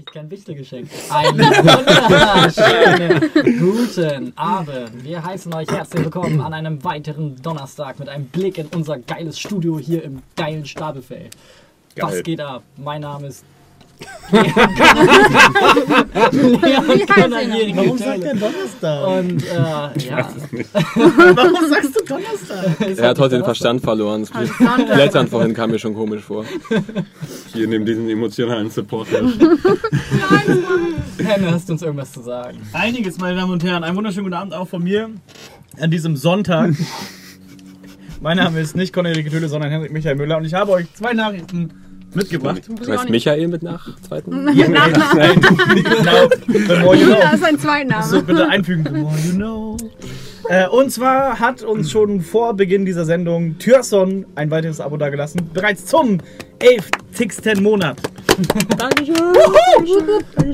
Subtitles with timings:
[0.00, 0.88] kriegt kein Wichtelgeschenk.
[1.10, 3.20] Einen wunderschönen
[3.60, 5.04] guten Abend.
[5.04, 9.38] Wir heißen euch herzlich willkommen an einem weiteren Donnerstag mit einem Blick in unser geiles
[9.38, 11.36] Studio hier im geilen Stapelfeld.
[11.96, 12.22] Was Geil.
[12.22, 12.62] geht ab?
[12.78, 13.44] Mein Name ist
[16.32, 19.08] Leon hier in Warum sagt er Donnerstag?
[19.08, 19.54] Und äh,
[20.08, 20.28] ja,
[20.94, 22.80] Warum sagst du Donnerstag?
[22.80, 23.44] es Er hat heute den.
[23.44, 24.26] Verstand verloren.
[24.32, 24.48] Das.
[24.86, 26.44] Blättern vorhin kam mir schon komisch vor.
[27.52, 29.08] Hier neben diesen emotionalen Support.
[31.18, 32.58] Henne, hast du uns irgendwas zu sagen?
[32.72, 33.82] Einiges, meine Damen und Herren.
[33.84, 35.10] Einen wunderschönen guten Abend auch von mir
[35.80, 36.74] an diesem Sonntag.
[38.20, 41.14] mein Name ist nicht Cornelie Getülle, sondern Henrik Michael Müller und ich habe euch zwei
[41.14, 42.62] Nachrichten mitgebracht.
[42.68, 44.44] Du heißt Michael mit nach zweiten?
[44.44, 46.28] Nein, genau.
[46.46, 47.16] The more you know.
[47.20, 48.04] Das ist ein Zweitname.
[48.04, 48.84] So, bitte einfügen.
[48.84, 49.76] The more you know.
[50.48, 55.48] Äh, und zwar hat uns schon vor Beginn dieser Sendung Thürson ein weiteres Abo dagelassen.
[55.54, 56.18] Bereits zum
[56.58, 57.60] 11.
[57.60, 57.98] Monat.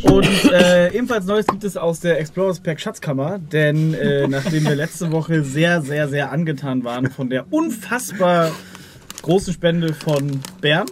[0.02, 4.74] Und äh, ebenfalls Neues gibt es aus der Explorers Pack Schatzkammer, denn äh, nachdem wir
[4.74, 8.50] letzte Woche sehr, sehr, sehr angetan waren von der unfassbar
[9.22, 10.90] großen Spende von Bernd,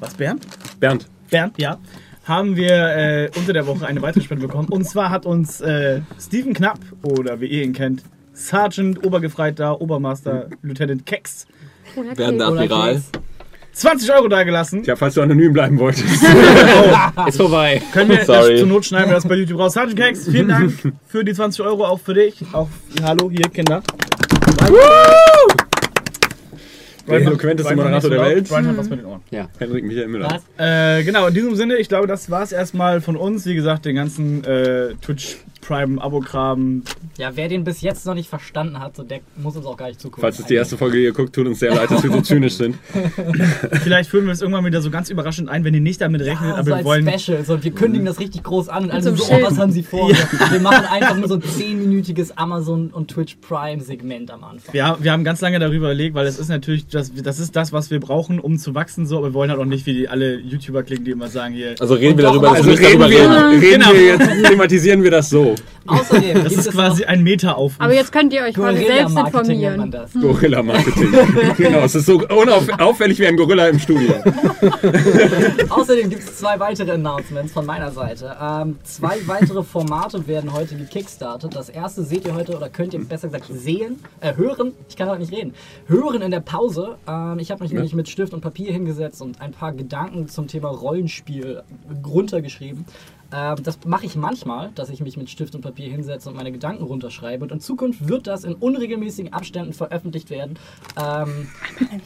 [0.00, 0.46] was Bernd?
[0.80, 1.06] Bernd.
[1.30, 1.78] Bernd, ja,
[2.24, 4.68] haben wir äh, unter der Woche eine weitere Spende bekommen.
[4.68, 10.48] Und zwar hat uns äh, Steven Knapp, oder wie ihr ihn kennt, Sergeant, Obergefreiter, Obermaster,
[10.62, 11.46] Lieutenant Kex,
[12.14, 12.94] Werden viral.
[12.94, 13.10] Keks?
[13.72, 14.82] 20 Euro dagelassen.
[14.82, 16.04] Tja, falls du anonym bleiben wolltest.
[17.28, 17.80] Ist vorbei.
[17.92, 18.50] Können wir Sorry.
[18.50, 19.74] das zur Not schneiden wir das bei YouTube raus.
[19.74, 20.72] Sergeant Kex, vielen Dank
[21.06, 22.42] für die 20 Euro, auch für dich.
[22.52, 22.68] Auch
[23.02, 23.82] hallo hier, Kinder.
[27.08, 28.48] Der eloquenteste Moderator der Welt.
[28.48, 29.22] Brian hat was mit den Ohren.
[29.58, 30.40] Henrik Michael Müller.
[30.56, 33.46] Äh, genau, in diesem Sinne, ich glaube, das war es erstmal von uns.
[33.46, 36.82] Wie gesagt, den ganzen äh, Twitch Prime Abo-Kram.
[37.18, 39.88] Ja, wer den bis jetzt noch nicht verstanden hat, so der muss uns auch gar
[39.88, 40.22] nicht zugucken.
[40.22, 42.54] Falls es die erste Folge hier guckt, tut uns sehr leid, dass wir so zynisch
[42.54, 42.76] sind.
[43.82, 46.50] Vielleicht führen wir es irgendwann wieder so ganz überraschend ein, wenn ihr nicht damit rechnet,
[46.50, 47.08] Ja, aber so wir als wollen.
[47.18, 47.44] Special.
[47.44, 50.08] So, wir kündigen das richtig groß an und alle so oh, was haben sie vor?
[50.08, 54.74] Wir machen einfach nur so ein 10-minütiges Amazon und Twitch Prime Segment am Anfang.
[54.74, 57.72] Ja, wir haben ganz lange darüber überlegt, weil es ist natürlich, das, das ist das,
[57.72, 60.08] was wir brauchen, um zu wachsen, so, aber wir wollen halt auch nicht wie die,
[60.08, 61.74] alle YouTuber klingen, die immer sagen hier.
[61.78, 63.60] Also reden wir darüber, dass mal- wir Also nicht reden darüber wir, reden.
[63.60, 63.92] reden Genau.
[63.92, 65.54] wir jetzt, thematisieren wir das so.
[65.86, 67.80] Außerdem Das gibt ist es quasi ein Meta-Aufruf.
[67.80, 69.94] Aber jetzt könnt ihr euch quasi selbst informieren.
[70.20, 71.12] Gorilla-Marketing.
[71.56, 74.14] genau, es ist so auffällig wie ein Gorilla im Studio.
[75.68, 78.36] Außerdem gibt es zwei weitere Announcements von meiner Seite.
[78.40, 81.54] Ähm, zwei weitere Formate werden heute gekickstartet.
[81.54, 84.72] Das erste seht ihr heute oder könnt ihr besser gesagt sehen, äh, hören.
[84.88, 85.54] Ich kann heute nicht reden.
[85.86, 86.96] Hören in der Pause.
[87.06, 90.48] Ähm, ich habe mich nämlich mit Stift und Papier hingesetzt und ein paar Gedanken zum
[90.48, 91.62] Thema Rollenspiel
[92.04, 92.84] runtergeschrieben.
[93.32, 96.52] Ähm, das mache ich manchmal, dass ich mich mit Stift und Papier hinsetze und meine
[96.52, 97.44] Gedanken runterschreibe.
[97.44, 100.58] Und in Zukunft wird das in unregelmäßigen Abständen veröffentlicht werden.
[100.96, 101.48] Ähm,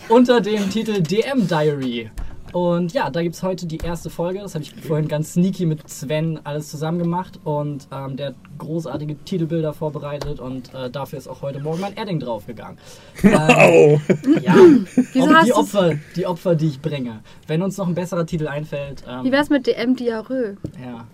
[0.09, 2.11] unter dem Titel DM Diary.
[2.53, 4.41] Und ja, da gibt es heute die erste Folge.
[4.41, 7.41] Das habe ich vorhin ganz sneaky mit Sven alles zusammen gemacht.
[7.45, 10.39] Und ähm, der hat großartige Titelbilder vorbereitet.
[10.41, 12.79] Und äh, dafür ist auch heute Morgen mein Adding draufgegangen.
[13.25, 13.39] Ähm,
[13.75, 14.01] Oh.
[14.43, 17.21] ja, auch die Opfer, die Opfer, die ich bringe.
[17.47, 20.57] Wenn uns noch ein besserer Titel einfällt, ähm, Wie wär's mit DM Diarrhoe?
[20.83, 21.07] ja.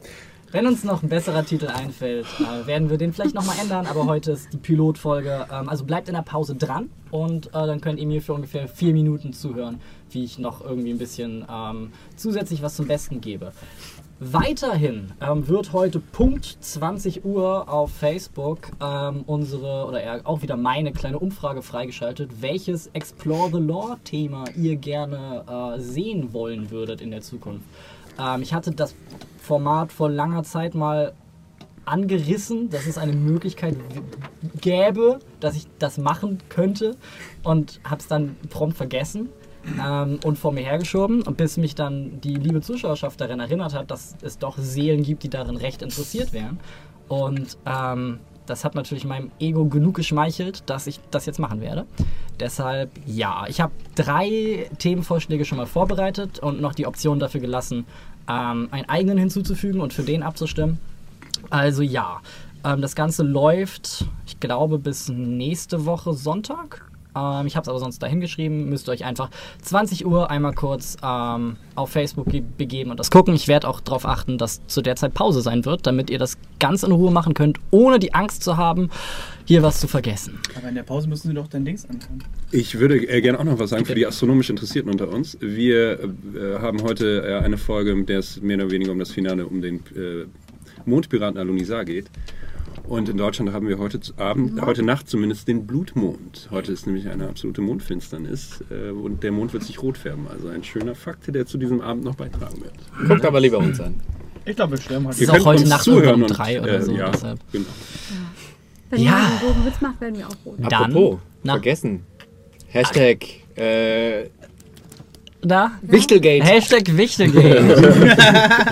[0.50, 4.06] Wenn uns noch ein besserer Titel einfällt, äh, werden wir den vielleicht nochmal ändern, aber
[4.06, 5.46] heute ist die Pilotfolge.
[5.52, 8.66] Ähm, also bleibt in der Pause dran und äh, dann könnt ihr mir für ungefähr
[8.66, 9.78] vier Minuten zuhören,
[10.10, 13.52] wie ich noch irgendwie ein bisschen ähm, zusätzlich was zum Besten gebe.
[14.20, 20.56] Weiterhin ähm, wird heute Punkt 20 Uhr auf Facebook ähm, unsere, oder eher auch wieder
[20.56, 25.44] meine kleine Umfrage freigeschaltet, welches Explore the Lore Thema ihr gerne
[25.76, 27.64] äh, sehen wollen würdet in der Zukunft.
[28.18, 28.96] Ähm, ich hatte das
[29.40, 31.12] Format vor langer Zeit mal
[31.84, 33.76] angerissen, dass es eine Möglichkeit
[34.60, 36.96] gäbe, dass ich das machen könnte
[37.44, 39.28] und habe es dann prompt vergessen
[39.84, 44.16] ähm, und vor mir hergeschoben bis mich dann die liebe Zuschauerschaft daran erinnert hat, dass
[44.22, 46.58] es doch Seelen gibt, die darin recht interessiert wären
[47.08, 51.86] und ähm, das hat natürlich meinem Ego genug geschmeichelt, dass ich das jetzt machen werde.
[52.40, 57.84] Deshalb ja, ich habe drei Themenvorschläge schon mal vorbereitet und noch die Option dafür gelassen,
[58.28, 60.78] ähm, einen eigenen hinzuzufügen und für den abzustimmen.
[61.50, 62.20] Also ja,
[62.64, 66.87] ähm, das Ganze läuft, ich glaube, bis nächste Woche Sonntag.
[67.16, 68.68] Ähm, ich habe es aber sonst dahin geschrieben.
[68.68, 69.30] Müsst ihr euch einfach
[69.62, 73.34] 20 Uhr einmal kurz ähm, auf Facebook ge- begeben und das gucken.
[73.34, 76.38] Ich werde auch darauf achten, dass zu der Zeit Pause sein wird, damit ihr das
[76.60, 78.90] ganz in Ruhe machen könnt, ohne die Angst zu haben,
[79.44, 80.38] hier was zu vergessen.
[80.56, 82.22] Aber in der Pause müssen sie doch dein Dings anfangen.
[82.50, 85.36] Ich würde äh, gerne auch noch was sagen für die astronomisch Interessierten unter uns.
[85.40, 89.10] Wir äh, haben heute äh, eine Folge, in der es mehr oder weniger um das
[89.10, 90.26] Finale um den äh,
[90.86, 92.06] Mondpiraten Alunisar geht.
[92.88, 96.48] Und in Deutschland haben wir heute zu- Abend, heute Nacht zumindest den Blutmond.
[96.50, 100.26] Heute ist nämlich eine absolute Mondfinsternis äh, und der Mond wird sich rot färben.
[100.28, 102.72] Also ein schöner Fakt, der zu diesem Abend noch beitragen wird.
[103.08, 103.94] Guckt aber lieber uns an.
[104.46, 105.22] Ich glaube, wir sterben heute.
[105.22, 107.38] ist Ihr auch heute Nacht zuhören um und, drei oder so, Ja, deshalb.
[107.52, 107.66] genau.
[108.88, 109.18] Wenn Ja.
[109.42, 110.54] jemand einen Witz macht, werden wir auch rot.
[110.58, 111.52] Dann- Apropos, na.
[111.52, 112.04] vergessen.
[112.68, 113.18] Hashtag
[113.56, 114.28] äh,
[115.42, 115.72] Da?
[115.82, 116.42] Wichtelgate.
[116.42, 118.16] Hashtag Wichtelgate.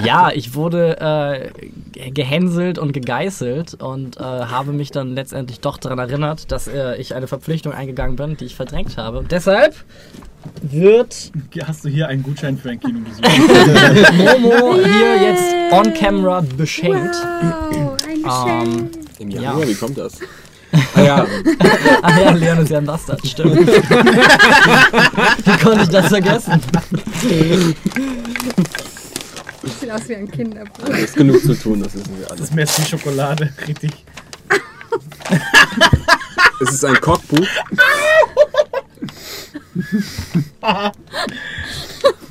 [0.07, 1.51] ja, ich wurde äh,
[2.13, 7.15] gehänselt und gegeißelt und äh, habe mich dann letztendlich doch daran erinnert, dass äh, ich
[7.15, 9.25] eine Verpflichtung eingegangen bin, die ich verdrängt habe.
[9.29, 9.75] Deshalb
[10.63, 11.33] wird
[11.65, 13.23] Hast du hier einen Gutschein für ein Kinobesuch?
[14.13, 17.15] Momo hier jetzt on camera beschenkt.
[17.15, 18.91] Wow, ein Ähm, Geschenk.
[19.19, 19.41] Im Ja.
[19.43, 20.19] Januar, wie kommt das?
[20.95, 21.27] Ah ja,
[22.03, 23.57] ah ja, Leon ist ja ein Bastard, stimmt.
[23.67, 26.61] Wie konnte ich das vergessen?
[29.81, 30.89] Sieht aus wie ein Kinderbuch.
[30.91, 32.43] es ist genug zu tun, das wissen wir Das alle.
[32.43, 33.91] ist Merci Schokolade, richtig.
[36.63, 37.47] Es ist ein Kochbuch.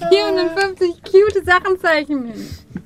[0.09, 2.33] 450 cute Sachen zeichnen.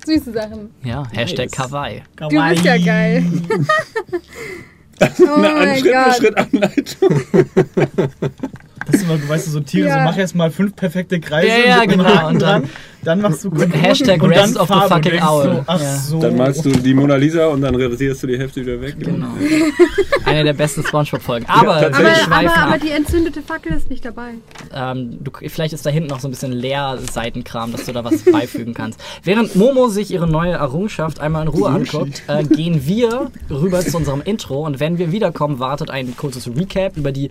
[0.06, 0.70] Süße Sachen.
[0.82, 2.02] Ja, Hashtag Kawaii.
[2.16, 3.24] Du bist ja geil.
[5.00, 6.12] oh Eine mein Schritt für.
[6.14, 7.22] Schritt Anleitung.
[8.86, 9.94] Das ist immer, du weißt so Tiere, Ja.
[9.98, 12.70] so mach erst mal fünf perfekte Kreise Ja, ja, genau, und dann- dann
[13.20, 15.44] machst du Kontur Hashtag und dann Rest of the Farbe und fucking Owl.
[15.44, 15.96] So, ach Ja.
[15.96, 16.20] so.
[16.20, 18.96] Dann malst du die Mona Lisa und dann rasierst du die Hälfte wieder weg.
[18.98, 19.28] Genau.
[20.24, 21.46] Eine der besten Spongebob-Folgen.
[21.48, 22.26] Aber tatsächlich.
[22.26, 22.80] Aber, aber, aber ab.
[22.82, 24.32] die entzündete Fackel ist nicht dabei.
[24.74, 28.22] Ähm, du, vielleicht ist da hinten noch so ein bisschen Leerseitenkram, dass du da was
[28.30, 29.00] beifügen kannst.
[29.22, 33.96] Während Momo sich ihre neue Errungenschaft einmal in Ruhe anguckt, äh, gehen wir rüber zu
[33.96, 37.30] unserem Intro und wenn wir wiederkommen, wartet ein kurzes Recap über die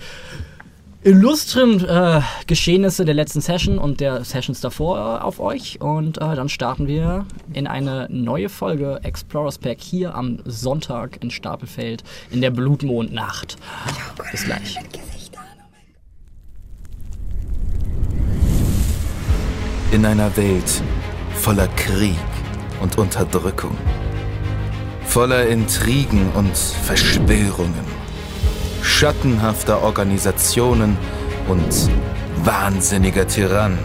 [1.01, 6.35] illustren äh, Geschehnisse der letzten Session und der Sessions davor äh, auf euch und äh,
[6.35, 12.41] dann starten wir in eine neue Folge Explorers Pack hier am Sonntag in Stapelfeld in
[12.41, 13.57] der Blutmondnacht.
[14.31, 14.77] Bis gleich.
[19.91, 20.83] In einer Welt
[21.35, 22.15] voller Krieg
[22.81, 23.75] und Unterdrückung,
[25.05, 27.98] voller Intrigen und Verschwörungen,
[28.81, 30.97] schattenhafter Organisationen
[31.47, 31.89] und
[32.43, 33.79] wahnsinniger Tyrannen,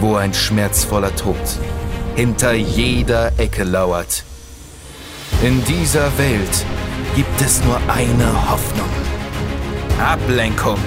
[0.00, 1.36] wo ein schmerzvoller Tod
[2.14, 4.24] hinter jeder Ecke lauert.
[5.42, 6.64] In dieser Welt
[7.14, 8.88] gibt es nur eine Hoffnung.
[10.00, 10.78] Ablenkung.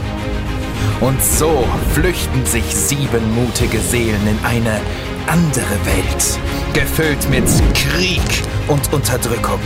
[1.02, 1.64] Und so
[1.94, 4.80] flüchten sich sieben mutige Seelen in eine
[5.28, 6.40] andere Welt,
[6.74, 9.60] gefüllt mit Krieg und Unterdrückung.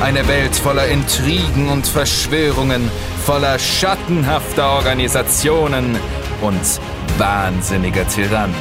[0.00, 2.90] Eine Welt voller Intrigen und Verschwörungen,
[3.24, 5.96] voller schattenhafter Organisationen
[6.42, 6.80] und
[7.16, 8.54] wahnsinniger Tyrannen.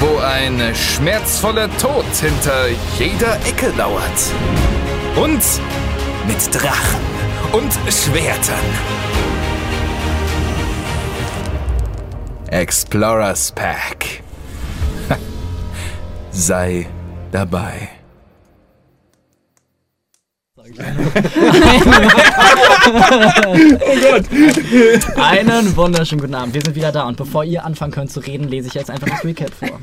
[0.00, 2.66] Wo ein schmerzvoller Tod hinter
[2.98, 4.02] jeder Ecke lauert.
[5.14, 5.42] Und
[6.26, 7.00] mit Drachen
[7.52, 8.58] und Schwertern.
[12.48, 14.22] Explorers Pack.
[16.32, 16.86] Sei
[17.30, 17.97] dabei.
[25.16, 26.54] Einen wunderschönen guten Abend.
[26.54, 29.08] Wir sind wieder da und bevor ihr anfangen könnt zu reden, lese ich jetzt einfach
[29.08, 29.80] das Recap vor.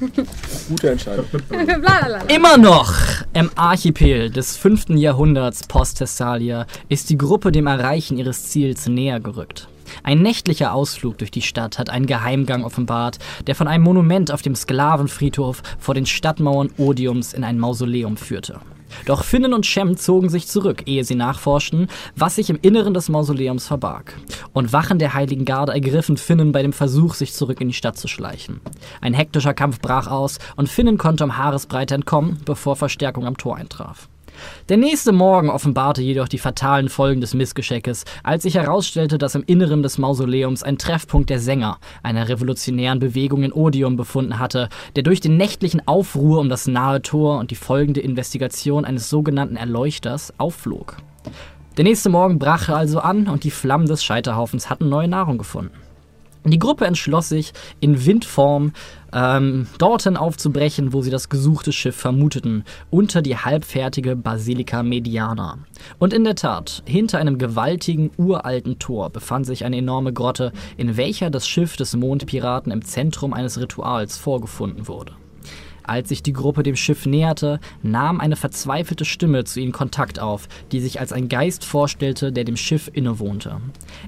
[0.69, 1.25] Gute Entscheidung.
[2.29, 2.93] Immer noch
[3.33, 4.91] im Archipel des 5.
[4.91, 9.67] Jahrhunderts Post-Thessalia ist die Gruppe dem Erreichen ihres Ziels näher gerückt.
[10.03, 14.41] Ein nächtlicher Ausflug durch die Stadt hat einen Geheimgang offenbart, der von einem Monument auf
[14.41, 18.59] dem Sklavenfriedhof vor den Stadtmauern Odiums in ein Mausoleum führte.
[19.05, 23.09] Doch Finnen und Shem zogen sich zurück, ehe sie nachforschten, was sich im Inneren des
[23.09, 24.17] Mausoleums verbarg.
[24.53, 27.97] Und Wachen der Heiligen Garde ergriffen Finnen bei dem Versuch, sich zurück in die Stadt
[27.97, 28.61] zu schleichen.
[29.01, 33.57] Ein hektischer Kampf brach aus und Finnen konnte um Haaresbreite entkommen, bevor Verstärkung am Tor
[33.57, 34.07] eintraf.
[34.69, 39.43] Der nächste Morgen offenbarte jedoch die fatalen Folgen des Missgescheckes, als sich herausstellte, dass im
[39.45, 45.03] Inneren des Mausoleums ein Treffpunkt der Sänger, einer revolutionären Bewegung in Odium befunden hatte, der
[45.03, 50.33] durch den nächtlichen Aufruhr um das nahe Tor und die folgende Investigation eines sogenannten Erleuchters
[50.37, 50.97] aufflog.
[51.77, 55.84] Der nächste Morgen brach also an und die Flammen des Scheiterhaufens hatten neue Nahrung gefunden.
[56.47, 58.73] Die Gruppe entschloss sich, in Windform
[59.11, 65.57] ähm, dorthin aufzubrechen, wo sie das gesuchte Schiff vermuteten, unter die halbfertige Basilika Mediana.
[65.97, 70.97] Und in der Tat, hinter einem gewaltigen, uralten Tor befand sich eine enorme Grotte, in
[70.97, 75.13] welcher das Schiff des Mondpiraten im Zentrum eines Rituals vorgefunden wurde.
[75.87, 80.47] Als sich die Gruppe dem Schiff näherte, nahm eine verzweifelte Stimme zu ihnen Kontakt auf,
[80.71, 83.61] die sich als ein Geist vorstellte, der dem Schiff innewohnte.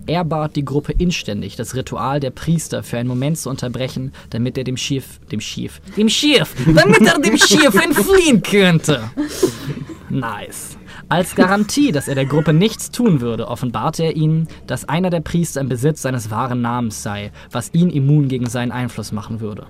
[0.05, 4.57] Er bat die Gruppe inständig, das Ritual der Priester für einen Moment zu unterbrechen, damit
[4.57, 9.03] er dem Schiff, dem Schiff, dem Schiff, damit er dem Schiff entfliehen könnte.
[10.09, 10.77] Nice.
[11.09, 15.21] Als Garantie, dass er der Gruppe nichts tun würde, offenbarte er ihnen, dass einer der
[15.21, 19.67] Priester im Besitz seines wahren Namens sei, was ihn immun gegen seinen Einfluss machen würde.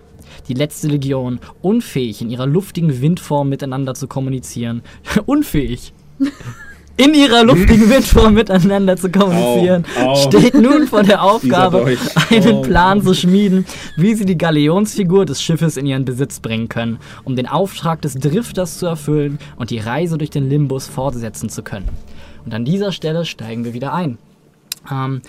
[0.48, 4.82] Die letzte Legion, unfähig in ihrer luftigen Windform miteinander zu kommunizieren,
[5.28, 5.94] unfähig,
[6.98, 10.16] in ihrer luftigen Windform miteinander zu kommunizieren, Au, au.
[10.16, 11.98] steht nun vor der Aufgabe,
[12.30, 12.62] einen.
[12.64, 17.36] Plan zu schmieden, wie sie die Galionsfigur des Schiffes in ihren Besitz bringen können, um
[17.36, 21.88] den Auftrag des Drifters zu erfüllen und die Reise durch den Limbus fortsetzen zu können.
[22.46, 24.18] Und an dieser Stelle steigen wir wieder ein.
[24.92, 25.22] Ähm,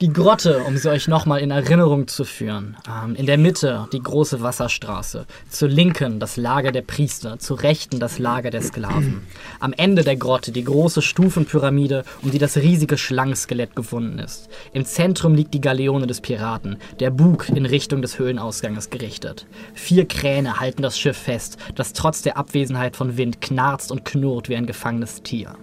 [0.00, 2.76] die Grotte, um sie euch nochmal in Erinnerung zu führen.
[2.88, 5.26] Ähm, in der Mitte die große Wasserstraße.
[5.48, 7.38] Zur Linken das Lager der Priester.
[7.38, 9.22] Zur Rechten das Lager der Sklaven.
[9.60, 14.48] Am Ende der Grotte die große Stufenpyramide, um die das riesige Schlangenskelett gefunden ist.
[14.72, 19.46] Im Zentrum liegt die Galeone des Piraten, der Bug in Richtung des Höhlenausganges gerichtet.
[19.74, 24.48] Vier Kräne halten das Schiff fest, das trotz der Abwesenheit von Wind knarzt und knurrt
[24.48, 25.54] wie ein gefangenes Tier.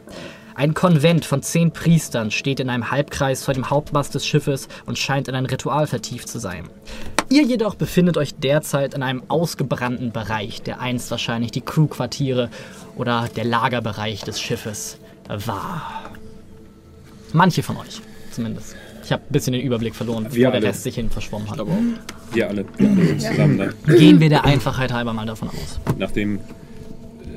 [0.55, 4.97] Ein Konvent von zehn Priestern steht in einem Halbkreis vor dem Hauptmast des Schiffes und
[4.97, 6.69] scheint in ein Ritual vertieft zu sein.
[7.29, 12.49] Ihr jedoch befindet euch derzeit in einem ausgebrannten Bereich, der einst wahrscheinlich die Crewquartiere
[12.97, 14.97] oder der Lagerbereich des Schiffes
[15.29, 16.11] war.
[17.31, 18.75] Manche von euch, zumindest.
[19.03, 20.67] Ich habe ein bisschen den Überblick verloren, bevor Wir der alle.
[20.67, 21.59] Rest sich hin verschwommen hat.
[21.59, 22.33] Aber auch.
[22.33, 23.93] Wir alle, wir alle sind zusammen da.
[23.93, 25.79] Gehen wir der Einfachheit halber mal davon aus.
[25.97, 26.39] Nachdem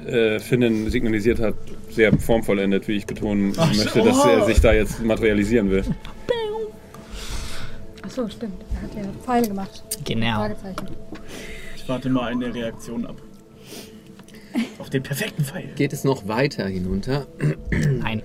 [0.07, 1.55] äh, Finnen signalisiert hat,
[1.91, 4.05] sehr formvollendet, wie ich betonen Ach, möchte, oh.
[4.05, 5.85] dass er sich da jetzt materialisieren will.
[8.03, 8.63] Achso, stimmt.
[8.75, 9.83] Er hat ja Pfeile gemacht.
[10.05, 10.47] Genau.
[11.77, 13.17] Ich warte mal eine Reaktion ab.
[14.79, 15.69] Auf den perfekten Pfeil.
[15.77, 17.27] Geht es noch weiter hinunter?
[17.71, 18.23] Nein.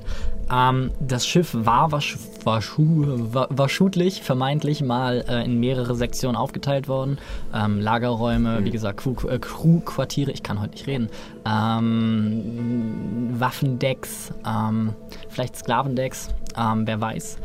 [0.52, 7.20] Ähm, das Schiff war wasch, wahrscheinlich, vermeintlich mal äh, in mehrere Sektionen aufgeteilt worden.
[7.54, 11.10] Ähm, Lagerräume, wie gesagt, Crew, äh, Crewquartiere, ich kann heute nicht reden.
[11.46, 14.94] Ähm, Waffendecks, ähm,
[15.30, 17.38] vielleicht Sklavendecks, ähm, wer weiß.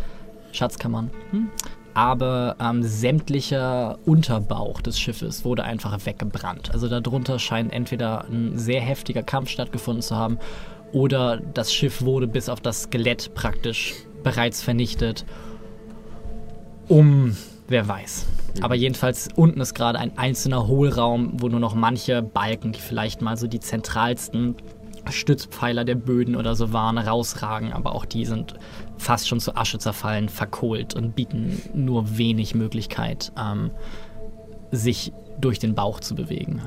[0.53, 1.11] Schatzkammern.
[1.31, 1.51] Hm?
[1.95, 6.73] Aber ähm, sämtlicher Unterbauch des Schiffes wurde einfach weggebrannt.
[6.73, 10.39] Also darunter scheint entweder ein sehr heftiger Kampf stattgefunden zu haben
[10.93, 15.25] oder das Schiff wurde bis auf das Skelett praktisch bereits vernichtet.
[16.89, 17.37] Um,
[17.69, 18.27] wer weiß.
[18.61, 23.23] Aber jedenfalls unten ist gerade ein einzelner Hohlraum, wo nur noch manche Balken, die vielleicht
[23.23, 24.55] mal so die zentralsten
[25.11, 27.73] Stützpfeiler der Böden oder so waren, rausragen.
[27.73, 28.55] Aber auch die sind
[28.99, 33.71] fast schon zu Asche zerfallen, verkohlt und bieten nur wenig Möglichkeit, ähm,
[34.71, 36.63] sich durch den Bauch zu bewegen.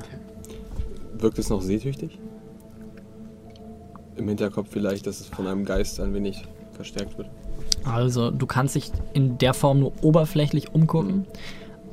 [1.18, 2.20] Wirkt es noch seetüchtig?
[4.16, 6.44] Im Hinterkopf vielleicht, dass es von einem Geist ein wenig
[6.74, 7.30] verstärkt wird.
[7.84, 11.26] Also du kannst dich in der Form nur oberflächlich umgucken,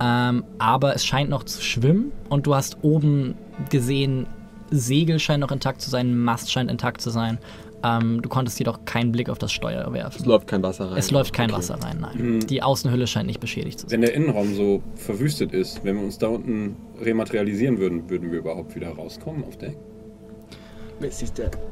[0.01, 3.35] ähm, aber es scheint noch zu schwimmen und du hast oben
[3.71, 4.27] gesehen,
[4.71, 7.39] Segel scheint noch intakt zu sein, Mast scheint intakt zu sein.
[7.85, 10.25] Ähm, du konntest jedoch keinen Blick auf das Steuer Es werfen.
[10.27, 10.97] läuft kein Wasser rein.
[10.99, 11.59] Es läuft kein Okay.
[11.59, 12.41] Wasser rein, nein.
[12.49, 13.93] Die Außenhülle scheint nicht beschädigt zu sein.
[13.93, 18.39] Wenn der Innenraum so verwüstet ist, wenn wir uns da unten rematerialisieren würden, würden wir
[18.39, 19.77] überhaupt wieder rauskommen auf Deck?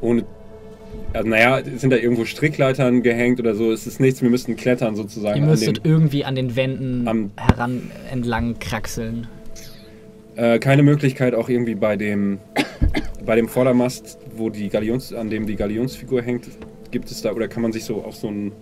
[0.00, 0.24] Ohne.
[1.14, 3.72] Also, naja, sind da irgendwo Strickleitern gehängt oder so?
[3.72, 5.38] Es ist nichts, wir müssten klettern sozusagen.
[5.38, 9.26] Ihr an müsstet den, irgendwie an den Wänden Am- heran entlang kraxeln.
[10.36, 12.38] äh, keine Möglichkeit auch irgendwie bei dem,
[13.24, 16.46] bei dem Vordermast, wo die Galions, an dem die Galionsfigur hängt,
[16.90, 18.52] gibt es da oder kann man sich so auf so ein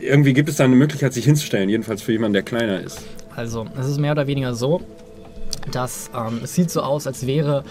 [0.00, 3.04] irgendwie gibt es da eine Möglichkeit, sich hinzustellen, jedenfalls für jemanden, der kleiner ist.
[3.34, 4.80] Also, es ist mehr oder weniger so,
[5.72, 7.64] dass ähm, es sieht so aus, als wäre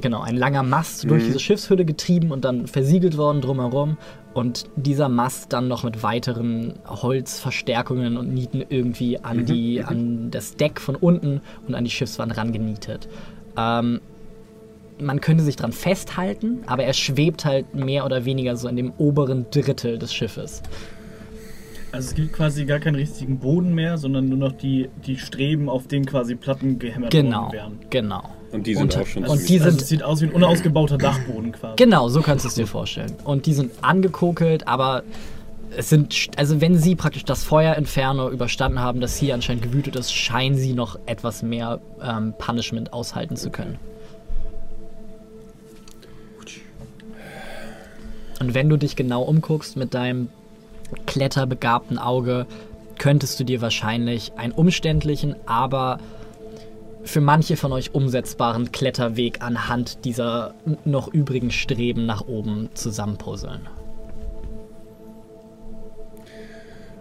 [0.00, 3.98] genau ein langer Mast durch diese Schiffshülle getrieben und dann versiegelt worden drumherum
[4.32, 10.56] und dieser Mast dann noch mit weiteren Holzverstärkungen und Nieten irgendwie an die an das
[10.56, 13.08] Deck von unten und an die Schiffswand rangenietet.
[13.56, 14.00] Ähm,
[15.00, 18.92] man könnte sich dran festhalten, aber er schwebt halt mehr oder weniger so in dem
[18.98, 20.62] oberen Drittel des Schiffes.
[21.92, 25.68] Also es gibt quasi gar keinen richtigen Boden mehr, sondern nur noch die, die Streben,
[25.68, 27.78] auf denen quasi Platten gehämmert Genau, worden wären.
[27.90, 28.22] genau.
[28.52, 30.26] Und die sind Unter- auch schon und ziemlich- die also sind es sieht aus wie
[30.26, 31.74] ein unausgebauter Dachboden quasi.
[31.76, 33.12] Genau, so kannst du es dir vorstellen.
[33.24, 35.02] Und die sind angekokelt, aber
[35.76, 40.12] es sind, also wenn sie praktisch das Feuerinferno überstanden haben, das hier anscheinend gewütet ist,
[40.12, 43.78] scheinen sie noch etwas mehr ähm, Punishment aushalten zu können.
[48.40, 50.28] Und wenn du dich genau umguckst mit deinem
[51.06, 52.46] kletterbegabten Auge,
[52.98, 55.98] könntest du dir wahrscheinlich einen umständlichen, aber
[57.04, 60.54] für manche von euch umsetzbaren Kletterweg anhand dieser
[60.84, 63.60] noch übrigen Streben nach oben zusammenpuzzeln.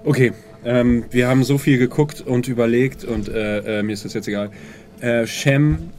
[0.05, 4.13] Okay, ähm, wir haben so viel geguckt und überlegt und äh, äh, mir ist das
[4.13, 4.51] jetzt egal.
[5.01, 5.89] Äh, Shem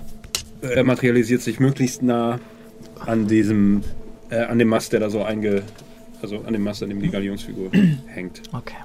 [0.63, 2.41] äh, materialisiert sich möglichst nah
[3.05, 3.83] an diesem,
[4.31, 5.63] äh, an dem Mast, der da so einge,
[6.23, 7.71] also an dem Mast, an dem die Galionsfigur
[8.07, 8.43] hängt.
[8.53, 8.77] Okay.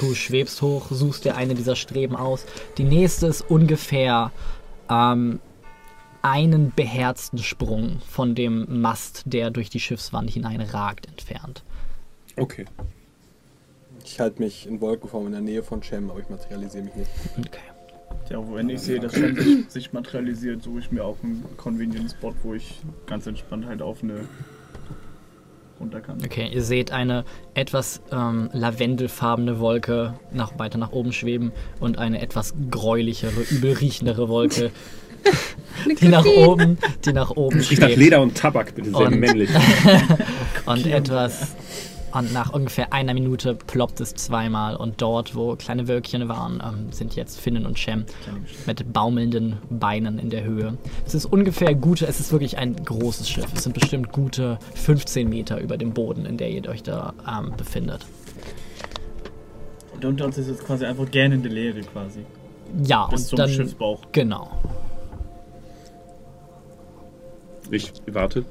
[0.00, 2.46] Du schwebst hoch, suchst dir eine dieser Streben aus.
[2.78, 4.32] Die nächste ist ungefähr
[4.88, 5.40] ähm,
[6.22, 11.62] einen beherzten Sprung von dem Mast, der durch die Schiffswand hineinragt, entfernt.
[12.36, 12.64] Okay.
[14.04, 17.10] Ich halte mich in Wolkenform in der Nähe von Shem, aber ich materialisiere mich nicht.
[17.38, 17.71] Okay.
[18.32, 22.10] Ja, wenn ich sehe, dass Shem sich, sich materialisiert, suche ich mir auch einen Convenient
[22.12, 24.20] Spot, wo ich ganz entspannt halt auf eine
[25.78, 26.16] runter kann.
[26.24, 27.24] Okay, ihr seht eine
[27.54, 34.28] etwas ähm, lavendelfarbene Wolke nach, weiter nach oben schweben und eine etwas gräulichere, übel riechendere
[34.30, 34.70] Wolke,
[36.00, 37.96] die nach oben, die nach oben Ich dachte schwebt.
[37.98, 39.50] Leder und Tabak, bitte sehr Und- männlich.
[40.66, 41.54] Und etwas.
[42.12, 44.76] Und nach ungefähr einer Minute ploppt es zweimal.
[44.76, 48.04] Und dort, wo kleine Wölkchen waren, ähm, sind jetzt Finnen und Shem
[48.66, 50.76] mit baumelnden Beinen in der Höhe.
[51.06, 53.46] Es ist ungefähr gute, es ist wirklich ein großes Schiff.
[53.54, 57.52] Es sind bestimmt gute 15 Meter über dem Boden, in der ihr euch da ähm,
[57.56, 58.04] befindet.
[59.94, 62.24] Und unter uns ist jetzt quasi einfach gähnende Leere quasi.
[62.84, 63.50] Ja, Bis und zum dann.
[63.50, 64.00] Schiffsbauch.
[64.12, 64.50] Genau.
[67.70, 68.44] Ich warte.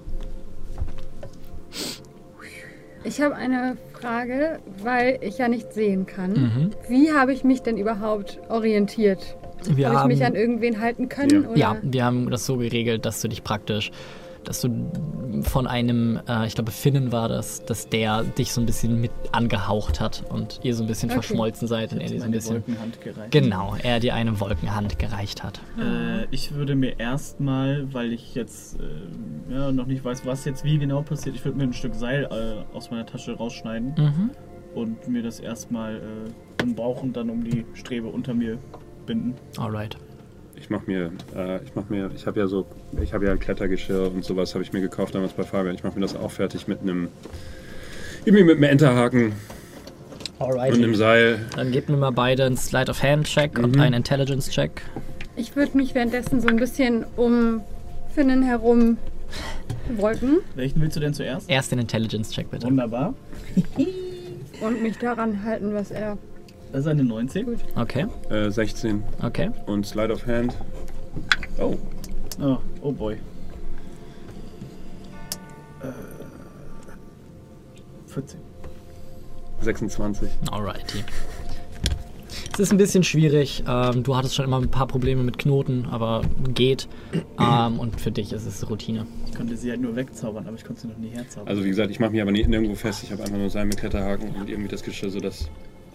[3.04, 6.34] Ich habe eine Frage, weil ich ja nicht sehen kann.
[6.34, 6.70] Mhm.
[6.88, 9.38] Wie habe ich mich denn überhaupt orientiert?
[9.70, 11.48] Wir habe ich mich an irgendwen halten können?
[11.56, 11.74] Ja.
[11.74, 13.92] Ja, wir haben das so geregelt, dass du dich praktisch,
[14.44, 14.92] dass du
[15.44, 19.12] von einem, äh, ich glaube Finnen war das, dass der dich so ein bisschen mit
[19.32, 21.22] angehaucht hat und ihr so ein bisschen Okay.
[21.22, 22.56] verschmolzen seid und er dir so ein bisschen.
[22.56, 23.32] Wolkenhand gereicht.
[23.32, 25.60] Genau, er dir eine Wolkenhand gereicht hat.
[25.80, 30.64] Äh, ich würde mir erstmal, weil ich jetzt äh, ja, noch nicht weiß, was jetzt
[30.64, 34.30] wie genau passiert, ich würde mir ein Stück Seil äh, aus meiner Tasche rausschneiden Mhm.
[34.76, 36.00] und mir das erstmal äh,
[36.62, 38.58] um den Bauch und dann um die Strebe unter mir
[39.06, 39.36] binden.
[39.58, 39.98] Alright.
[40.62, 42.68] Ich mach mir, äh, ich mach mir, ich habe ja so,
[43.02, 45.74] ich habe ja Klettergeschirr und sowas habe ich mir gekauft damals bei Fabian.
[45.76, 47.08] Ich mache mir das auch fertig mit einem,
[48.26, 49.34] irgendwie mit einem Enterhaken
[50.38, 50.94] und einem.
[50.96, 51.40] Seil.
[51.56, 53.82] Dann gebt mir mal beide einen Slide of Hand Check und Mhm.
[53.82, 54.84] einen Intelligence Check.
[55.36, 57.62] Ich würde mich währenddessen so ein bisschen um
[58.14, 58.98] Finnen herum
[59.98, 61.50] wolken Welchen willst du denn zuerst?
[61.50, 62.68] Erst den Intelligence Check bitte.
[62.68, 63.16] Wunderbar.
[64.62, 66.18] und mich daran halten, was er.
[66.72, 67.58] Das ist eine 19.
[67.76, 69.52] Okay, Äh, 16 okay.
[69.66, 70.56] und Slide of Hand.
[71.60, 71.76] Oh,
[72.42, 73.14] Oh, oh boy.
[75.84, 75.88] Äh,
[78.08, 78.40] 14.
[79.62, 80.30] 26.
[80.50, 81.04] Alrighty.
[82.54, 83.64] Es ist ein bisschen schwierig.
[83.68, 86.22] Ähm, du hattest schon immer ein paar Probleme mit Knoten, aber
[86.54, 86.88] geht.
[87.40, 89.06] Ähm, und für dich ist es Routine.
[89.30, 91.48] Ich konnte sie halt nur wegzaubern, aber ich konnte sie noch nie herzaubern.
[91.50, 93.04] Also wie gesagt, ich mache mich aber nie, nirgendwo fest.
[93.04, 95.50] Ich habe einfach nur Seil mit Kletterhaken und irgendwie das Geschirr, sodass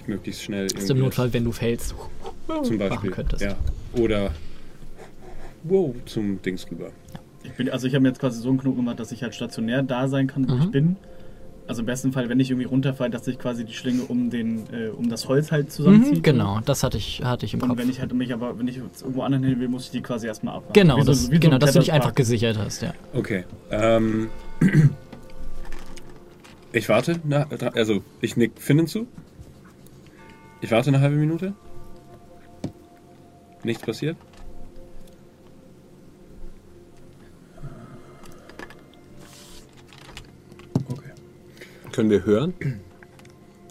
[0.08, 1.94] möglichst schnell Das ist im Notfall, wenn du fällst.
[2.62, 3.42] zum Beispiel, könntest.
[3.42, 3.56] ja,
[3.92, 4.30] oder
[5.64, 6.90] wow zum Dings rüber.
[7.42, 9.34] Ich bin, also ich habe mir jetzt quasi so einen Knoten gemacht, dass ich halt
[9.34, 10.62] stationär da sein kann, wo Mhm.
[10.62, 10.96] ich bin.
[11.68, 14.66] Also im besten Fall, wenn ich irgendwie runterfalle, dass sich quasi die Schlinge um den,
[14.72, 16.18] äh, um das Holz halt zusammenzieht.
[16.18, 17.78] Mhm, genau, das hatte ich, hatte ich im Und Kopf.
[17.78, 20.00] wenn ich halt mich aber, wenn ich jetzt irgendwo anderen hin will, muss ich die
[20.00, 20.74] quasi erstmal abmachen.
[20.74, 22.94] Genau, so- das, so genau dass du dich einfach gesichert hast, ja.
[23.14, 23.42] Okay.
[23.72, 24.28] Ähm,
[26.72, 29.06] ich warte, na, also ich nick Finnen zu.
[30.60, 31.54] Ich warte eine halbe Minute.
[33.62, 34.16] Nichts passiert.
[40.90, 41.10] Okay.
[41.92, 42.54] Können wir hören?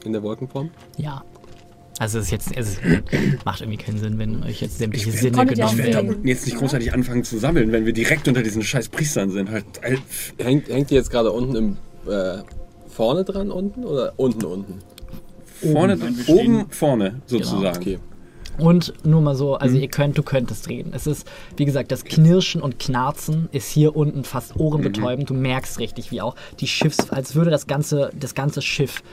[0.03, 0.69] In der Wolkenform?
[0.97, 1.23] Ja.
[1.97, 2.77] Also es ist jetzt, es
[3.45, 5.91] macht irgendwie keinen Sinn, wenn euch jetzt sämtliche Ich Sinne ihr auch Ich genommen werde
[5.91, 6.27] da werden.
[6.27, 9.49] jetzt nicht großartig anfangen zu sammeln, wenn wir direkt unter diesen scheiß Priestern sind.
[9.49, 9.95] Halt, äh,
[10.43, 11.77] Hängt, hängt die jetzt gerade unten im,
[12.11, 12.39] äh,
[12.89, 14.79] vorne dran unten oder unten unten?
[15.61, 17.77] Vorne, oben, vorne sozusagen.
[17.77, 17.99] Okay.
[18.57, 19.57] Und nur mal so, Mhm.
[19.59, 20.91] also ihr könnt, du könntest reden.
[20.95, 25.29] Es ist, wie gesagt, das Knirschen und Knarzen ist hier unten fast ohrenbetäubend.
[25.29, 29.03] Du merkst richtig, wie auch die Schiffs, als würde das ganze, das ganze Schiff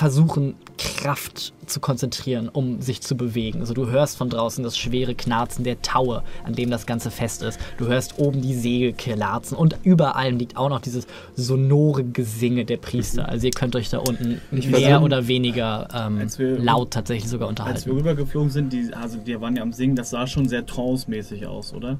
[0.00, 3.60] versuchen, Kraft zu konzentrieren, um sich zu bewegen.
[3.60, 7.42] Also du hörst von draußen das schwere Knarzen der Taue, an dem das Ganze fest
[7.42, 7.60] ist.
[7.76, 12.64] Du hörst oben die Segel knarzen und über allem liegt auch noch dieses sonore Gesinge
[12.64, 13.28] der Priester.
[13.28, 17.48] Also ihr könnt euch da unten mehr versuche- oder weniger ähm, wir- laut tatsächlich sogar
[17.50, 17.90] Als wir unterhalten.
[17.90, 21.74] rübergeflogen sind, die, also die waren ja am Singen, das sah schon sehr trance-mäßig aus,
[21.74, 21.98] oder?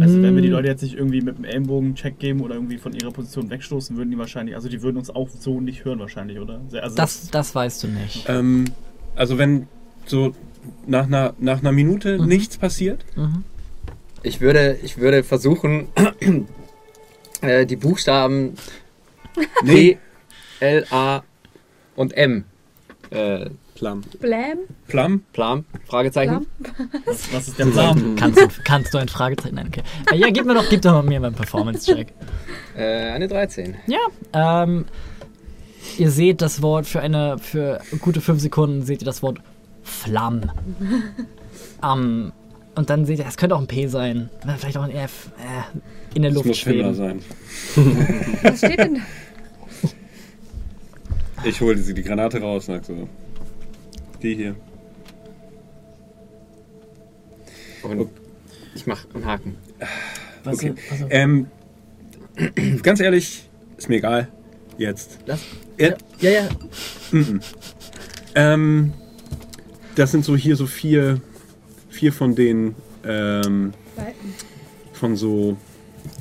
[0.00, 0.52] Also wenn wir die Mm.
[0.52, 4.10] Leute jetzt nicht irgendwie mit dem Ellenbogen-Check geben oder irgendwie von ihrer Position wegstoßen, würden
[4.10, 6.60] die wahrscheinlich, also die würden uns auch so nicht hören wahrscheinlich, oder?
[6.80, 8.24] Also Das, das weißt du nicht.
[8.28, 8.64] Ähm,
[9.14, 9.68] also wenn
[10.06, 10.34] so
[10.86, 12.26] nach einer, nach einer Minute Mhm.
[12.26, 13.04] nichts passiert,
[14.26, 15.88] Ich würde, ich würde versuchen,
[17.42, 18.54] äh, die Buchstaben
[19.62, 19.98] nee,
[20.60, 21.22] P, L, A
[21.94, 22.44] und M
[23.10, 24.02] äh, Plum.
[24.20, 24.58] Blam?
[24.86, 25.22] Plum?
[25.32, 25.64] Plan?
[25.86, 26.46] Fragezeichen?
[27.06, 28.14] Was, was ist der Plan?
[28.16, 29.68] Kannst du, kannst du ein Fragezeichen nennen?
[29.70, 29.82] Okay.
[30.12, 32.12] Äh, Ja, gib mir doch, gib doch mir mal einen Performance-Check.
[32.76, 33.74] Äh, eine 13.
[33.86, 34.84] Ja, ähm,
[35.98, 39.38] ihr seht das Wort für eine, für gute fünf Sekunden seht ihr das Wort
[39.82, 40.50] Flamm.
[41.82, 42.32] Ähm,
[42.76, 46.16] und dann seht ihr, es könnte auch ein P sein, vielleicht auch ein F, äh,
[46.16, 46.94] in der Das Luft muss schweben.
[46.94, 47.20] sein.
[48.42, 48.94] Was steht denn
[49.82, 49.88] da?
[51.44, 53.06] Ich hole die, die Granate raus und sag so.
[54.24, 54.56] Die hier.
[57.82, 58.08] Und
[58.74, 59.56] ich mach einen Haken.
[60.44, 60.74] Was, Okay.
[61.10, 61.46] Ähm,
[62.82, 63.44] ganz ehrlich,
[63.76, 64.28] ist mir egal.
[64.78, 65.18] Jetzt.
[65.26, 65.40] das,
[65.78, 66.48] Ja, ja, ja,
[67.12, 67.40] Mhm.
[68.34, 68.92] Ähm,
[69.94, 71.20] das sind so hier so vier,
[71.90, 74.34] vier von den, ähm, Balken.
[74.94, 75.56] von so,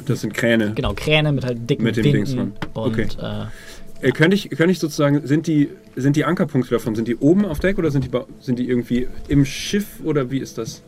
[0.06, 0.74] das sind Kräne.
[0.76, 2.52] genau, Kräne mit halt dicken Mit dem Dings dran.
[2.74, 3.08] und Okay.
[3.20, 7.16] äh, Äh, könnte ich, könnte ich sozusagen, sind die, sind die Ankerpunkte davon, sind die
[7.18, 10.82] oben auf Deck oder sind die, sind die irgendwie im Schiff oder wie ist das?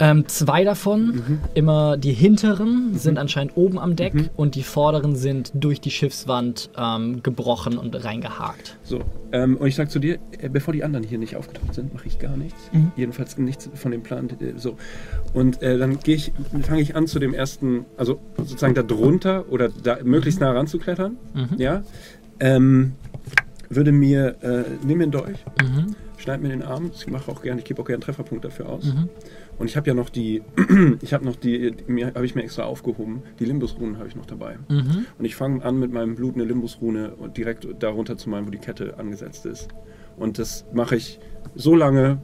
[0.00, 1.38] Ähm, zwei davon, Mhm.
[1.54, 6.70] immer die hinteren, sind anscheinend oben am Deck und die vorderen sind durch die Schiffswand
[6.78, 8.76] ähm, gebrochen und reingehakt.
[8.84, 9.00] So,
[9.32, 12.06] ähm, und ich sag zu dir, äh, bevor die anderen hier nicht aufgetaucht sind, mache
[12.06, 12.70] ich gar nichts.
[12.94, 14.28] Jedenfalls nichts von dem Plan.
[14.40, 14.76] äh, So.
[15.34, 16.30] Und äh, dann gehe ich,
[16.62, 21.16] fange ich an zu dem ersten, also sozusagen da drunter oder da möglichst nah ranzuklettern.
[21.56, 21.82] Ja.
[22.38, 22.92] Ähm,
[23.70, 25.94] würde mir, äh, nimm mir einen Dolch, Mhm.
[26.16, 28.68] schneid mir den Arm, ich mache auch gerne, ich gebe auch gerne einen Trefferpunkt dafür
[28.68, 28.84] aus.
[28.86, 29.08] Mhm.
[29.58, 30.42] Und ich habe ja noch die,
[31.02, 34.26] ich habe noch die, mir habe ich mir extra aufgehoben, die Limbusrunen habe ich noch
[34.26, 34.56] dabei.
[34.68, 35.06] Mhm.
[35.18, 38.50] Und ich fange an mit meinem Blut eine Limbusrune und direkt darunter zu malen, wo
[38.50, 39.68] die Kette angesetzt ist.
[40.16, 41.18] Und das mache ich
[41.54, 42.20] so lange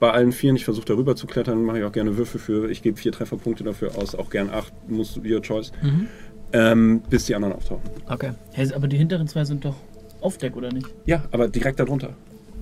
[0.00, 0.56] bei allen Vieren.
[0.56, 2.70] Ich versuche darüber zu klettern, mache ich auch gerne Würfel für.
[2.70, 5.72] Ich gebe vier Trefferpunkte dafür aus, auch gern acht, musst du your choice.
[5.82, 6.06] Mhm.
[6.50, 7.82] Ähm, bis die anderen auftauchen.
[8.08, 8.30] Okay.
[8.54, 9.74] Hey, aber die hinteren zwei sind doch
[10.20, 10.86] auf Deck, oder nicht?
[11.06, 12.14] Ja, aber direkt darunter.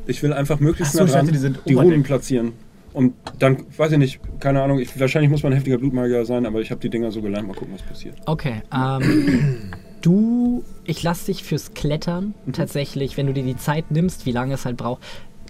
[0.07, 2.53] Ich will einfach möglichst so, nah dran dachte, die die Runen platzieren.
[2.92, 6.47] Und dann, weiß ich nicht, keine Ahnung, ich, wahrscheinlich muss man ein heftiger Blutmagier sein,
[6.47, 8.16] aber ich habe die Dinger so gelernt, mal gucken, was passiert.
[8.25, 8.62] Okay.
[8.73, 12.53] Ähm, du, ich lasse dich fürs Klettern Mhm.
[12.53, 15.03] tatsächlich, wenn du dir die Zeit nimmst, wie lange es halt braucht,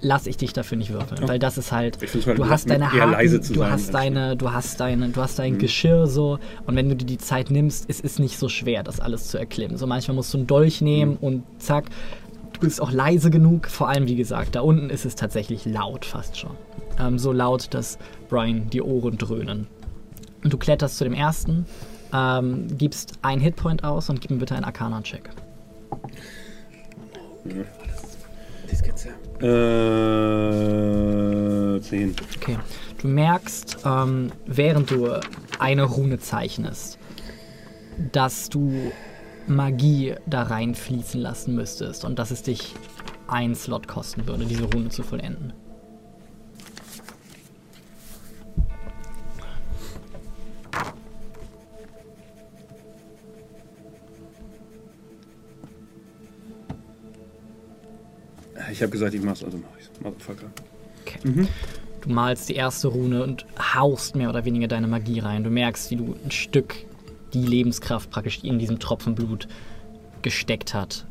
[0.07, 1.29] lasse ich dich dafür nicht würfeln, Ja.
[1.29, 4.53] weil das ist halt, halt du hast deine Haken, zu du sein, hast deine, du
[4.53, 5.59] hast deine, du hast dein Mhm.
[5.59, 9.01] Geschirr so und wenn du dir die Zeit nimmst, es ist nicht so schwer, das
[9.01, 9.77] alles zu erklimmen.
[9.77, 11.17] So manchmal musst du einen Dolch nehmen Mhm.
[11.21, 11.87] und zack.
[12.53, 16.05] Du bist auch leise genug, vor allem wie gesagt, da unten ist es tatsächlich laut
[16.07, 16.53] fast schon.
[16.99, 17.99] Ähm, so laut, dass
[18.31, 19.67] Brian die Ohren dröhnen.
[20.43, 21.67] Und du kletterst zu dem ersten,
[22.15, 25.29] ähm, gibst einen Hitpoint aus und gib mir bitte einen Arcana-Check.
[27.45, 29.11] Die Skizze.
[29.41, 29.47] Äh,
[31.81, 32.17] 10.
[32.37, 32.59] Okay.
[32.99, 35.21] Du merkst, ähm, während du
[35.59, 36.99] eine Rune zeichnest,
[38.13, 38.93] dass du
[39.47, 42.75] Magie da reinfließen lassen müsstest und dass es dich
[43.29, 45.53] ein Slot kosten würde, diese Rune zu vollenden.
[58.71, 59.91] Ich habe gesagt, ich mach's, also mach ich's.
[60.01, 60.47] Motherfucker.
[61.03, 61.49] Okay.
[62.01, 65.45] Du malst die erste Rune und haust mehr oder weniger deine Magie rein.
[65.45, 66.75] Du merkst, wie du ein Stück
[67.33, 69.49] die Lebenskraft praktisch in diesem Tropfen Blut
[70.23, 71.07] gesteckt hat,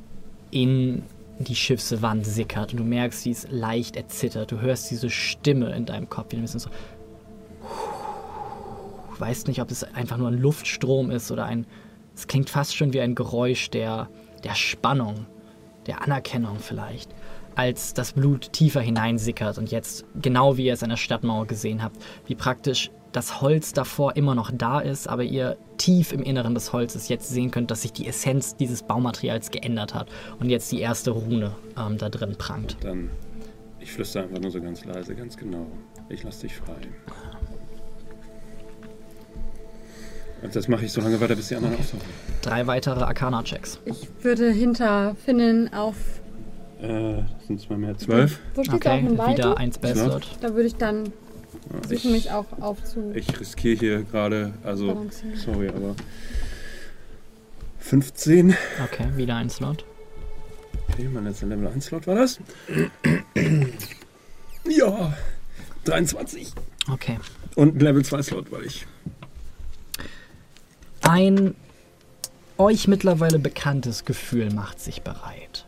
[0.52, 1.04] in
[1.39, 4.52] die Schiffswand sickert und du merkst, wie es leicht erzittert.
[4.52, 6.70] Du hörst diese Stimme in deinem Kopf, die ein bisschen so.
[9.13, 11.65] Du weißt nicht, ob es einfach nur ein Luftstrom ist oder ein.
[12.15, 14.10] Es klingt fast schon wie ein Geräusch der,
[14.44, 15.26] der Spannung,
[15.88, 17.10] der Anerkennung vielleicht,
[17.56, 21.82] als das Blut tiefer hineinsickert und jetzt, genau wie ihr es an der Stadtmauer gesehen
[21.82, 26.54] habt, wie praktisch das Holz davor immer noch da ist, aber ihr tief im Inneren
[26.54, 30.72] des Holzes jetzt sehen könnt, dass sich die Essenz dieses Baumaterials geändert hat und jetzt
[30.72, 32.76] die erste Rune ähm, da drin prangt.
[32.82, 33.10] Dann,
[33.80, 35.65] ich flüstere einfach nur so ganz leise, ganz genau.
[36.10, 36.76] Ich lasse dich frei.
[40.41, 42.06] Und das mache ich so lange weiter, bis die anderen auftauchen.
[42.41, 43.80] Drei weitere Arcana-Checks.
[43.86, 45.96] Ich würde hinter Finnen auf.
[46.82, 47.98] Äh, das sind zwei mehr.
[47.98, 48.40] Zwölf.
[48.54, 49.58] Wo steht da Okay, auch ein wieder Weite?
[49.58, 50.38] ein Spell-Slot.
[50.42, 51.12] Da würde ich dann Ja,
[51.88, 53.12] versuchen, mich auch aufzu.
[53.16, 55.36] Ich riskiere hier gerade, also, Balancieren.
[55.38, 55.96] sorry, aber
[57.80, 58.56] 15.
[58.84, 59.86] Okay, wieder ein Slot.
[60.92, 62.40] Okay, mein letzter Level 1 Slot war das.
[64.68, 65.14] Ja,
[65.86, 66.52] 23.
[66.92, 67.18] Okay.
[67.56, 68.86] Und ein Level 2 Slot, weil ich.
[71.02, 71.56] Ein
[72.58, 75.64] euch mittlerweile bekanntes Gefühl macht sich bereit.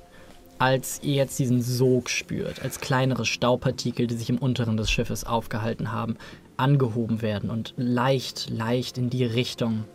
[0.59, 5.23] Als ihr jetzt diesen Sog spürt, als kleinere Staubpartikel, die sich im Unteren des Schiffes
[5.23, 6.17] aufgehalten haben,
[6.57, 9.85] angehoben werden und leicht, leicht in die Richtung,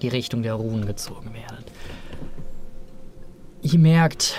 [0.00, 1.64] die Richtung der Runen gezogen werden.
[3.62, 4.36] Ihr merkt,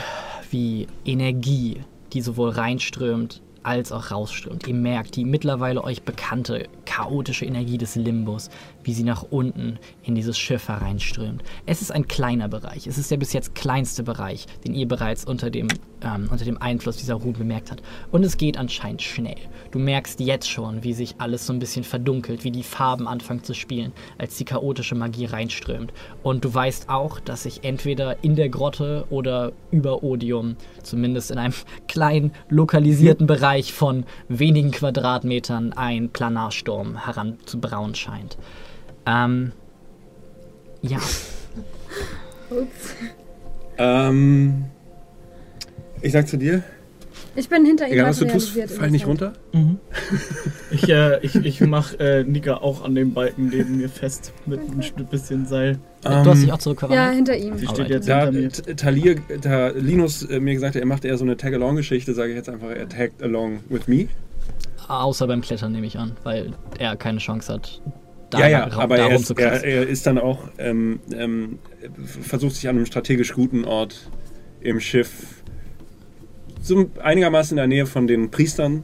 [0.50, 1.82] wie Energie
[2.14, 4.68] die sowohl reinströmt als auch rausströmt.
[4.68, 8.50] Ihr merkt die mittlerweile euch bekannte chaotische Energie des Limbus,
[8.84, 11.44] wie sie nach unten in dieses Schiff hereinströmt.
[11.66, 12.88] Es ist ein kleiner Bereich.
[12.88, 15.68] Es ist der bis jetzt kleinste Bereich, den ihr bereits unter dem,
[16.02, 17.84] ähm, unter dem Einfluss dieser Ruhe bemerkt habt.
[18.12, 19.38] Und es geht anscheinend schnell.
[19.72, 23.44] Du merkst jetzt schon, wie sich alles so ein bisschen verdunkelt, wie die Farben anfangen
[23.44, 25.94] zu spielen, als die chaotische Magie reinströmt.
[26.24, 31.38] Und du weißt auch, dass sich entweder in der Grotte oder über Odium, zumindest in
[31.38, 31.54] einem
[31.88, 38.38] kleinen lokalisierten Bereich von wenigen Quadratmetern, ein Planarsturm heranzubrauen scheint.
[39.06, 39.52] Ähm,
[40.82, 40.98] ja,
[42.50, 42.96] Ups.
[43.78, 44.66] Ähm,
[46.02, 46.64] ich sag zu dir,
[47.36, 49.34] Ich bin hinter ihm egal was du tust, fall nicht runter.
[50.72, 54.60] Ich, äh, ich, ich mach äh, Nika auch an dem Balken neben mir fest mit
[54.60, 55.80] ein Stück bisschen Seil.
[56.04, 57.16] du hast dich Ähm, auch Ja, zurückverwandelt.
[57.16, 57.58] hinter ihm.
[57.58, 58.76] Sie steht jetzt Da hinter mir.
[58.76, 62.36] Talir, da Linus äh, mir gesagt hat, er macht eher so eine Tag-Along-Geschichte, sage ich
[62.36, 64.08] jetzt einfach, er tagged along with me.
[64.88, 67.82] Außer beim Klettern nehme ich an, weil er keine Chance hat,
[68.32, 71.60] da, ja, ja, aber da er ist, er, er ist dann auch, ähm, ähm,
[72.24, 74.10] versucht sich an einem strategisch guten Ort
[74.62, 75.12] im Schiff,
[76.62, 78.84] so einigermaßen in der Nähe von den Priestern,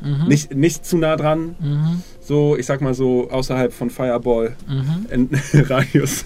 [0.00, 0.26] Mhm.
[0.26, 2.02] nicht, nicht zu nah dran, Mhm.
[2.20, 5.28] so, ich sag mal so, außerhalb von Fireball Mhm.
[5.54, 6.24] Radius,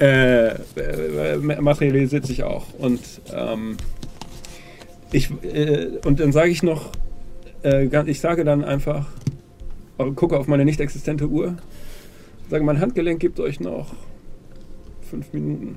[0.00, 2.72] äh, äh, materialisiert sich auch.
[2.78, 3.00] Und
[3.34, 3.76] ähm,
[5.12, 6.92] ich, äh, und dann sage ich noch,
[7.62, 9.06] äh, ich sage dann einfach,
[9.98, 11.56] äh, gucke auf meine nicht existente Uhr,
[12.50, 13.92] sage, mein Handgelenk gibt euch noch
[15.08, 15.76] fünf Minuten.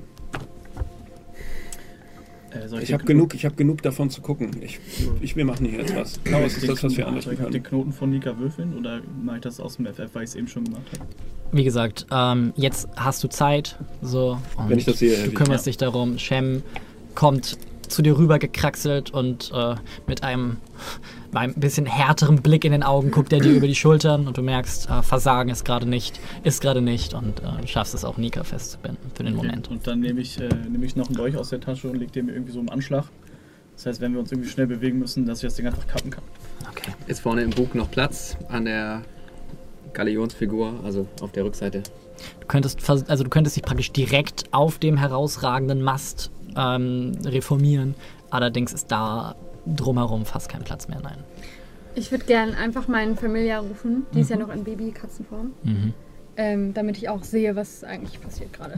[2.52, 4.52] Äh, Ich habe genug, ich habe genug davon zu gucken.
[4.62, 4.80] Ich,
[5.22, 6.24] ich, wir machen hier jetzt was.
[6.24, 7.64] Chaos ist den das, was wir Knoten- anrichten soll ich den.
[7.64, 10.48] Knoten von Nika würfeln oder mache ich das aus dem FF, weil ich es eben
[10.48, 11.10] schon gemacht habe?
[11.52, 13.78] Wie gesagt, ähm, jetzt hast du Zeit.
[14.02, 16.18] So, und Wenn ich das sehe, Du kümmerst dich darum.
[16.18, 16.64] Shem
[17.16, 17.58] kommt
[17.88, 19.76] zu dir rüber gekraxelt und äh,
[20.08, 20.58] mit einem,
[21.36, 24.42] einem bisschen härteren Blick in den Augen guckt er dir über die Schultern und du
[24.42, 28.18] merkst, äh, Versagen ist gerade nicht, ist gerade nicht und äh, du schaffst es auch
[28.18, 29.70] Nika festzubinden für den Moment.
[29.70, 32.12] Und dann nehme ich, äh, nehme ich noch einen Dolch aus der Tasche und lege
[32.12, 33.06] den mir irgendwie so im Anschlag.
[33.76, 36.12] Das heißt, wenn wir uns irgendwie schnell bewegen müssen, dass ich das Ding einfach kappen
[36.12, 36.24] kann.
[36.70, 36.92] Okay.
[37.08, 39.02] Ist vorne im Bug noch Platz an der
[39.94, 41.84] Galionsfigur, also auf der Rückseite.
[42.40, 47.96] Du könntest, vers- also du könntest dich praktisch direkt auf dem herausragenden Mast ähm, reformieren.
[48.30, 49.36] Allerdings ist da
[49.66, 51.00] drumherum fast kein Platz mehr.
[51.02, 51.18] Nein.
[51.96, 54.06] Ich würde gern einfach meinen Familiar rufen.
[54.14, 54.40] Die ist Mhm.
[54.40, 55.52] ja noch in Babykatzenform.
[55.64, 55.94] Mhm.
[56.36, 58.78] Ähm, damit ich auch sehe, was eigentlich passiert gerade.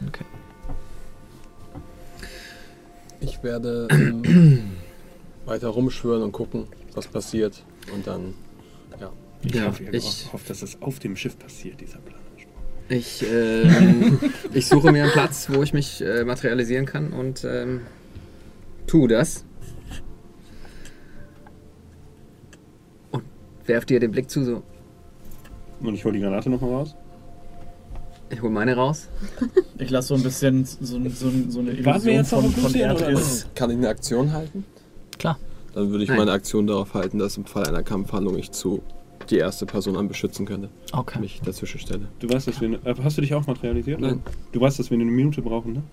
[3.21, 4.60] Ich werde ähm,
[5.45, 7.63] weiter rumschwören und gucken, was passiert.
[7.93, 8.34] Und dann,
[9.00, 9.12] ja.
[9.43, 9.93] Ich, Ja, hoffe, ich-
[10.24, 12.19] ich hoffe, dass es auf dem Schiff passiert, dieser Plan.
[12.89, 14.19] Ich, ähm,
[14.54, 17.82] ich suche mir einen Platz, wo ich mich äh, materialisieren kann und ähm,
[18.88, 19.43] tu das.
[23.65, 24.62] Und werf dir den Blick zu, so.
[25.82, 26.95] Und ich hole die Granate nochmal raus.
[28.30, 29.08] Ich hol meine raus.
[29.78, 33.45] Ich lasse so ein bisschen so, so, so eine Illusion jetzt von, von Erdriss.
[33.56, 34.63] Kann ich eine Aktion halten?
[35.19, 35.38] Klar.
[35.73, 36.19] Dann würde ich Nein.
[36.19, 38.82] meine Aktion darauf halten, dass im Fall einer Kampfhandlung ich zu
[39.30, 40.69] die erste Person an beschützen könnte.
[40.93, 41.19] Okay.
[41.19, 42.08] Mich dazwischen stelle.
[42.19, 42.69] Du weißt, dass wir.
[42.69, 43.99] ne- Hast du dich auch materialisiert?
[43.99, 44.21] Nein.
[44.54, 45.84] Du weißt, dass wir eine Minute brauchen, ne?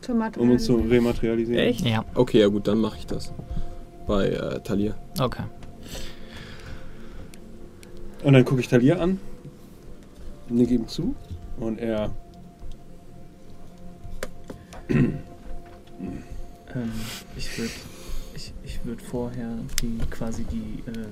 [0.00, 1.60] Zur Um uns zu rematerialisieren.
[1.62, 1.86] Echt?
[1.86, 3.32] Ja, Okay, ja gut, dann mache ich das.
[4.06, 4.96] Bei äh, Talir.
[5.20, 5.42] okay.
[8.22, 9.18] Und dann gucke ich Talir an,
[10.48, 11.14] nicke ihm zu
[11.58, 12.10] und er.
[16.72, 16.92] Ähm,
[17.36, 17.72] ich würde
[18.34, 21.06] ich, ich würd vorher die quasi die, äh,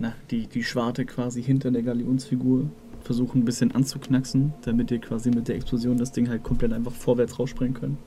[0.00, 2.68] na, die, die Schwarte quasi hinter der Galionsfigur
[3.02, 6.92] versuchen ein bisschen anzuknacksen, damit ihr quasi mit der Explosion das Ding halt komplett einfach
[6.92, 7.98] vorwärts rausspringen könnt.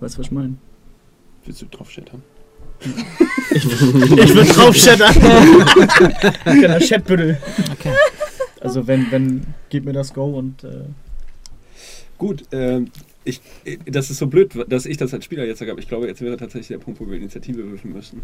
[0.00, 0.54] Weißt du, was ich meine?
[1.44, 2.22] Willst du drauf schettern?
[3.50, 3.64] Ich
[4.34, 5.14] würde drauf shattern.
[6.44, 7.38] genau, Chatbüttel.
[7.72, 7.92] Okay.
[8.60, 10.84] Also wenn, wenn, gib mir das Go und äh,
[12.18, 12.90] Gut, ähm,
[13.24, 15.88] ich, äh, das ist so blöd, dass ich das als Spieler jetzt sage, aber ich
[15.88, 18.22] glaube, jetzt wäre tatsächlich der Punkt, wo wir Initiative würfeln müssen.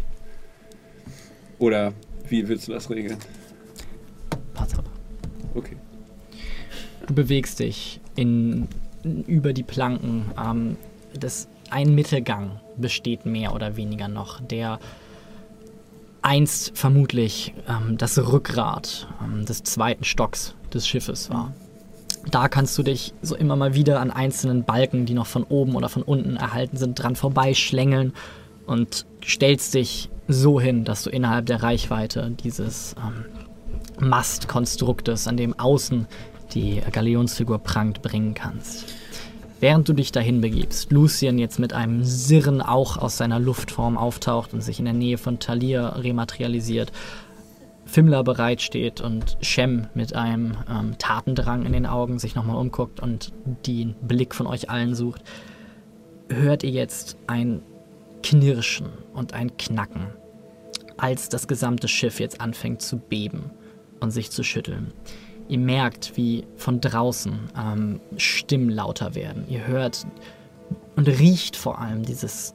[1.59, 1.93] Oder
[2.27, 3.17] wie willst du das regeln?
[4.53, 4.85] Pass auf.
[5.53, 5.77] Okay.
[7.05, 8.67] Du bewegst dich in,
[9.27, 10.25] über die Planken.
[10.41, 10.77] Ähm,
[11.19, 14.79] das, ein Mittelgang besteht mehr oder weniger noch, der
[16.21, 21.53] einst vermutlich ähm, das Rückgrat ähm, des zweiten Stocks des Schiffes war.
[22.31, 25.75] Da kannst du dich so immer mal wieder an einzelnen Balken, die noch von oben
[25.75, 28.13] oder von unten erhalten sind, dran vorbeischlängeln
[28.65, 33.25] und stellst dich so hin, dass du innerhalb der Reichweite dieses ähm,
[33.99, 36.07] Mastkonstruktes, an dem außen
[36.53, 38.85] die Galeonsfigur prangt, bringen kannst.
[39.63, 44.53] Während du dich dahin begibst, Lucien jetzt mit einem Sirren auch aus seiner Luftform auftaucht
[44.53, 46.91] und sich in der Nähe von Talir rematerialisiert,
[47.85, 53.31] Fimmler bereitsteht und Shem mit einem ähm, Tatendrang in den Augen sich nochmal umguckt und
[53.65, 55.21] den Blick von euch allen sucht,
[56.27, 57.61] hört ihr jetzt ein
[58.21, 60.07] Knirschen und ein Knacken,
[60.97, 63.49] als das gesamte Schiff jetzt anfängt zu beben
[64.01, 64.91] und sich zu schütteln.
[65.49, 69.45] Ihr merkt, wie von draußen ähm, Stimmen lauter werden.
[69.49, 70.05] Ihr hört
[70.95, 72.53] und riecht vor allem dieses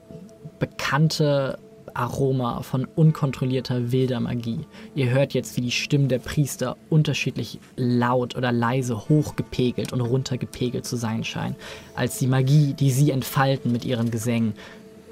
[0.58, 1.58] bekannte
[1.94, 4.60] Aroma von unkontrollierter wilder Magie.
[4.94, 10.86] Ihr hört jetzt, wie die Stimmen der Priester unterschiedlich laut oder leise hochgepegelt und runtergepegelt
[10.86, 11.56] zu sein scheinen,
[11.96, 14.54] als die Magie, die sie entfalten mit ihren Gesängen,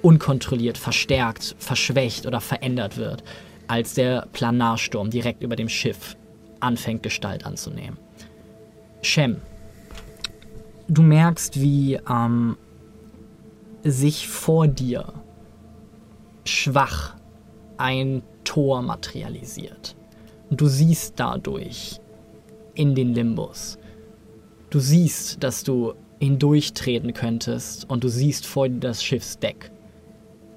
[0.03, 3.25] unkontrolliert, verstärkt, verschwächt oder verändert wird,
[3.67, 6.17] als der Planarsturm direkt über dem Schiff
[6.61, 7.99] anfängt Gestalt anzunehmen.
[9.03, 9.37] Shem,
[10.89, 12.57] du merkst, wie ähm,
[13.83, 15.13] sich vor dir
[16.45, 17.17] schwach
[17.77, 19.97] ein Tor materialisiert.
[20.51, 22.01] Und du siehst dadurch
[22.75, 23.79] in den Limbus.
[24.71, 29.71] Du siehst, dass du hindurchtreten könntest und du siehst vor dir das Schiffsdeck.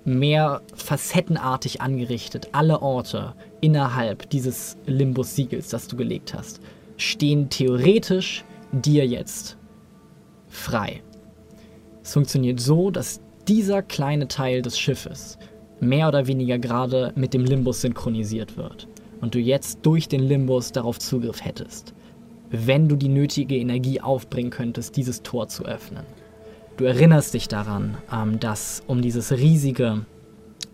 [0.05, 6.61] Mehr facettenartig angerichtet, alle Orte innerhalb dieses Limbus-Siegels, das du gelegt hast,
[6.97, 9.57] stehen theoretisch dir jetzt
[10.47, 11.01] frei.
[12.03, 15.37] Es funktioniert so, dass dieser kleine Teil des Schiffes
[15.79, 18.87] mehr oder weniger gerade mit dem Limbus synchronisiert wird
[19.21, 21.93] und du jetzt durch den Limbus darauf Zugriff hättest,
[22.49, 26.03] wenn du die nötige Energie aufbringen könntest, dieses Tor zu öffnen.
[26.79, 30.05] Du erinnerst dich daran, ähm, dass um dieses riesige,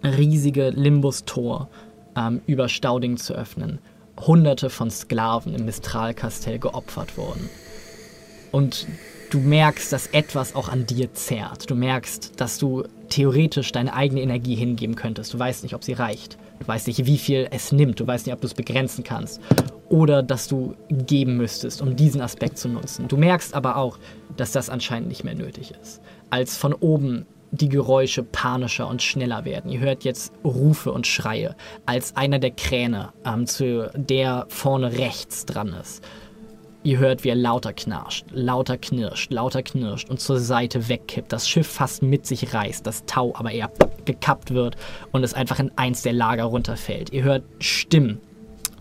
[0.04, 1.68] riesige Limbus-Tor
[2.16, 3.80] ähm, über Stauding zu öffnen,
[4.16, 7.50] hunderte von Sklaven im Mistralkastell geopfert wurden.
[8.52, 8.86] Und
[9.30, 11.70] du merkst, dass etwas auch an dir zerrt.
[11.70, 15.34] Du merkst, dass du theoretisch deine eigene Energie hingeben könntest.
[15.34, 16.38] Du weißt nicht, ob sie reicht.
[16.60, 18.00] Du weißt nicht, wie viel es nimmt.
[18.00, 19.42] Du weißt nicht, ob du es begrenzen kannst.
[19.90, 23.08] Oder dass du geben müsstest, um diesen Aspekt zu nutzen.
[23.08, 23.98] Du merkst aber auch,
[24.38, 26.02] dass das anscheinend nicht mehr nötig ist.
[26.30, 29.72] Als von oben die Geräusche panischer und schneller werden.
[29.72, 35.46] Ihr hört jetzt Rufe und Schreie, als einer der Kräne, ähm, zu der vorne rechts
[35.46, 36.04] dran ist.
[36.86, 41.34] Ihr hört, wie er lauter knarscht, lauter knirscht, lauter knirscht und zur Seite wegkippt.
[41.34, 43.72] Das Schiff fast mit sich reißt, das Tau aber eher
[44.06, 44.78] gekappt wird
[45.12, 47.12] und es einfach in eins der Lager runterfällt.
[47.12, 48.22] Ihr hört Stimmen,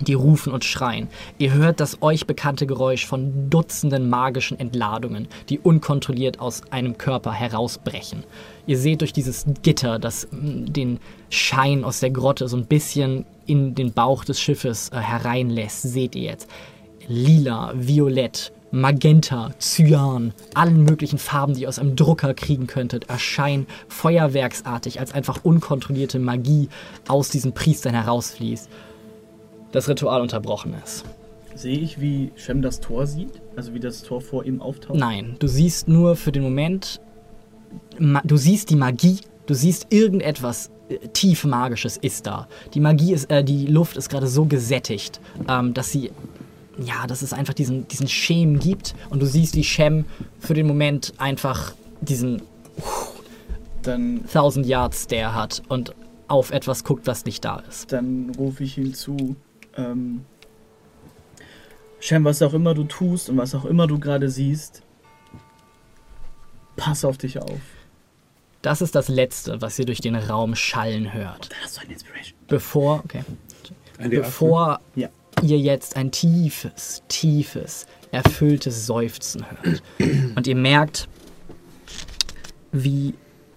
[0.02, 1.08] die rufen und schreien.
[1.38, 7.32] Ihr hört das euch bekannte Geräusch von Dutzenden magischen Entladungen, die unkontrolliert aus einem Körper
[7.32, 8.24] herausbrechen.
[8.66, 13.24] Ihr seht durch dieses Gitter, das mm, den Schein aus der Grotte so ein bisschen
[13.46, 16.50] in den Bauch des Schiffes äh, hereinlässt, seht ihr jetzt
[17.08, 23.66] lila, violett, magenta, cyan, allen möglichen Farben, die ihr aus einem Drucker kriegen könntet, erscheinen
[23.88, 26.68] feuerwerksartig, als einfach unkontrollierte Magie
[27.06, 28.68] aus diesen Priestern herausfließt.
[29.72, 31.04] Das Ritual unterbrochen ist.
[31.54, 33.40] Sehe ich, wie Shem das Tor sieht?
[33.56, 34.98] Also wie das Tor vor ihm auftaucht?
[34.98, 37.00] Nein, du siehst nur für den Moment,
[37.98, 42.48] du siehst die Magie, du siehst irgendetwas äh, tief magisches ist da.
[42.74, 46.10] Die Magie ist, äh, die Luft ist gerade so gesättigt, ähm, dass sie,
[46.78, 50.04] ja, dass es einfach diesen, diesen Schem gibt und du siehst, wie Shem
[50.38, 52.42] für den Moment einfach diesen
[53.82, 55.94] Dann, 1000 Yards Stare hat und
[56.26, 57.92] auf etwas guckt, was nicht da ist.
[57.92, 59.36] dann rufe ich ihm zu.
[59.76, 60.24] Ähm,
[62.00, 64.82] Shem, was auch immer du tust und was auch immer du gerade siehst,
[66.76, 67.60] pass auf dich auf.
[68.62, 71.50] Das ist das Letzte, was ihr durch den Raum schallen hört.
[71.50, 72.38] Dann hast du eine Inspiration.
[72.48, 73.22] Bevor, okay.
[73.98, 75.08] Ein D8, bevor Ja.
[75.42, 79.82] Ihr jetzt ein tiefes, tiefes, erfülltes Seufzen hört.
[80.36, 81.08] Und ihr merkt,
[82.72, 83.14] wie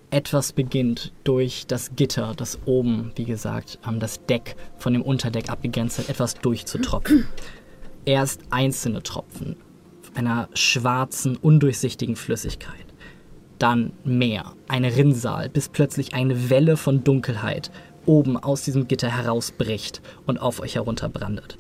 [0.10, 5.50] etwas beginnt durch das Gitter, das oben, wie gesagt, ähm, das Deck von dem Unterdeck
[5.50, 7.28] abgegrenzt hat, etwas durchzutropfen.
[8.06, 9.58] Erst einzelne Tropfen
[10.18, 12.86] einer schwarzen, undurchsichtigen Flüssigkeit.
[13.60, 17.72] Dann mehr, ein Rinnsal, bis plötzlich eine Welle von Dunkelheit
[18.06, 21.58] oben aus diesem Gitter herausbricht und auf euch herunterbrandet.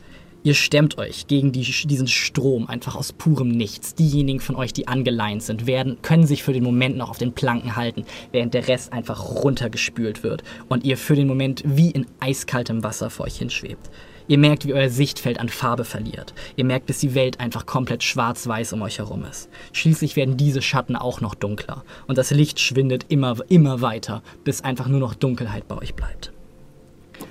[0.47, 3.95] Ihr stemmt euch gegen die, diesen Strom einfach aus purem Nichts.
[3.95, 7.33] Diejenigen von euch, die angeleint sind, werden, können sich für den Moment noch auf den
[7.33, 12.05] Planken halten, während der Rest einfach runtergespült wird und ihr für den Moment wie in
[12.21, 13.89] eiskaltem Wasser vor euch hinschwebt.
[14.29, 16.33] Ihr merkt, wie euer Sichtfeld an Farbe verliert.
[16.55, 19.49] Ihr merkt, bis die Welt einfach komplett schwarz-weiß um euch herum ist.
[19.73, 24.61] Schließlich werden diese Schatten auch noch dunkler und das Licht schwindet immer, immer weiter, bis
[24.61, 26.31] einfach nur noch Dunkelheit bei euch bleibt.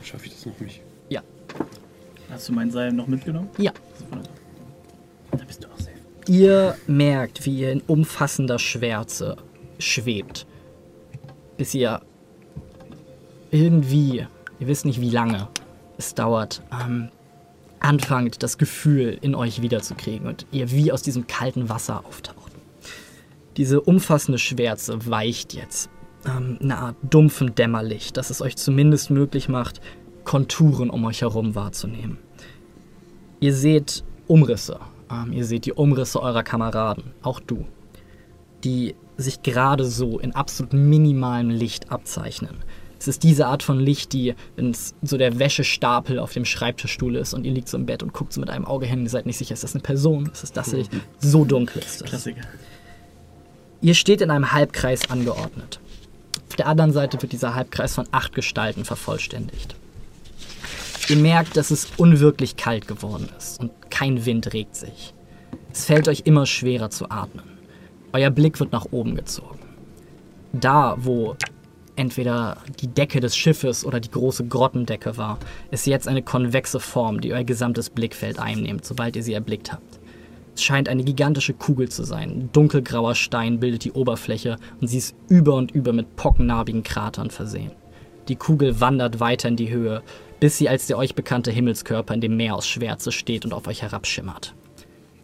[0.03, 0.83] Schaffe ich das noch nicht?
[2.37, 3.49] Hast du mein Seil noch mitgenommen?
[3.57, 3.73] ja.
[5.31, 5.93] Da bist du auch safe.
[6.29, 9.37] Ihr merkt, wie ihr in umfassender Schwärze
[9.79, 10.47] schwebt,
[11.57, 12.03] bis ihr
[13.51, 14.27] irgendwie,
[14.61, 15.49] ihr wisst nicht wie lange
[15.97, 17.09] es dauert, ähm,
[17.81, 22.53] anfangt, das Gefühl in euch wiederzukriegen und ihr wie aus diesem kalten Wasser auftaucht.
[23.57, 25.89] Diese umfassende Schwärze weicht jetzt.
[26.27, 29.81] Ähm, eine Art dumpfen Dämmerlicht, das es euch zumindest möglich macht,
[30.25, 32.19] Konturen um euch herum wahrzunehmen.
[33.41, 34.81] Ihr seht Umrisse.
[35.11, 37.67] Ähm, ihr seht die Umrisse eurer Kameraden, auch du,
[38.65, 42.59] die sich gerade so in absolut minimalem Licht abzeichnen.
[42.99, 47.17] Es ist diese Art von Licht, die, wenn es so der Wäschestapel auf dem Schreibtischstuhl
[47.17, 49.11] ist und ihr liegt so im Bett und guckt so mit einem Auge hin, ihr
[49.11, 50.31] seid nicht sicher, ist das eine Person?
[50.33, 50.91] Ist das das Licht?
[51.21, 52.09] So dunkel ist es.
[52.09, 52.41] Klassiker.
[53.83, 55.79] Ihr steht in einem Halbkreis angeordnet.
[56.49, 59.77] Auf der anderen Seite wird dieser Halbkreis von acht Gestalten vervollständigt.
[61.09, 65.15] Ihr merkt, dass es unwirklich kalt geworden ist und kein Wind regt sich.
[65.73, 67.45] Es fällt euch immer schwerer zu atmen.
[68.13, 69.61] Euer Blick wird nach oben gezogen.
[70.53, 71.37] Da, wo
[71.95, 75.39] entweder die Decke des Schiffes oder die große Grottendecke war,
[75.71, 80.01] ist jetzt eine konvexe Form, die euer gesamtes Blickfeld einnimmt, sobald ihr sie erblickt habt.
[80.57, 82.49] Es scheint eine gigantische Kugel zu sein.
[82.53, 87.71] Dunkelgrauer Stein bildet die Oberfläche und sie ist über und über mit pockennarbigen Kratern versehen.
[88.29, 90.03] Die Kugel wandert weiter in die Höhe,
[90.41, 93.67] bis sie als der euch bekannte Himmelskörper in dem Meer aus Schwärze steht und auf
[93.67, 94.55] euch herabschimmert.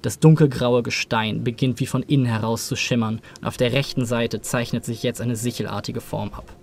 [0.02, 4.40] Das dunkelgraue Gestein beginnt wie von innen heraus zu schimmern und auf der rechten Seite
[4.40, 6.56] zeichnet sich jetzt eine sichelartige Form ab.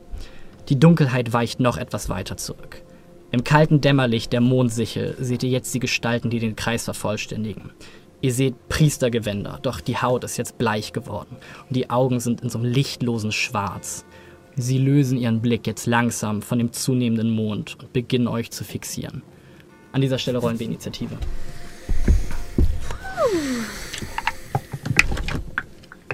[0.68, 2.84] Die Dunkelheit weicht noch etwas weiter zurück.
[3.32, 7.72] Im kalten Dämmerlicht der Mondsichel seht ihr jetzt die Gestalten, die den Kreis vervollständigen.
[8.22, 11.38] Ihr seht Priestergewänder, doch die Haut ist jetzt bleich geworden
[11.68, 14.04] und die Augen sind in so einem lichtlosen Schwarz.
[14.60, 19.22] Sie lösen ihren Blick jetzt langsam von dem zunehmenden Mond und beginnen euch zu fixieren.
[19.93, 21.18] An dieser Stelle rollen wir Initiative.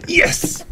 [0.08, 0.64] Yes!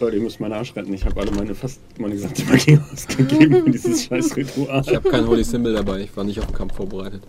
[0.00, 0.92] Leute, ich muss meinen Arsch retten.
[0.92, 4.82] Ich habe alle meine, fast meine gesamte Magie ausgegeben für dieses scheiß Ritual.
[4.84, 7.22] Ich habe kein Holy Symbol dabei, ich war nicht auf den Kampf vorbereitet.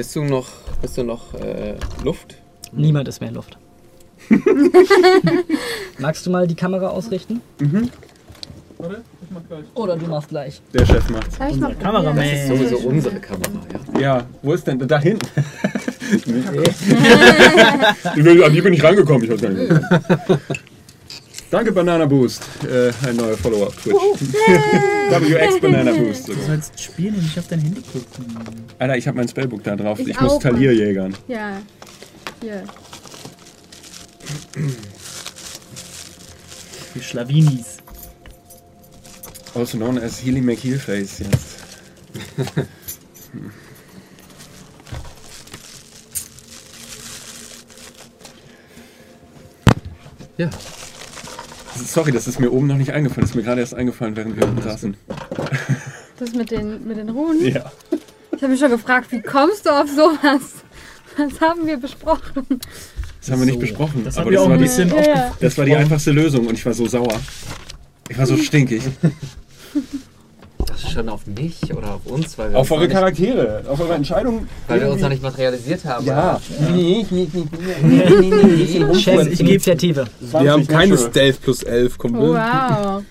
[0.00, 0.46] Bist du noch,
[0.80, 2.36] bist du noch äh, Luft?
[2.72, 3.58] Niemand ist mehr in Luft.
[5.98, 7.42] Magst du mal die Kamera ausrichten?
[8.78, 9.64] Warte, ich mach gleich.
[9.74, 10.62] Oder du machst gleich.
[10.72, 11.36] Der Chef macht's.
[11.36, 12.16] Soll ich mal probieren?
[12.16, 13.50] Das ist sowieso unsere Kamera,
[13.94, 14.00] ja.
[14.00, 14.78] Ja, wo ist denn?
[14.88, 15.26] Da hinten.
[16.12, 16.26] Ich
[18.24, 19.70] will- An die bin ich rangekommen, ich weiß gar nicht.
[21.50, 22.42] Danke, Banana Boost.
[22.64, 23.96] Äh, ein neuer Follower auf Twitch.
[23.96, 26.28] WX Banana Boost.
[26.28, 26.46] Du Sogar.
[26.46, 28.36] sollst spielen und nicht auf dein Handy gucken.
[28.78, 29.98] Alter, ich habe mein Spellbook da drauf.
[29.98, 30.38] Ich, Ich muss.
[30.38, 31.14] Talir jägern.
[31.26, 31.60] Ja.
[32.40, 32.62] Hier.
[36.94, 37.78] Die Schlawinis.
[39.54, 41.56] Also known as Healy McHeelface jetzt.
[50.36, 50.48] Ja.
[51.86, 53.22] Sorry, das ist mir oben noch nicht eingefallen.
[53.22, 54.96] Das ist mir gerade erst eingefallen, während wir unten saßen.
[56.18, 57.46] Das mit den, mit den Runen.
[57.46, 57.72] Ja.
[58.36, 60.40] Ich habe mich schon gefragt, wie kommst du auf sowas?
[61.16, 62.46] Was haben wir besprochen?
[63.20, 64.04] Das haben wir nicht So, besprochen.
[64.04, 65.36] Das aber das war, ein die, Ja, ja.
[65.40, 67.20] das war die einfachste Lösung und ich war so sauer.
[68.08, 68.82] Ich war so stinkig.
[70.82, 73.64] Ist schon auf mich oder auf uns, weil wir, Auf uns, eure noch nicht, Charaktere,
[73.68, 74.46] auf eure Entscheidung.
[74.66, 76.06] weil wir uns noch nicht materialisiert haben.
[76.06, 76.40] Ja.
[76.72, 77.44] Nee, nee, nee,
[77.82, 78.94] nee.
[78.94, 80.06] Chef, ich geb- Initiative.
[80.20, 80.96] Wir haben keine.
[80.96, 82.20] Stealth plus 11, Kumpel.
[82.22, 83.02] Oh, wow.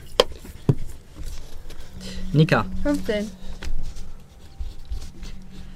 [2.34, 3.28] Nika, 15.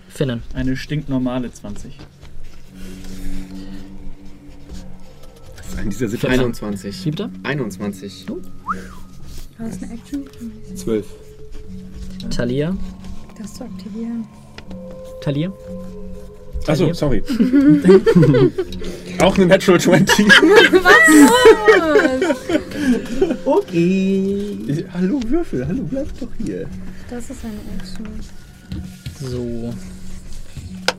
[0.10, 0.44] Finnen.
[0.54, 1.98] eine stinknormale 20.
[5.84, 6.40] In dieser Situation.
[6.40, 7.06] 21.
[7.06, 7.30] Wie bitte?
[7.44, 8.26] 21.
[8.30, 8.38] War
[9.68, 10.24] das eine Action?
[10.76, 11.06] 12.
[12.30, 12.76] Talia.
[13.38, 14.28] Das zu aktivieren.
[15.22, 15.52] Talia.
[16.68, 17.22] Achso, sorry.
[19.20, 20.26] Auch eine Natural 20.
[23.46, 24.86] Okay.
[24.94, 26.68] hallo Würfel, hallo, bleib doch hier.
[27.10, 28.08] Das ist eine Action.
[29.20, 29.74] So.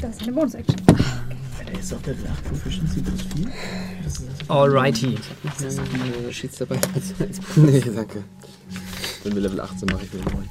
[0.01, 0.77] Das ist eine Bonus-Action.
[1.59, 3.47] Alter, ist doch der 8 Proficiency plus 4?
[4.05, 5.14] Das ist Alrighty.
[5.14, 6.79] Äh, Schießt dabei.
[7.57, 8.25] Nee, danke.
[9.25, 10.49] Wenn wir Level 18 mache ich wieder 9.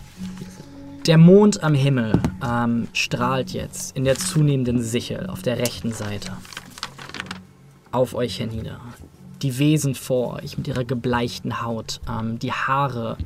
[1.06, 6.32] Der Mond am Himmel ähm, strahlt jetzt in der zunehmenden Sichel auf der rechten Seite
[7.92, 8.80] auf euch hernieder.
[9.44, 13.18] Die Wesen vor euch mit ihrer gebleichten Haut, ähm, die Haare,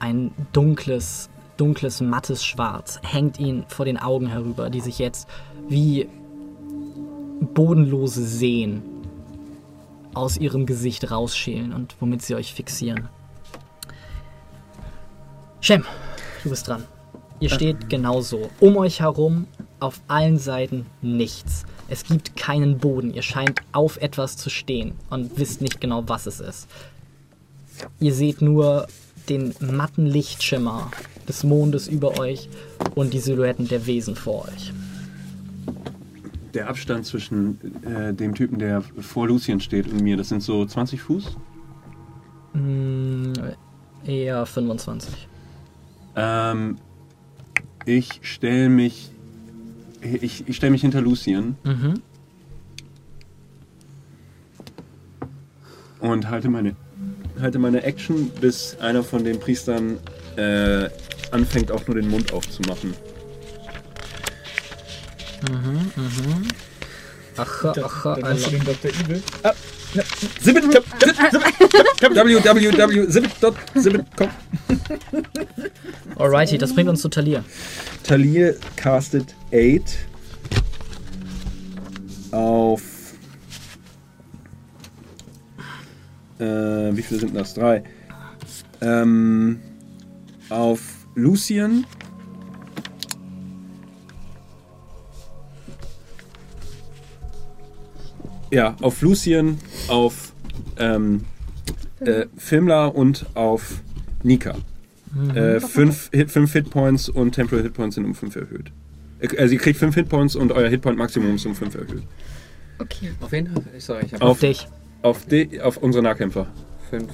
[0.00, 5.28] ein dunkles, dunkles, mattes Schwarz hängt ihnen vor den Augen herüber, die sich jetzt
[5.68, 6.08] wie
[7.40, 8.82] bodenlose Seen
[10.14, 13.08] aus ihrem Gesicht rausschälen und womit sie euch fixieren.
[15.66, 15.82] Shem,
[16.44, 16.84] du bist dran.
[17.40, 18.50] Ihr steht genauso.
[18.60, 19.48] Um euch herum
[19.80, 21.64] auf allen Seiten nichts.
[21.88, 23.12] Es gibt keinen Boden.
[23.12, 26.68] Ihr scheint auf etwas zu stehen und wisst nicht genau, was es ist.
[27.98, 28.86] Ihr seht nur
[29.28, 30.88] den matten Lichtschimmer
[31.28, 32.48] des Mondes über euch
[32.94, 34.72] und die Silhouetten der Wesen vor euch.
[36.54, 40.64] Der Abstand zwischen äh, dem Typen, der vor Lucien steht und mir, das sind so
[40.64, 41.36] 20 Fuß.
[42.52, 43.32] Hm,
[44.06, 45.26] eher 25.
[46.16, 46.78] Ähm,
[47.84, 49.10] ich stelle mich.
[50.00, 51.94] Ich, ich stelle mich hinter Lucien Mhm.
[56.00, 56.76] und halte meine,
[57.40, 59.98] halte meine Action, bis einer von den Priestern
[60.36, 60.88] äh,
[61.32, 62.94] anfängt, auch nur den Mund aufzumachen.
[67.36, 68.48] Acha, acha, Dann hast du Allah.
[68.50, 68.90] den Dr.
[68.90, 69.22] Evil.
[69.42, 69.52] Ah,
[70.42, 71.16] Zibbit, zip, zip,
[72.00, 74.30] zip, www, zibbit, dot, zibbit, komm.
[76.16, 77.44] Alrighty, das bringt uns zu Talir.
[78.02, 80.06] Talir castet 8
[82.32, 82.82] auf.
[86.38, 87.54] Äh, wie viele sind das?
[87.54, 87.82] Drei.
[88.80, 89.60] Ähm,
[90.50, 90.80] auf
[91.14, 91.86] Lucien.
[98.50, 100.32] Ja, auf Lucien, auf
[100.78, 101.24] ähm,
[102.00, 103.82] äh, Filmler und auf
[104.22, 104.54] Nika.
[105.34, 108.70] Äh, fünf, Hit, fünf Hitpoints und Temporal Hitpoints sind um 5 erhöht.
[109.20, 112.02] Äh, Also ihr kriegt 5 Hitpoints und euer Hitpoint Maximum ist um 5 erhöht.
[112.78, 113.12] Okay.
[113.20, 113.48] Auf wen?
[113.78, 114.68] Sorry, ich habe Auf Auf, dich.
[115.02, 116.46] auf, die, auf unsere Nahkämpfer.
[116.90, 117.10] fünf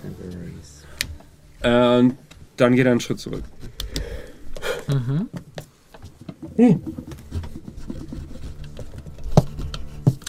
[0.00, 0.84] Temporaries.
[2.10, 2.14] Äh,
[2.58, 3.42] dann geht er einen Schritt zurück.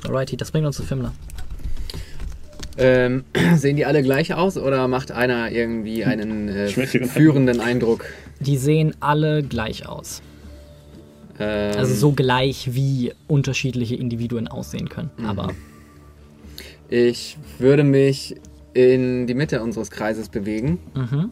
[0.07, 1.13] Alrighty, das bringt uns zu Fimmler.
[2.77, 8.05] Ähm, sehen die alle gleich aus oder macht einer irgendwie einen äh, führenden Eindruck?
[8.39, 10.21] Die sehen alle gleich aus.
[11.39, 15.09] Ähm, Also so gleich, wie unterschiedliche Individuen aussehen können.
[15.25, 15.53] Aber
[16.89, 18.35] Ich würde mich
[18.73, 21.31] in die Mitte unseres Kreises bewegen mhm.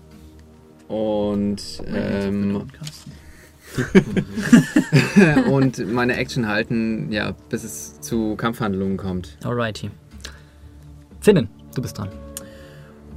[0.88, 2.63] und, ähm,
[5.49, 9.38] und meine Action halten, ja, bis es zu Kampfhandlungen kommt.
[9.43, 9.91] alrighty.
[11.21, 12.09] Finnen, du bist dran.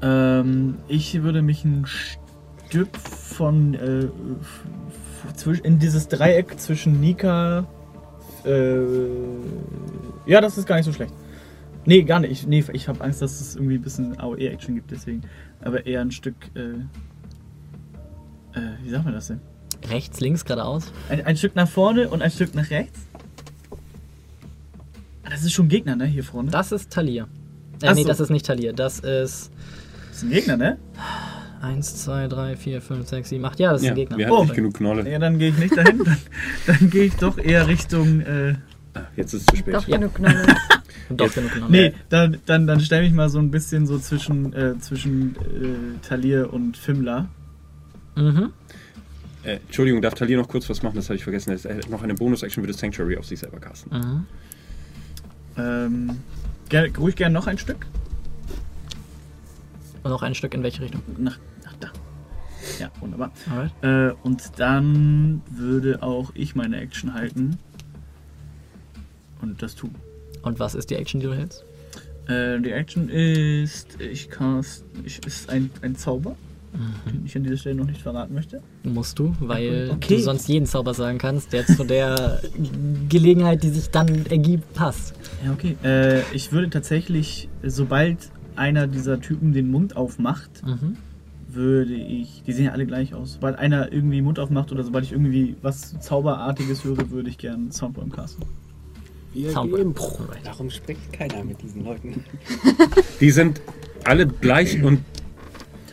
[0.01, 4.09] Ähm, ich würde mich ein Stück von äh,
[5.63, 7.67] in dieses Dreieck zwischen Nika.
[8.45, 8.79] Äh,
[10.27, 11.13] ja, das ist gar nicht so schlecht.
[11.85, 12.31] Nee, gar nicht.
[12.31, 15.23] Ich, nee, ich habe Angst, dass es irgendwie ein bisschen AOE-Action gibt, deswegen.
[15.63, 16.37] Aber eher ein Stück.
[16.55, 16.61] Äh,
[18.59, 19.41] äh, wie sagt man das denn?
[19.91, 20.93] Rechts, links, geradeaus.
[21.09, 22.99] Ein, ein Stück nach vorne und ein Stück nach rechts.
[25.24, 26.07] Ah, Das ist schon ein Gegner, ne?
[26.07, 26.51] Hier vorne.
[26.51, 27.29] Das ist Talir.
[27.83, 28.09] Äh, Ach nee, so.
[28.09, 28.72] das ist nicht Talir.
[28.72, 29.51] Das ist
[30.09, 30.79] Das ist ein Gegner, ne?
[31.61, 33.59] 1, 2, 3, 4, 5, 6, 7, 8.
[33.61, 34.16] Ja, das ist Ja, ein Gegner.
[34.18, 34.43] wir hatten Oh.
[34.45, 35.11] nicht genug Knolle.
[35.11, 35.99] Ja, dann gehe ich nicht dahin.
[36.05, 36.16] Dann,
[36.66, 38.20] dann gehe ich doch eher Richtung.
[38.20, 38.55] Äh,
[38.95, 39.74] Ah, Jetzt ist es zu spät.
[39.74, 39.99] Doch Ja.
[39.99, 40.47] genug Knolle.
[41.11, 41.70] Und doch genug genommen.
[41.72, 45.99] nee, dann, dann, dann stelle ich mal so ein bisschen so zwischen, äh, zwischen äh,
[46.09, 47.29] Talir und Fimla.
[48.16, 48.51] Mhm.
[49.49, 50.97] Äh, Entschuldigung, darf Talir noch kurz was machen?
[50.97, 51.51] Das habe ich vergessen.
[51.51, 53.91] Er hat noch eine Bonus-Action würde Sanctuary auf sich selber casten.
[53.97, 54.27] Mhm.
[55.57, 56.19] Ähm,
[56.69, 57.87] ger ruhig gern noch ein Stück.
[60.03, 61.01] Und noch ein Stück in welche Richtung?
[61.17, 61.91] Nach, nach da.
[62.79, 63.33] Ja, wunderbar.
[63.81, 67.59] Äh, und dann würde auch ich meine Action halten.
[69.41, 69.95] Und das tun.
[70.43, 71.65] Und was ist die Action, die du hältst?
[72.29, 76.37] Äh, die Action ist, ich cast, ich, ist ein, ein Zauber.
[77.12, 78.62] Den ich an dieser Stelle noch nicht verraten möchte.
[78.85, 80.16] Musst du, weil Okay.
[80.16, 82.41] du sonst jeden Zauber sagen kannst, der zu der
[83.09, 85.14] Gelegenheit, die sich dann ergibt, passt.
[85.45, 85.76] Ja, okay.
[85.83, 90.97] Äh, ich würde tatsächlich, sobald einer dieser Typen den Mund aufmacht, Mhm.
[91.51, 94.85] würde ich, die sehen ja alle gleich aus, sobald einer irgendwie den Mund aufmacht oder
[94.85, 98.45] sobald ich irgendwie was Zauberartiges höre, würde ich gerne Soundbomb casten.
[99.33, 99.95] Wir gehen.
[100.45, 102.24] Warum spricht keiner mit diesen Leuten?
[103.20, 103.61] Die sind
[104.05, 105.01] alle gleich und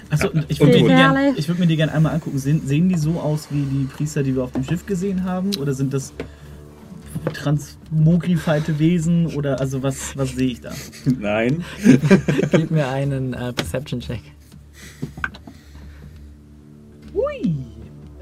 [0.10, 2.38] Achso, und ich würde mir, würd mir die gerne einmal angucken.
[2.38, 5.51] Sehen, sehen die so aus wie die Priester, die wir auf dem Schiff gesehen haben?
[5.58, 6.14] Oder sind das
[7.34, 9.28] transmogrifierte Wesen?
[9.28, 10.72] Oder also was, was sehe ich da?
[11.20, 11.64] nein.
[12.51, 14.22] Gib mir einen äh, Perception-Check.
[17.14, 17.56] Ui!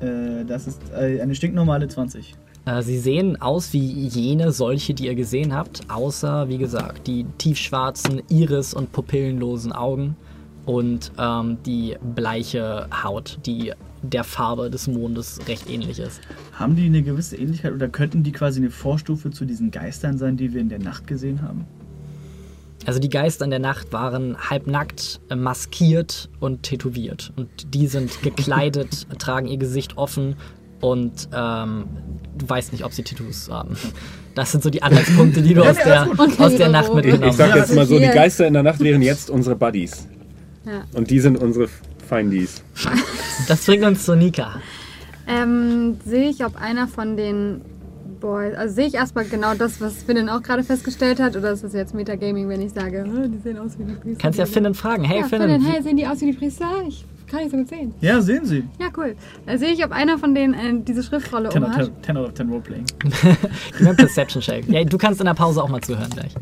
[0.01, 2.35] Äh, das ist äh, eine stinknormale 20.
[2.65, 7.25] Äh, sie sehen aus wie jene solche, die ihr gesehen habt, außer, wie gesagt, die
[7.37, 10.15] tiefschwarzen Iris- und pupillenlosen Augen
[10.65, 16.21] und ähm, die bleiche Haut, die der Farbe des Mondes recht ähnlich ist.
[16.53, 20.37] Haben die eine gewisse Ähnlichkeit oder könnten die quasi eine Vorstufe zu diesen Geistern sein,
[20.37, 21.65] die wir in der Nacht gesehen haben?
[22.85, 27.31] Also die Geister in der Nacht waren halbnackt, äh, maskiert und tätowiert.
[27.37, 30.35] Und die sind gekleidet, tragen ihr Gesicht offen
[30.81, 31.85] und ähm,
[32.37, 33.77] du weißt nicht, ob sie Tattoos haben.
[34.35, 36.07] Das sind so die Anhaltspunkte, die du aus der,
[36.37, 36.99] aus der Nacht Robo.
[36.99, 37.57] Ich, mitgenommen ich sag hast.
[37.57, 38.05] jetzt mal so, die.
[38.07, 40.07] Geister in der Nacht wären jetzt unsere Buddies.
[40.65, 40.83] Ja.
[40.93, 41.67] Und die sind unsere
[42.07, 42.63] Feindies.
[43.47, 44.59] Das bringt uns zu Nika.
[45.27, 47.61] Ähm, sehe ich, ob einer von den
[48.19, 51.63] Boys, also sehe ich erstmal genau das, was Finnen auch gerade festgestellt hat, oder ist
[51.63, 54.21] das jetzt Metagaming, wenn ich sage, "Oh, die sehen aus wie die Priester?
[54.21, 55.03] Kannst ja Finnen fragen.
[55.03, 56.69] Hey ja, Finnen, wie- hey, sehen die aus wie die Priester?
[56.87, 57.93] Ich kann nicht so gut sehen.
[58.01, 58.63] Ja, sehen Sie.
[58.79, 59.15] Ja, cool.
[59.45, 61.87] Da sehe ich, ob einer von denen äh, diese Schriftrolle 10 um out hat.
[61.89, 62.85] of 10 out of 10 Roleplaying.
[62.99, 63.11] gib
[63.81, 64.69] mir Perception Check.
[64.69, 66.33] Ja, du kannst in der Pause auch mal zuhören gleich.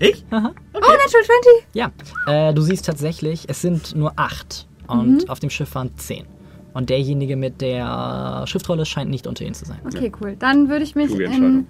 [0.00, 0.24] Ich?
[0.30, 0.52] Aha.
[0.74, 1.28] Oh, Natural 20!
[1.74, 1.90] Ja,
[2.26, 6.24] äh, du siehst tatsächlich, es sind nur acht und auf dem Schiff waren zehn.
[6.72, 9.78] Und derjenige mit der Schriftrolle scheint nicht unter ihnen zu sein.
[9.84, 10.36] Okay, cool.
[10.38, 11.66] Dann würde ich mich in.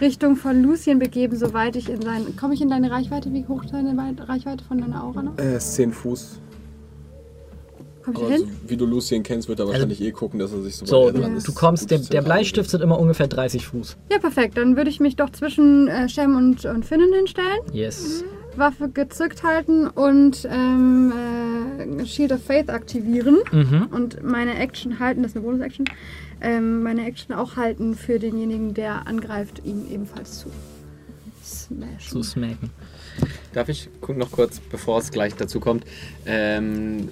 [0.00, 2.36] Richtung von Lucien begeben, soweit ich in sein.
[2.36, 3.32] Komme ich in deine Reichweite?
[3.32, 5.38] Wie hoch ist deine Wei- Reichweite von deiner Aura noch?
[5.38, 6.40] Ist 10 Fuß.
[8.04, 8.40] Komm ich Aber hin?
[8.40, 11.10] so, wie du Lucien kennst, wird er wahrscheinlich eh gucken, dass er sich so So,
[11.10, 13.96] du, du kommst, der, der Bleistift sind immer ungefähr 30 Fuß.
[14.12, 14.56] Ja, perfekt.
[14.58, 18.22] Dann würde ich mich doch zwischen äh, Shem und, und Finnen hinstellen, Yes.
[18.56, 21.12] Waffe gezückt halten und ähm,
[22.00, 23.88] äh, Shield of Faith aktivieren Mhm.
[23.90, 25.86] und meine Action halten, das ist eine Bonus-Action,
[26.40, 30.50] ähm, meine Action auch halten für denjenigen, der angreift, ihm ebenfalls zu
[31.42, 31.98] smashen.
[32.00, 32.70] Zu smacken.
[33.52, 35.84] Darf ich gucken noch kurz, bevor es gleich dazu kommt?
[36.26, 37.08] Ähm,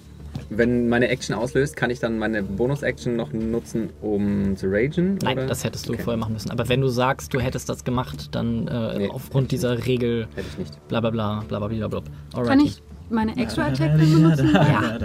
[0.57, 5.19] wenn meine Action auslöst, kann ich dann meine Bonus-Action noch nutzen, um zu ragen?
[5.23, 5.47] Nein, oder?
[5.47, 6.03] das hättest du Okay.
[6.03, 6.51] vorher machen müssen.
[6.51, 9.09] Aber wenn du sagst, du hättest das gemacht, dann äh, Nee.
[9.09, 10.89] aufgrund dieser Regel Hätte ich nicht.
[10.89, 12.43] bla bla bla bla bla bla bla.
[12.45, 14.51] Kann ich meine Extra Attack benutzen?
[14.53, 14.99] Ja.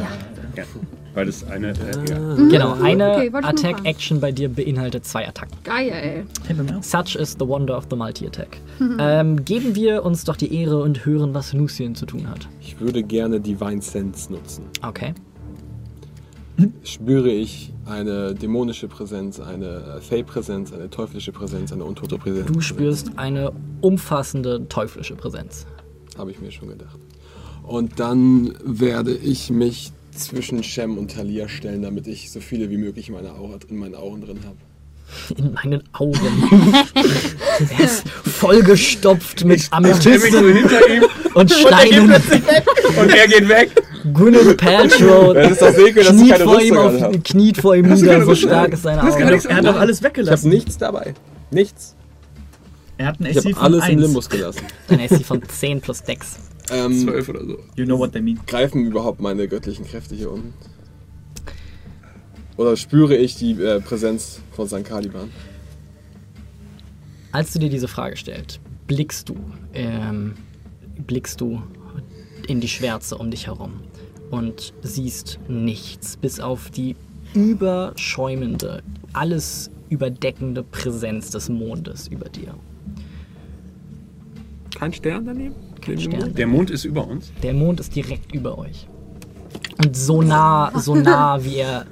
[0.56, 0.64] Ja.
[1.14, 1.70] Weil das eine.
[1.70, 1.74] Äh,
[2.10, 2.36] ja.
[2.50, 3.32] Genau, eine Okay.
[3.34, 5.58] Attack-Action bei dir beinhaltet zwei Attacken.
[5.64, 6.26] Geil.
[6.82, 8.58] Such is the wonder of the Multi-Attack.
[9.00, 12.48] ähm, geben wir uns doch die Ehre und hören, was Lucien zu tun hat.
[12.62, 14.66] Ich würde gerne Divine Sense nutzen.
[14.84, 15.14] Okay.
[16.84, 22.52] Spüre ich eine dämonische Präsenz, eine äh, Fey-Präsenz, eine teuflische Präsenz, eine untote Präsenz?
[22.52, 23.52] Du spürst eine
[23.82, 25.68] umfassende teuflische Präsenz.
[26.18, 26.98] Habe ich mir schon gedacht.
[27.64, 32.78] Und dann werde ich mich zwischen Shem und Talia stellen, damit ich so viele wie
[32.78, 34.58] möglich in, Aura, in meinen Augen drin habe.
[35.36, 36.20] In meinen Augen.
[37.78, 41.04] er ist vollgestopft mit Amethysten hinter ihm
[41.34, 42.12] und Steinen.
[42.12, 43.72] und er geht weg.
[44.14, 47.76] Gwyneth Paltrow Das ist doch Sekel, dass ich kniet keine vor, ihm auf, kniet vor
[47.76, 49.22] ihm nieder, so stark ist seine Augen.
[49.22, 50.50] Er hat doch alles Ich habe weggelassen.
[50.50, 51.14] nichts dabei.
[51.52, 51.96] Nichts.
[52.98, 53.94] Er hat Ich AC habe von alles 1.
[53.94, 54.62] im Limbus gelassen.
[54.90, 56.38] Ein AC von 10 plus Dex.
[56.72, 57.58] Ähm, Zwölf oder so.
[57.76, 58.40] You know what they mean.
[58.48, 60.54] greifen überhaupt meine göttlichen Kräfte hier unten?
[62.58, 64.84] Oder spüre ich die äh, Präsenz von St.
[64.84, 65.32] Caliban?
[67.32, 69.36] Als du dir diese Frage stellst, blickst du,
[69.74, 70.34] ähm,
[71.06, 71.62] blickst du
[72.48, 73.82] in die Schwärze um dich herum
[74.32, 76.96] und siehst nichts, bis auf die
[77.34, 78.82] überschäumende,
[79.14, 82.56] alles überdeckende Präsenz des Mondes über dir.
[84.76, 85.56] Kein Stern daneben?
[85.82, 86.34] Kein Stern.
[86.34, 87.32] Der Mond ist über uns.
[87.44, 88.88] Der Mond ist direkt über euch.
[89.78, 91.86] Und so nah, so nah, wie er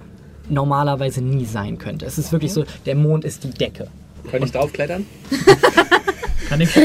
[0.50, 2.06] normalerweise nie sein könnte.
[2.06, 3.88] Es ist wirklich so, der Mond ist die Decke.
[4.32, 5.06] Kann ich draufklettern?
[6.50, 6.76] Kann ich.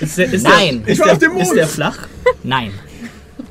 [0.00, 0.82] Ist der, ist Nein.
[0.84, 1.42] Der, ist, war der, auf dem Mond.
[1.42, 2.08] ist der flach?
[2.42, 2.70] Nein.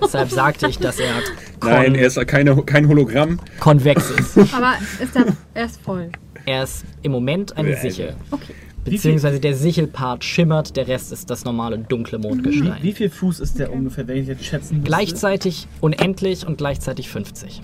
[0.02, 1.14] Deshalb sagte ich, dass er
[1.62, 3.40] Nein, er ist keine, kein Hologramm.
[3.60, 4.38] konvex ist.
[4.54, 6.10] Aber ist der, er ist voll.
[6.46, 8.16] Er ist im Moment eine Sichel.
[8.32, 8.54] Okay.
[8.84, 12.78] Beziehungsweise der Sichelpart schimmert, der Rest ist das normale dunkle Wie, Mondgestein.
[12.82, 14.90] wie viel Fuß ist der ungefähr, wenn ich jetzt schätzen müsste?
[14.90, 17.62] Gleichzeitig unendlich und gleichzeitig 50.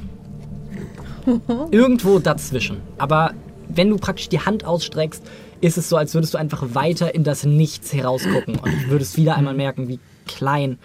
[1.72, 2.78] Irgendwo dazwischen.
[2.98, 3.34] Aber
[3.68, 5.24] wenn du praktisch die Hand ausstreckst,
[5.62, 9.36] ist es so, als würdest du einfach weiter in das Nichts herausgucken und würdest wieder
[9.36, 10.78] einmal merken, wie klein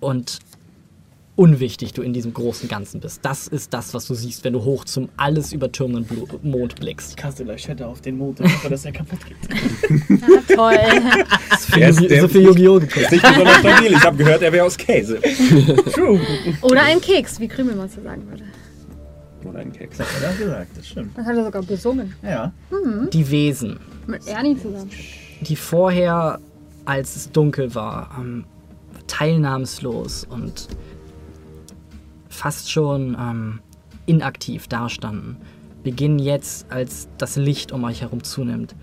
[0.00, 0.38] und
[1.34, 3.20] unwichtig du in diesem großen Ganzen bist.
[3.24, 7.16] Das ist das, was du siehst, wenn du hoch zum alles übertürmenden Blu- Mond blickst.
[7.16, 10.20] Kaste gleich Shatter auf den Mond und hoffe, dass er kaputt geht.
[10.20, 10.78] Ja, toll.
[11.80, 12.80] Er ist so viel Yu-Gi-Oh!
[12.80, 13.12] geguckt.
[13.12, 13.92] Nicht besonders stabil.
[13.92, 15.20] Ich habe gehört, er wäre aus Käse.
[15.92, 16.18] True.
[16.62, 18.42] Oder ein Keks, wie Krümelmonster sagen würde.
[19.44, 19.98] Oder ein Keks.
[19.98, 21.16] Das hat er gesagt, das stimmt.
[21.16, 22.14] Das hat er sogar besungen.
[22.22, 22.52] Ja.
[23.12, 24.90] Die Wesen, Mit Ernie zusammen.
[25.42, 26.40] die vorher,
[26.84, 28.44] als es dunkel war, ähm,
[29.06, 30.68] teilnahmslos und
[32.28, 33.60] fast schon ähm,
[34.06, 35.36] inaktiv dastanden,
[35.84, 38.74] beginnen jetzt, als das Licht um euch herum zunimmt,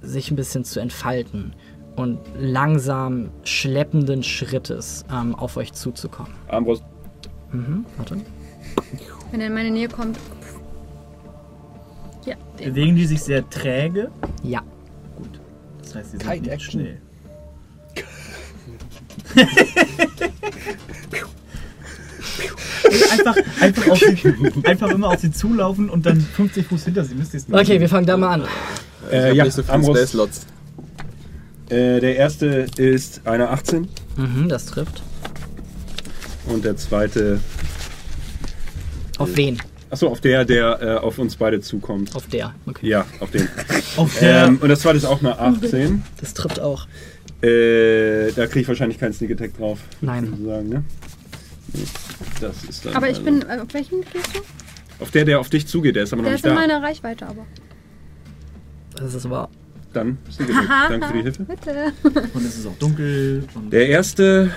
[0.00, 1.54] sich ein bisschen zu entfalten
[1.96, 6.32] und langsam schleppenden Schrittes ähm, auf euch zuzukommen.
[6.48, 6.82] Armbrust.
[7.52, 8.16] Mhm, warte.
[9.32, 10.18] Wenn er in meine Nähe kommt.
[12.24, 12.36] Ja.
[12.56, 14.10] Bewegen die sich sehr träge?
[14.44, 14.62] Ja,
[15.82, 16.70] Das heißt, sie sind Kite nicht Action.
[16.80, 16.98] schnell.
[23.12, 27.14] Einfach, einfach, auf sie, einfach immer auf sie zulaufen und dann 50 Fuß hinter sie.
[27.14, 28.48] Müsst ihr es nicht Okay, wir fangen da mal an.
[29.08, 29.84] Ich Äh, hab ja, nicht so viele.
[29.84, 30.46] Space Slots.
[31.68, 35.02] Äh, der erste ist eine 18 Mhm, das trifft.
[36.46, 37.38] und der zweite.
[39.22, 39.58] Auf wen?
[39.90, 42.14] Achso, auf der, der äh, auf uns beide zukommt.
[42.16, 42.54] Auf der.
[42.66, 42.88] Okay.
[42.88, 43.46] Ja, auf den.
[43.96, 44.46] Auf der.
[44.46, 46.02] Ähm, und das zweite ist auch eine 18.
[46.20, 46.86] Das trifft auch.
[47.42, 49.80] Äh, da kriege ich wahrscheinlich keinen Sneak Attack drauf.
[50.00, 50.26] Nein.
[50.30, 50.84] Sozusagen, ne?
[52.40, 53.42] Das ist dann Aber ich also- bin.
[53.42, 54.40] äh, Auf welchem gehst du?
[55.02, 56.60] Auf der, der auf dich zugeht, der ist aber noch Der nicht ist in da.
[56.60, 57.44] meiner Reichweite aber.
[58.96, 59.48] Das ist wahr.
[59.92, 60.88] Dann Sneak Attack.
[60.90, 61.42] Danke für die Hilfe.
[61.44, 61.92] Bitte.
[62.32, 63.44] Und es ist auch dunkel.
[63.54, 64.50] Und Der erste.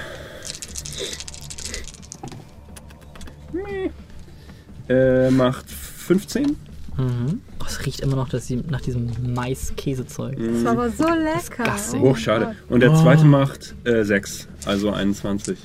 [4.90, 6.56] Äh, macht 15.
[6.98, 7.42] Mhm.
[7.60, 10.38] Oh, es riecht immer noch dass sie, nach diesem Mais-Käsezeug.
[10.38, 11.76] Das war aber so lecker.
[11.94, 12.56] Oh, mein schade.
[12.70, 13.02] Und der Oh.
[13.02, 15.58] zweite macht äh, 6, also 21.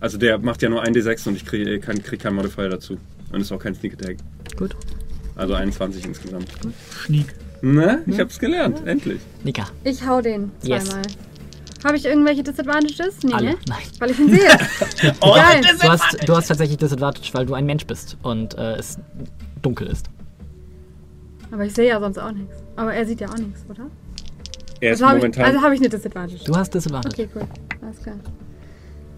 [0.00, 2.96] Also der macht ja nur 1d6 und ich kriege kein, krieg keinen Modifier dazu.
[3.32, 4.16] Und ist auch kein Sneak Attack.
[4.56, 4.74] Gut.
[5.36, 6.48] Also 21 insgesamt.
[7.04, 7.26] Schniek.
[7.62, 8.02] Ne?
[8.06, 9.20] Ich hab's gelernt, endlich.
[9.44, 9.66] Nika.
[9.84, 10.88] Ich hau den Yes.
[11.86, 13.22] Habe ich irgendwelche Disadvantages?
[13.22, 13.50] Nee, Alle.
[13.50, 13.56] ne?
[13.68, 13.78] Nein.
[14.00, 14.40] Weil ich ihn sehe.
[15.20, 15.60] Oh, Geil.
[15.80, 18.98] Du hast, du hast tatsächlich Disadvantage, weil du ein Mensch bist und äh, es
[19.62, 20.10] dunkel ist.
[21.52, 22.56] Aber ich sehe ja sonst auch nichts.
[22.74, 23.86] Aber er sieht ja auch nichts, oder?
[24.80, 25.44] Er ist Also habe ich, momentan.
[25.44, 26.44] also hab ich eine Disadvantage.
[26.44, 27.14] Du hast Disadvantage.
[27.22, 27.42] Okay, cool.
[27.82, 28.16] Alles klar.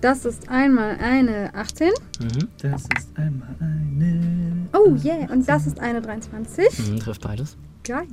[0.03, 1.89] Das ist einmal eine 18.
[2.21, 2.49] Mhm.
[2.61, 4.69] Das ist einmal eine.
[4.75, 5.27] Oh yeah.
[5.33, 6.91] Und das ist eine 23.
[6.91, 7.57] Mhm, trifft beides.
[7.83, 8.07] Geil.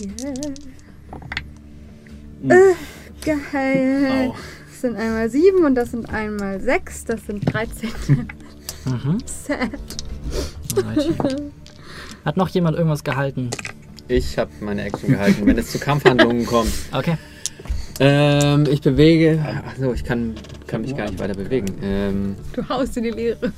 [2.41, 2.51] Hm.
[2.51, 2.55] Äh,
[3.25, 4.29] geil.
[4.29, 4.35] Au.
[4.69, 7.05] Das sind einmal 7 und das sind einmal 6.
[7.05, 7.89] Das sind 13.
[8.85, 9.17] Mhm.
[9.25, 9.69] Sad.
[10.75, 11.41] Alright.
[12.23, 13.49] Hat noch jemand irgendwas gehalten?
[14.07, 16.71] Ich habe meine Action gehalten, wenn es zu Kampfhandlungen kommt.
[16.91, 17.17] Okay.
[17.99, 19.43] Ähm, ich bewege.
[19.65, 20.35] Achso, ich kann,
[20.67, 21.65] kann mich gar nicht weiter bewegen.
[21.81, 23.53] Ähm, Du haust in die Leere.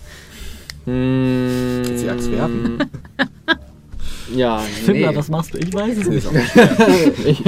[0.85, 2.77] mh, Willst du die Axt werfen?
[4.35, 5.09] Ja, nee.
[5.15, 5.57] was machst du?
[5.57, 6.27] Ich weiß es nicht.
[7.25, 7.43] ich,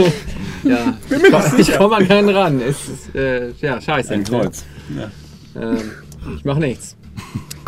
[0.64, 2.62] ja, ich komme ich komm an keinen ran.
[2.62, 4.14] Es ist, äh, ja, scheiße.
[4.14, 4.64] Ein Kreuz.
[4.95, 5.12] Ja.
[5.62, 5.91] Ähm,
[6.38, 6.95] ich mache nichts.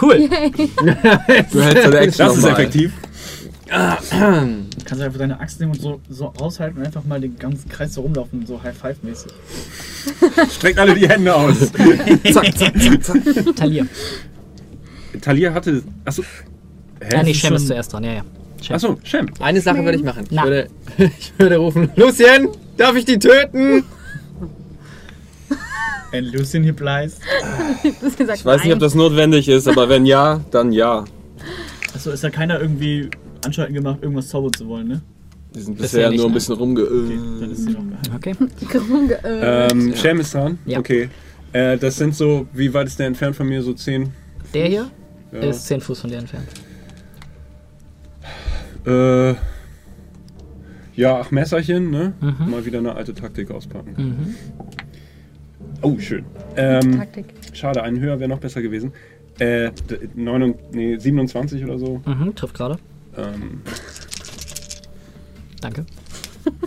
[0.01, 0.29] Cool.
[1.51, 2.93] Du hältst deine Action Das ist effektiv.
[3.71, 7.69] Kannst du einfach deine Axt nehmen und so, so aushalten und einfach mal den ganzen
[7.69, 9.31] Kreis so rumlaufen, so High-Five-mäßig.
[10.51, 11.59] Streckt alle die Hände aus.
[12.33, 13.55] Zack, zack, zack, zack.
[13.55, 13.87] Talir.
[15.21, 15.83] Talia hatte.
[16.03, 16.23] Achso.
[17.01, 17.23] Ja, Hä?
[17.23, 18.03] nee, ist Shem ist zuerst dran.
[18.03, 18.23] Ja, ja.
[18.61, 18.75] Shem.
[18.75, 19.27] Achso, Shem.
[19.39, 20.25] Eine Sache würde ich machen.
[20.29, 23.83] Ich würde, ich würde rufen: Lucien, darf ich die töten?
[26.13, 27.19] And Lucien hier bleißt.
[27.83, 31.05] Ich weiß nicht, ob das notwendig ist, aber wenn ja, dann ja.
[31.93, 33.09] Achso, ist ja keiner irgendwie
[33.45, 35.01] Anstalten gemacht, irgendwas zaubern zu wollen, ne?
[35.55, 36.83] Die sind Bisher nur ein bisschen rumge...
[36.83, 38.15] Okay, dann ist sie noch geheim.
[38.15, 38.35] Okay.
[39.23, 39.67] Äh.
[39.71, 40.57] Ähm, Shem ist dran.
[40.65, 40.79] Ja.
[40.79, 41.09] Okay.
[41.51, 43.61] Äh, das sind so, wie weit ist der entfernt von mir?
[43.61, 44.09] So 10?
[44.53, 44.89] Der hier
[45.33, 45.39] Ja.
[45.39, 46.47] ist 10 Fuß von dir entfernt.
[48.85, 49.35] Äh,
[50.95, 52.13] ja, ach, Messerchen, ne?
[52.19, 52.49] Mhm.
[52.51, 53.93] Mal wieder eine alte Taktik auspacken.
[53.97, 54.35] Mhm.
[55.81, 56.25] Oh, schön.
[56.55, 57.33] Ähm, Taktik.
[57.53, 58.91] schade, einen höher wäre noch besser gewesen.
[59.39, 62.01] Äh, d- 9, nee, 27 oder so.
[62.05, 62.35] Mhm.
[62.35, 62.77] Trifft gerade.
[63.17, 63.61] Ähm,
[65.61, 65.85] Danke.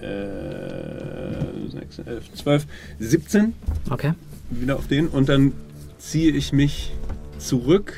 [0.00, 2.66] äh, 6, 11, 12,
[2.98, 3.54] 17
[3.90, 4.12] Okay.
[4.50, 5.52] Wieder auf den und dann
[5.98, 6.92] ziehe ich mich
[7.38, 7.94] zurück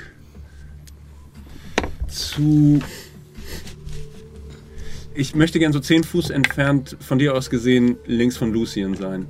[2.09, 2.81] zu.
[5.15, 9.27] Ich möchte gern so 10 Fuß entfernt von dir aus gesehen links von Lucien sein.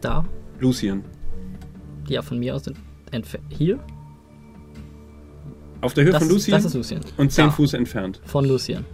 [0.00, 0.24] Da.
[0.58, 1.02] Lucien.
[2.08, 2.76] Ja, von mir aus sind
[3.12, 3.78] entfer- hier.
[5.80, 7.00] Auf der Höhe Das, von Lucien das ist Lucien.
[7.16, 7.50] und 10 Da.
[7.52, 8.20] Fuß entfernt.
[8.24, 8.84] Von Lucien.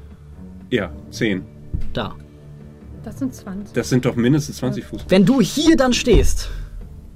[0.71, 1.43] Ja, 10.
[1.93, 2.15] Da.
[3.03, 3.73] Das sind 20.
[3.75, 5.07] Das sind doch mindestens 20 Fuß.
[5.09, 6.51] Wenn du hier dann stehst,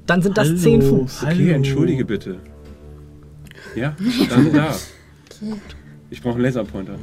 [0.07, 0.59] dann sind das Hallo.
[0.59, 1.22] 10 Fuß.
[1.22, 1.53] Okay, Hallo.
[1.55, 2.36] entschuldige bitte.
[3.76, 3.94] Ja,
[4.28, 4.74] dann da.
[6.11, 6.96] Ich brauche einen Laserpointer.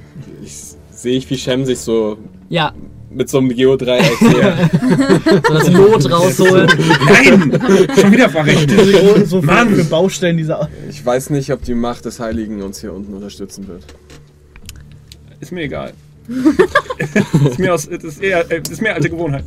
[0.43, 0.53] Ich
[0.91, 2.17] sehe ich, wie Shem sich so
[2.49, 2.73] Ja,
[3.09, 4.71] mit so einem Geodreieck nähert.
[5.47, 6.67] so das Lot rausholen.
[7.05, 7.59] Nein!
[7.99, 9.27] Schon wieder verrechnet.
[9.27, 9.73] So, Mann!
[9.73, 10.67] für Baustellen dieser.
[10.89, 13.85] Ich weiß nicht, ob die Macht des Heiligen uns hier unten unterstützen wird.
[15.39, 15.93] Ist mir egal.
[17.45, 19.45] ist, mir aus, ist, eher, ist mehr alte Gewohnheit.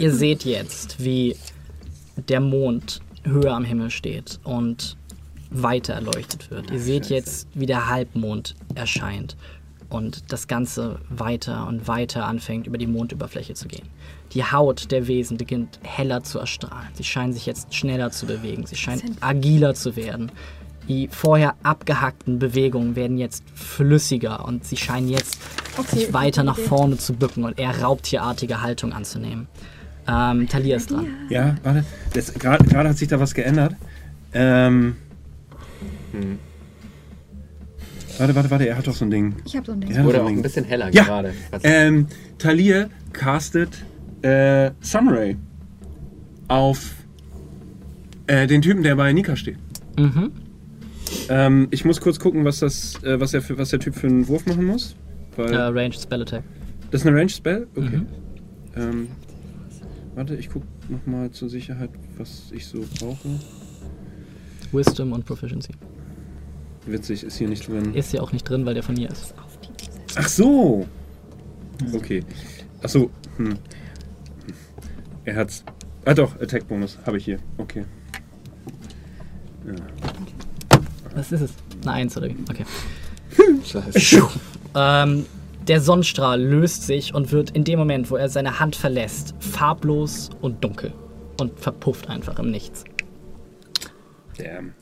[0.00, 1.36] Ihr seht jetzt, wie
[2.16, 4.96] der Mond höher am Himmel steht und
[5.50, 6.70] weiter erleuchtet wird.
[6.70, 9.36] Ihr seht jetzt, wie der Halbmond erscheint
[9.88, 13.88] und das Ganze weiter und weiter anfängt, über die Mondoberfläche zu gehen.
[14.32, 16.88] Die Haut der Wesen beginnt heller zu erstrahlen.
[16.94, 18.66] Sie scheinen sich jetzt schneller zu bewegen.
[18.66, 20.32] Sie scheinen agiler zu werden.
[20.88, 25.38] Die vorher abgehackten Bewegungen werden jetzt flüssiger und sie scheinen jetzt
[25.78, 29.48] Okay, sich weiter nach vorne zu bücken und eher raubtierartige Haltung anzunehmen.
[30.08, 31.06] Ähm, Talia ist dran.
[31.28, 31.84] Ja, warte.
[32.38, 33.74] Gerade hat sich da was geändert.
[34.32, 34.96] Ähm.
[36.12, 36.38] Hm.
[38.18, 39.34] Warte, warte, warte, er hat doch so ein Ding.
[39.44, 39.90] Ich habe so ein Ding.
[39.90, 41.04] Er Wurde so auch ein bisschen heller Ja.
[41.04, 41.34] gerade.
[41.62, 42.06] Ähm,
[42.38, 43.70] Talir castet
[44.22, 45.36] äh, Sunray
[46.48, 46.94] auf
[48.26, 49.58] äh, den Typen, der bei Nika steht.
[49.98, 50.30] Mhm.
[51.28, 54.06] Ähm, ich muss kurz gucken, was, das, äh, was, der, für, was der Typ für
[54.06, 54.96] einen Wurf machen muss.
[55.36, 56.42] Weil Äh, Ranged Spell Attack.
[56.90, 57.66] Das ist eine Range Spell?
[57.76, 57.96] Okay.
[57.98, 58.06] Mhm.
[58.76, 59.08] Ähm,
[60.16, 63.28] warte, ich guck nochmal zur Sicherheit, was ich so brauche.
[64.72, 65.72] Wisdom und Proficiency.
[66.86, 67.94] Witzig, ist hier nicht drin.
[67.94, 69.34] Ist ja auch nicht drin, weil der von mir ist.
[70.16, 70.86] Ach so!
[71.92, 72.24] Okay.
[72.82, 73.58] Ach so, hm.
[75.24, 75.64] Er hat's.
[76.04, 77.38] Ah doch, Attack-Bonus habe ich hier.
[77.58, 77.84] Okay.
[81.14, 81.50] Was ist es?
[81.82, 82.36] Eine Eins oder wie?
[82.48, 82.64] Okay.
[83.64, 84.28] Scheiße.
[84.74, 85.26] Ähm,
[85.68, 90.30] der Sonnenstrahl löst sich und wird in dem Moment, wo er seine Hand verlässt, farblos
[90.40, 90.92] und dunkel.
[91.40, 92.84] Und verpufft einfach im Nichts.
[94.38, 94.72] Damn.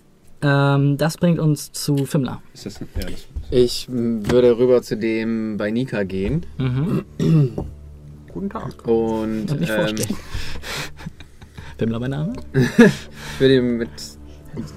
[0.42, 2.42] Ähm, das bringt uns zu Fimmler.
[2.52, 2.80] Ist das.
[2.80, 3.26] Ja, das.
[3.50, 7.04] Ich würde rüber zu dem bei Nika gehen Mhm.
[8.32, 8.86] Guten Tag.
[8.86, 10.16] und Und mich ähm, vorstellen.
[11.78, 12.32] Fimmler mein Name?
[12.52, 13.88] ich würde ihm mit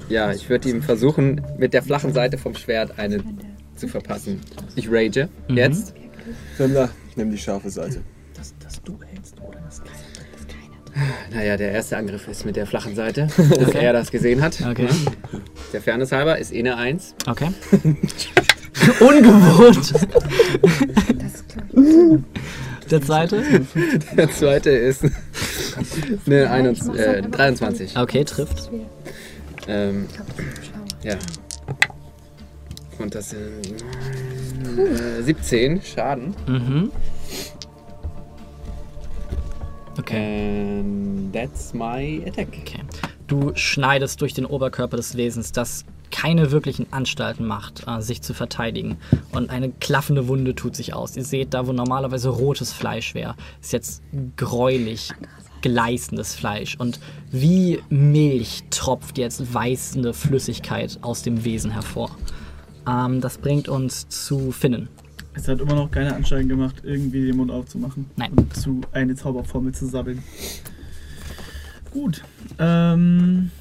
[0.10, 3.24] ja, ich würde ihm versuchen mit der flachen Seite vom Schwert eine
[3.78, 4.42] zu verpassen.
[4.76, 5.58] Ich rage Mhm.
[5.58, 5.94] jetzt.
[6.58, 8.02] Fimmler, nimm die scharfe Seite.
[11.32, 13.86] Naja, der erste Angriff ist mit der flachen Seite, dass Okay.
[13.86, 14.60] er das gesehen hat.
[14.66, 14.88] Okay.
[15.74, 17.14] Der Fairness halber ist eh eine 1.
[17.28, 17.50] Okay.
[19.00, 19.94] Ungewohnt.
[21.20, 21.44] Das.
[22.90, 23.44] Der zweite?
[24.16, 25.04] Der zweite ist
[26.26, 27.98] eine 21, äh, 23.
[27.98, 28.72] Okay, trifft.
[29.68, 30.86] Ähm, Ich glaube, das ist schlauer.
[31.04, 31.18] ja.
[33.00, 33.84] Und das sind
[34.78, 36.36] äh, 17 Schaden.
[36.48, 36.92] Mhm.
[39.98, 40.80] Okay.
[40.80, 42.50] And that's my attack.
[42.62, 42.84] Okay.
[43.28, 48.34] Du schneidest durch den Oberkörper des Wesens, das keine wirklichen Anstalten macht, äh, sich zu
[48.34, 48.98] verteidigen.
[49.32, 51.18] Und eine klaffende Wunde tut sich aus.
[51.18, 54.02] Ihr seht, da wo normalerweise rotes Fleisch wäre, ist jetzt
[54.36, 55.12] gräulich
[55.62, 56.76] gleißendes Fleisch.
[56.78, 57.00] Und
[57.32, 62.12] wie Milch tropft jetzt weißende Flüssigkeit aus dem Wesen hervor.
[62.88, 64.88] Ähm, das bringt uns zu Finnen.
[65.34, 68.06] Es hat immer noch keine Anstrengung gemacht, irgendwie den Mund aufzumachen.
[68.16, 68.32] Nein.
[68.36, 70.24] Und zu eine Zauberformel zu sabbeln.
[71.92, 72.24] Gut.
[72.58, 73.52] Ähm,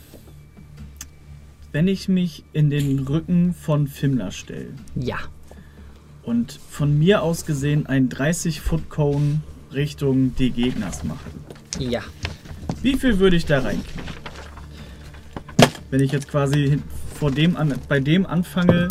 [1.72, 5.18] wenn ich mich in den Rücken von Fimmler stelle Ja.
[6.22, 9.40] und von mir aus gesehen einen 30-Foot-Cone
[9.74, 11.28] Richtung die Gegners mache,
[11.78, 12.00] Ja.
[12.80, 14.02] wie viel würde ich da reinkriegen?
[15.90, 16.78] Wenn ich jetzt quasi
[17.14, 18.88] vor dem an, bei dem anfange,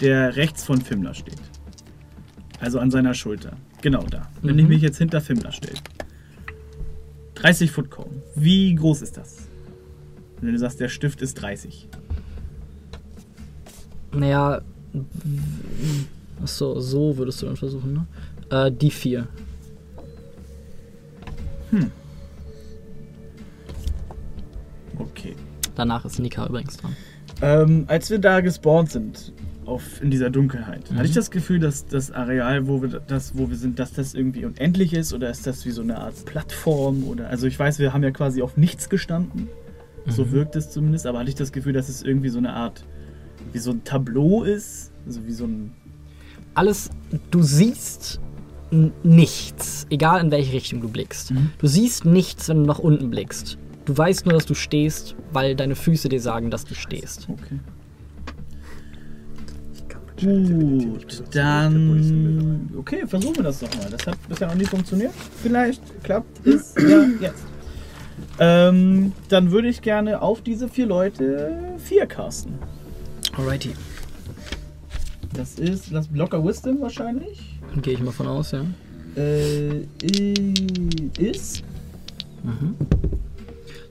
[0.00, 1.40] der rechts von Fimmler steht.
[2.60, 3.56] Also an seiner Schulter.
[3.82, 4.28] Genau da.
[4.42, 4.60] Wenn Mhm.
[4.60, 5.78] ich mich jetzt hinter Fimmler stelle.
[7.34, 8.22] 30 Foot Cone.
[8.34, 9.46] Wie groß ist das?
[10.40, 11.88] Wenn du sagst, der Stift ist 30.
[14.12, 14.62] Naja.
[16.42, 18.06] Achso, so würdest du dann versuchen, ne?
[18.50, 19.28] Äh, die vier.
[24.98, 25.34] Okay.
[25.74, 26.96] Danach ist Nika übrigens dran.
[27.42, 29.32] Ähm, als wir da gespawnt sind,
[29.66, 30.96] auf, in dieser Dunkelheit, Mhm.
[30.96, 34.14] hatte ich das Gefühl, dass das Areal, wo wir, das, wo wir sind, dass das
[34.14, 37.04] irgendwie unendlich ist oder ist das wie so eine Art Plattform?
[37.04, 39.48] Oder, also ich weiß, wir haben ja quasi auf nichts gestanden.
[40.06, 40.32] So Mhm.
[40.32, 42.84] wirkt es zumindest, aber hatte ich das Gefühl, dass es irgendwie so eine Art,
[43.52, 44.92] wie so ein Tableau ist?
[45.04, 45.72] Also wie so ein.
[46.54, 46.90] Alles,
[47.32, 48.20] du siehst
[49.02, 51.32] nichts, egal in welche Richtung du blickst.
[51.32, 51.50] Mhm.
[51.58, 53.58] Du siehst nichts, wenn du nach unten blickst.
[53.84, 57.28] Du weißt nur, dass du stehst, weil deine Füße dir sagen, dass du stehst.
[57.30, 57.58] Okay.
[60.20, 62.70] Gut, dann.
[62.78, 63.90] Okay, versuchen wir das doch mal.
[63.90, 65.12] Das hat bisher noch nie funktioniert.
[65.42, 67.44] Vielleicht klappt es ja jetzt.
[68.38, 72.54] Ähm, dann würde ich gerne auf diese vier Leute vier casten.
[73.36, 73.72] Alrighty.
[75.34, 77.60] Das ist das locker Wisdom wahrscheinlich.
[77.82, 78.64] Gehe ich mal von aus, ja.
[79.16, 79.86] Äh,
[81.18, 81.62] ist.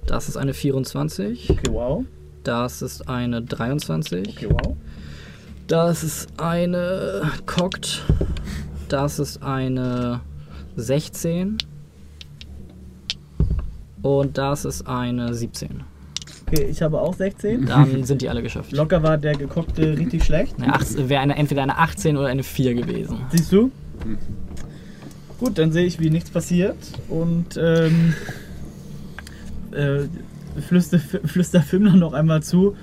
[0.07, 1.49] Das ist eine 24.
[1.51, 2.05] Okay, wow.
[2.43, 4.30] Das ist eine 23.
[4.30, 4.76] Okay, wow.
[5.68, 8.03] Das ist eine Cocked.
[8.88, 10.22] Das ist eine
[10.76, 11.57] 16.
[14.03, 15.84] Und das ist eine 17.
[16.47, 17.66] Okay, ich habe auch 16.
[17.66, 18.72] Dann sind die alle geschafft.
[18.72, 20.55] Locker war der gekockte richtig schlecht.
[20.61, 23.18] Eine 18 Wäre eine, entweder eine 18 oder eine 4 gewesen.
[23.32, 23.72] Siehst du?
[25.39, 26.78] Gut, dann sehe ich, wie nichts passiert
[27.09, 28.13] und ähm,
[29.72, 30.03] äh,
[30.61, 32.76] flüster, flüster Fimmler noch einmal zu.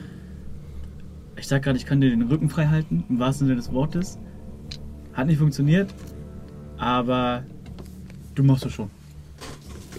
[1.43, 4.16] Ich sag gerade, ich kann dir den Rücken frei halten, im wahrsten Sinne des Wortes.
[5.12, 5.93] Hat nicht funktioniert.
[6.78, 7.43] aber
[8.36, 8.88] du machst es schon.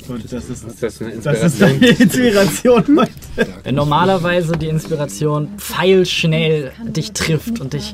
[0.07, 1.79] Und das ist, Ist das eine das ist Inspiration?
[1.81, 3.51] deine Inspiration heute.
[3.63, 7.93] Wenn normalerweise die Inspiration pfeilschnell dich trifft und dich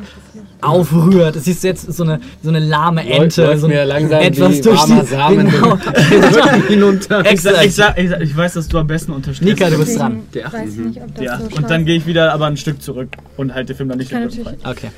[0.61, 1.35] aufrührt.
[1.35, 3.45] Das siehst du jetzt so eine, so eine lahme Ente.
[3.45, 5.77] läuft so ein- mir langsam etwas durch die, Samen genau.
[6.59, 7.17] Ich, hinunter.
[7.23, 7.65] sag, Exakt.
[7.65, 9.49] ich, sag, ich, sag, ich weiß, dass du am besten unterstützt.
[9.49, 10.23] Nika, du bist dran.
[10.33, 10.53] Deswegen Ja.
[10.53, 11.85] weiß ich nicht, ob das Ja, so und dann ist.
[11.87, 14.57] gehe ich wieder aber ein Stück zurück und halte den Film dann nicht Rücken frei.
[14.63, 14.89] Okay.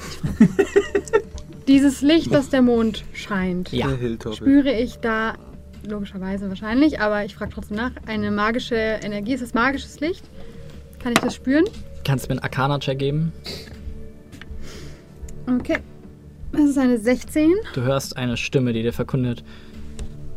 [1.67, 3.87] Dieses Licht, das der Mond scheint, Ja.
[4.33, 5.35] spüre ich da
[5.87, 9.33] logischerweise wahrscheinlich, aber ich frage trotzdem nach, eine magische Energie.
[9.33, 10.23] Ist das magisches Licht?
[11.01, 11.65] Kann ich das spüren?
[12.03, 13.31] Kannst du mir einen Arcana-Check geben?
[15.47, 15.77] Okay.
[16.51, 17.51] Das ist eine 16.
[17.73, 19.43] Du hörst eine Stimme, die dir verkündet.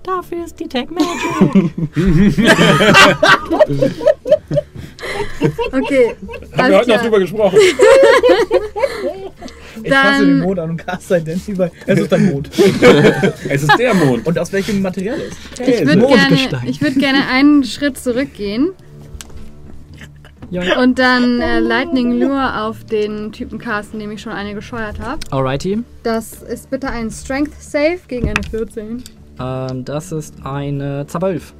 [0.04, 1.72] Dafür ist die Tech Magic.
[5.72, 6.14] Okay.
[6.56, 7.58] Haben wir heute noch drüber gesprochen.
[9.82, 12.48] Ich fasse den Dann, Mond an und caste Identity, weil es ist ein Mond.
[13.48, 14.24] es ist der Mond.
[14.24, 15.36] Und aus welchem Material ist?
[15.60, 16.48] ich würde Mondgestein.
[16.48, 18.70] gerne, ich würd gerne einen Schritt zurückgehen
[20.78, 25.18] Und dann äh, Lightning Lure auf den Typen casten, dem ich schon eine gescheuert habe.
[25.30, 25.82] Alrighty.
[26.02, 29.02] Das ist bitte ein Strength Save gegen eine 14.
[29.40, 31.54] Ähm, das ist eine 12.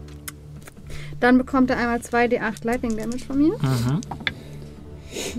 [1.20, 3.54] Dann bekommt er einmal 2d8 Lightning Damage von mir.
[3.54, 4.00] Mhm.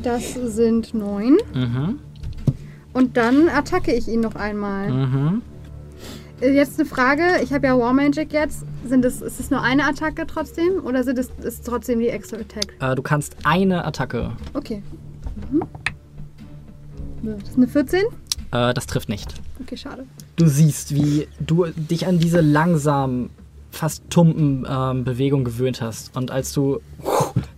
[0.01, 1.37] Das sind 9.
[1.53, 1.99] Mhm.
[2.93, 4.89] Und dann attacke ich ihn noch einmal.
[4.89, 5.41] Mhm.
[6.41, 7.23] Äh, Jetzt eine Frage.
[7.43, 8.65] Ich habe ja War Magic jetzt.
[8.87, 10.83] Sind es, ist es nur eine Attacke trotzdem?
[10.85, 12.73] Oder sind es, ist es trotzdem die Extra Attack?
[12.79, 14.31] Äh, du kannst eine Attacke.
[14.53, 14.83] Okay.
[15.51, 15.61] Mhm.
[17.23, 18.03] Das ist eine 14?
[18.51, 19.33] Äh, das trifft nicht.
[19.61, 20.05] Okay, schade.
[20.35, 23.29] Du siehst, wie du dich an diese langsam,
[23.71, 26.15] fast tumpen ähm, Bewegung gewöhnt hast.
[26.15, 26.81] Und als du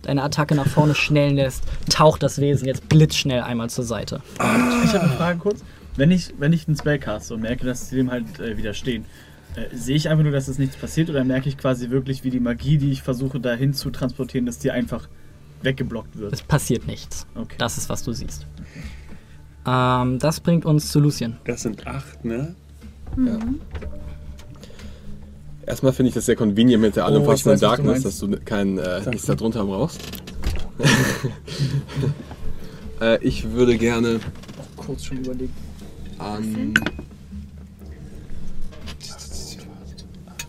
[0.02, 4.20] deine Attacke nach vorne schnellen lässt, taucht das Wesen jetzt blitzschnell einmal zur Seite.
[4.36, 5.60] Ich habe eine Frage kurz.
[5.98, 9.04] Wenn ich, wenn ich einen Spell caste und merke, dass sie dem halt äh, widerstehen,
[9.56, 12.30] äh, sehe ich einfach nur, dass es nichts passiert oder merke ich quasi wirklich, wie
[12.30, 15.08] die Magie, die ich versuche dahin zu transportieren, dass die einfach
[15.62, 16.32] weggeblockt wird?
[16.32, 17.26] Es passiert nichts.
[17.34, 17.56] Okay.
[17.58, 18.46] Das ist, was du siehst.
[19.66, 21.36] Ähm, das bringt uns zu Lucien.
[21.44, 22.54] Das sind acht, ne?
[25.66, 28.78] Erstmal finde ich das sehr convenient mit der Oh, allumfassenden du Darkness, dass du kein,
[28.78, 30.00] äh, nichts da drunter brauchst.
[33.00, 34.20] äh, ich würde gerne
[34.76, 35.67] Kurz schon überlegt.
[36.18, 36.74] An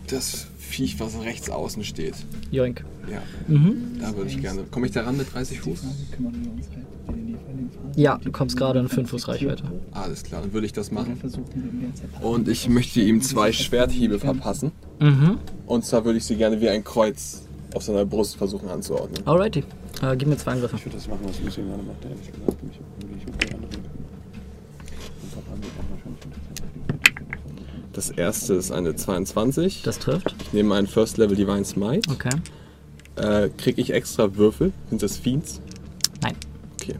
[0.08, 2.14] das Viech, was rechts außen steht.
[2.50, 2.84] Joink.
[3.10, 3.98] Ja, Mhm.
[4.00, 4.62] da würde ich gerne.
[4.70, 5.84] Komme ich da ran mit 30 Fuß?
[7.96, 9.64] Ja, du kommst gerade in 5 Fuß Reichweite.
[9.92, 11.20] Alles klar, dann würde ich das machen.
[12.20, 14.70] Und ich möchte ihm zwei Schwerthiebe verpassen.
[15.00, 15.38] Mhm.
[15.66, 17.42] Und zwar würde ich sie gerne wie ein Kreuz
[17.74, 19.26] auf seiner Brust versuchen anzuordnen.
[19.26, 19.64] Alrighty.
[20.02, 20.76] Äh, gib mir zwei Angriffe.
[20.76, 22.62] Ich würde das machen, was Lucien gerade macht, ehrlich gesagt.
[22.62, 22.80] Mich,
[23.16, 23.90] mich mit den anderen kümmern.
[25.22, 26.64] Und Papa wird auch wahrscheinlich unterstützen.
[27.92, 29.82] Das erste ist eine 22.
[29.82, 30.34] Das trifft.
[30.42, 32.08] Ich nehme einen First Level Divine Smite.
[32.10, 32.30] Okay.
[33.16, 34.72] Äh, Kriege ich extra Würfel?
[34.88, 35.60] Sind das Fiends?
[36.22, 36.36] Nein.
[36.80, 36.94] Okay.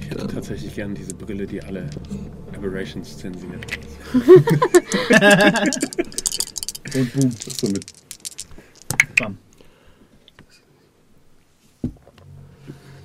[0.00, 1.88] Ich hätte tatsächlich gerne diese Brille, die alle
[2.56, 3.66] Aberrations zensiert.
[6.94, 7.84] Und boom, Das ist so mit
[9.18, 9.36] bam.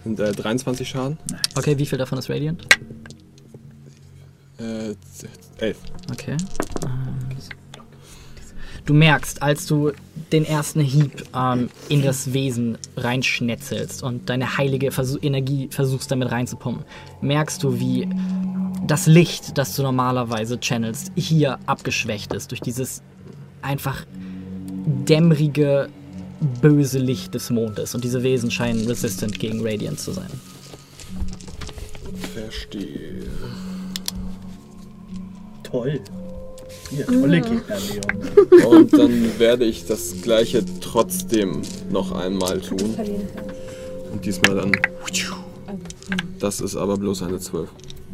[0.04, 1.18] Sind äh, 23 Schaden.
[1.56, 2.66] Okay, wie viel davon ist Radiant?
[4.60, 4.96] Äh,
[5.60, 5.78] 11.
[6.12, 6.38] Okay.
[6.84, 7.20] Ähm,
[8.90, 9.92] Du merkst, als du
[10.32, 16.32] den ersten Hieb ähm, in das Wesen reinschnetzelst und deine heilige Versuch Energie versuchst damit
[16.32, 16.84] reinzupumpen,
[17.22, 18.10] merkst du, wie
[18.88, 23.04] das Licht, das du normalerweise channelst, hier abgeschwächt ist durch dieses
[23.62, 24.08] einfach
[25.06, 25.90] dämmerige,
[26.60, 27.94] böse Licht des Mondes.
[27.94, 30.32] Und diese Wesen scheinen resistant gegen Radiant zu sein.
[32.34, 33.28] Verstehe.
[35.72, 36.00] Toll.
[36.92, 38.66] Ja, tolle Gegner, Leon.
[38.66, 42.96] Und dann werde ich das gleiche trotzdem noch einmal tun.
[44.12, 44.72] Und diesmal dann.
[46.40, 47.70] Das ist aber bloß eine 12.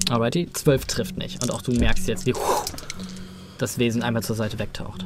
[0.10, 1.42] Alrighty, 12 trifft nicht.
[1.42, 2.34] Und auch du merkst jetzt, wie
[3.58, 5.06] das Wesen einmal zur Seite wegtaucht.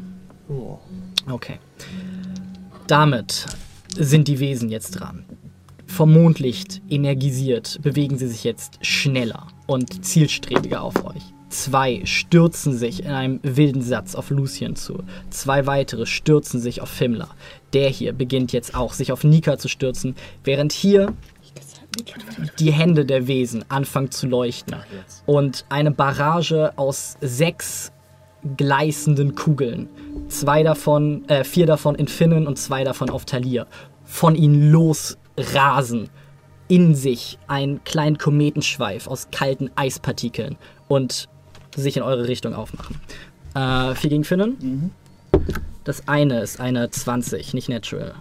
[1.29, 1.59] Okay.
[2.87, 3.45] Damit
[3.95, 5.25] sind die Wesen jetzt dran.
[5.85, 11.21] Vom Mondlicht energisiert bewegen sie sich jetzt schneller und zielstrebiger auf euch.
[11.49, 15.03] Zwei stürzen sich in einem wilden Satz auf Lucien zu.
[15.31, 17.29] Zwei weitere stürzen sich auf Himmler.
[17.73, 21.13] Der hier beginnt jetzt auch, sich auf Nika zu stürzen, während hier
[22.59, 24.75] die Hände der Wesen anfangen zu leuchten.
[25.25, 27.91] Und eine Barrage aus sechs
[28.57, 29.89] gleißenden Kugeln,
[30.27, 33.67] zwei davon, äh, vier davon in Finnen und zwei davon auf Talir,
[34.03, 36.09] von ihnen losrasen,
[36.67, 40.57] in sich einen kleinen Kometenschweif aus kalten Eispartikeln.
[40.87, 41.28] Und
[41.75, 42.99] sich in eure Richtung aufmachen.
[43.55, 44.91] Äh, 4 gegen Finnen.
[45.83, 48.13] Das eine ist eine 20, nicht natural.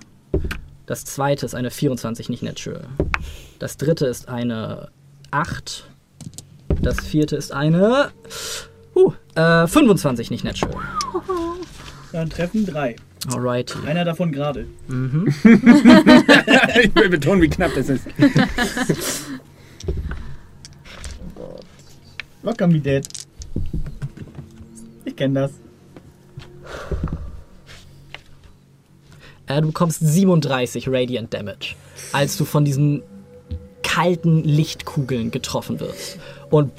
[0.87, 2.85] Das zweite ist eine 24, nicht natural.
[3.59, 4.89] Das dritte ist eine
[5.31, 5.85] 8.
[6.81, 8.11] Das vierte ist eine
[8.95, 10.83] uh, äh, 25, nicht natural.
[12.13, 12.97] Dann treffen drei.
[13.33, 13.87] Alrighty.
[13.87, 14.67] Einer davon gerade.
[14.89, 14.95] ich
[16.95, 18.07] will betonen, wie knapp das ist.
[22.43, 23.07] Locker me dead.
[25.05, 25.53] Ich kenne das.
[29.47, 31.75] Äh, du bekommst 37 Radiant Damage,
[32.13, 33.03] als du von diesen
[33.83, 36.19] kalten Lichtkugeln getroffen wirst.
[36.51, 36.71] Und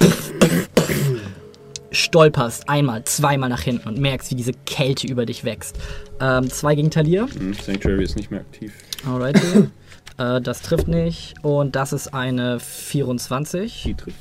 [1.92, 5.76] stolperst einmal, zweimal nach hinten und merkst, wie diese Kälte über dich wächst.
[6.20, 7.26] Ähm, zwei gegen Talir.
[7.26, 8.72] Hm, Sanctuary ist nicht mehr aktiv.
[9.06, 9.68] Alrighty.
[10.18, 11.34] äh, das trifft nicht.
[11.42, 13.82] Und das ist eine 24.
[13.84, 14.16] Die trifft.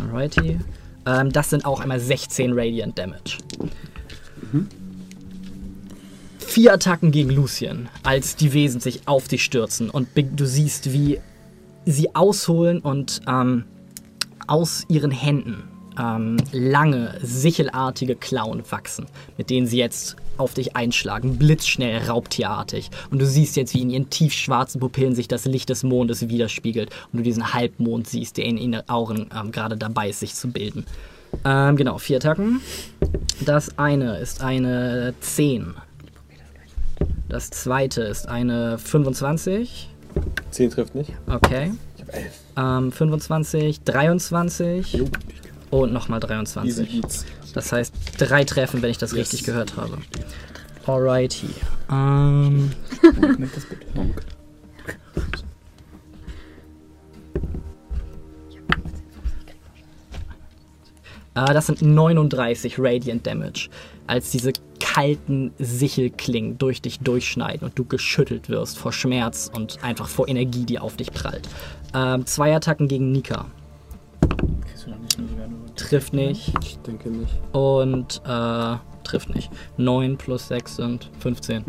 [0.00, 0.58] Alrighty.
[1.06, 3.38] Ähm, das sind auch einmal 16 Radiant Damage.
[6.38, 11.20] Vier Attacken gegen Lucien, als die Wesen sich auf dich stürzen und du siehst, wie
[11.84, 13.64] sie ausholen und ähm,
[14.46, 15.64] aus ihren Händen
[15.98, 22.90] ähm, lange, sichelartige Klauen wachsen, mit denen sie jetzt auf dich einschlagen, blitzschnell, raubtierartig.
[23.10, 26.90] Und du siehst jetzt, wie in ihren tiefschwarzen Pupillen sich das Licht des Mondes widerspiegelt
[27.12, 30.48] und du diesen Halbmond siehst, der in ihren Augen ähm, gerade dabei ist, sich zu
[30.48, 30.86] bilden.
[31.44, 32.60] Ähm, genau, vier Attacken.
[33.44, 35.74] Das eine ist eine 10.
[37.28, 39.88] Das zweite ist eine 25.
[40.50, 41.12] 10 trifft nicht.
[41.26, 41.72] Okay.
[42.56, 45.02] Ähm, 25, 23
[45.70, 47.24] und nochmal Easy 23.
[47.56, 49.96] Das heißt drei Treffen, wenn ich das richtig gehört habe.
[50.86, 51.48] Alrighty.
[51.90, 52.70] Ähm,
[61.34, 63.70] äh, das sind 39 Radiant Damage,
[64.06, 70.08] als diese kalten Sichelklingen durch dich durchschneiden und du geschüttelt wirst vor Schmerz und einfach
[70.08, 71.48] vor Energie, die auf dich prallt.
[71.94, 73.46] Ähm, zwei Attacken gegen Nika.
[75.76, 76.52] Trifft nicht.
[76.62, 77.32] Ich denke nicht.
[77.52, 79.50] Und äh, trifft nicht.
[79.76, 81.64] 9 plus 6 sind 15.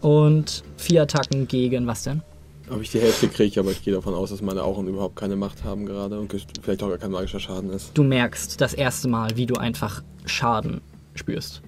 [0.00, 2.22] Und vier Attacken gegen was denn?
[2.70, 5.36] Ob ich die Hälfte kriege, aber ich gehe davon aus, dass meine Augen überhaupt keine
[5.36, 7.92] Macht haben gerade und vielleicht auch gar kein magischer Schaden ist.
[7.94, 10.80] Du merkst das erste Mal, wie du einfach Schaden
[11.14, 11.62] spürst.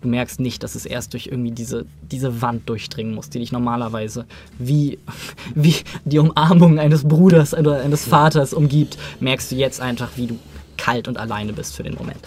[0.00, 3.52] Du merkst nicht, dass es erst durch irgendwie diese, diese Wand durchdringen muss, die dich
[3.52, 4.26] normalerweise
[4.58, 4.98] wie,
[5.54, 8.96] wie die Umarmung eines Bruders oder eines Vaters umgibt.
[9.20, 10.38] Merkst du jetzt einfach, wie du
[10.84, 12.20] kalt und alleine bist für den Moment.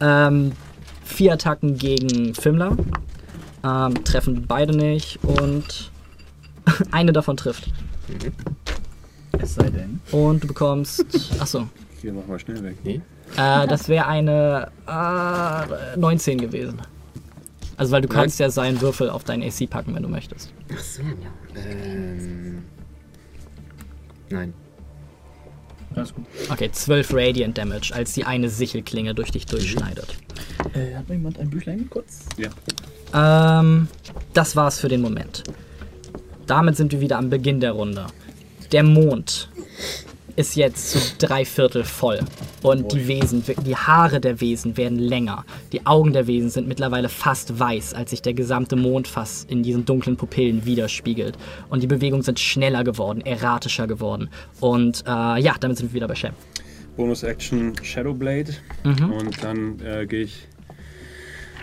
[0.00, 0.52] Ähm,
[1.04, 2.76] vier Attacken gegen Fimmler.
[3.62, 5.90] Ähm, treffen beide nicht und
[6.90, 7.70] eine davon trifft.
[9.38, 10.00] Es sei denn.
[10.10, 11.04] Und du bekommst.
[11.38, 11.68] Achso.
[12.00, 12.76] Hier, mach mal schnell weg.
[12.82, 13.00] Nee.
[13.36, 16.80] Äh, das wäre eine äh, 19 gewesen.
[17.76, 20.52] Also weil du kannst ja seinen Würfel auf deinen AC packen, wenn du möchtest.
[20.74, 21.02] Ach so.
[21.54, 22.64] Ähm.
[24.30, 24.52] Nein.
[25.94, 26.24] Alles gut.
[26.50, 30.16] Okay, 12 Radiant Damage, als die eine Sichelklinge durch dich durchschneidet.
[30.74, 32.20] Äh, hat mal jemand ein Büchlein kurz?
[32.36, 33.60] Ja.
[33.60, 33.88] Ähm,
[34.32, 35.42] das war's für den Moment.
[36.46, 38.06] Damit sind wir wieder am Beginn der Runde.
[38.72, 39.48] Der Mond
[40.40, 42.20] ist jetzt zu drei Viertel voll.
[42.62, 45.44] Und die Wesen, die Haare der Wesen werden länger.
[45.72, 49.62] Die Augen der Wesen sind mittlerweile fast weiß, als sich der gesamte Mond fast in
[49.62, 51.36] diesen dunklen Pupillen widerspiegelt.
[51.68, 54.30] Und die Bewegungen sind schneller geworden, erratischer geworden.
[54.60, 56.32] Und äh, ja, damit sind wir wieder bei Shem.
[56.96, 58.54] Bonus Action Shadowblade.
[58.84, 59.12] Mhm.
[59.12, 60.48] Und dann äh, gehe ich,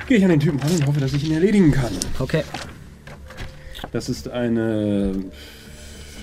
[0.07, 1.91] gehe ich an den Typen ran und hoffe, dass ich ihn erledigen kann.
[2.19, 2.43] Okay.
[3.91, 5.15] Das ist eine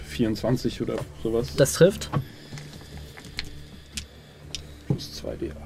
[0.06, 1.56] 24 oder sowas.
[1.56, 2.10] Das trifft.
[4.94, 5.56] Plus 2d8.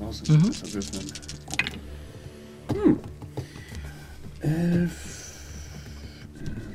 [0.00, 0.42] Raus, Mhm.
[0.42, 1.12] besser würfeln.
[2.72, 2.98] Hm.
[4.40, 4.92] 11,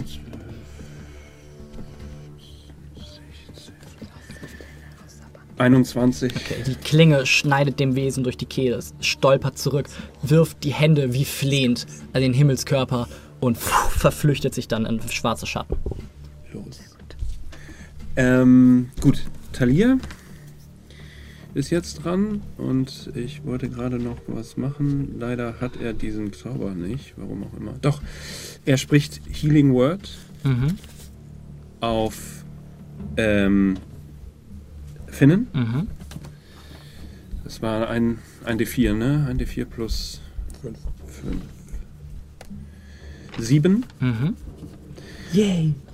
[0.06, 0.18] 12,
[3.46, 3.74] 16,
[5.58, 6.36] 21.
[6.36, 9.88] Okay, die Klinge schneidet dem Wesen durch die Kehle, stolpert zurück,
[10.22, 13.08] wirft die Hände wie flehend an den Himmelskörper
[13.40, 15.78] und pff, verflüchtet sich dann in schwarze Schatten.
[16.54, 16.80] Los.
[18.22, 19.98] Ähm, gut, Talia
[21.56, 25.16] ist jetzt dran und ich wollte gerade noch was machen.
[25.20, 27.74] Leider hat er diesen Zauber nicht, warum auch immer.
[27.82, 28.00] Doch,
[28.66, 30.10] er spricht Healing Word
[30.44, 30.76] Mhm,
[31.82, 32.46] auf
[33.18, 33.78] ähm,
[35.08, 35.48] Finnen.
[35.54, 35.88] mhm.
[37.44, 39.26] Das war ein, ein D4, ne?
[39.30, 40.22] Ein D4 plus
[40.62, 40.78] Fünf.
[43.38, 43.46] 5.
[43.46, 43.86] 7.
[44.00, 44.36] Mhm.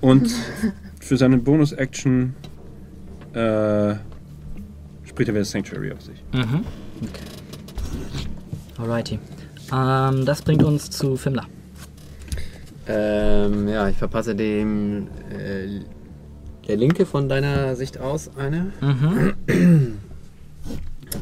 [0.00, 0.34] Und
[1.08, 2.34] für seine Bonus-Action
[3.32, 3.94] äh,
[5.04, 6.22] spricht er wieder Sanctuary auf sich.
[6.34, 6.64] Mhm.
[7.02, 7.24] Okay.
[8.76, 9.18] Alrighty.
[9.72, 11.46] Ähm, das bringt uns zu Fimla.
[12.86, 15.80] Ähm, ja, ich verpasse dem äh,
[16.68, 18.72] der Linke von deiner Sicht aus eine.
[18.80, 19.96] Mhm.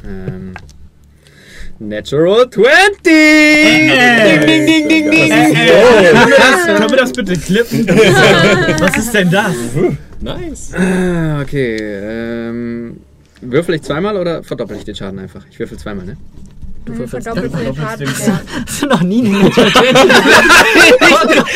[0.04, 0.52] Ähm,
[1.78, 3.02] Natural 20!
[3.04, 5.30] Ding, ding, ding, ding, ding.
[5.30, 5.54] Können
[6.28, 7.86] wir das, können wir das bitte klippen?
[8.80, 9.54] Was ist denn das?
[10.20, 10.72] Nice.
[10.74, 13.00] Ah, Okay, ähm,
[13.42, 15.44] würfel ich zweimal oder verdoppel ich den Schaden einfach?
[15.50, 16.16] Ich würfel zweimal, ne?
[16.86, 17.98] Du den verdoppelst Schaden.
[17.98, 18.40] den Ja.
[18.64, 19.74] Hast du noch nie einen 20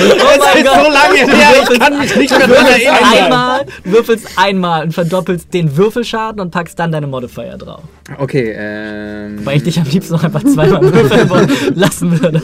[0.01, 0.74] Oh mein Gott!
[0.74, 3.24] so lange her, ich kann mich nicht mehr würfelst erinnern.
[3.24, 7.82] einmal, du würfelst einmal und verdoppelst den Würfelschaden und packst dann deine Modifier drauf.
[8.19, 9.47] Okay, ähm.
[9.47, 12.43] Weil ich dich am liebsten noch einfach zweimal würfeln lassen würde.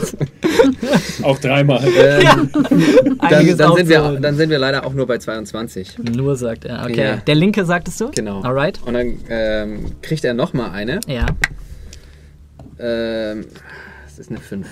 [1.23, 1.83] Auch dreimal.
[1.83, 5.97] Ähm, dann, Einiges dann, sind wir, dann sind wir leider auch nur bei 22.
[6.15, 6.83] Nur sagt er.
[6.85, 7.03] Okay.
[7.03, 7.15] Ja.
[7.17, 8.11] Der linke sagtest du?
[8.11, 8.41] Genau.
[8.43, 8.79] Alright.
[8.85, 11.01] Und dann ähm, kriegt er nochmal eine.
[11.07, 11.25] Ja.
[12.79, 13.45] Ähm,
[14.05, 14.67] das ist eine 5.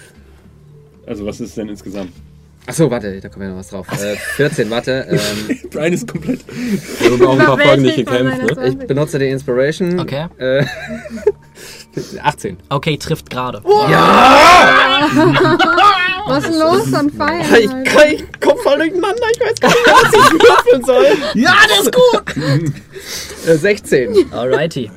[1.05, 2.11] Also was ist denn insgesamt?
[2.67, 3.87] Achso, warte, da kommt ja noch was drauf.
[3.91, 5.05] Äh, 14, warte.
[5.09, 6.43] Ähm, Brian ist komplett.
[6.47, 8.67] Wir haben auch ein paar Folgen nicht gekämpft, ne?
[8.69, 9.99] ich benutze die Inspiration.
[9.99, 10.25] Okay.
[10.39, 10.65] Äh,
[12.21, 12.57] 18.
[12.69, 13.63] Okay, trifft gerade.
[16.27, 17.45] Was ist denn los an Feiern?
[17.59, 21.05] Ich, kann, ich komm voll durcheinander, ich weiß gar nicht, was ich würfeln soll.
[21.35, 22.23] Ja, das ist gut!
[23.47, 24.33] Äh, 16.
[24.33, 24.89] Alrighty.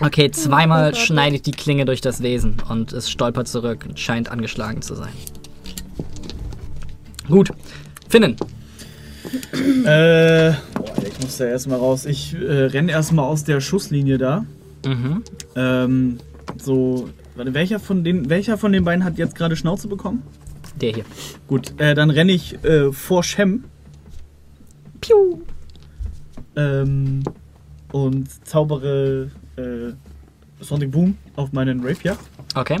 [0.00, 4.82] Okay, zweimal schneidet die Klinge durch das Wesen und es stolpert zurück und scheint angeschlagen
[4.82, 5.12] zu sein.
[7.28, 7.50] Gut.
[8.08, 8.36] Finnen.
[9.84, 12.06] Äh, boah, ich muss da erstmal raus.
[12.06, 14.44] Ich äh, renne erstmal aus der Schusslinie da.
[14.86, 15.22] Mhm.
[15.56, 16.18] Ähm,
[16.62, 20.22] so, warte, welcher von den, welcher von den beiden hat jetzt gerade Schnauze bekommen?
[20.80, 21.04] Der hier.
[21.48, 23.64] Gut, äh, dann renne ich äh, vor Shem
[25.00, 25.40] Piu.
[26.54, 27.24] ähm,
[27.96, 29.92] und zaubere äh,
[30.62, 32.16] Sonic Boom auf meinen Rapier
[32.54, 32.78] Okay.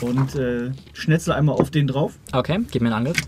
[0.00, 2.18] und äh, schnetzel einmal auf den drauf.
[2.32, 3.20] Okay, gib mir einen Angriff.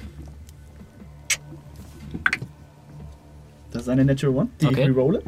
[3.71, 4.83] Das ist eine Natural One, die Okay.
[4.83, 5.23] ich rerolle.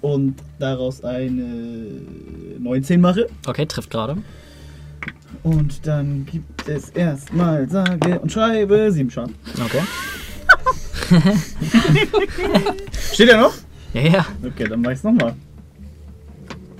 [0.00, 1.42] Und daraus eine
[2.58, 3.28] 19 mache.
[3.46, 4.16] Okay, trifft gerade.
[5.44, 9.34] Und dann gibt es erstmal sage und schreibe 7 Schaden.
[9.64, 9.82] Okay.
[13.12, 13.54] Steht er noch?
[13.94, 14.26] Ja, ja.
[14.44, 15.34] Okay, dann mach ich's nochmal.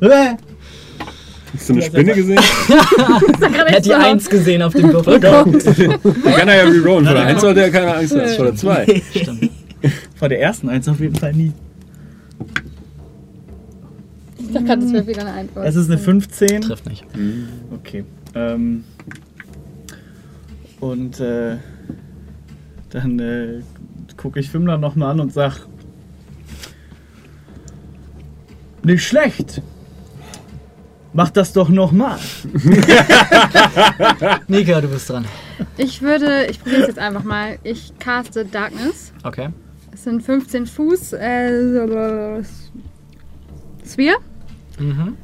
[0.01, 0.35] Äh,
[1.55, 2.39] Hast du eine Spinne gesehen?
[3.41, 5.19] Er hat die Eins gesehen auf dem Würfel.
[5.19, 7.07] Dann kann er ja rerollen.
[7.07, 8.29] Vor der 1 sollte er keine Angst haben.
[8.29, 9.03] Vor der 2.
[9.11, 9.51] Stimmt.
[10.17, 11.53] Vor der ersten eins auf jeden Fall nie.
[14.39, 15.67] Ich dachte gerade, das wäre wieder eine Antwort.
[15.67, 16.61] Es ist eine 15.
[16.63, 17.05] Trifft nicht.
[17.73, 18.05] Okay.
[18.35, 18.85] Ähm,
[20.81, 21.57] und äh,
[22.91, 23.61] dann äh,
[24.19, 25.67] gucke ich Fimmler nochmal an und sag:
[28.83, 29.63] Nicht schlecht.
[31.15, 32.19] Mach das doch nochmal.
[34.49, 35.25] Nika, du bist dran.
[35.79, 37.59] Ich würde, ich probiere es jetzt einfach mal.
[37.65, 39.13] Ich caste Darkness.
[39.25, 39.49] Okay.
[39.91, 41.15] Es sind 15 Fuß.
[41.15, 42.43] Äh,
[43.85, 44.17] Sphere.
[44.79, 45.17] Mhm.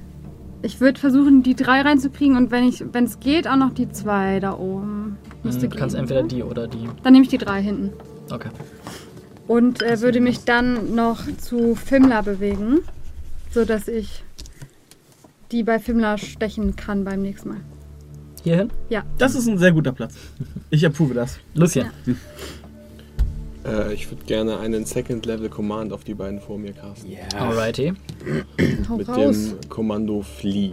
[0.63, 3.91] Ich würde versuchen, die drei reinzukriegen und wenn ich, wenn es geht, auch noch die
[3.91, 5.19] zwei da oben.
[5.43, 6.89] Müsste Du kannst gehen, entweder die oder die.
[7.03, 7.93] Dann nehme ich die drei hinten.
[8.31, 8.51] Okay.
[9.47, 12.81] Und äh, würde mich dann noch zu Fimla bewegen,
[13.51, 14.25] sodass ich
[15.53, 17.61] die bei Fimla stechen kann beim nächsten Mal.
[18.43, 18.71] Hierhin?
[19.19, 20.15] Das ist ein sehr guter Platz.
[20.71, 21.39] Ich approve das.
[21.55, 21.91] Lucian.
[23.65, 27.13] Äh, ich würde gerne einen Second Level Command auf die beiden vor mir casten.
[27.39, 27.95] Alrighty.
[28.89, 30.73] Hau Mit dem Kommando Flee.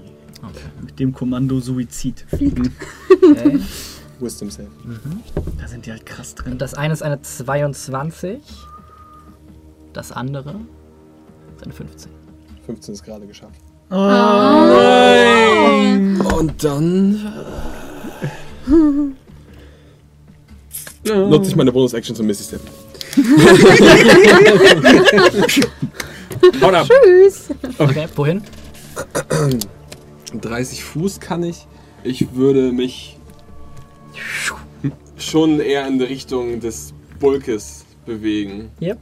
[0.83, 2.25] Mit dem Kommando Suizid.
[2.31, 2.51] Okay.
[4.21, 4.67] Wisdom Save.
[5.59, 6.57] Da sind die halt krass drin.
[6.57, 8.39] Das eine ist eine 22.
[9.93, 10.55] Das andere
[11.57, 12.11] ist eine 15.
[12.65, 13.59] 15 ist gerade geschafft.
[13.89, 13.95] Oh.
[16.37, 17.33] Und dann.
[21.05, 22.61] äh, Nutze ich meine Bonus-Action zum Misty Step.
[26.61, 26.87] Haut ab!
[27.77, 28.41] Okay, wohin?
[30.39, 31.67] 30 Fuß kann ich.
[32.03, 33.17] Ich würde mich
[35.17, 38.69] schon eher in die Richtung des Bulkes bewegen.
[38.81, 38.97] Yep.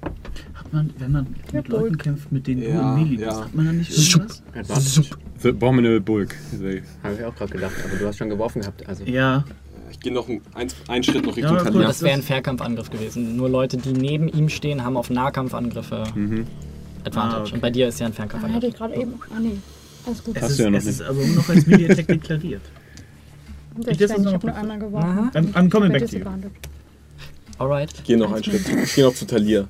[0.54, 3.42] Hat man, wenn man mit Leuten kämpft, mit denen Ja, du Melee bist, ja.
[3.46, 4.44] hat man dann nicht irgendwas?
[4.54, 5.10] Advantage.
[5.42, 6.36] The Abominable Bulk.
[7.04, 8.86] Habe ich auch gerade gedacht, aber du hast schon geworfen gehabt.
[8.88, 9.06] Also.
[9.06, 9.46] Ja.
[9.92, 11.82] Ich gehe noch einen, ein- einen Schritt noch Richtung Ja, gut.
[11.84, 13.36] Das wäre ein Fernkampfangriff gewesen.
[13.38, 16.04] Nur Leute, die neben ihm stehen, haben auf Nahkampfangriffe
[17.06, 17.38] Advantage.
[17.38, 17.54] Ah, okay.
[17.54, 18.70] Und bei dir ist ja ein Ah, hätte Fernkampfangriff.
[18.70, 19.14] ich gerade eben.
[19.36, 19.58] Ah, nee.
[20.06, 20.36] Alles gut.
[20.38, 20.94] Es Hast ist, du ja noch es nicht.
[20.96, 22.62] ist aber nur noch als Melee-Attack deklariert.
[23.88, 25.30] Ich, ich habe noch- nur einmal geworfen.
[25.34, 26.24] Back to you.
[26.24, 26.52] Disadvantage.
[27.58, 27.94] Alright.
[27.94, 28.68] Ich gehe noch einen Schritt.
[28.70, 29.68] Ich gehe noch zu Talia.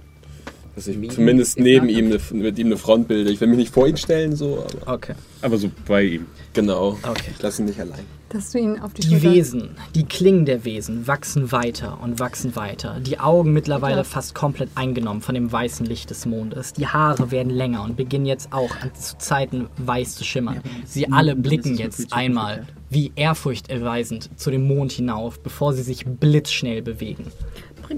[0.79, 3.29] Dass ich Medium zumindest neben ihm eine, mit ihm eine Front bilde.
[3.31, 5.13] Ich will mich nicht vor ihn stellen, so, aber Okay.
[5.41, 6.25] Aber so bei ihm.
[6.53, 6.97] genau.
[7.03, 7.31] Okay.
[7.35, 7.99] Ich lasse ihn nicht allein.
[8.29, 9.23] Dass du ihn auf die, Die.
[9.23, 12.99] Wesen, die Klingen der Wesen wachsen weiter und wachsen weiter.
[12.99, 14.03] Die Augen mittlerweile Ja.
[14.03, 16.73] fast komplett eingenommen von dem weißen Licht des Mondes.
[16.73, 20.61] Die Haare werden länger und beginnen jetzt auch an, zu Zeiten weiß zu schimmern.
[20.85, 26.81] Sie alle blicken jetzt einmal wie ehrfurchterweisend zu dem Mond hinauf, bevor sie sich blitzschnell
[26.81, 27.25] bewegen.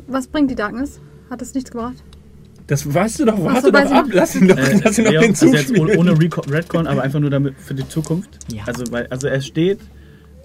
[0.07, 0.99] Was bringt die Darkness?
[1.29, 1.95] Hat das nichts gebracht?
[2.71, 5.11] Das weißt du doch, warte so, doch ab, lass ihn doch, Äh, lass ihn doch
[5.11, 8.29] Leon, also jetzt ohne Reco- Redcon, aber einfach nur damit für die Zukunft.
[8.49, 8.63] Ja.
[8.65, 9.79] Also, weil, also es steht,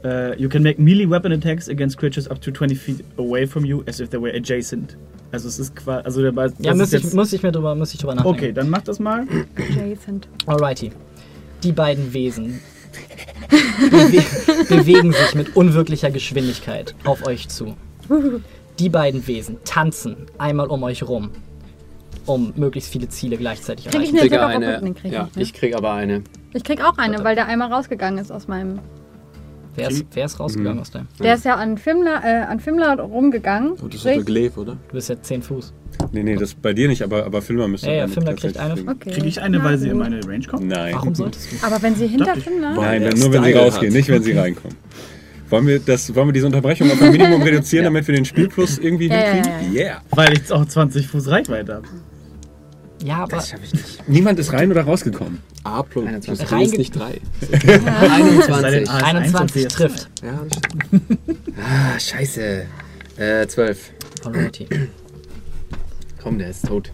[0.03, 3.65] äh, you can make melee weapon attacks against creatures up to 20 feet away from
[3.65, 4.97] you as if they were adjacent.
[5.31, 7.53] Also es ist quasi, also der Ball- Ja, muss ist ich, jetzt, muss ich mir
[7.53, 8.39] drüber, muss ich drüber nachdenken.
[8.39, 9.25] Okay, dann mach das mal.
[9.57, 10.27] Adjacent.
[10.47, 10.91] Alrighty.
[11.63, 12.59] Die beiden Wesen
[13.89, 14.23] bewe
[14.69, 17.77] bewegen sich mit unwirklicher Geschwindigkeit auf euch zu.
[18.81, 21.31] Die beiden Wesen tanzen einmal um euch rum,
[22.27, 24.65] um möglichst viele Ziele gleichzeitig Krieg ich erreichen.
[24.65, 24.95] eine Kriege eine.
[24.95, 25.43] krieg ja, ich, ne?
[25.43, 26.23] ich krieg aber eine.
[26.53, 28.79] Ich krieg auch eine, weil der einmal rausgegangen ist aus meinem...
[29.75, 31.07] Wer ist, wer ist rausgegangen aus deinem?
[31.23, 33.73] Der ist ja an Fimla, äh, an Fimla rumgegangen.
[33.73, 34.73] Und das ist der Glaive, oder?
[34.89, 35.75] Du bist jetzt 10 Fuß.
[36.13, 38.73] Nee, nee, das bei dir nicht, aber, aber Filmer müsste Ja, ja, Filmer kriegt eine.
[38.81, 39.11] Okay.
[39.11, 40.67] Kriege ich eine, Na weil sie in meine Range kommt?
[40.67, 40.95] Nein.
[40.95, 41.57] Warum solltest du?
[41.67, 42.45] Aber wenn sie hinter ich.
[42.45, 42.73] Fimla...
[42.75, 43.97] Nein, nur wenn sie rausgehen, hat.
[43.99, 44.77] nicht wenn sie reinkommen.
[45.51, 48.79] Wollen wir, das, wollen wir diese Unterbrechung auf ein Minimum reduzieren, damit wir den Spielplus
[48.79, 49.73] irgendwie Ja, ja, hinkriegen?
[49.75, 50.03] ja, Yeah.
[50.11, 51.87] Weil ich auch 20 Fuß Reichweite habe.
[53.05, 54.09] Ja, aber Das schaffe ich nicht.
[54.09, 55.43] Niemand ist rein oder rausgekommen.
[55.65, 56.07] A plus.
[56.07, 56.49] 21.
[56.49, 57.21] Das ist nicht 3.
[57.41, 58.91] Sei denn 21.
[58.91, 60.11] A ist 21 1 und trifft.
[60.23, 61.19] Ja, das stimmt.
[61.59, 62.67] Ah, scheiße.
[63.19, 63.91] Äh, 12.
[64.25, 64.67] Alrighty.
[66.23, 66.91] Komm, der ist tot.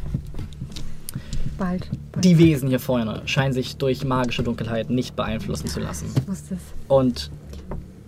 [1.59, 1.89] Bald.
[2.13, 2.25] Bald.
[2.25, 6.07] Die Wesen hier vorne scheinen sich durch magische Dunkelheit nicht beeinflussen zu lassen.
[6.17, 6.61] Ich wusste es.
[6.89, 7.31] Und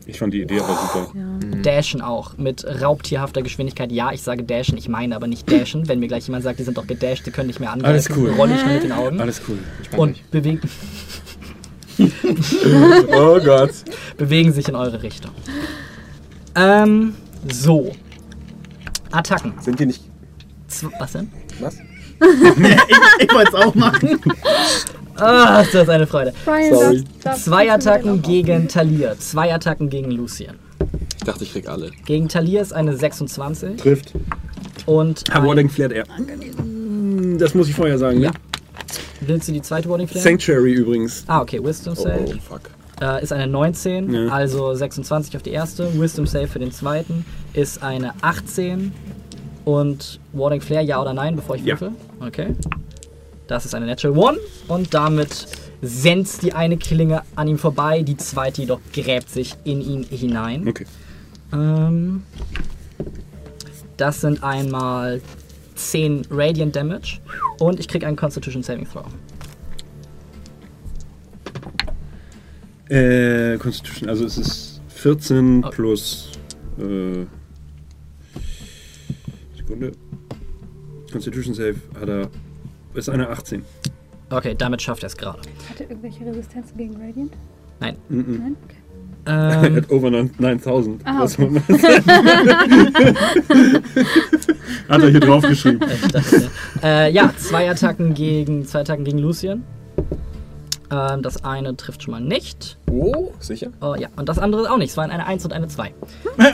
[0.07, 1.11] Ich fand die Idee aber super.
[1.15, 1.63] Ja.
[1.63, 3.91] dashen auch mit raubtierhafter Geschwindigkeit.
[3.91, 5.89] Ja, ich sage dashen, ich meine aber nicht dashen.
[5.89, 8.11] Wenn mir gleich jemand sagt, die sind doch gedasht, die können nicht mehr angreifen, Alles
[8.17, 8.31] cool.
[8.33, 9.59] rolle ich nur mit den Augen Alles cool.
[9.97, 10.61] und bewegen,
[13.17, 13.71] Oh Gott.
[14.19, 15.31] bewegen sich in eure Richtung.
[16.55, 17.15] Ähm,
[17.51, 17.93] so.
[19.11, 19.55] Attacken.
[19.61, 20.03] Sind die nicht.
[20.69, 21.31] Zw was denn?
[21.61, 21.77] Was?
[23.21, 24.21] Ich wollte es auch machen.
[25.16, 26.32] Ah, ist das eine Freude.
[26.45, 27.05] Brian, Sorry.
[27.23, 30.57] darf- Zwei Attacken gegen Talir, zwei Attacken gegen Lucian.
[31.19, 31.91] Ich dachte, ich krieg alle.
[32.05, 34.12] Gegen Talir ist eine 26 Trifft.
[34.86, 36.05] und ein, Warding flärt er.
[37.39, 38.27] Das muss ich vorher sagen, ne?
[38.27, 38.32] Ja.
[39.20, 40.23] willst du die zweite Warding Flare?
[40.23, 41.24] Sanctuary übrigens.
[41.27, 42.24] Ah, okay, Wisdom Oh, Save.
[42.28, 42.61] oh fuck.
[43.01, 44.28] äh, ist eine 19, Ja.
[44.28, 45.89] also 26 auf die erste.
[45.99, 47.24] Wisdom Save für den zweiten
[47.55, 48.93] ist eine 18.
[49.65, 51.73] Und Warding Flare, ja oder nein, bevor ich Ja.
[51.81, 51.93] würfel?
[52.20, 52.49] Okay.
[53.47, 54.39] Das ist eine Natural One.
[54.69, 55.47] Und damit
[55.83, 60.66] senzt die eine Klinge an ihm vorbei, die zweite jedoch gräbt sich in ihn hinein.
[60.66, 60.87] Okay.
[61.53, 62.23] Ähm,
[63.97, 65.21] das sind einmal
[65.75, 67.19] 10 Radiant Damage.
[67.59, 69.05] Und ich krieg einen Constitution Saving Throw.
[72.89, 75.71] Äh, Constitution, also es ist 14 Oh.
[75.71, 76.31] plus.
[76.79, 77.25] Äh,
[79.57, 79.93] Sekunde.
[81.11, 82.31] Constitution Save hat er.
[82.95, 83.65] Ist eine 18.
[84.31, 85.41] Okay, damit schafft er es gerade.
[85.69, 87.33] Hat er irgendwelche Resistenzen gegen Radiant?
[87.81, 87.97] Nein.
[88.09, 88.39] Mhm.
[88.39, 88.57] Nein?
[88.65, 88.77] Okay.
[89.27, 91.01] Er Ähm, hat over 9000.
[91.05, 91.61] Ah, okay.
[94.89, 95.81] Hat er hier draufgeschrieben.
[96.12, 96.51] dachte,
[96.83, 99.65] äh, ja, zwei Attacken gegen zwei Attacken gegen Lucian.
[100.90, 102.77] Ähm, das eine trifft schon mal nicht.
[102.90, 103.69] Oh, sicher?
[103.81, 104.90] Oh, ja, und das andere auch nicht.
[104.90, 105.93] Es waren eine 1 und eine 2.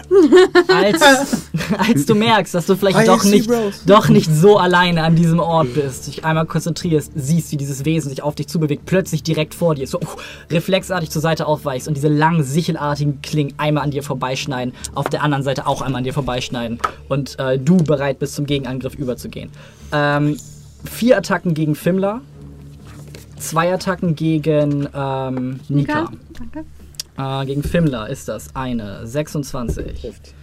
[0.68, 1.48] als,
[1.78, 3.50] als du merkst, dass du vielleicht doch nicht,
[3.86, 8.10] doch nicht so alleine an diesem Ort bist, dich einmal konzentrierst, siehst, wie dieses Wesen
[8.10, 10.06] sich auf dich zubewegt, plötzlich direkt vor dir, so uh,
[10.50, 15.22] reflexartig zur Seite aufweichst und diese langen, sichelartigen Klingen einmal an dir vorbeischneiden, auf der
[15.22, 16.78] anderen Seite auch einmal an dir vorbeischneiden
[17.08, 19.50] und äh, du bereit bist, zum Gegenangriff überzugehen.
[19.92, 20.36] Ähm,
[20.84, 22.20] vier Attacken gegen Fimla,
[23.40, 26.10] zwei Attacken gegen ähm, Nika.
[26.32, 26.64] Danke.
[27.16, 30.34] Äh, gegen Fimla ist das eine 26, Trifft.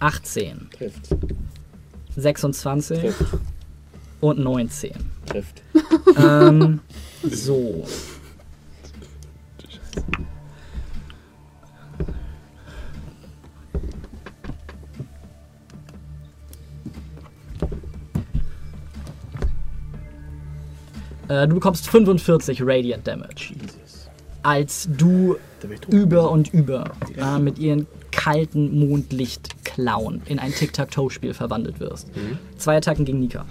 [0.00, 1.14] 18, Trifft.
[2.16, 3.24] 26 Trifft.
[4.20, 4.92] und 19.
[5.26, 5.62] Trifft.
[6.16, 6.80] ähm,
[7.22, 7.84] so.
[21.28, 23.54] Äh, du bekommst 45 Radiant Damage.
[24.42, 25.36] Als du
[25.90, 32.08] über und über äh, mit ihren kalten Mondlichtklauen in ein Tic-Tac-Toe-Spiel verwandelt wirst.
[32.58, 33.46] Zwei Attacken gegen Nika.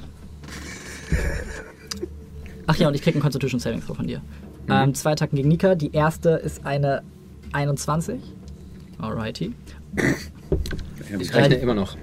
[2.67, 4.21] Ach ja, und ich krieg einen Constitution Saving Throw von dir.
[4.69, 5.75] Ähm, zwei Attacken gegen Nika.
[5.75, 7.01] Die erste ist eine
[7.51, 8.19] 21.
[8.99, 9.53] Alrighty.
[11.19, 11.97] Ich rechne Äh, immer noch.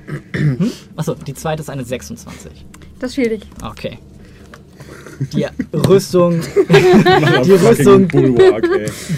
[0.97, 2.67] Achso, die zweite ist eine 26.
[2.99, 3.47] Das ist schwierig.
[3.65, 3.99] Okay.
[5.33, 6.41] Die Rüstung
[7.45, 8.67] Die Rüstung- Bulwark,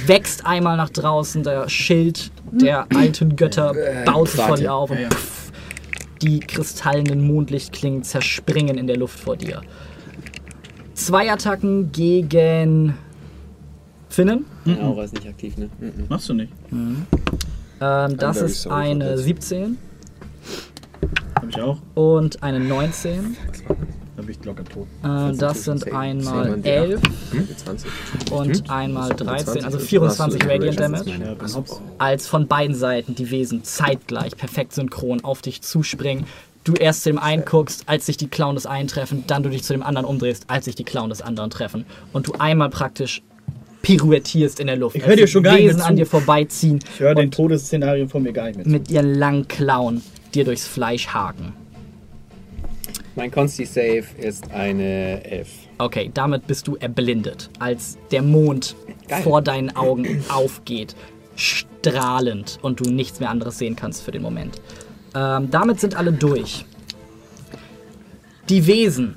[0.06, 3.74] wächst einmal nach draußen, der Schild der alten Götter
[4.04, 5.52] baut sich vor dir auf und pff,
[6.20, 9.62] die kristallenen Mondlichtklingen zerspringen in der Luft vor dir.
[10.94, 12.94] Zwei Attacken gegen
[14.08, 14.44] Finnen.
[14.82, 15.70] Aura ist nicht aktiv, ne?
[15.80, 15.92] Mhm.
[16.08, 16.52] Machst du nicht.
[17.80, 19.18] Ähm, das ist eine that.
[19.18, 19.78] 17
[21.34, 21.78] Hab ich auch.
[21.94, 23.36] und eine 19.
[24.22, 24.86] Da bin ich locker tot.
[25.02, 27.00] Äh, das sind einmal Zehn und 11
[27.56, 27.90] 20.
[28.30, 29.88] und einmal 13, also 20.
[29.88, 31.36] 24 Ach so, Radiant Damage.
[31.98, 36.26] als von beiden Seiten die Wesen zeitgleich perfekt synchron auf dich zuspringen.
[36.62, 39.48] Du erst zu dem einen guckst, als sich die Clown des einen treffen, dann du
[39.50, 41.84] dich zu dem anderen umdrehst, als sich die Clown des anderen treffen.
[42.12, 43.22] Und du einmal praktisch
[43.82, 44.94] pirouettierst in der Luft.
[44.94, 47.16] Ich als hör dir die schon gar nicht Wesen mehr an dir vorbeiziehen Ich höre
[47.16, 48.64] den und Todesszenarien von mir gar nicht mehr.
[48.64, 48.70] zu.
[48.70, 51.54] mit ihren langen Klauen dir durchs Fleisch haken.
[53.14, 55.48] Mein Consti Save ist eine 11.
[55.78, 58.74] Okay, damit bist du erblindet, als der Mond
[59.06, 59.22] Geil.
[59.22, 60.97] vor deinen Augen aufgeht,
[61.36, 64.62] strahlend und du nichts mehr anderes sehen kannst für den Moment.
[65.14, 66.64] Ähm, damit sind alle durch.
[68.48, 69.16] Die Wesen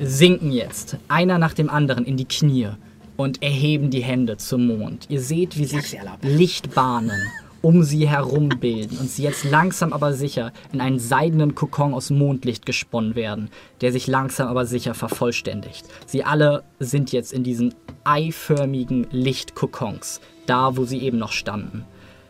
[0.00, 2.70] sinken jetzt, einer nach dem anderen, in die Knie
[3.16, 5.06] und erheben die Hände zum Mond.
[5.08, 7.20] Ihr seht, wie sich Lichtbahnen
[7.62, 12.10] um sie herum bilden und sie jetzt langsam aber sicher in einen seidenen Kokon aus
[12.10, 15.86] Mondlicht gesponnen werden, der sich langsam aber sicher vervollständigt.
[16.06, 17.74] Sie alle sind jetzt in diesen
[18.04, 21.84] eiförmigen Lichtkokons, da wo sie eben noch standen.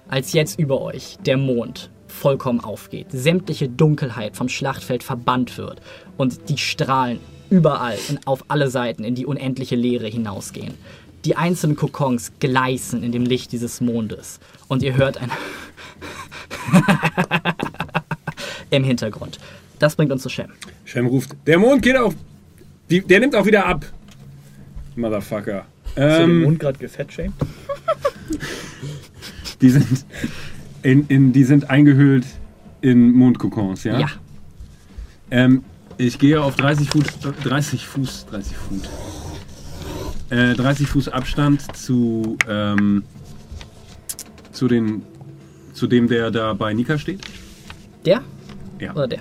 [0.09, 5.83] Als jetzt über euch der Mond vollkommen aufgeht, sämtliche Dunkelheit vom Schlachtfeld verbannt wird
[6.17, 10.75] und die Strahlen überall in, auf alle Seiten in die unendliche Leere hinausgehen.
[11.25, 14.39] Die einzelnen Kokons gleißen in dem Licht dieses Mondes
[14.69, 15.31] und ihr hört ein
[18.71, 19.39] im Hintergrund.
[19.79, 20.51] Das bringt uns zu Shem.
[20.85, 22.15] Shem ruft, der Mond geht auf.
[22.91, 23.85] Die, der nimmt auch wieder ab.
[24.97, 25.65] Motherfucker.
[25.87, 27.33] Hast du den Ähm, Mund gerade gefettshamed?
[29.61, 30.05] die, sind
[30.83, 32.27] in, in, die sind eingehüllt
[32.81, 33.99] in Mondkokons, ja?
[33.99, 34.09] Ja.
[35.31, 35.65] Ähm,
[35.97, 37.05] ich gehe auf 30 Fuß,
[37.45, 38.83] 30 Fuß, 30 Fuß.
[40.31, 43.03] Äh, 30 Fuß Abstand zu, ähm,
[44.53, 45.03] zu, den,
[45.73, 47.21] zu dem, der da bei Nika steht.
[48.05, 48.23] Der
[48.79, 48.93] Ja.
[48.93, 49.21] oder der?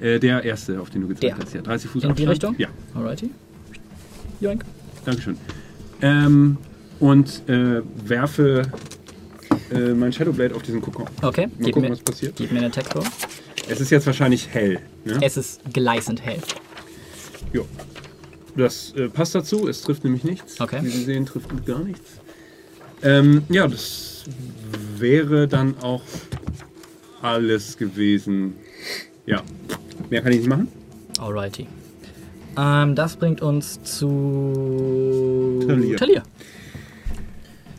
[0.00, 1.36] Äh, der erste, auf den du gezeigt Der.
[1.44, 1.54] hast.
[1.54, 2.18] Ja, 30 Fuß In Abstand.
[2.26, 2.54] die Richtung?
[2.58, 3.30] Ja, Alrighty.
[4.40, 4.64] Joink.
[5.04, 5.36] Dankeschön.
[6.02, 6.56] Ähm,
[7.00, 8.62] und äh, werfe
[9.72, 11.06] äh, mein Shadowblade auf diesen Kokon.
[11.22, 12.36] Okay, Mal gib gucken, mir, was passiert.
[12.36, 13.04] gib mir einen Attack Roll.
[13.68, 14.78] Es ist jetzt wahrscheinlich hell.
[15.04, 15.18] Ne?
[15.22, 16.38] Es ist gleißend hell.
[17.52, 17.66] Jo.
[18.56, 20.60] Das äh, passt dazu, es trifft nämlich nichts.
[20.60, 20.80] Okay.
[20.82, 22.20] Wie Sie sehen, trifft gar nichts.
[23.02, 24.24] Ähm, ja, das
[24.96, 26.02] wäre dann auch
[27.20, 28.54] alles gewesen.
[29.26, 29.42] Ja.
[30.10, 30.68] Mehr kann ich nicht machen.
[31.18, 31.66] Alrighty.
[32.56, 35.96] Ähm, das bringt uns zu Talir.
[35.96, 36.22] Talir.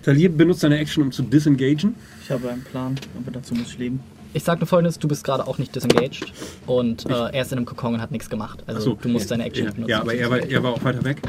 [0.04, 1.96] Talir benutzt seine Action, um zu disengagen.
[2.24, 4.00] Ich habe einen Plan, aber dazu muss ich leben.
[4.36, 6.34] Ich sag nur folgendes, du bist gerade auch nicht disengaged
[6.68, 8.62] und äh, er ist in einem Kokon und hat nichts gemacht.
[8.68, 8.98] Also so.
[9.02, 9.90] du musst deine Action Ja, benutzen.
[9.90, 11.22] ja aber er war, er war auch weiter weg.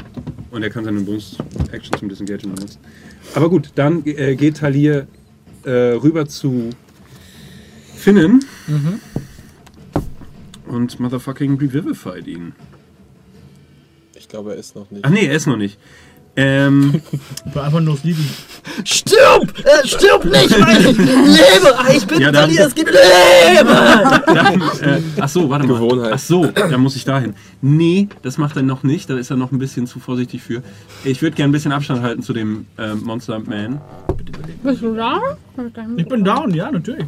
[0.51, 2.79] Und er kann seine Bonus-Action zum Disengagen benutzen.
[3.33, 5.07] Aber gut, dann äh, geht Talir
[5.63, 6.71] äh, rüber zu
[7.95, 8.43] Finnen.
[8.67, 8.99] Mhm.
[10.65, 12.55] Und motherfucking revivified ihn.
[14.15, 15.05] Ich glaube, er ist noch nicht.
[15.05, 15.79] Ach nee, er ist noch nicht.
[16.39, 17.01] Ähm,
[17.47, 18.29] Ich war einfach nur das Lieben.
[18.83, 19.53] Stirb!
[19.63, 21.77] Äh, stirb nicht, weil ich lebe!
[21.79, 23.69] Ah, Ich bin Ja, dann- Talir, es gibt Leben!
[23.69, 25.73] äh, ach so, warte mal.
[25.73, 26.11] Gewohnheit.
[26.13, 27.33] Ach so, da muss ich dahin.
[27.61, 29.09] Nee, das macht er noch nicht.
[29.09, 30.61] Da ist er noch ein bisschen zu vorsichtig für.
[31.03, 33.81] Ich würde gerne ein bisschen Abstand halten zu dem äh, Monster Man.
[34.63, 35.19] Bist du da?
[35.95, 37.05] Ich bin down, ja, natürlich.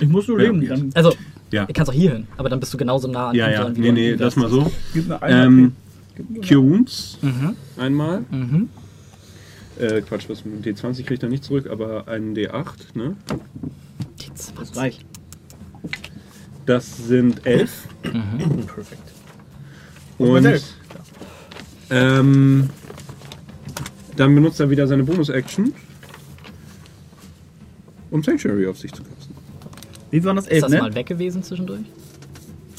[0.00, 0.66] Ich muss nur Ja, leben.
[0.66, 1.14] Dann Also,
[1.52, 1.66] Ja.
[1.66, 3.62] du kannst auch hier hin, aber dann bist du genauso nah an Ja, ja.
[3.64, 4.72] dran, wie Nee, nee, das mal so.
[5.22, 5.72] Ähm,
[6.46, 7.56] Cure Wounds Mhm.
[7.76, 8.24] einmal.
[8.30, 8.68] Mhm.
[9.78, 13.16] Äh, Quatsch, was ein D20 kriegt er nicht zurück, aber einen D8, ne?
[14.20, 14.76] Die das 20.
[14.76, 15.04] reicht.
[16.66, 17.88] Das sind elf.
[18.02, 19.12] Perfekt.
[20.18, 20.74] Und Perfekt.
[21.88, 22.68] ähm,
[24.16, 25.72] dann benutzt er wieder seine Bonus-Action,
[28.10, 29.34] um Sanctuary auf sich zu kasten.
[30.10, 30.44] Wie waren das?
[30.46, 30.78] Ist Elf, das ne?
[30.80, 31.80] mal weg gewesen zwischendurch?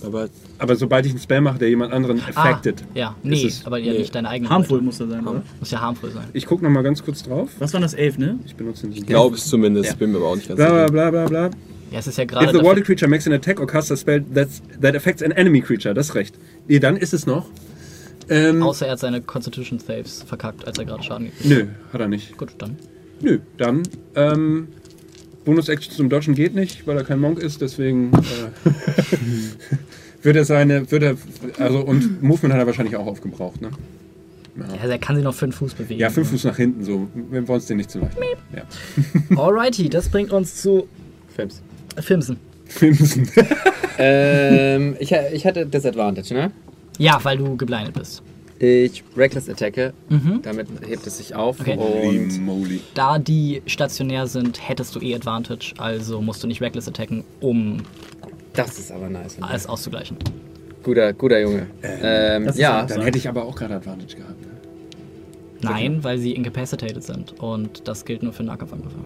[0.05, 2.83] Aber Aber sobald ich einen Spell mache, der jemand anderen affected.
[2.93, 3.99] Ah, ja, nee, es- aber ja nee.
[3.99, 4.49] nicht deine eigene.
[4.49, 5.43] Harmful muss er sein, oder?
[5.59, 6.25] Muss ja harmful sein.
[6.33, 7.49] Ich gucke noch mal ganz kurz drauf.
[7.59, 7.93] Was waren das?
[7.93, 8.39] Elf, ne?
[8.45, 9.97] Ich benutze den ich glaube es zumindest.
[9.99, 10.91] Bin mir aber auch nicht ganz Bla bla sicher.
[10.91, 11.49] bla bla bla.
[11.91, 12.47] Ja, es ist ja If gerade.
[12.47, 15.31] the dafür- water creature makes an attack or casts a spell that's, that affects an
[15.31, 16.35] enemy creature, das ist recht.
[16.67, 17.47] Nee, dann ist es noch.
[18.29, 21.99] Ähm, Außer er hat seine Constitution Saves verkackt, als er gerade Schaden gekriegt nö, hat
[22.01, 22.31] er nicht.
[22.31, 22.37] hat.
[22.37, 22.77] Gut, dann.
[23.21, 23.83] Nö, dann.
[24.15, 24.67] Ähm,
[25.43, 28.69] Bonus-Action zum Dodgen geht nicht, weil er kein Monk ist, deswegen äh,
[30.21, 30.89] wird er seine.
[30.91, 31.15] Wird er,
[31.59, 33.71] also, und Movement hat er wahrscheinlich auch aufgebraucht, ne?
[34.57, 35.99] Ja, der kann sich noch fünf Fuß bewegen.
[35.99, 37.07] Ja, fünf Fuß nach hinten, so.
[37.13, 38.65] Wir wollen es dir nicht zu leicht machen.
[39.29, 39.37] Ja.
[39.41, 40.87] Alrighty, das bringt uns zu
[41.35, 41.61] Films.
[41.99, 42.37] Filmsen.
[42.65, 43.29] Filmsen.
[43.97, 46.51] ähm, ich, ich hatte Disadvantage, ne?
[46.97, 48.21] Ja, weil du geblindet bist.
[48.59, 49.93] Ich Reckless Attacke.
[50.09, 50.41] Mhm.
[50.43, 51.59] Damit hebt es sich auf.
[51.59, 51.77] Okay.
[51.77, 52.81] Und moly.
[52.93, 57.77] Da die stationär sind, hättest du eh Advantage, also musst du nicht Reckless attacken, um
[58.53, 59.37] das ist aber nice.
[59.41, 60.17] alles auszugleichen.
[60.83, 61.67] Guter, guter Junge.
[61.83, 64.41] Ähm, ist ja, halt Dann hätte ich aber auch gerade Advantage gehabt.
[64.41, 64.47] Ne?
[65.61, 68.97] Nein, weil sie incapacitated sind und das gilt nur für Nahkampfangriffe.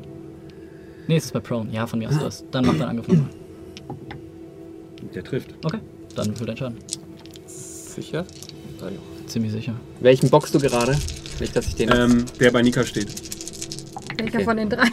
[1.07, 1.71] Nee, es ist bei Prone.
[1.71, 2.45] Ja, von mir aus das.
[2.51, 3.29] Dann mach deinen Angriff nochmal.
[5.13, 5.53] Der trifft.
[5.63, 5.79] Okay,
[6.15, 6.77] dann würfel deinen Schaden.
[7.45, 8.25] sicher.
[9.27, 9.73] Ziemlich sicher.
[9.99, 10.97] Welchen boxst du gerade?
[11.39, 11.91] Nicht, dass ich den.
[11.91, 13.09] Ähm, der bei Nika steht.
[14.17, 14.43] Welcher Okay.
[14.45, 14.83] von den drei?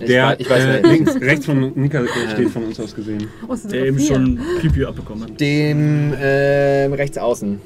[0.00, 2.94] ich, Der weiß, ich weiß äh, links, rechts von Nika äh, steht von uns aus
[2.94, 3.28] gesehen.
[3.48, 4.06] Oh, Der eben vier.
[4.14, 5.40] schon Pipi abbekommen hat.
[5.40, 7.60] Dem ähm, rechts außen.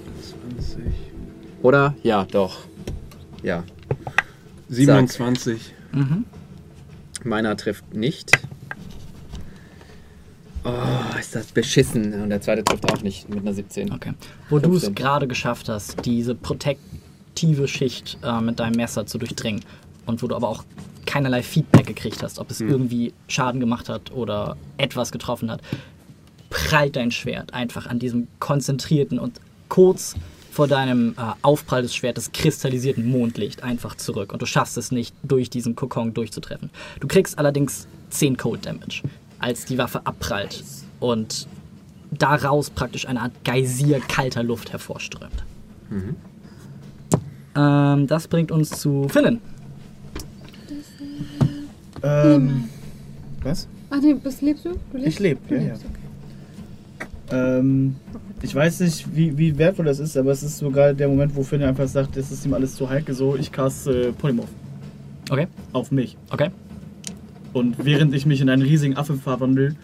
[0.58, 0.84] 20.
[1.62, 1.94] Oder?
[2.02, 2.58] Ja, doch.
[3.42, 3.64] Ja.
[4.68, 5.72] 27.
[5.92, 6.24] Mhm.
[7.24, 8.30] Meiner trifft nicht.
[10.64, 12.22] Oh, ist das beschissen.
[12.22, 13.92] Und der zweite trifft auch nicht mit einer 17.
[13.92, 14.12] Okay.
[14.48, 14.94] Wo du es 15.
[14.94, 19.60] gerade geschafft hast, diese protektive Schicht äh, mit deinem Messer zu durchdringen
[20.06, 20.64] und wo du aber auch
[21.06, 25.60] keinerlei Feedback gekriegt hast, ob es irgendwie Schaden gemacht hat oder etwas getroffen hat,
[26.50, 30.14] prallt dein Schwert einfach an diesem konzentrierten und kurz
[30.50, 35.12] vor deinem äh, Aufprall des Schwertes kristallisierten Mondlicht einfach zurück und du schaffst es nicht,
[35.24, 36.70] durch diesen Kokon durchzutreffen.
[37.00, 39.02] Du kriegst allerdings 10 Cold Damage,
[39.40, 40.62] als die Waffe abprallt
[41.00, 41.48] und
[42.12, 45.44] daraus praktisch eine Art Geysir kalter Luft hervorströmt.
[47.56, 49.40] Ähm, das bringt uns zu Finnen.
[52.04, 52.64] Ähm,
[53.42, 53.68] was?
[53.90, 54.70] Ach nee, bist, lebst du?
[54.70, 55.06] du lebst?
[55.08, 55.62] Ich lebe, ja, ja.
[55.68, 57.08] lebst, okay.
[57.30, 57.96] Ähm,
[58.42, 61.42] ich weiß nicht, wie, wie wertvoll das ist, aber es ist sogar der Moment, wo
[61.42, 64.50] Finn einfach sagt, das ist ihm alles zu heikel, so ich cast äh, Polymorph
[65.30, 66.16] Okay, auf mich.
[66.30, 66.50] okay.
[67.54, 69.74] Und während ich mich in einen riesigen Affen verwandle,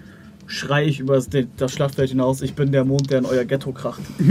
[0.50, 3.70] schreie ich über das, das Schlachtfeld hinaus, ich bin der Mond, der in euer Ghetto
[3.72, 4.00] kracht.
[4.18, 4.30] Und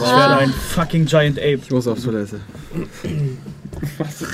[0.00, 1.58] ich werde ein fucking Giant Ape.
[1.64, 2.40] Ich muss auf Toilette.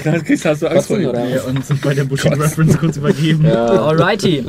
[0.04, 1.12] Dann kriegst, hast du Angst vor ihm.
[1.14, 3.46] Ja, und sind bei der Bushido Reference kurz übergeben.
[3.46, 4.44] Alrighty.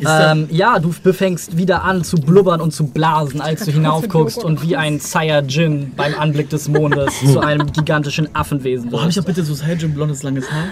[0.00, 4.42] da- ähm, ja, du befängst wieder an zu blubbern und zu blasen, als du hinaufguckst
[4.42, 9.16] und wie ein Saiyajin beim Anblick des Mondes zu einem gigantischen Affenwesen Oh, hab ich
[9.16, 9.18] wirst.
[9.18, 10.64] doch bitte so Saiyajin blondes langes Haar?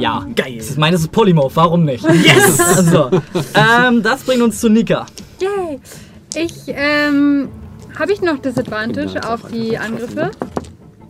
[0.00, 0.56] Ja, Geil.
[0.58, 2.04] Das ist meines ist Polymorph, warum nicht?
[2.04, 2.56] Yes!
[2.90, 3.10] so,
[3.54, 5.06] ähm, das bringt uns zu Nika.
[5.40, 5.80] Yay!
[6.34, 7.48] Ich, ähm,
[7.98, 10.30] habe ich noch Disadvantage auf die Angriffe?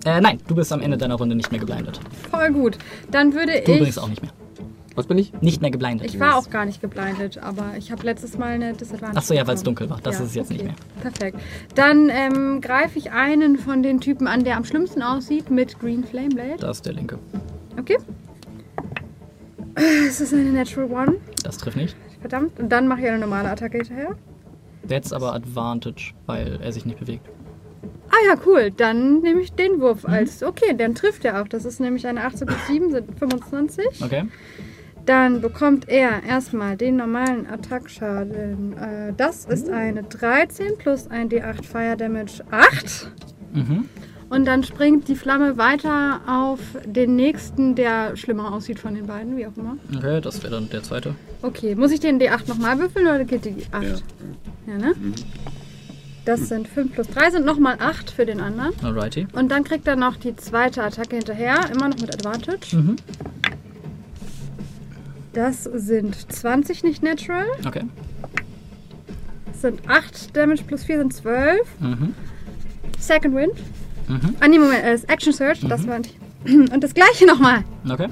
[0.05, 2.01] Äh, nein, du bist am Ende deiner Runde nicht mehr geblindet.
[2.31, 2.79] Voll gut.
[3.11, 3.77] Dann würde Du ich.
[3.79, 4.33] übrigens auch nicht mehr.
[4.97, 5.33] Was bin ich?
[5.41, 6.07] Nicht mehr geblindet.
[6.09, 9.19] Ich war auch gar nicht geblindet, aber ich habe letztes Mal eine Disadvantage.
[9.19, 9.99] Achso, ja, weil es dunkel war.
[10.03, 10.75] Das ist es jetzt nicht mehr.
[11.01, 11.39] Perfekt.
[11.75, 16.03] Dann ähm, greife ich einen von den Typen an, der am schlimmsten aussieht, mit Green
[16.03, 16.57] Flame Blade.
[16.59, 17.19] Das ist der linke.
[17.79, 17.99] Okay.
[19.75, 21.17] Es ist eine Natural One.
[21.43, 21.97] Das trifft nicht.
[22.21, 22.59] Verdammt.
[22.59, 24.17] Und dann mache ich eine normale Attacke hinterher.
[24.89, 27.27] Jetzt aber Advantage, weil er sich nicht bewegt.
[28.11, 28.71] Ah ja, cool.
[28.71, 30.43] Dann nehme ich den Wurf als.
[30.43, 31.49] Okay, dann trifft er auch.
[31.49, 34.03] Das ist nämlich eine 18 plus 7, sind 25.
[34.03, 34.25] Okay.
[35.07, 38.77] Dann bekommt er erstmal den normalen Attackschaden.
[38.77, 43.11] Äh, das ist eine 13 plus ein D8 Fire Damage 8.
[43.55, 43.89] Mhm.
[44.31, 49.37] Und dann springt die Flamme weiter auf den nächsten, der schlimmer aussieht von den beiden,
[49.37, 49.77] wie auch immer.
[49.95, 51.17] Okay, das wäre dann der zweite.
[51.43, 53.83] Okay, muss ich den D8 nochmal würfeln oder geht die 8?
[53.83, 53.95] Ja.
[54.69, 54.95] Ja, ne?
[56.25, 58.73] Das sind 5 plus 3, sind nochmal 8 für den anderen.
[58.85, 59.27] Alrighty.
[59.33, 62.77] Und dann kriegt er noch die zweite Attacke hinterher, immer noch mit Advantage.
[62.77, 62.97] Mhm.
[65.33, 67.47] Das sind 20 nicht natural.
[67.67, 67.83] Okay.
[69.47, 71.61] Das sind 8 Damage plus 4 sind 12.
[71.81, 72.15] Mhm.
[73.01, 73.55] Second Wind.
[74.11, 74.35] Mhm.
[74.41, 76.17] Ah, nee, Moment, äh, das ist Action Search, das war nicht.
[76.45, 77.65] Und das gleiche nochmal.
[77.89, 78.09] Okay.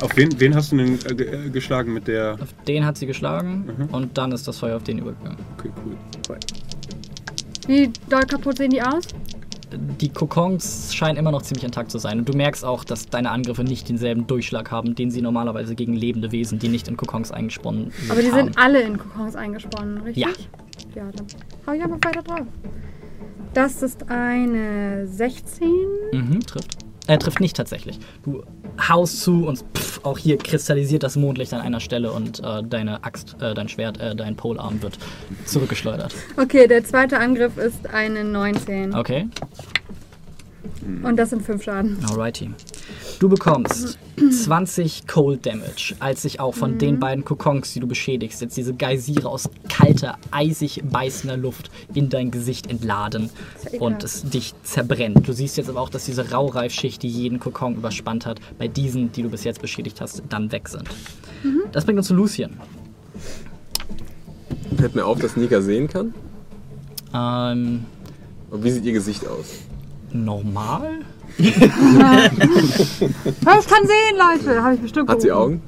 [0.00, 2.36] Auf wen, wen hast du denn äh, ge- äh, geschlagen mit der.
[2.40, 5.36] Auf den hat sie geschlagen und dann ist das Feuer auf den übergegangen.
[5.58, 6.36] Okay, cool.
[7.66, 9.04] Wie doll kaputt sehen die aus?
[10.00, 12.18] Die Kokons scheinen immer noch ziemlich intakt zu sein.
[12.20, 15.92] Und du merkst auch, dass deine Angriffe nicht denselben Durchschlag haben, den sie normalerweise gegen
[15.94, 18.10] lebende Wesen, die nicht in Kokons eingesponnen sind.
[18.10, 18.46] Aber die haben.
[18.46, 20.24] sind alle in Kokons eingesponnen, richtig?
[20.24, 20.28] Ja.
[20.96, 21.26] Ja, dann
[21.66, 22.46] hau ich einfach weiter drauf.
[23.52, 25.68] Das ist eine 16.
[26.12, 26.78] Mhm, trifft.
[27.08, 27.98] Er trifft nicht tatsächlich.
[28.22, 28.44] Du
[28.88, 33.02] haust zu und pff, auch hier kristallisiert das Mondlicht an einer Stelle und äh, deine
[33.02, 34.96] Axt, äh, dein Schwert, äh, dein Polearm wird
[35.44, 36.14] zurückgeschleudert.
[36.36, 38.94] Okay, der zweite Angriff ist eine 19.
[38.94, 39.26] Okay.
[41.02, 41.98] Und das sind fünf Schaden.
[42.08, 42.50] Alrighty.
[43.18, 48.40] Du bekommst 20 Cold Damage, als sich auch von den beiden Kokons, die du beschädigst,
[48.40, 53.28] jetzt diese Geysire aus kalter, eisig beißender Luft in dein Gesicht entladen
[53.78, 55.28] und es dich zerbrennt.
[55.28, 59.12] Du siehst jetzt aber auch, dass diese Raureifschicht, die jeden Kokon überspannt hat, bei diesen,
[59.12, 60.88] die du bis jetzt beschädigt hast, dann weg sind.
[61.72, 62.56] Das bringt uns zu Lucien.
[64.76, 66.14] Fällt mir auf, dass Nika sehen kann.
[67.12, 67.84] Ähm,
[68.50, 69.46] Und wie sieht ihr Gesicht aus?
[70.12, 71.00] Normal?
[71.38, 71.50] Ja,
[73.58, 74.62] ich kann sehen, Leute.
[74.62, 75.32] Habe ich bestimmt Hat sie.
[75.32, 75.62] Augen?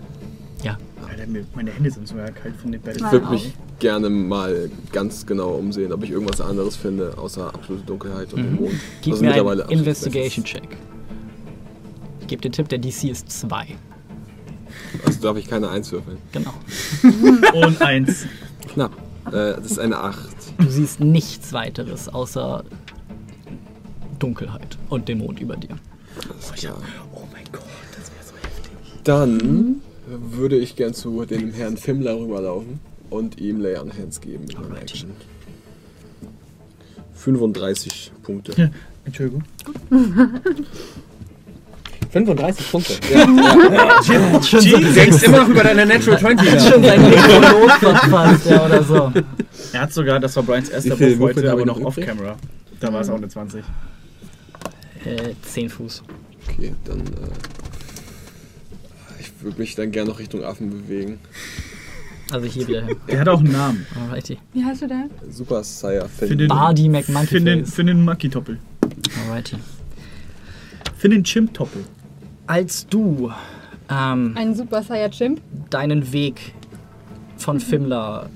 [0.63, 0.77] Ja.
[1.09, 1.25] Alter,
[1.55, 3.13] meine Hände sind sogar kalt von den Ich Battle.
[3.13, 8.33] würde mich gerne mal ganz genau umsehen, ob ich irgendwas anderes finde, außer absolute Dunkelheit
[8.33, 8.73] und den Mond.
[9.03, 10.77] Gib Also mir mittlerweile einen Investigation-Check.
[12.21, 13.65] Ich gebe den Tipp, der DC ist 2.
[13.67, 15.07] bestes.
[15.07, 16.19] Also darf ich keine Eins würfeln.
[16.33, 16.53] Genau.
[17.67, 18.27] Und eins.
[18.69, 18.93] Knapp.
[19.29, 20.19] Äh, das ist eine 8.
[20.59, 22.65] Du siehst nichts weiteres außer
[24.23, 25.77] Dunkelheit und den Mond über dir.
[26.31, 26.79] Alles klar.
[27.13, 27.65] Oh mein Gott,
[27.97, 28.73] das wäre so heftig.
[29.03, 32.79] Dann würde ich gern zu dem Herrn Fimmler rüberlaufen
[33.11, 34.91] und ihm Lay on Hands geben mit meiner Alright.
[34.91, 35.11] Action.
[37.15, 38.71] 35 Punkte.
[39.05, 39.43] Entschuldigung.
[42.13, 42.93] 35 Punkte.
[43.03, 46.71] Du denkst immer noch über deine Natural 20 nach.
[46.71, 49.13] Schon sein Nekrolog verpasst, ja, oder so.
[49.73, 52.37] Er hat sogar, das war Brians erster Würfel heute, aber ich noch off-camera.
[52.81, 53.65] Da war es auch eine 20.
[55.05, 56.03] Äh, 10 Fuß.
[56.49, 57.01] Okay, dann.
[57.01, 57.11] Äh,
[59.21, 61.19] ich würde mich dann gerne noch Richtung Affen bewegen.
[62.31, 62.97] Also hier wieder hin.
[63.09, 63.87] Der hat auch einen Namen.
[64.01, 64.39] Alrighty.
[64.53, 65.11] Wie heißt du denn?
[65.31, 66.39] Super Sire Finn.
[66.39, 67.75] den, Bardi für den, McMonkeyface.
[67.75, 68.59] für den Monkey-Toppel.
[69.29, 69.57] Alrighty.
[70.97, 71.85] Für den Chimp-Toppel.
[72.47, 73.31] Als du
[73.91, 75.41] ähm, Ein Super Saiyan Chimp.
[75.71, 76.55] deinen Weg
[77.37, 78.31] von Fimmler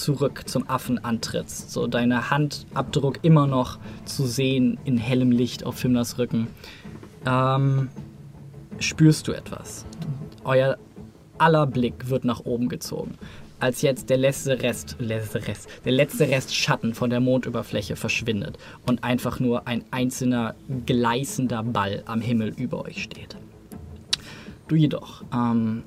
[0.00, 5.76] zurück zum Affen antrittst, so deine Handabdruck immer noch zu sehen in hellem Licht auf
[5.76, 6.48] Fimmlers Rücken,
[7.26, 7.88] ähm,
[8.78, 9.84] spürst du etwas.
[10.44, 10.76] Euer
[11.38, 13.18] aller Blick wird nach oben gezogen,
[13.58, 18.58] als jetzt der letzte Rest, letzte Rest, der letzte Rest Schatten von der Mondüberfläche verschwindet
[18.86, 20.54] und einfach nur ein einzelner
[20.86, 23.36] gleißender Ball am Himmel über euch steht.
[24.68, 25.84] Du jedoch, ähm,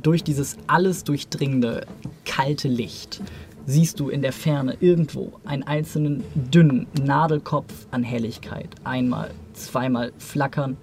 [0.00, 1.86] durch dieses alles durchdringende,
[2.24, 3.20] kalte Licht
[3.66, 10.76] siehst du in der Ferne irgendwo einen einzelnen dünnen Nadelkopf an Helligkeit einmal, zweimal flackern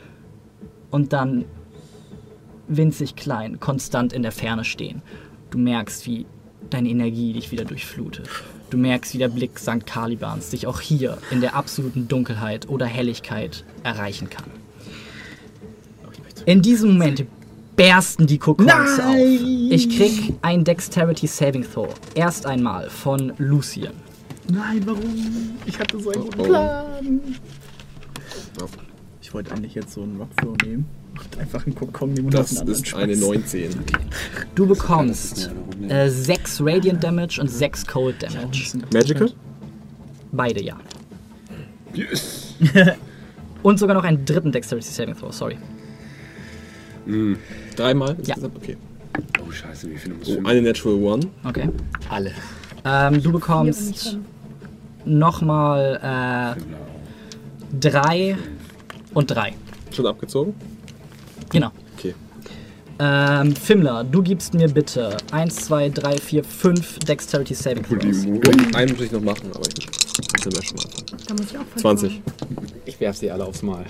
[0.90, 1.46] und dann
[2.68, 5.02] winzig klein, konstant in der Ferne stehen.
[5.52, 6.26] Du merkst, wie
[6.70, 8.30] deine Energie dich wieder durchflutet.
[8.70, 9.86] Du merkst, wie der Blick St.
[9.86, 14.46] Kalibans dich auch hier in der absoluten Dunkelheit oder Helligkeit erreichen kann.
[16.46, 17.26] In diesem Moment
[17.82, 19.16] bersten die Kokons auf.
[19.16, 21.90] Ich krieg ein Dexterity Saving Throw.
[22.16, 23.92] Erst einmal von Lucien.
[24.52, 25.56] Nein, warum?
[25.66, 26.44] Ich hatte so einen guten Oh.
[26.44, 26.86] Plan.
[28.60, 28.66] Ja.
[29.22, 30.86] Ich wollte eigentlich jetzt so einen Rockthrow nehmen.
[31.18, 33.70] Und einfach einen Kokon nehmen und Das auf den anderen ist eine schmeißen.
[33.70, 33.70] 19.
[34.56, 35.52] Du bekommst
[35.88, 38.78] äh, 6 Radiant Damage und 6 Cold Damage.
[38.94, 39.32] Magical?
[40.32, 40.78] Beide, ja.
[41.94, 42.56] Yes.
[43.64, 45.58] Und sogar noch einen dritten Dexterity Saving Throw, sorry.
[47.76, 48.16] Dreimal Ja.
[48.36, 48.56] insgesamt?
[48.58, 48.78] Okay.
[49.46, 51.28] Oh, scheiße, wie viele muss Oh, ich eine Natural One.
[51.44, 51.70] Okay.
[52.10, 52.32] Alle.
[52.86, 54.18] Ähm, du bekommst
[55.04, 56.56] bin nochmal
[57.76, 58.38] äh, 3
[59.14, 59.54] und 3.
[59.92, 60.54] Schon abgezogen?
[61.52, 61.72] Genau.
[61.98, 62.14] Okay.
[63.00, 68.26] Ähm, Fimmler, du gibst mir bitte 1, 2, 3, 4, 5 Dexterity Saving Throws.
[68.76, 69.86] Einen muss ich noch machen, aber ich
[70.42, 71.22] kann mir schon mal anfangen.
[71.28, 72.22] Da muss ich auch voll 20.
[72.86, 73.86] Ich werf sie alle aufs Mal.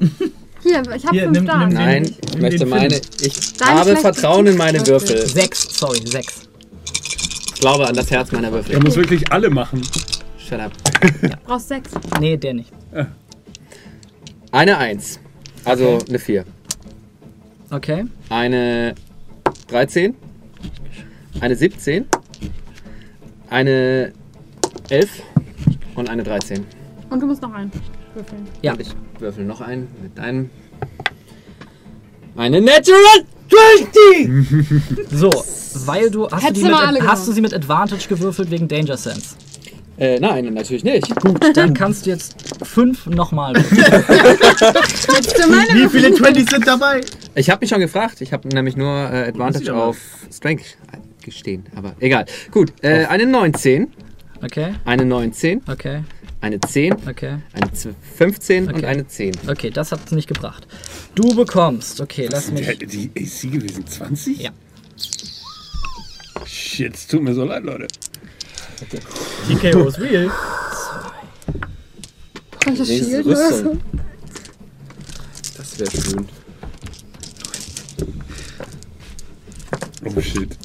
[0.66, 1.58] Hier, ich habe fünf nimm- da.
[1.66, 3.00] nimm Nein, nimm ich möchte meine.
[3.20, 5.24] Ich Deine habe Vertrauen in meine Würfel.
[5.26, 6.48] 6, sorry, 6.
[7.54, 8.80] Ich glaube an das Herz meiner Er Würfel.
[8.80, 9.82] muss wirklich alle machen.
[10.38, 10.72] Shut up.
[11.44, 11.90] Brauchst sechs.
[12.20, 12.70] Nee, der nicht.
[14.52, 15.18] Eine 1.
[15.64, 16.44] Also eine 4.
[17.70, 18.04] Okay.
[18.28, 18.94] Eine
[19.68, 20.14] 13.
[21.40, 22.06] Eine 17.
[23.50, 24.12] Eine
[24.90, 25.10] 11.
[25.94, 26.64] Und eine 13.
[27.10, 27.72] Und du musst noch einen
[28.14, 28.46] würfeln.
[28.62, 28.72] Ja.
[28.72, 28.88] Und ich
[29.20, 30.50] würfel noch einen mit einem.
[32.36, 35.10] Eine Natural 20!
[35.10, 35.30] So,
[35.86, 36.28] weil du.
[36.28, 38.68] Hast, du, Hättest die du mit, mal alle hast du sie mit Advantage gewürfelt wegen
[38.68, 39.36] Danger Sense?
[39.98, 41.14] Äh, nein, natürlich nicht.
[41.16, 43.54] Gut, dann kannst du jetzt 5 nochmal
[45.74, 47.00] Wie viele 20 sind dabei?
[47.34, 48.20] Ich habe mich schon gefragt.
[48.20, 49.96] Ich habe nämlich nur äh, Advantage auf
[50.30, 50.76] Strength
[51.22, 51.64] gestehen.
[51.74, 52.26] Aber egal.
[52.50, 53.88] Gut, äh, eine 19.
[54.44, 55.62] Okay, Eine 19.
[55.66, 56.00] okay,
[56.46, 56.94] Eine 10.
[57.08, 57.38] okay.
[57.54, 58.86] Eine z- 15 und Okay.
[58.86, 59.32] eine 10.
[59.48, 60.64] Okay, das hat es nicht gebracht.
[61.16, 62.78] Du bekommst, okay, lass mich.
[62.78, 64.38] Die, die AC gewesen 20?
[64.42, 64.50] Ja.
[66.46, 67.88] Shit, es tut mir so leid, Leute.
[69.48, 70.30] TKO ist real.
[72.68, 73.80] Rüstung.
[75.56, 76.28] Das wäre schön.
[80.04, 80.56] Oh shit.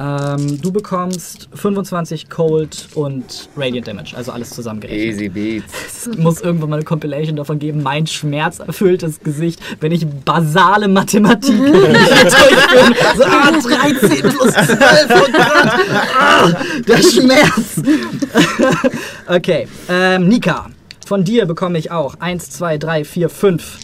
[0.00, 5.14] Ähm, du bekommst 25 Cold und Radiant Damage, also alles zusammengerechnet.
[5.14, 6.06] Easy Beats.
[6.08, 11.56] Es muss irgendwann mal eine Compilation davon geben, mein schmerzerfülltes Gesicht, wenn ich basale Mathematik
[11.56, 11.96] durchführen.
[13.16, 14.78] So, ah, 13 plus 12,
[15.10, 15.70] oh Gott.
[16.18, 16.48] Ah,
[16.86, 17.82] der Schmerz.
[19.26, 20.66] okay, ähm, Nika,
[21.06, 23.78] von dir bekomme ich auch 1, 2, 3, 4, 5.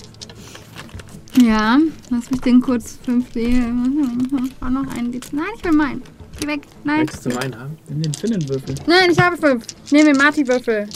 [1.42, 1.78] Ja,
[2.10, 3.26] lass mich den kurz 5
[4.60, 5.10] Auch noch einen.
[5.32, 6.02] Nein, ich will meinen.
[6.40, 6.62] Geh weg.
[6.84, 7.00] Nein.
[7.00, 7.76] Möchtest du meinen haben?
[7.88, 8.74] Nimm den Finnenwürfel.
[8.86, 9.64] Nein, ich habe 5.
[9.90, 10.86] Nehme den Marty-Würfel.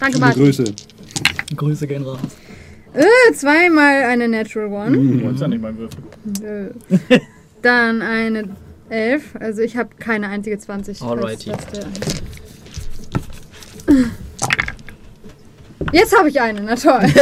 [0.00, 0.40] Danke, Gute Marty.
[0.40, 0.64] Größe.
[1.56, 2.18] Grüße gehen raus.
[2.94, 4.96] Äh, zweimal eine Natural One.
[4.96, 6.74] Du wolltest ja nicht mein Würfel.
[7.08, 7.20] Äh.
[7.62, 8.50] Dann eine
[8.90, 9.36] 11.
[9.40, 10.98] Also ich habe keine einzige 20.
[10.98, 11.52] falls Alrighty.
[11.72, 11.86] der-
[15.92, 17.02] Jetzt habe ich eine, na toll.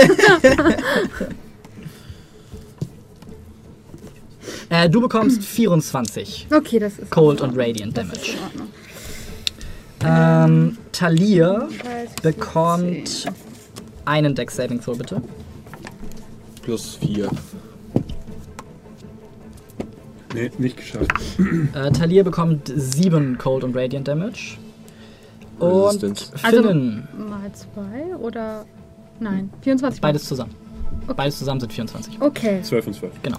[4.71, 7.11] Äh, du bekommst 24 Okay, das ist.
[7.11, 8.37] Cold und Radiant Damage.
[10.03, 13.33] Ähm, Talia 30, bekommt 10.
[14.07, 15.21] einen Deck Saving Throw, bitte.
[16.63, 17.29] Plus 4.
[20.35, 21.11] Nee, nicht geschafft.
[21.75, 24.57] Äh, Talia bekommt 7 Cold und Radiant Damage.
[25.59, 25.73] Und
[26.03, 26.33] Resistance.
[26.43, 28.65] Also- Finnen, Mal zwei oder.
[29.19, 30.55] Nein, 24 beides zusammen.
[31.15, 32.19] Beides zusammen sind 24.
[32.21, 32.63] Okay.
[32.63, 33.13] 12 und 12.
[33.23, 33.37] Genau.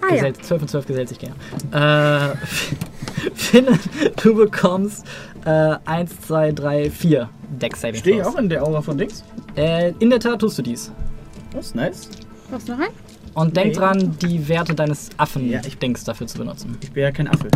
[0.00, 0.14] Ah ja.
[0.14, 1.34] Gesellt, 12 und 12 gesellt sich gerne.
[1.72, 2.36] Äh,
[3.34, 3.78] Finnen,
[4.22, 5.04] du bekommst
[5.44, 7.28] äh, 1, 2, 3, 4
[7.60, 9.24] Deck Saving Stehe ich auch in der Aura von Dings?
[9.56, 10.92] Äh, in der Tat tust du dies.
[11.52, 12.08] Das ist nice.
[12.50, 12.92] Du noch einen?
[13.34, 13.72] Und denk Nee.
[13.72, 16.76] dran, die Werte deines Ja, Affen-Dings ich- dafür zu benutzen.
[16.82, 17.48] Ich bin ja kein Affe.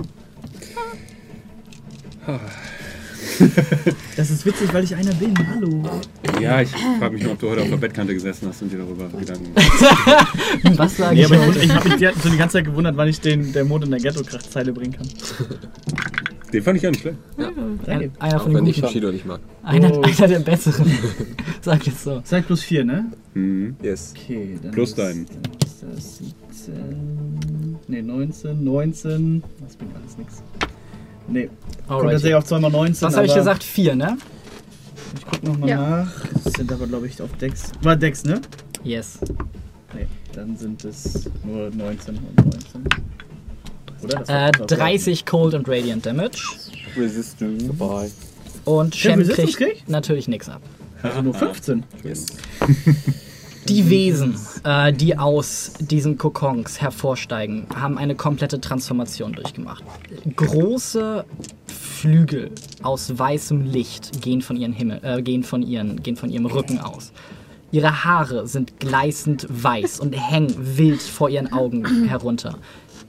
[4.17, 5.35] Das ist witzig, weil ich einer bin.
[5.49, 5.83] Hallo.
[6.41, 8.79] Ja, ich frage mich nur, ob du heute auf der Bettkante gesessen hast und dir
[8.79, 9.49] darüber Gedanken
[10.79, 11.27] Was sage Nee, ich?
[11.33, 13.65] aber ich, ich habe mich die, so die ganze Zeit gewundert, wann ich den der
[13.65, 15.09] Mond in der Ghetto-Zeile bringen kann.
[16.53, 17.17] Den fand ich ja nicht schlecht.
[17.87, 18.11] Danke.
[18.19, 18.87] Einer Auch von den wenn ich guten.
[18.89, 19.41] Bushido nicht mag.
[19.63, 20.03] Einer, Oh.
[20.03, 20.87] einer der besseren.
[21.63, 22.21] Sag jetzt so.
[22.25, 23.07] Sag plus 4, ne?
[23.33, 23.77] Mhm.
[23.83, 24.13] Yes.
[24.15, 25.27] Okay, dann Plus ist, deinen.
[25.27, 26.19] Dann ist das
[26.67, 27.79] 17.
[27.89, 29.43] Ne, 19, 19.
[29.65, 30.19] Das bringt alles
[31.29, 31.51] nix.
[31.51, 31.51] Ne,
[31.87, 32.11] kommt Alright.
[32.13, 33.09] tatsächlich auf 2 mal 19.
[33.09, 33.65] Was habe ich gesagt?
[33.65, 34.17] Vier, ne?
[35.19, 35.81] Ich guck nochmal Ja.
[36.05, 36.13] nach.
[36.45, 37.73] Das sind aber, glaube ich, auf Dex.
[37.83, 38.41] War Dex, ne?
[38.83, 39.19] Yes.
[39.95, 42.85] Ne, dann sind es nur 19 und 19.
[44.03, 44.21] Oder?
[44.23, 46.43] Äh, das war- 30 Cold und Radiant Damage.
[46.97, 47.73] Resistance.
[47.75, 48.11] Vorbei.
[48.65, 49.89] Und Shem kriegt?
[49.89, 50.63] natürlich nichts ab.
[51.03, 51.85] Also nur 15.
[52.05, 52.27] Yes.
[53.69, 54.35] Die Wesen,
[54.65, 59.85] äh, die aus diesen Kokons hervorsteigen, haben eine komplette Transformation durchgemacht.
[60.35, 61.25] Große
[61.67, 62.51] Flügel
[62.83, 66.81] aus weißem Licht gehen von, ihren Himmel, äh, gehen von, ihren, gehen von ihrem Rücken
[66.81, 67.13] aus.
[67.71, 72.59] Ihre Haare sind gleißend weiß und hängen wild vor ihren Augen herunter.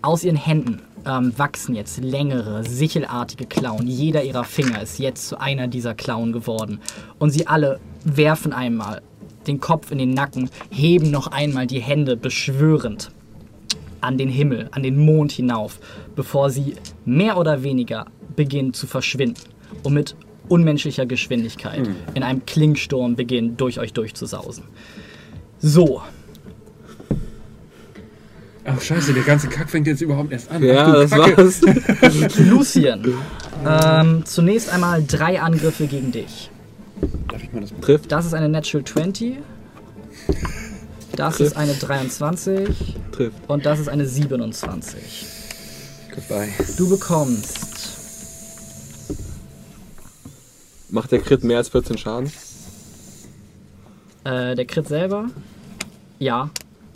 [0.03, 3.87] Aus ihren Händen ähm, wachsen jetzt längere, sichelartige Klauen.
[3.87, 6.79] Jeder ihrer Finger ist jetzt zu einer dieser Klauen geworden.
[7.19, 9.01] Und sie alle werfen einmal
[9.47, 13.11] den Kopf in den Nacken, heben noch einmal die Hände beschwörend
[14.01, 15.79] an den Himmel, an den Mond hinauf,
[16.15, 16.75] bevor sie
[17.05, 18.05] mehr oder weniger
[18.35, 19.41] beginnen zu verschwinden
[19.83, 20.15] und mit
[20.49, 24.65] unmenschlicher Geschwindigkeit in einem Klingsturm beginnen, durch euch durchzusausen.
[25.59, 26.01] So,
[28.65, 30.63] Ach scheiße, der ganze Kack fängt jetzt überhaupt erst an.
[30.63, 31.37] Ja, Ach, das Kacke.
[31.37, 31.61] war's.
[32.37, 33.13] Lucien,
[33.65, 36.49] ähm, zunächst einmal drei Angriffe gegen dich.
[37.27, 38.11] Darf ich mal das Trifft.
[38.11, 39.37] Das ist eine Natural 20.
[41.15, 43.37] Das ist eine 23 Trifft.
[43.47, 45.25] und das ist eine 27.
[46.13, 46.49] Goodbye.
[46.77, 47.59] Du bekommst
[50.89, 52.31] Macht der Crit mehr als 14 Schaden?
[54.25, 55.25] äh, der Crit selber.
[56.19, 56.49] Ja,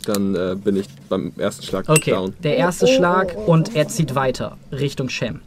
[0.06, 2.12] Dann äh, bin ich beim ersten Schlag okay.
[2.12, 2.32] down.
[2.42, 5.40] Der erste Schlag und er zieht weiter Richtung Shem.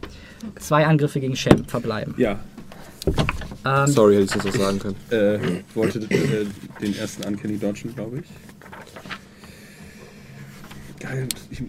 [0.60, 2.14] Zwei Angriffe gegen Shem verbleiben.
[2.18, 2.38] Ja,
[3.64, 4.96] Ähm, Sorry, hätte ich das auch sagen können.
[5.10, 5.38] äh,
[5.74, 6.46] wollte äh,
[6.80, 8.24] den ersten Uncanny dodgen, glaube ich.
[11.00, 11.28] Geil.
[11.50, 11.62] Ich,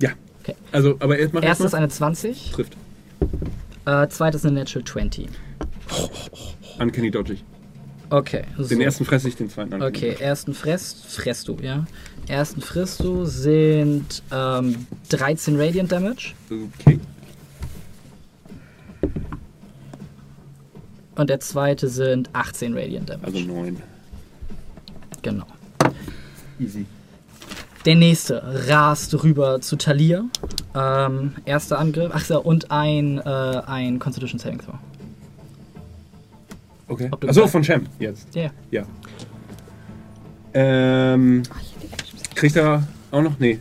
[0.00, 0.10] ja.
[0.42, 0.54] Okay.
[0.72, 2.76] Also, aber erst mach erst erstes eine 20, Trifft.
[3.86, 5.28] äh, zweites eine Natural 20.
[6.78, 7.44] Uncanny dodge ich.
[8.10, 8.68] Okay, so.
[8.68, 9.90] Den ersten fresse ich, den zweiten Uncanny.
[9.94, 11.86] Okay, ersten fresst, fresst du, ja.
[12.26, 16.98] Ersten frisst du sind ähm, 13 Radiant Damage Okay.
[21.18, 23.26] Und der zweite sind 18 Radiant Damage.
[23.26, 23.76] Also neun.
[25.22, 25.46] Genau.
[26.60, 26.86] Easy.
[27.84, 30.26] Der nächste rast rüber zu Talir.
[30.74, 32.10] Ähm, erster Angriff.
[32.14, 33.22] Ach so, und ein, äh,
[33.66, 34.74] ein Constitution Saving Throw.
[36.86, 37.10] Okay.
[37.26, 38.34] Achso, von Cem jetzt.
[38.34, 38.50] Ja.
[38.70, 38.84] Ja.
[40.54, 41.42] Ähm,
[42.34, 43.38] kriegt er auch noch?
[43.38, 43.58] Nee.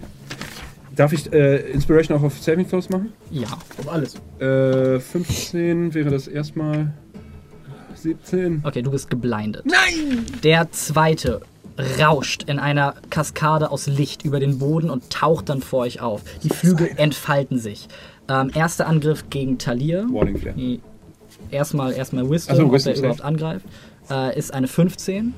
[0.96, 3.14] Darf ich äh, Inspiration auch auf Saving Throws machen?
[3.32, 3.48] Ja.
[3.78, 4.16] Auf alles.
[4.40, 6.94] Äh, 15 wäre das erstmal.
[8.08, 8.62] 17.
[8.64, 9.66] Okay, du bist geblindet.
[9.66, 10.26] Nein!
[10.44, 11.42] Der zweite
[12.00, 16.22] rauscht in einer Kaskade aus Licht über den Boden und taucht dann vor euch auf.
[16.44, 17.88] Die Flügel entfalten sich.
[18.30, 20.08] Ähm, erster Angriff gegen Talir.
[20.12, 20.80] Warning Flare.
[21.52, 23.06] Erstmal, erstmal Wisdom, so, ob Wisdom er safe.
[23.06, 23.66] überhaupt angreift.
[24.10, 25.34] Äh, ist eine 15.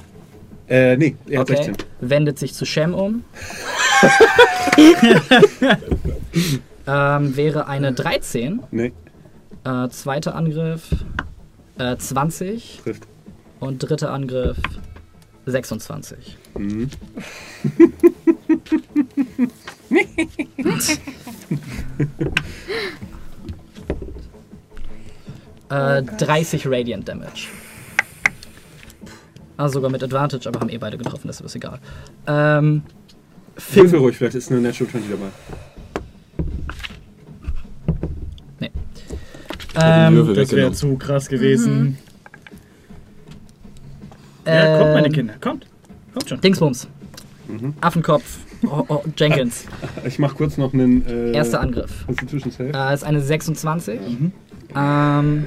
[0.70, 1.64] Äh, nee, er hat Okay.
[1.64, 1.76] 16.
[2.02, 3.24] Wendet sich zu Shem um.
[6.88, 8.62] ähm, wäre eine 13.
[8.72, 8.94] Nee,
[9.66, 10.90] Äh, zweiter Angriff
[11.80, 12.81] äh, 20.
[12.84, 13.07] trifft.
[13.60, 14.57] Und dritter Angriff
[15.45, 16.38] 26.
[16.57, 16.89] Mhm.
[25.69, 27.47] Äh, 30 Radiant Damage.
[29.56, 31.80] Also sogar mit Advantage, aber haben eh beide getroffen, das ist egal.
[32.26, 32.81] Ähm,
[33.56, 35.27] Würfel Finn, ruhig, vielleicht ist eine Natural 20 dabei.
[38.60, 38.72] nee.
[38.72, 41.98] den Würfel Ähm, Das wäre zu krass gewesen.
[44.46, 45.34] Ja, kommt, meine ähm, Kinder.
[45.40, 45.68] Kommt.
[46.14, 46.41] Kommt schon.
[46.41, 46.88] Dingsbums.
[47.48, 47.74] Mhm.
[47.82, 48.40] Affenkopf.
[48.64, 49.66] Oh, oh, Jenkins.
[50.06, 51.06] Ich mach kurz noch einen.
[51.08, 52.06] Äh, Erster Angriff.
[52.06, 52.72] Constitution Save.
[52.74, 54.00] Äh, ist eine 26.
[54.00, 54.32] Mhm.
[54.76, 55.46] Ähm,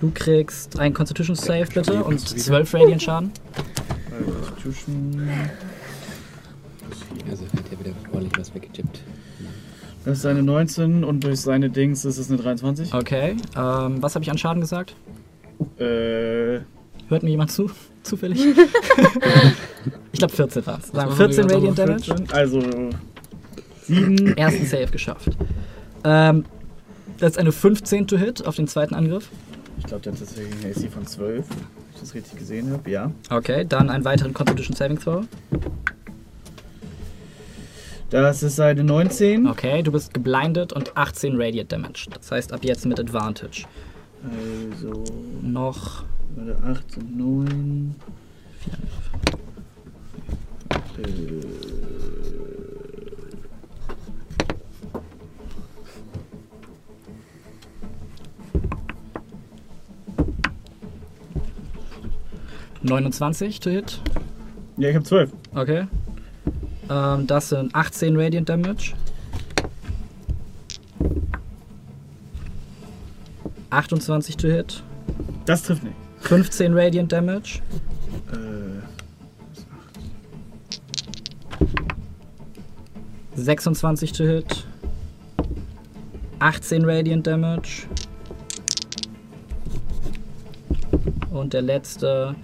[0.00, 3.30] du kriegst einen Constitution Save bitte und 12 Radiant Schaden.
[4.40, 5.30] Constitution.
[7.30, 9.00] Also hat er wieder ordentlich was weggechippt.
[10.04, 12.92] Das ist eine 19 und durch seine Dings ist es eine 23.
[12.92, 13.36] Okay.
[13.56, 14.94] Ähm, was habe ich an Schaden gesagt?
[15.78, 16.60] Äh,
[17.08, 17.70] Hört mir jemand zu?
[18.02, 18.38] Zufällig?
[20.12, 20.88] ich glaube 14 war es.
[20.88, 22.04] Sagen wir 14 Radiant Damage.
[22.04, 22.62] 14, Also
[23.84, 24.36] 7.
[24.36, 25.30] Ersten Save geschafft.
[26.04, 26.44] Ähm,
[27.18, 29.28] das ist eine 15 to Hit auf den zweiten Angriff.
[29.78, 31.46] Ich glaube, der hat tatsächlich eine AC von 12.
[31.48, 31.56] Wenn
[31.94, 32.90] ich das richtig gesehen habe.
[32.90, 33.10] Ja.
[33.30, 35.24] Okay, dann einen weiteren Constitution Saving Throw.
[38.10, 39.46] Das ist eine 19.
[39.48, 42.06] Okay, du bist geblindet und 18 Radiant Damage.
[42.12, 43.64] Das heißt ab jetzt mit Advantage.
[44.22, 45.04] Also
[45.42, 46.04] Noch
[46.36, 47.94] warte, 8 und 9.
[50.98, 51.40] äh,
[62.82, 64.00] 29 to Hit.
[64.76, 65.30] Ja, ich habe 12.
[65.54, 65.86] Okay.
[66.90, 68.94] Ähm, das sind 18 Radiant Damage.
[73.70, 74.82] 28 to Hit.
[75.46, 75.96] Das trifft nicht.
[76.20, 77.60] 15 Radiant Damage.
[78.32, 78.80] Äh,
[83.36, 84.66] 26 to Hit.
[86.38, 87.86] 18 Radiant Damage.
[91.30, 92.36] Und der letzte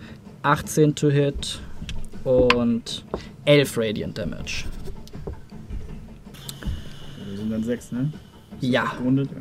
[0.42, 1.60] 18 to Hit
[2.24, 3.04] und
[3.44, 4.64] 11 Radiant Damage.
[7.28, 8.12] wir sind dann 6, ne?
[8.60, 8.92] Ja.
[8.98, 9.36] Gerundet, ja.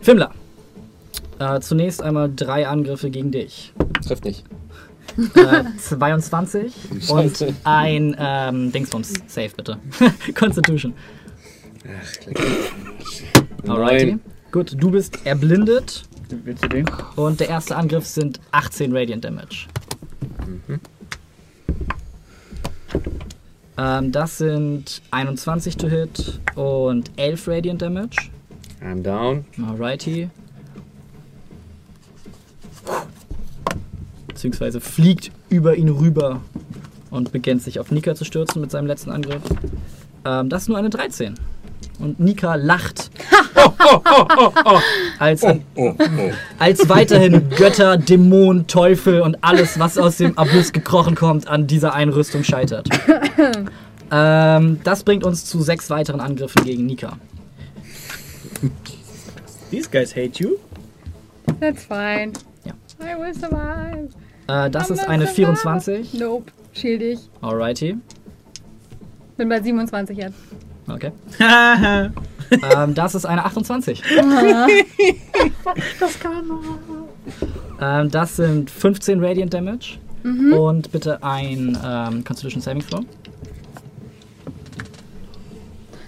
[0.00, 0.32] Fimmler.
[1.38, 3.72] Äh, zunächst einmal drei Angriffe gegen dich.
[4.06, 4.44] Trifft nicht.
[5.34, 6.72] Äh, 22
[7.08, 9.12] und ein ähm, Dingsbums.
[9.26, 9.78] Save bitte.
[10.34, 10.94] Constitution.
[13.66, 14.06] Alrighty.
[14.06, 14.20] Neun.
[14.50, 16.04] Gut, du bist erblindet
[16.44, 16.86] Willst du den?
[17.16, 19.66] und der erste Angriff sind 18 Radiant Damage.
[23.78, 28.16] Ähm, das sind 21 to hit und 11 Radiant Damage.
[28.82, 29.44] I'm down.
[29.66, 30.28] Alrighty.
[34.26, 36.40] Beziehungsweise fliegt über ihn rüber
[37.10, 39.42] und beginnt sich auf Nika zu stürzen mit seinem letzten Angriff.
[40.24, 41.34] Ähm, das ist nur eine 13.
[41.98, 43.10] Und Nika lacht.
[45.18, 45.44] Als,
[46.58, 51.94] als weiterhin Götter, Dämonen, Teufel und alles, was aus dem Abyss gekrochen kommt, an dieser
[51.94, 52.88] Einrüstung scheitert.
[54.10, 57.18] ähm, das bringt uns zu sechs weiteren Angriffen gegen Nika.
[59.70, 60.56] These guys hate you.
[61.60, 62.32] That's fine.
[62.64, 62.72] Ja.
[63.00, 64.08] I will survive.
[64.48, 65.34] Äh, das I'm ist eine survive.
[65.34, 66.14] 24.
[66.14, 66.52] Nope.
[66.72, 67.18] Shield ich.
[67.40, 67.96] Alrighty.
[69.36, 70.34] Bin bei 27 jetzt.
[70.88, 71.12] Okay.
[71.40, 74.02] ähm, das ist eine 28.
[76.00, 76.58] Das kann man.
[77.80, 79.98] Ähm, das sind 15 Radiant Damage.
[80.24, 83.04] Und bitte ein ähm, Constitution Saving Throw.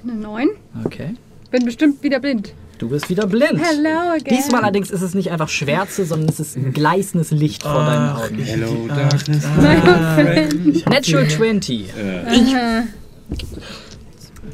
[0.05, 0.49] Eine 9.
[0.85, 1.15] Okay.
[1.51, 2.53] Bin bestimmt wieder blind.
[2.79, 3.61] Du bist wieder blind.
[3.61, 4.37] Hello again.
[4.37, 8.39] Diesmal allerdings ist es nicht einfach Schwärze, sondern es ist gleißendes Licht vor deinen Augen.
[8.39, 9.45] Hello, Darkness.
[9.61, 11.91] Nein, Natural 20.
[11.95, 12.83] Aha.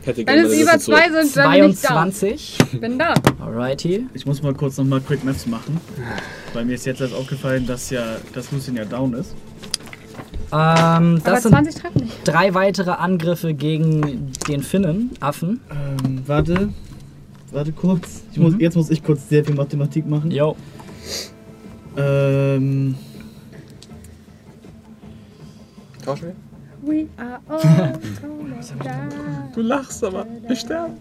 [0.04, 0.98] Wenn es über das zurück.
[0.98, 1.88] zwei sind, dann bin ich da.
[1.88, 2.58] 22.
[2.80, 3.14] Bin da.
[3.38, 4.06] Alrighty.
[4.14, 5.78] Ich muss mal kurz nochmal Quick Maps machen.
[6.54, 9.34] Weil mir ist jetzt erst aufgefallen, dass ja dass Lucien ja down ist.
[10.52, 12.16] Ähm, Aber das sind 20 treffen nicht.
[12.24, 15.60] drei weitere Angriffe gegen den Finnen, Affen.
[15.70, 16.70] Ähm, warte.
[17.52, 18.22] Warte kurz.
[18.32, 20.30] Ich muss, Jetzt muss ich kurz sehr viel Mathematik machen.
[20.30, 20.56] Jo.
[21.96, 22.94] Ähm.
[26.04, 26.34] Tauschen wir?
[26.82, 27.98] We are all.
[29.54, 30.26] Du lachst aber.
[30.46, 30.94] Wir sterben.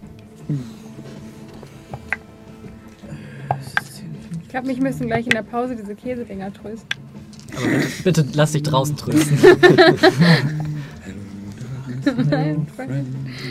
[4.42, 6.88] Ich glaube, mich müssen gleich in der Pause diese Käsedinger trösten.
[8.02, 9.38] Bitte lass dich draußen trösten.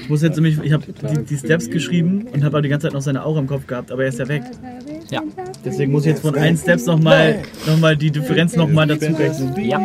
[0.04, 0.60] Ich muss jetzt nämlich.
[0.64, 3.40] Ich habe die, die Steps geschrieben und habe aber die ganze Zeit noch seine Aura
[3.40, 4.44] im Kopf gehabt, aber er ist ja weg.
[5.10, 5.22] Ja.
[5.64, 9.54] Deswegen muss ich jetzt von allen Steps nochmal noch mal die Differenz nochmal dazu rechnen.
[9.66, 9.80] Ja.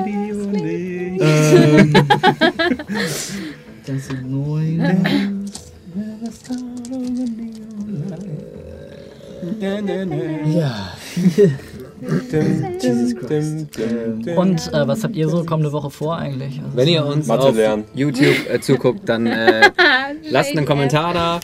[1.20, 1.95] Ähm.
[3.86, 4.81] Das sind neun.
[10.47, 10.95] Ja.
[12.81, 13.66] Jesus Christ.
[14.36, 16.61] Und äh, was habt ihr so kommende Woche vor eigentlich?
[16.65, 17.85] Also, Wenn ihr uns Mathe auf lernen.
[17.95, 19.70] YouTube äh, zuguckt, dann äh,
[20.31, 21.41] lasst einen Kommentar da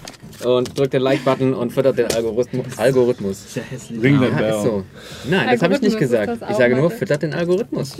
[0.49, 2.67] und drückt den Like-Button und füttert den Algorithmus.
[2.79, 3.55] Algorithmus.
[3.55, 4.03] Sehr hässlich.
[4.03, 4.61] Ring bell.
[4.63, 4.85] so.
[5.29, 6.39] Nein, das habe ich nicht gesagt.
[6.49, 7.97] Ich sage nur, füttert den Algorithmus.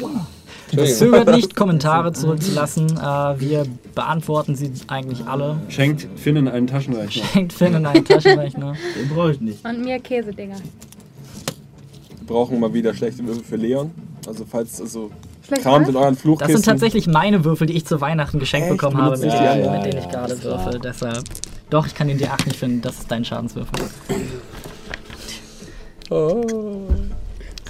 [0.77, 2.87] Es zögert nicht, Kommentare zurückzulassen.
[2.97, 3.65] Äh, wir
[3.95, 5.57] beantworten sie eigentlich alle.
[5.69, 7.25] Schenkt Finnen einen Taschenrechner.
[7.25, 8.75] Schenkt Finn in einen Taschenrechner.
[9.01, 9.65] Den brauche ich nicht.
[9.65, 10.57] Und mir Käsedinger.
[10.57, 13.91] Wir brauchen mal wieder schlechte Würfel für Leon.
[14.27, 15.11] Also falls also
[15.47, 16.57] Schlecht kramt in euren Das Fluchkisten.
[16.57, 18.77] sind tatsächlich meine Würfel, die ich zu Weihnachten geschenkt Echt?
[18.77, 19.73] bekommen habe, mit, denen- anderen?
[19.83, 20.79] mit denen ich gerade würfel.
[20.79, 21.25] Deshalb.
[21.71, 22.81] Doch, ich kann den D8 nicht finden.
[22.83, 23.73] Das ist dein Schadenswürfel.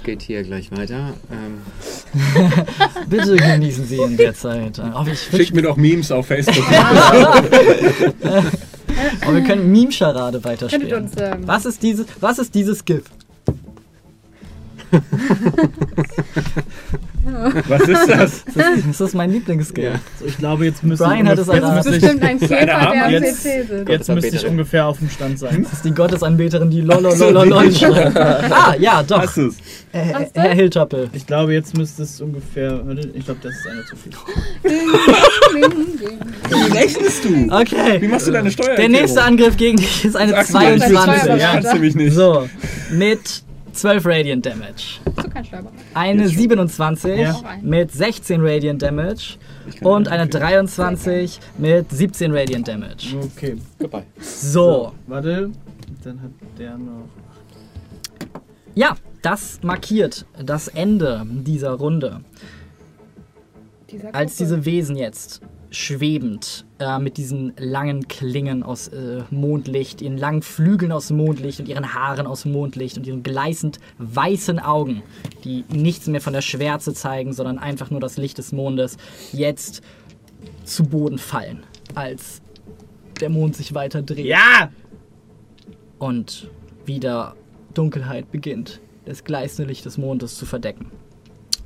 [0.01, 1.13] Es geht hier gleich weiter.
[1.31, 1.61] Ähm,
[3.07, 4.79] Bitte genießen Sie in der Zeit.
[4.79, 6.55] Oh, ich Schickt mir doch Memes auf Facebook.
[9.27, 11.03] oh, wir können Meme-Charade weiterspielen.
[11.03, 11.11] uns.
[11.17, 13.03] Ähm, Was ist dieses, was ist dieses GIF?
[17.67, 18.43] Was ist das?
[18.45, 19.91] Das ist, das ist mein Lieblingsgif.
[20.19, 21.75] So, ich glaube, jetzt müsste Brian hat es jetzt erraten.
[21.77, 23.89] das ist müsste ich, bestimmt ein Käfer, der am Jetzt- PC sitzt.
[23.89, 25.63] jetzt müsste ich ungefähr auf dem Stand sein.
[25.63, 28.17] Das ist die Gottesanbeterin, die lololololol schreibt.
[28.17, 29.21] Ah, ja, doch.
[29.21, 29.55] Hast du's?
[29.93, 30.35] Äh, Hast?
[30.35, 31.09] Herr Hilltoppel.
[31.13, 32.81] Ich glaube, jetzt müsste es ungefähr.
[33.13, 34.13] Ich glaube, das ist einer zu viel.
[36.49, 37.29] Wie rechnest du?
[37.31, 38.07] Wie Okay.
[38.07, 38.75] machst du deine Steuer?
[38.75, 41.23] Der nächste Angriff gegen dich ist eine Sagst du mal, ich will's 22.
[41.29, 41.39] wissen.
[41.39, 42.13] Ja, kannst du mich nicht.
[42.13, 42.49] So,
[42.91, 43.43] mit
[43.73, 44.99] 12 Radiant Damage.
[45.93, 47.41] Eine 27 Ja.
[47.61, 49.37] mit 16 Radiant Damage.
[49.81, 53.15] Und eine 23 mit 17 Radiant Damage.
[53.35, 53.57] Okay.
[53.79, 54.03] Goodbye.
[54.19, 55.51] So, Warte.
[56.03, 57.07] Dann hat der noch.
[58.75, 62.21] ja, das markiert das Ende dieser Runde.
[63.91, 65.41] Dieser Als diese Wesen jetzt
[65.71, 71.69] schwebend äh, mit diesen langen Klingen aus äh, Mondlicht, ihren langen Flügeln aus Mondlicht und
[71.69, 75.01] ihren Haaren aus Mondlicht und ihren gleißend weißen Augen,
[75.45, 78.97] die nichts mehr von der Schwärze zeigen, sondern einfach nur das Licht des Mondes,
[79.31, 79.81] jetzt
[80.65, 81.63] zu Boden fallen,
[81.95, 82.41] als
[83.21, 84.71] der Mond sich weiter dreht Ja!
[85.99, 86.49] und
[86.85, 87.35] wieder
[87.73, 90.91] Dunkelheit beginnt, das gleißende Licht des Mondes zu verdecken.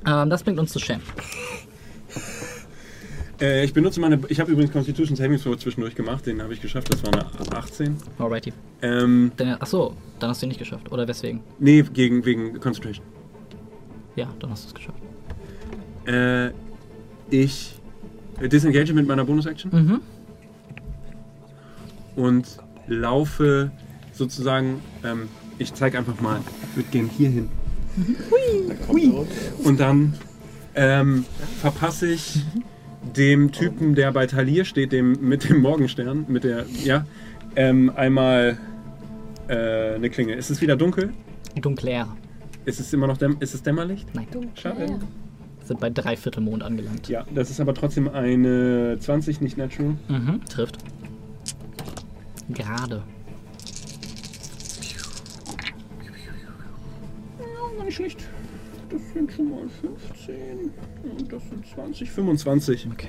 [0.06, 1.00] Ähm, das bringt uns zu Shem.
[3.40, 4.18] Äh, ich benutze meine.
[4.28, 6.24] Ich habe übrigens Constitution Saving Throw zwischendurch gemacht.
[6.26, 6.92] Den habe ich geschafft.
[6.92, 7.26] Das war eine
[7.56, 7.96] 18.
[8.18, 8.52] Alrighty.
[8.82, 10.90] Ähm, Dann, ach so, dann hast du ihn nicht geschafft.
[10.90, 11.40] Oder weswegen?
[11.58, 13.04] nee, gegen, wegen Concentration.
[14.16, 14.98] Ja, dann hast du es geschafft.
[16.06, 16.52] Äh,
[17.30, 17.74] ich
[18.40, 20.00] äh, disengage mit meiner Bonus-Action Mhm.
[22.16, 22.46] und
[22.86, 23.70] laufe
[24.12, 24.80] sozusagen.
[25.04, 26.40] Ähm, ich zeige einfach mal.
[26.70, 27.48] Ich würde gerne hier hin.
[28.88, 29.12] Hui.
[29.64, 30.14] Und dann
[30.74, 31.24] ähm,
[31.60, 32.40] verpasse ich
[33.14, 37.04] dem Typen, der bei Talir steht, dem mit dem Morgenstern, mit der, ja,
[37.54, 38.58] ähm, einmal
[39.48, 40.34] äh, eine Klinge.
[40.34, 41.12] Ist es wieder dunkel?
[41.60, 42.08] Dunkler.
[42.64, 44.14] Ist es immer noch däm ist es Dämmerlicht?
[44.14, 44.98] Nein, Schade.
[45.64, 47.08] sind bei Dreiviertelmond angelangt.
[47.08, 49.96] Ja, das ist aber trotzdem eine 20, nicht natural.
[50.08, 50.78] Mhm, trifft.
[52.50, 53.02] Gerade.
[57.38, 58.26] Ja, nicht schlecht.
[58.96, 60.70] Das sind schon mal 15
[61.02, 62.88] und das sind 20, 25.
[62.90, 63.08] Okay.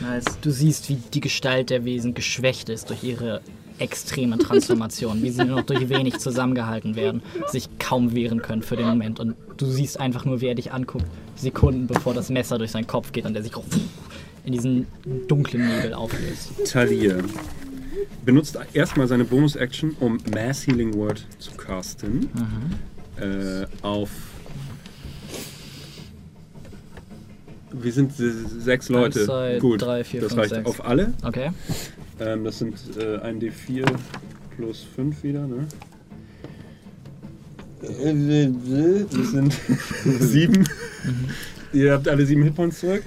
[0.00, 0.24] Nice.
[0.40, 3.42] Du siehst, wie die Gestalt der Wesen geschwächt ist durch ihre
[3.78, 8.76] extreme Transformation, wie sie nur noch durch wenig zusammengehalten werden, sich kaum wehren können für
[8.76, 9.20] den Moment.
[9.20, 12.86] Und du siehst einfach nur, wie er dich anguckt, Sekunden bevor das Messer durch seinen
[12.86, 13.52] Kopf geht und er sich
[14.46, 14.86] in diesen
[15.28, 16.52] dunklen Nebel auflöst.
[16.64, 17.22] Talir
[18.24, 22.30] benutzt erstmal seine Bonus-Action, um Mass Healing Word zu casten.
[23.20, 24.10] Äh, auf.
[27.72, 29.24] Wir sind sechs Leute.
[29.24, 30.66] zwei, Gut, drei, vier, das fünf, reicht sechs.
[30.68, 31.12] auf alle.
[31.22, 31.50] Okay.
[32.20, 33.84] Ähm, das sind äh, ein D4
[34.56, 35.66] plus 5 wieder, ne?
[37.82, 39.52] Das sind
[40.20, 40.66] 7.
[41.72, 43.02] Ihr habt alle 7 Hitpoints zurück.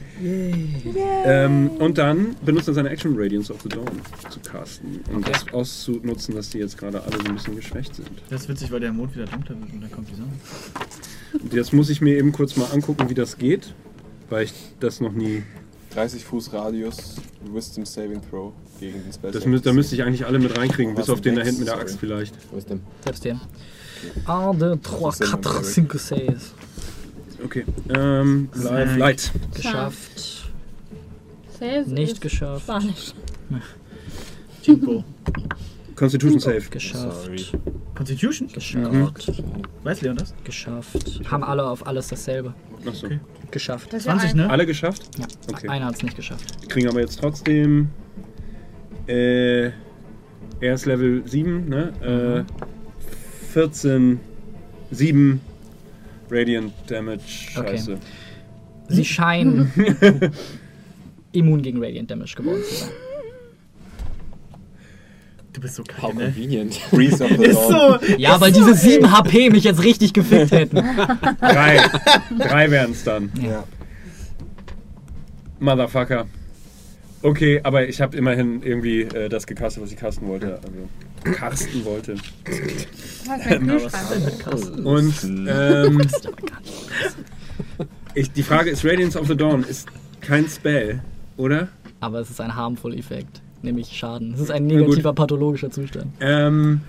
[1.25, 3.87] Ähm, und dann benutzt er seine Action Radiance of the Dawn
[4.29, 4.99] zu casten.
[5.09, 5.31] Um Okay.
[5.33, 8.09] das auszunutzen, dass die jetzt gerade alle so ein bisschen geschwächt sind.
[8.29, 10.31] Das ist witzig, weil der Mond wieder dunkler wird und dann kommt die Sonne.
[11.43, 13.73] Und jetzt muss ich mir eben kurz mal angucken, wie das geht,
[14.29, 15.43] weil ich das noch nie.
[15.93, 17.15] 30 Fuß Radius,
[17.51, 19.31] Wisdom Saving Throw gegen den Spell.
[19.31, 21.61] Das mü da müsste ich eigentlich alle mit reinkriegen, bis Was auf den da hinten
[21.61, 21.77] mit der?
[21.79, 22.35] Axt vielleicht.
[22.53, 22.81] Wisdom.
[23.03, 23.39] Selbst den.
[24.25, 26.53] 1, 2, 3, 4, 5, 6.
[27.43, 27.65] Okay.
[27.95, 29.31] Ähm, Live Light.
[29.55, 30.45] Geschafft.
[31.59, 32.63] Says Nicht geschafft.
[32.63, 33.13] Spanisch.
[34.63, 35.03] Jinko.
[35.95, 36.61] Constitution Save.
[36.69, 37.23] Geschafft.
[37.25, 37.45] Sorry.
[37.95, 38.47] Constitution?
[38.47, 39.31] Geschafft.
[39.83, 40.33] Weiß Leon das?
[40.43, 41.21] Geschafft.
[41.29, 42.53] Haben alle auf alles dasselbe.
[42.85, 43.07] Achso.
[43.07, 43.19] Okay.
[43.51, 43.91] Geschafft.
[43.91, 44.49] Das ist ja 20, ein- ne?
[44.49, 45.03] Alle geschafft?
[45.17, 45.25] Ja.
[45.51, 45.67] Okay.
[45.67, 46.69] Einer hat es nicht geschafft.
[46.69, 47.89] Kriegen aber jetzt trotzdem.
[49.07, 49.65] Äh,
[50.61, 52.45] er ist Level 7, ne?
[52.47, 54.19] Äh, 14,
[54.91, 55.41] 7
[56.31, 57.49] Radiant Damage.
[57.55, 57.77] Okay.
[57.77, 57.97] Scheiße.
[58.89, 59.71] Sie scheinen
[61.31, 62.89] immun gegen Radiant Damage geworden zu sein.
[65.53, 66.23] Du bist so How kacke, ne?
[66.25, 66.79] convenient.
[66.91, 67.97] Breeze of the Ist so.
[68.17, 70.75] Ja, weil diese 7 HP mich jetzt richtig gefickt hätten.
[71.41, 71.79] Drei.
[72.37, 73.31] Drei wären es dann.
[73.41, 73.63] Ja.
[75.59, 76.27] Motherfucker.
[77.21, 80.55] Okay, aber ich habe immerhin irgendwie äh, das gecastet, was ich casten wollte.
[80.55, 80.87] Also,
[81.23, 82.15] casten wollte.
[84.83, 85.13] Und
[85.47, 86.01] ähm,
[88.15, 89.87] ich, die Frage ist, Radiance of the Dawn ist
[90.21, 91.01] kein Spell,
[91.37, 91.67] oder?
[91.99, 94.33] Aber es ist ein harmful Effekt, nämlich Schaden.
[94.33, 96.07] Es ist ein negativer pathologischer Zustand.
[96.19, 96.81] Ähm,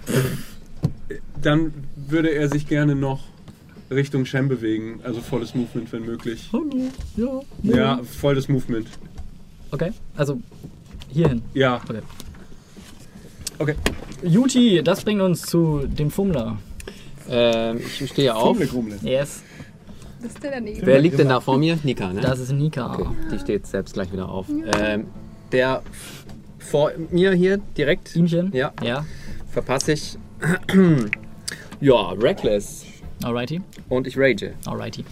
[1.43, 3.25] dann würde er sich gerne noch
[3.91, 6.49] Richtung Shem bewegen, also volles Movement, wenn möglich.
[6.53, 7.77] Hallo, ja.
[7.77, 8.87] Ja, volles Movement.
[9.73, 10.41] Okay, also
[11.09, 11.43] hierhin.
[11.55, 12.01] Ja, Okay.
[13.61, 13.75] Okay.
[14.23, 16.59] Juti, das bringt uns zu dem Fummler.
[17.29, 18.59] Ähm, ich stehe auf.
[18.59, 18.97] Grumle.
[19.03, 19.43] Yes,
[20.21, 20.81] Das ist der daneben.
[20.85, 21.79] Wer liegt denn da vor mir?
[21.85, 22.21] Nika, ne?
[22.21, 22.93] das ist Nika.
[22.95, 24.47] Okay, die steht selbst gleich wieder auf.
[24.79, 25.07] Ähm,
[25.53, 25.83] der
[26.59, 28.51] vor mir hier direkt, Ihmchen?
[28.53, 29.05] ja, Ja,
[29.51, 30.19] verpasse ich.
[31.81, 32.85] ja, Reckless.
[33.23, 34.55] alrighty, Und ich rage.
[34.67, 35.05] alrighty.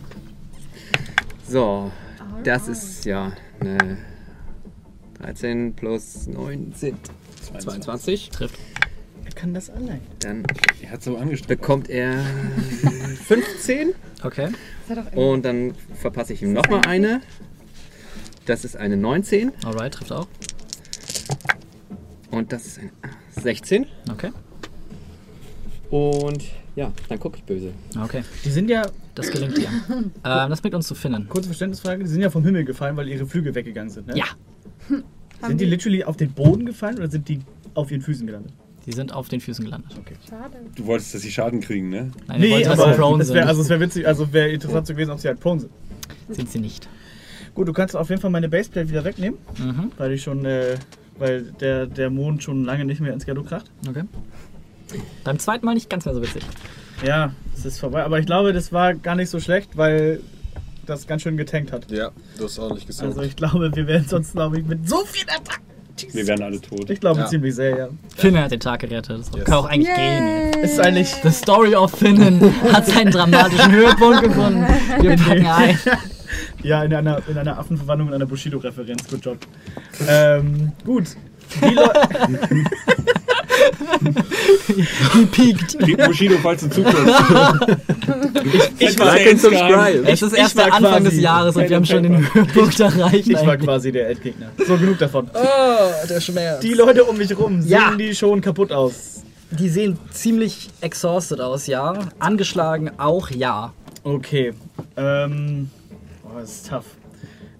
[1.48, 1.90] So,
[2.44, 3.98] das ist ja eine
[5.20, 6.98] 13 plus 9 sind
[7.58, 8.30] 22.
[8.30, 8.58] Trifft.
[9.24, 10.00] Er kann das allein.
[10.20, 10.44] Dann
[10.82, 11.60] Er hat so angestrengt.
[11.60, 12.24] bekommt er
[13.26, 14.48] 15 Okay,
[15.14, 17.20] und dann verpasse ich ihm nochmal eine.
[18.46, 20.26] Das ist eine 19 alright, trifft auch.
[22.30, 22.90] und das ist eine
[23.40, 23.86] 16.
[24.10, 24.30] Okay,
[25.90, 26.44] Und
[26.74, 27.72] ja, dann gucke ich böse.
[28.02, 29.68] okay, Die sind ja, das gelingt dir.
[29.90, 31.28] ähm, das bringt uns zu Finnen.
[31.28, 34.16] kurze Verständnisfrage, die sind ja vom Himmel gefallen, weil ihre Flügel weggegangen sind, ne?
[34.16, 34.24] Ja,
[35.42, 37.40] Haben Sind die literally auf den Boden gefallen oder sind die
[37.74, 38.52] auf ihren Füßen gelandet?
[38.86, 39.92] die sind auf den Füßen gelandet.
[40.30, 40.56] Schade.
[40.74, 42.10] Du wolltest, dass sie Schaden kriegen, ne?
[42.26, 43.48] Nein, nee, wollte, dass sie aber prone es wäre sind.
[43.48, 45.70] also es wäre witzig, also wäre interessant zu gewesen, ob sie halt prone sind.
[46.30, 46.88] Sind sie nicht.
[47.54, 50.76] Gut, du kannst auf jeden Fall meine Baseplate wieder wegnehmen, Mhm, weil ich schon, äh,
[51.18, 53.70] weil der, der Mond schon lange nicht mehr ins Ghetto kracht.
[53.86, 54.04] okay.
[55.22, 56.42] Beim zweiten Mal nicht ganz mehr so witzig.
[57.06, 60.20] Ja, es ist vorbei, aber ich glaube, das war gar nicht so schlecht, weil
[60.88, 61.90] das ganz schön getankt hat.
[61.90, 63.10] Ja, du hast ordentlich gesorgt.
[63.16, 65.64] Also ich glaube, wir werden sonst, glaube ich, mit so viel Attacken.
[66.12, 66.88] Wir wären alle tot.
[66.90, 67.26] Ich glaube Ja.
[67.26, 67.88] ziemlich sehr, ja.
[68.16, 69.18] Finnen hat den Tag gerettet.
[69.18, 69.44] Das Yes.
[69.44, 70.52] kann auch eigentlich gehen.
[70.54, 70.62] Yay.
[70.64, 71.08] Ist eigentlich.
[71.24, 72.40] The Story of Finnen
[72.72, 74.64] hat seinen dramatischen Höhepunkt gefunden.
[75.00, 75.78] Wir packen ein.
[76.62, 79.08] Ja, in einer, in einer Affenverwandlung und einer Bushido-Referenz.
[79.08, 79.38] Good job.
[80.08, 81.16] Ähm, gut.
[81.62, 82.08] Die Leute.
[85.14, 85.78] Gepiekt.
[86.06, 86.98] Bushido, falls du zukommst.
[88.78, 90.04] Ich Like and subscribe.
[90.06, 92.80] Es ist Ich erst war der Anfang des Jahres und wir haben schon den Höhepunkt
[92.80, 93.26] erreicht.
[93.28, 93.66] Ich war eigentlich.
[93.66, 94.50] quasi der Endgegner.
[94.66, 95.28] So, genug davon.
[95.34, 96.60] Oh, der Schmerz.
[96.60, 97.94] Die Leute um mich rum, sehen Ja.
[97.96, 99.22] die schon kaputt aus?
[99.50, 101.98] Die sehen ziemlich exhausted aus, ja.
[102.18, 103.72] Angeschlagen auch, ja.
[104.04, 104.52] Okay.
[104.96, 105.70] Ähm.
[106.24, 106.84] Oh, es ist tough.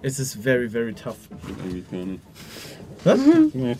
[0.02, 1.16] Es ist very, very tough.
[1.64, 2.20] Eigentlich gar nicht.
[3.04, 3.18] Was?
[3.54, 3.76] Nee.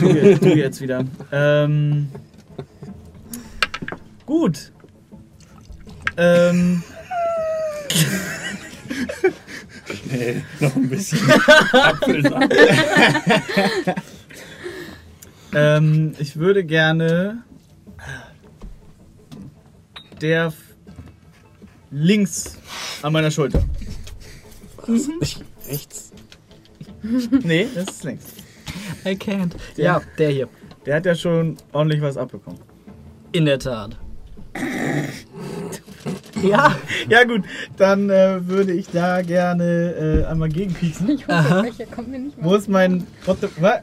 [0.00, 1.04] Du, jetzt- du jetzt wieder.
[1.32, 2.08] Ähm.
[4.26, 4.72] Gut.
[6.16, 6.82] Ähm.
[10.10, 11.18] Nee, noch ein bisschen
[11.72, 12.54] Apfelsaft.
[15.54, 17.42] Ähm, ich würde gerne
[20.20, 20.54] der f-
[21.90, 22.56] links
[23.02, 23.62] an meiner Schulter.
[25.68, 26.12] Rechts.
[27.42, 28.24] Nee, das ist links.
[29.04, 29.52] I can't.
[29.76, 30.48] Der- Ja, der hier.
[30.86, 32.58] Der hat ja schon ordentlich was abbekommen.
[33.32, 33.96] In der Tat.
[36.42, 36.76] Ja.
[37.08, 37.42] Ja gut,
[37.78, 41.08] dann äh, würde ich da gerne äh, einmal gegenpieksen.
[41.10, 42.44] Ich hoffe, welcher kommt mir nicht mehr.
[42.46, 43.06] Wo ist mein...
[43.24, 43.80] What the, what?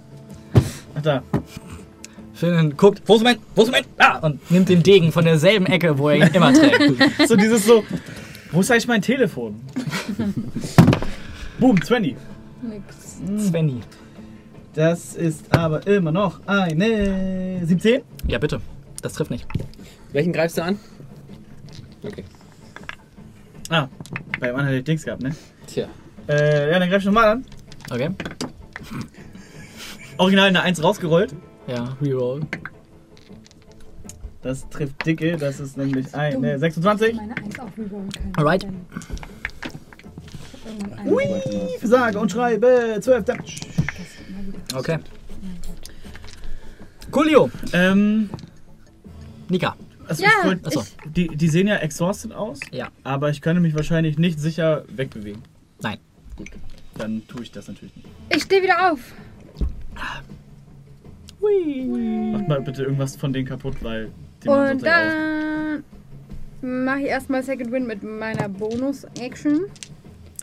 [0.95, 1.23] Ach da.
[2.33, 5.65] Finn guckt, wo ist mein, wo ist mein, ah, und nimmt den Degen von derselben
[5.65, 6.81] Ecke, wo er ihn immer trägt.
[7.27, 7.83] So dieses so,
[8.51, 9.59] wo ist eigentlich mein Telefon?
[11.59, 12.15] Boom, 20.
[12.61, 13.47] Nix.
[13.47, 13.81] Svenny.
[14.73, 18.01] Das ist aber immer noch eine 17.
[18.27, 18.61] Ja, bitte.
[19.01, 19.45] Das trifft nicht.
[20.13, 20.79] Welchen greifst du an?
[22.03, 22.23] Okay.
[23.69, 23.87] Ah,
[24.39, 25.35] beim anderen hätte ich Dings gehabt, ne?
[25.67, 25.87] Tja.
[26.27, 27.45] Äh, ja, dann greif ich nochmal an.
[27.89, 28.09] Okay.
[30.17, 31.35] Original eine 1 rausgerollt.
[31.67, 32.41] Ja, reroll.
[34.41, 37.15] Das trifft dicke, das ist nämlich eine 26.
[37.15, 38.33] Meine Eins auch rerollen kann.
[38.37, 38.67] Alright.
[41.05, 41.23] Ui,
[41.83, 43.59] sage und schreibe 12 Damage.
[44.75, 44.99] Okay.
[47.11, 47.49] Coolio.
[47.73, 48.29] Ähm,
[49.49, 49.75] Nika.
[50.07, 50.83] also Ja, ich wollt, Achso.
[51.05, 52.89] die, die sehen ja exhausted aus, Ja.
[53.03, 55.41] aber ich könnte mich wahrscheinlich nicht sicher wegbewegen.
[55.81, 55.97] Nein.
[56.97, 58.07] Dann tue ich das natürlich nicht.
[58.29, 58.99] Ich stehe wieder auf.
[62.33, 64.11] Macht mal bitte irgendwas von denen kaputt, weil
[64.43, 65.83] die machen Und dann
[66.61, 69.61] mache ich erstmal Second Win mit meiner Bonus-Action.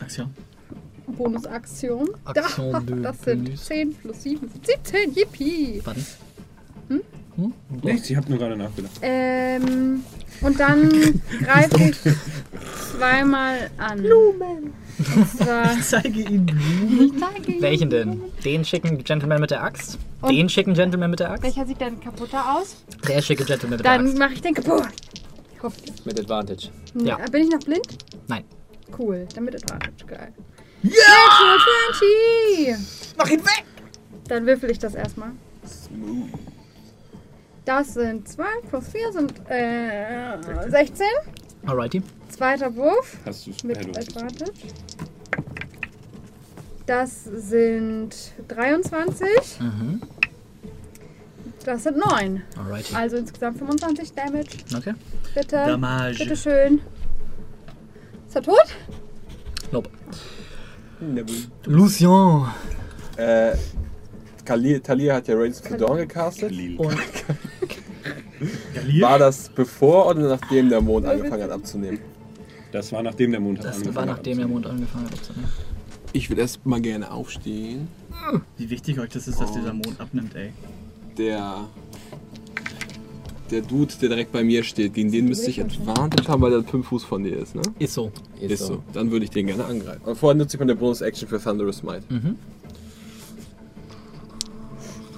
[0.01, 0.33] Aktion.
[1.13, 2.09] Bonus-Aktion.
[2.25, 3.65] Aktion Da, das sind plus.
[3.65, 5.13] 10 plus 7 sind 17.
[5.15, 5.81] Yippie.
[5.83, 6.01] Warte.
[7.83, 8.91] Nichts, ich habe nur gerade nachgedacht.
[9.01, 10.03] Ähm,
[10.41, 10.89] und dann
[11.41, 11.97] greife ich
[12.97, 13.99] zweimal an.
[14.03, 14.73] Blumen.
[14.99, 17.21] Ich zeige ihnen Blumen.
[17.61, 18.21] Welchen denn?
[18.43, 19.97] Den schicken Gentleman mit der Axt?
[20.21, 21.43] Und- Den schicken Gentleman mit der Axt?
[21.43, 22.75] Welcher sieht dann kaputter aus?
[23.07, 24.17] Der schicke Gentleman mit der Dann Axt.
[24.19, 24.87] mache ich den kaputt.
[25.63, 26.05] Hoffentlich.
[26.05, 26.67] Mit Advantage.
[26.95, 27.17] Ja.
[27.31, 27.87] Bin ich noch blind?
[28.27, 28.43] Nein.
[28.97, 29.25] Cool.
[29.33, 30.05] Dann mit Advantage.
[30.07, 30.33] Geil.
[30.83, 31.57] Ja!
[31.93, 33.15] 20!
[33.17, 33.63] Mach ihn weg!
[34.27, 35.31] Dann würfel ich das erstmal.
[37.65, 40.37] Das sind 2 plus 4 sind äh,
[40.69, 41.05] 16.
[41.65, 42.01] Alrighty.
[42.29, 44.07] Zweiter Wurf Hast du mit es.
[44.07, 44.53] Advantage.
[46.85, 48.15] Das sind
[48.47, 49.27] 23.
[49.59, 50.01] Mhm.
[51.65, 52.41] Das sind 9.
[52.57, 52.95] Alrighty.
[52.95, 54.49] Also insgesamt 25 Damage.
[54.75, 54.93] Okay.
[55.35, 55.55] Bitte.
[55.57, 56.17] Damage.
[56.19, 56.81] Bitte schön.
[58.27, 58.75] Ist er tot?
[59.71, 59.89] Nope.
[61.65, 62.45] Lucien.
[63.17, 63.55] Äh,
[64.45, 66.51] Talia, Talia hat ja Raiders of the Dawn gecastet.
[66.77, 66.97] Und
[68.73, 69.01] Galir?
[69.01, 71.99] War das bevor oder nachdem der Mond angefangen hat abzunehmen?
[72.71, 75.13] Das war nachdem der Mond hat das angefangen war hat nachdem der Mond angefangen hat
[75.13, 75.49] abzunehmen.
[76.13, 77.87] Ich würde erst mal gerne aufstehen.
[78.57, 80.51] Wie wichtig euch das ist, dass dieser Mond abnimmt, ey.
[81.17, 81.67] Der.
[83.51, 86.63] Der Dude, der direkt bei mir steht, gegen den müsste ich Advantage haben, weil der
[86.63, 87.63] 5 Fuß von dir ist, ne?
[87.79, 88.11] Ist so.
[88.39, 88.83] Ist, so.
[88.93, 90.01] Dann würde ich den gerne angreifen.
[90.03, 92.09] Aber vorher nutze ich meine Bonus-Action für Thunderous Might.
[92.11, 92.35] Mhm.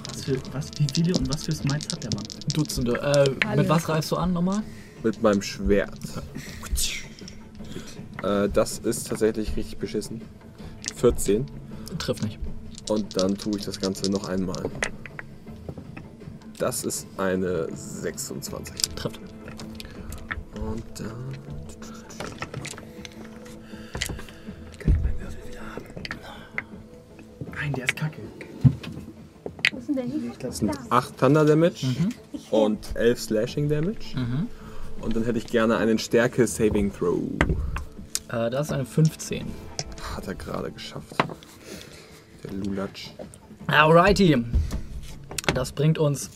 [0.08, 2.24] Was für, was, wie viele und was für Smites hat der Mann?
[2.54, 2.94] Dutzende.
[2.94, 3.62] Äh, Alle.
[3.62, 4.62] mit was greifst du an nochmal?
[5.02, 5.98] Mit meinem Schwert.
[8.22, 10.22] Äh, das ist tatsächlich richtig beschissen.
[10.96, 11.44] 14.
[11.98, 12.38] Trifft nicht.
[12.88, 14.70] Und dann tue ich das Ganze noch einmal.
[16.62, 18.94] Das ist eine 26.
[18.94, 19.18] Trifft.
[20.54, 21.34] Und dann.
[27.52, 28.20] Nein, der ist kacke.
[29.72, 30.32] Wo ist denn der hin?
[30.38, 31.96] Das sind 8 Thunder Damage
[32.52, 34.14] und 11 Slashing Damage.
[34.14, 34.46] Mhm.
[35.00, 37.22] Und dann hätte ich gerne einen Stärke Saving Throw.
[38.28, 39.46] Äh, das ist eine 15.
[40.14, 41.16] Hat er gerade geschafft.
[42.44, 43.10] Der Lulatsch.
[43.66, 44.44] Alrighty.
[45.54, 46.30] Das bringt uns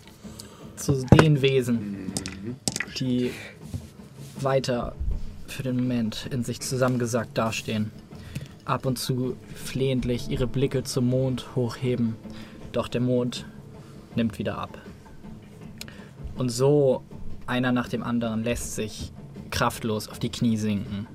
[0.77, 2.13] zu den Wesen,
[2.99, 3.31] die
[4.41, 4.95] weiter
[5.47, 7.91] für den Moment in sich zusammengesackt dastehen.
[8.65, 12.17] Ab und zu flehentlich ihre Blicke zum Mond hochheben.
[12.73, 13.47] Doch der Mond
[14.17, 14.77] nimmt wieder ab.
[16.37, 17.03] Und so
[17.47, 19.13] einer nach dem anderen lässt sich
[19.51, 21.07] kraftlos auf die Knie sinken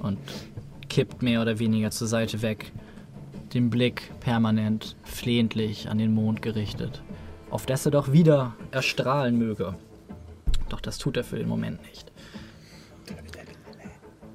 [0.00, 0.18] und
[0.88, 2.72] kippt mehr oder weniger zur Seite weg,
[3.52, 7.02] den Blick permanent flehentlich an den Mond gerichtet,
[7.54, 9.76] auf dass er doch wieder erstrahlen möge.
[10.70, 12.10] Doch das tut er für den Moment nicht.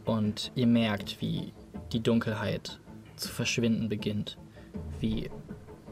[0.05, 1.51] Und ihr merkt, wie
[1.91, 2.79] die Dunkelheit
[3.17, 4.37] zu verschwinden beginnt,
[5.01, 5.29] wie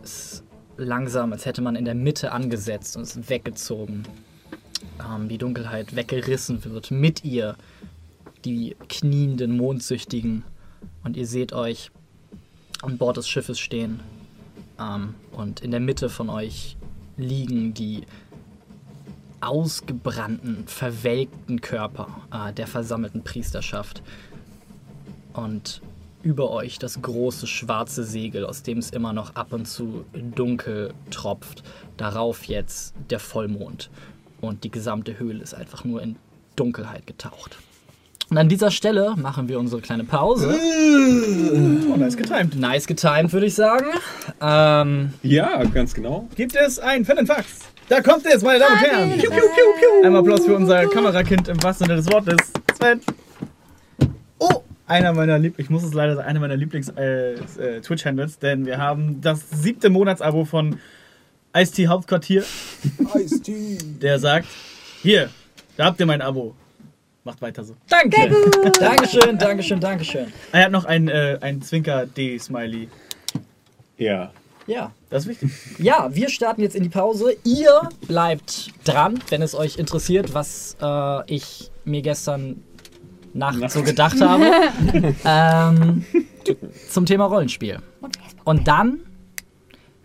[0.02, 0.42] es
[0.78, 4.04] langsam, als hätte man in der Mitte angesetzt und es weggezogen,
[5.06, 7.58] ähm, die Dunkelheit weggerissen wird, mit ihr
[8.46, 10.46] die knienden Mondsüchtigen
[11.04, 11.92] und ihr seht euch
[12.82, 14.00] an Bord des Schiffes stehen.
[14.80, 16.78] Ähm, und in der Mitte von euch
[17.18, 18.04] liegen die
[19.42, 24.02] ausgebrannten, verwelkten Körper äh, der versammelten Priesterschaft.
[25.34, 25.82] Und
[26.24, 30.94] über euch das große schwarze Segel, aus dem es immer noch ab und zu dunkel
[31.12, 31.64] tropft.
[31.96, 33.90] Darauf jetzt der Vollmond.
[34.42, 36.16] Und die gesamte Höhle ist einfach nur in
[36.56, 37.58] Dunkelheit getaucht.
[38.30, 40.54] Und an dieser Stelle machen wir unsere kleine Pause.
[40.54, 42.56] Oh, nice getimed.
[42.56, 43.86] Nice getimed, würde ich sagen.
[44.42, 46.28] Ähm, Ja, ganz genau.
[46.36, 47.46] Gibt es ein Fan and Fax?
[47.88, 49.12] Da kommt es, meine Damen und Herren.
[49.12, 50.06] Piu, piu, piu, piu.
[50.06, 52.52] Einmal Applaus für unser Kamerakind im wahrsten Sinne des Wortes.
[52.78, 53.00] Sven.
[54.40, 58.40] Oh, einer meiner Lieb ich muss es leider sagen, einer meiner Lieblings äh, äh, Twitch-Handles,
[58.40, 60.80] denn wir haben das siebte Monatsabo von
[61.56, 62.44] Ice-T Hauptquartier.
[63.16, 63.78] Ice-T.
[64.02, 64.48] Der sagt,
[65.02, 65.30] hier,
[65.78, 66.56] da habt ihr mein Abo.
[67.28, 67.76] Macht weiter so.
[67.90, 68.16] danke.
[68.80, 70.32] Dankeschön, Dankeschön, Dankeschön.
[70.54, 72.88] Er hat noch ein, äh, ein Zwinker-D-Smiley.
[73.98, 74.32] Ja.
[74.66, 74.94] Ja.
[75.10, 75.52] Das ist wichtig.
[75.78, 77.36] Ja, wir starten jetzt in die Pause.
[77.44, 82.64] Ihr bleibt dran, wenn es euch interessiert, was äh, ich mir gestern
[83.34, 84.50] Nacht so gedacht habe.
[85.26, 86.06] ähm,
[86.90, 87.80] zum Thema Rollenspiel.
[88.46, 89.02] Und dann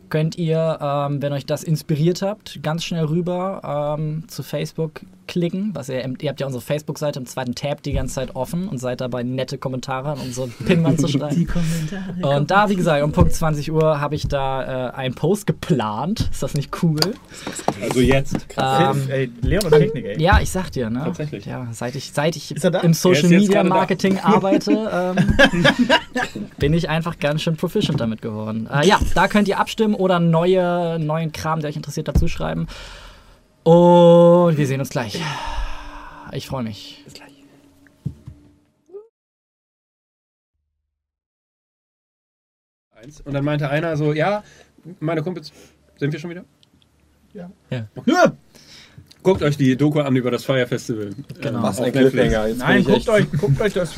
[0.09, 5.03] könnt ihr, ähm, wenn euch das inspiriert habt, ganz schnell rüber ähm, zu Facebook
[5.33, 5.71] klicken.
[5.73, 8.77] Was ihr, ihr habt ja unsere Facebook-Seite im zweiten Tab die ganze Zeit offen und
[8.79, 11.49] seid dabei, nette Kommentare an unsere Pinwand zu schreiben.
[12.21, 16.29] Und da, wie gesagt, um Punkt 20 Uhr habe ich da äh, einen Post geplant.
[16.31, 17.01] Ist das nicht cool?
[17.81, 18.47] Also jetzt.
[18.59, 20.23] Ähm, ey, Leon und Technik, ey.
[20.23, 21.01] ja, ich sag dir, ne?
[21.05, 21.47] Tatsächlich.
[21.47, 23.65] Ja, seit ich, seit ich im Social Media.
[23.65, 25.35] Marketing arbeite, ähm,
[26.59, 28.69] bin ich einfach ganz schön proficient damit geworden.
[28.71, 32.67] Äh, ja, da könnt ihr abstimmen oder neue, neuen Kram, der euch interessiert, dazu schreiben.
[33.65, 35.21] Und wir sehen uns gleich.
[36.33, 37.03] Ich freue mich.
[37.05, 37.33] Bis gleich.
[42.91, 43.21] Eins.
[43.21, 44.43] Und dann meinte einer so, ja,
[45.01, 45.53] meine Kumpels,
[45.97, 46.45] sind wir schon wieder?
[47.33, 47.51] Ja.
[49.23, 51.11] Guckt euch die Doku an über das Fire Festival.
[51.41, 51.59] Genau.
[51.59, 51.93] Ähm, Was ein.
[51.93, 52.55] Cliffhanger.
[52.55, 53.95] Nein, guckt euch, guckt euch das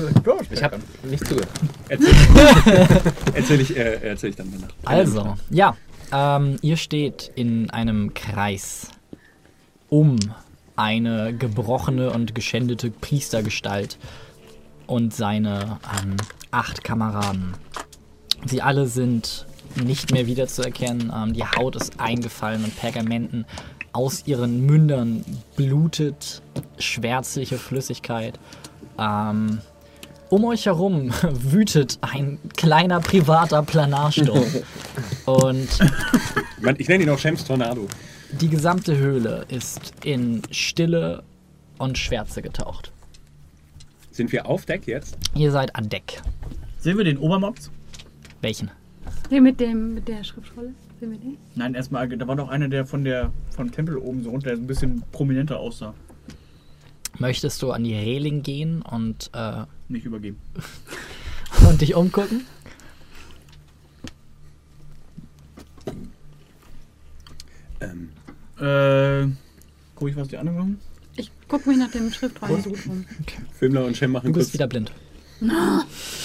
[0.50, 1.48] Ich habe nicht zugehört.
[1.88, 2.14] Erzähl,
[3.34, 4.68] erzähl, ich, äh, erzähl ich dann danach.
[4.84, 5.76] Also, ja,
[6.12, 8.90] ähm, ihr steht in einem Kreis
[9.88, 10.16] um
[10.76, 13.98] eine gebrochene und geschändete Priestergestalt
[14.86, 16.16] und seine ähm,
[16.50, 17.54] acht Kameraden.
[18.46, 19.46] Sie alle sind
[19.82, 21.12] nicht mehr wiederzuerkennen.
[21.14, 23.46] Ähm, die Haut ist eingefallen und Pergamenten
[23.92, 25.24] aus ihren Mündern
[25.56, 26.42] blutet
[26.78, 28.38] schwärzliche Flüssigkeit.
[28.98, 29.60] Ähm,
[30.30, 34.44] um euch herum wütet ein kleiner privater Planarsturm.
[35.26, 35.68] Und
[36.78, 37.86] ich nenne ihn auch Shems Tornado.
[38.40, 41.22] Die gesamte Höhle ist in Stille
[41.78, 42.92] und Schwärze getaucht.
[44.10, 45.16] Sind wir auf Deck jetzt?
[45.34, 46.20] Ihr seid an Deck.
[46.78, 47.70] Sehen wir den Obermops?
[48.40, 48.70] Welchen?
[49.30, 50.74] Den mit, dem, mit der Schriftrolle?
[51.00, 51.36] Sehen wir den?
[51.54, 54.66] Nein, erstmal, da war noch einer, der von der vom Tempel oben so runter ein
[54.66, 55.94] bisschen prominenter aussah.
[57.18, 60.38] Möchtest du an die Reling gehen und, äh, Nicht übergeben.
[61.68, 62.44] und dich umgucken?
[67.80, 68.10] Ähm,
[68.60, 69.26] Äh,
[69.94, 70.80] guck ich, was die anderen machen?
[71.16, 73.04] Ich gucke mich nach dem Schriftrollen so gut um.
[73.58, 74.54] Filmler und Shem machen Du bist kurz.
[74.54, 74.92] wieder blind.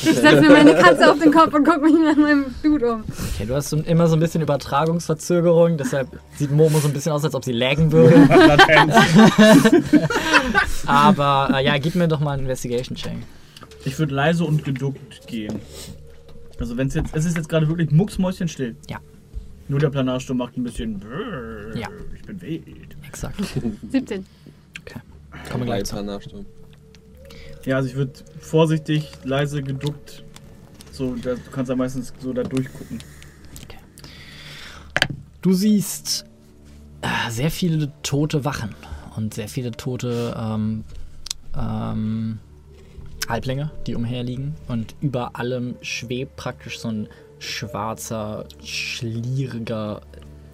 [0.01, 3.03] Ich setze mir meine Katze auf den Kopf und gucke mich nach meinem Dude um.
[3.34, 6.07] Okay, du hast so, immer so ein bisschen Übertragungsverzögerung, deshalb
[6.38, 8.15] sieht Momo so ein bisschen aus, als ob sie laggen würde.
[10.85, 13.18] Aber äh, ja, gib mir doch mal einen Investigation-Check.
[13.84, 15.60] Ich würde leise und geduckt gehen.
[16.60, 18.76] Also wenn es jetzt, es ist jetzt gerade wirklich mucksmäuschenstill.
[18.89, 18.99] Ja.
[19.69, 20.99] Nur der Planarsturm macht ein bisschen.
[20.99, 21.87] brrr, Ja.
[22.15, 22.97] Ich bin wild.
[23.07, 23.39] Exakt.
[23.91, 24.25] 17.
[25.49, 25.93] Kommen wir gleich zu.
[25.95, 26.45] Planarstrom.
[27.65, 30.23] Ja, also ich würde vorsichtig, leise, geduckt.
[30.91, 32.99] So, da, du kannst ja meistens so da durchgucken.
[35.41, 36.25] Du siehst
[37.01, 38.75] äh, sehr viele tote Wachen
[39.15, 40.83] und sehr viele tote ähm,
[41.57, 42.39] ähm,
[43.29, 44.55] Halblinge, die umherliegen.
[44.67, 47.07] Und über allem schwebt praktisch so ein
[47.40, 50.02] schwarzer, schlieriger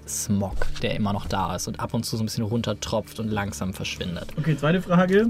[0.07, 3.29] Smog, der immer noch da ist und ab und zu so ein bisschen runtertropft und
[3.29, 4.27] langsam verschwindet.
[4.37, 5.27] Okay, zweite Frage.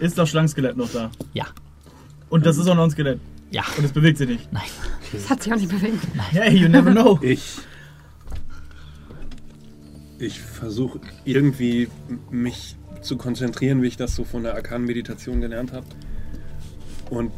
[0.00, 1.10] Ist das Schlangenskelett noch da?
[1.34, 1.46] Ja,
[2.30, 3.20] Und das ist auch noch ein Skelett.
[3.50, 4.52] ja, Und es bewegt sich nicht.
[4.52, 4.62] nein.
[5.12, 6.00] Das hat sich auch nicht bewegt.
[6.32, 7.18] Hey, you never know.
[7.22, 7.58] Ich.
[10.18, 11.88] Ich versuche irgendwie
[12.30, 15.86] mich zu konzentrieren, wie ich das so von der arkanen Meditation gelernt habe.
[17.10, 17.30] Und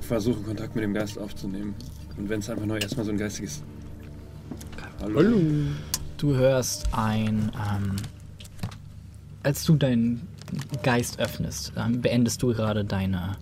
[0.00, 1.74] versuche Kontakt mit dem Geist aufzunehmen.
[2.16, 3.62] Und wenn es einfach nur erstmal so ein geistiges.
[5.00, 5.22] Hallo.
[6.16, 7.96] Du hörst ein, ähm,
[9.42, 10.26] als du deinen
[10.82, 13.36] Geist öffnest, ähm, beendest du gerade deine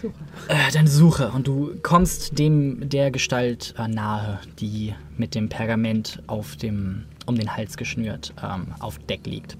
[0.00, 0.14] Suche.
[0.48, 6.22] äh, deine Suche und du kommst dem der Gestalt äh, nahe, die mit dem Pergament
[6.26, 9.56] auf dem um den Hals geschnürt ähm, auf Deck liegt.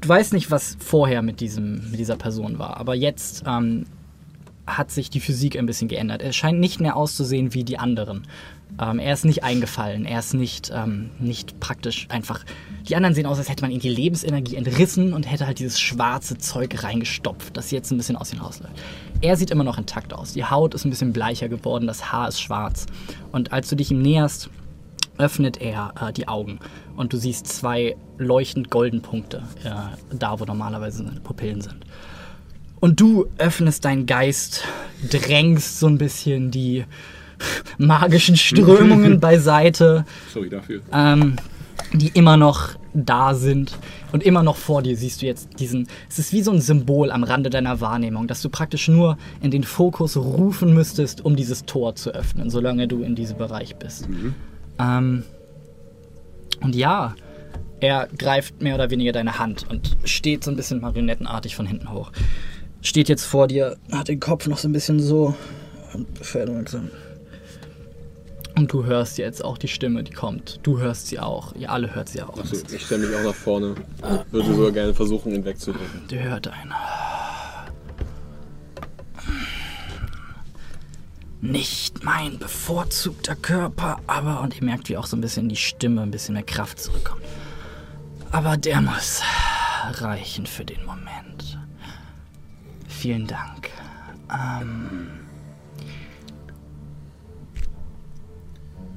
[0.00, 3.86] Du weißt nicht, was vorher mit diesem mit dieser Person war, aber jetzt ähm,
[4.76, 6.22] hat sich die Physik ein bisschen geändert.
[6.22, 8.26] Er scheint nicht mehr auszusehen wie die anderen.
[8.80, 12.44] Ähm, er ist nicht eingefallen, er ist nicht, ähm, nicht praktisch einfach.
[12.88, 15.80] Die anderen sehen aus, als hätte man ihm die Lebensenergie entrissen und hätte halt dieses
[15.80, 18.74] schwarze Zeug reingestopft, das jetzt ein bisschen aus ihm rausläuft.
[19.20, 20.34] Er sieht immer noch intakt aus.
[20.34, 22.86] Die Haut ist ein bisschen bleicher geworden, das Haar ist schwarz.
[23.32, 24.50] Und als du dich ihm näherst,
[25.18, 26.60] öffnet er äh, die Augen
[26.96, 31.84] und du siehst zwei leuchtend golden Punkte, äh, da wo normalerweise seine Pupillen sind.
[32.80, 34.64] Und du öffnest deinen Geist,
[35.10, 36.84] drängst so ein bisschen die
[37.78, 40.80] magischen Strömungen beiseite, Sorry dafür.
[40.92, 41.36] ähm,
[41.92, 43.78] die immer noch da sind.
[44.10, 45.86] Und immer noch vor dir siehst du jetzt diesen.
[46.08, 49.50] Es ist wie so ein Symbol am Rande deiner Wahrnehmung, dass du praktisch nur in
[49.50, 54.08] den Fokus rufen müsstest, um dieses Tor zu öffnen, solange du in diesem Bereich bist.
[54.78, 55.22] Ähm,
[56.60, 57.14] und ja,
[57.80, 61.92] er greift mehr oder weniger deine Hand und steht so ein bisschen marionettenartig von hinten
[61.92, 62.10] hoch.
[62.80, 65.34] Steht jetzt vor dir, hat den Kopf noch so ein bisschen so
[65.94, 66.90] und fährt langsam.
[68.56, 70.58] Und du hörst jetzt auch die Stimme, die kommt.
[70.64, 71.54] Du hörst sie auch.
[71.54, 72.38] Ihr alle hört sie auch.
[72.38, 73.76] Achso, Ich stelle mich auch nach vorne.
[74.32, 76.08] Würde sogar gerne versuchen, ihn wegzudrücken.
[76.10, 76.72] Der hört einen.
[81.40, 86.02] Nicht mein bevorzugter Körper, aber, und ihr merkt, wie auch so ein bisschen die Stimme,
[86.02, 87.22] ein bisschen mehr Kraft zurückkommt.
[88.32, 89.22] Aber der muss
[89.92, 91.57] reichen für den Moment.
[92.98, 93.70] Vielen Dank.
[94.28, 95.06] Ähm,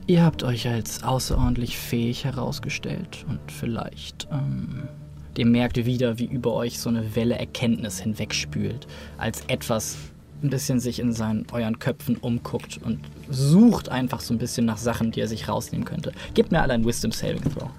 [0.07, 4.87] ihr habt euch als außerordentlich fähig herausgestellt und vielleicht ähm,
[5.37, 8.87] ihr merkt wieder, wie über euch so eine Welle Erkenntnis hinwegspült,
[9.19, 9.97] als etwas
[10.41, 14.77] ein bisschen sich in seinen, euren Köpfen umguckt und sucht einfach so ein bisschen nach
[14.77, 16.11] Sachen, die er sich rausnehmen könnte.
[16.33, 17.69] Gebt mir alle ein Wisdom Saving Throw.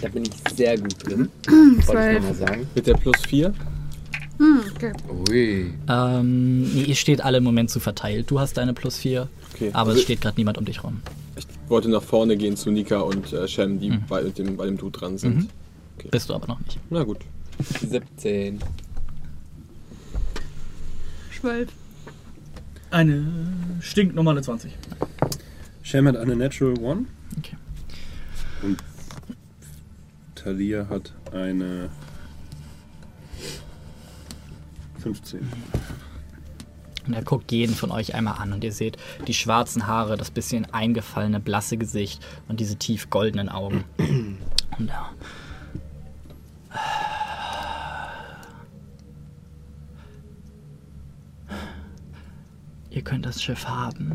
[0.00, 1.28] Da bin ich sehr gut drin.
[1.46, 2.66] Wollte ich nochmal sagen.
[2.74, 3.52] Mit der plus 4?
[4.38, 4.92] Hm, okay.
[5.28, 5.74] Ui.
[5.88, 8.30] Ähm, nee, ihr steht alle im Moment zu verteilt.
[8.30, 9.70] Du hast deine plus 4, Okay.
[9.72, 11.00] aber Also es steht gerade niemand um dich rum.
[11.36, 14.04] Ich wollte nach vorne gehen zu Nika und äh, Shem, die Mhm.
[14.08, 15.36] bei, dem, bei dem Dude dran sind.
[15.36, 15.48] Mhm.
[16.10, 16.78] Bist du aber noch nicht.
[16.90, 17.18] Na gut.
[17.80, 18.60] 17.
[21.40, 21.68] Zwölf.
[22.90, 23.26] Eine
[23.80, 24.72] stinknormale 20.
[25.82, 27.04] Shem hat eine Natural One.
[27.38, 27.56] Okay.
[28.62, 28.78] Und
[30.34, 31.90] Talia hat eine
[34.98, 35.40] 15.
[37.06, 40.30] Und er guckt jeden von euch einmal an und ihr seht die schwarzen Haare, das
[40.30, 43.84] bisschen eingefallene, blasse Gesicht und diese tief goldenen Augen.
[44.78, 45.10] Und ja.
[52.90, 54.12] Ihr könnt das Schiff haben.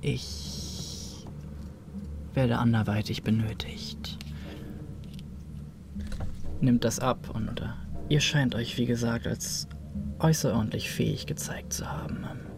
[0.00, 1.24] Ich
[2.34, 4.18] werde anderweitig benötigt.
[6.60, 7.66] Nimmt das ab und äh,
[8.08, 9.68] ihr scheint euch, wie gesagt, als
[10.18, 12.24] außerordentlich fähig gezeigt zu haben.
[12.30, 12.52] Ähm,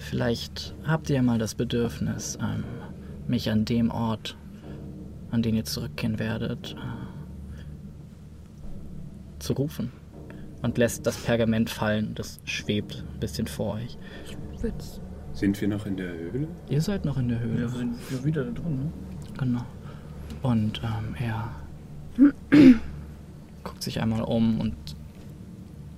[0.00, 2.64] Vielleicht habt ihr mal das Bedürfnis, ähm,
[3.28, 4.36] mich an dem Ort,
[5.30, 6.76] an den ihr zurückkehren werdet, äh,
[9.38, 9.92] zu rufen.
[10.62, 13.98] Und lässt das Pergament fallen, das schwebt ein bisschen vor euch.
[14.60, 15.00] Witz.
[15.32, 16.48] Sind wir noch in der Höhle?
[16.68, 17.60] Ihr seid noch in der Höhle.
[17.60, 18.92] Wir sind ja wieder da drin, ne?
[19.38, 19.64] Genau.
[20.42, 21.50] Und ähm, er
[23.64, 24.74] guckt sich einmal um und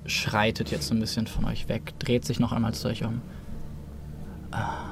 [0.07, 3.21] schreitet jetzt ein bisschen von euch weg, dreht sich noch einmal zu euch um.
[4.51, 4.85] Ah,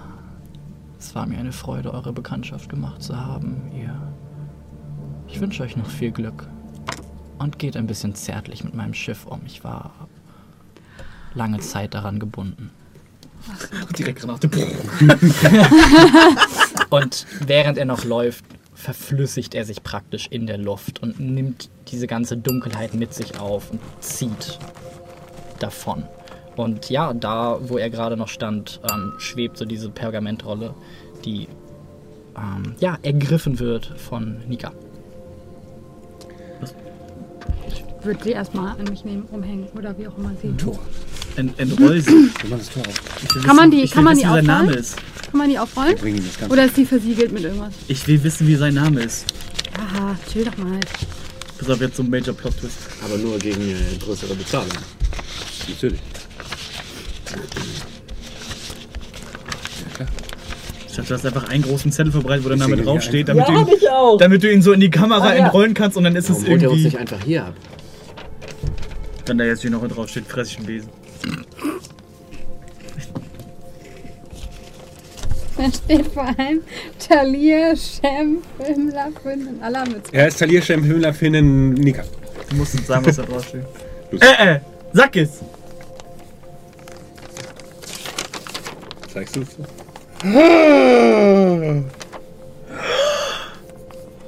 [0.99, 3.95] Es war mir eine Freude, eure Bekanntschaft gemacht zu haben, ihr.
[5.29, 6.47] Ich wünsche euch noch viel Glück.
[7.39, 9.41] Und geht ein bisschen zärtlich mit meinem Schiff um.
[9.47, 9.93] Ich war
[11.35, 12.71] lange Zeit daran gebunden.
[13.99, 14.51] Direkt Granate.
[16.91, 22.07] Und während er noch läuft, verflüssigt er sich praktisch in der Luft und nimmt diese
[22.07, 24.59] ganze Dunkelheit mit sich auf und zieht
[25.63, 26.05] davon.
[26.57, 30.75] Und ja, da, wo er gerade noch stand, ähm, schwebt so diese Pergamentrolle,
[31.25, 31.49] die
[32.37, 34.73] ähm, ja, ergriffen wird von Nika.
[37.69, 40.49] Ich würde sie erstmal an mich nehmen, umhängen oder wie auch immer sie.
[41.37, 42.29] Ent Entroll sie.
[42.73, 42.83] Tor
[43.45, 44.47] Kann man die- kann man die wissen, wie sein aufrollen?
[44.47, 44.97] Name ist.
[45.31, 45.97] Kann man die aufrollen?
[46.51, 47.73] Oder ist sie versiegelt mit irgendwas?
[47.89, 49.27] Ich will wissen, wie sein Name ist.
[49.79, 50.81] Aha, chill doch mal.
[51.59, 52.79] Pass auf, jetzt so ein Major Plot Twist.
[53.05, 54.69] Aber nur gegen eine größere Bezahlung.
[55.69, 56.01] Natürlich.
[60.93, 63.53] Statt du hast einfach einen großen Zettel verbreitet, wo der Name draufsteht, ja damit, du
[63.73, 64.19] ihn, ich auch!
[64.19, 65.45] damit du ihn so in die Kamera Ah, ja.
[65.45, 66.85] entrollen kannst und dann ist Warum es er irgendwie.
[66.85, 67.55] nicht einfach hier ab?
[69.27, 70.89] Wenn da jetzt hier noch draufsteht, fress ich einen Besen.
[75.57, 76.63] Da steht vor allem
[76.99, 80.03] Talir, Shem, Filmler, Finn und alle haben mit.
[80.13, 82.03] Er ist Talia Shem Himmler Finnen Nika.
[82.49, 83.63] Du musst uns sagen, was da draufsteht.
[84.13, 84.61] Äh, äh,
[84.93, 85.41] sag es!
[89.13, 89.57] Zeigst du es?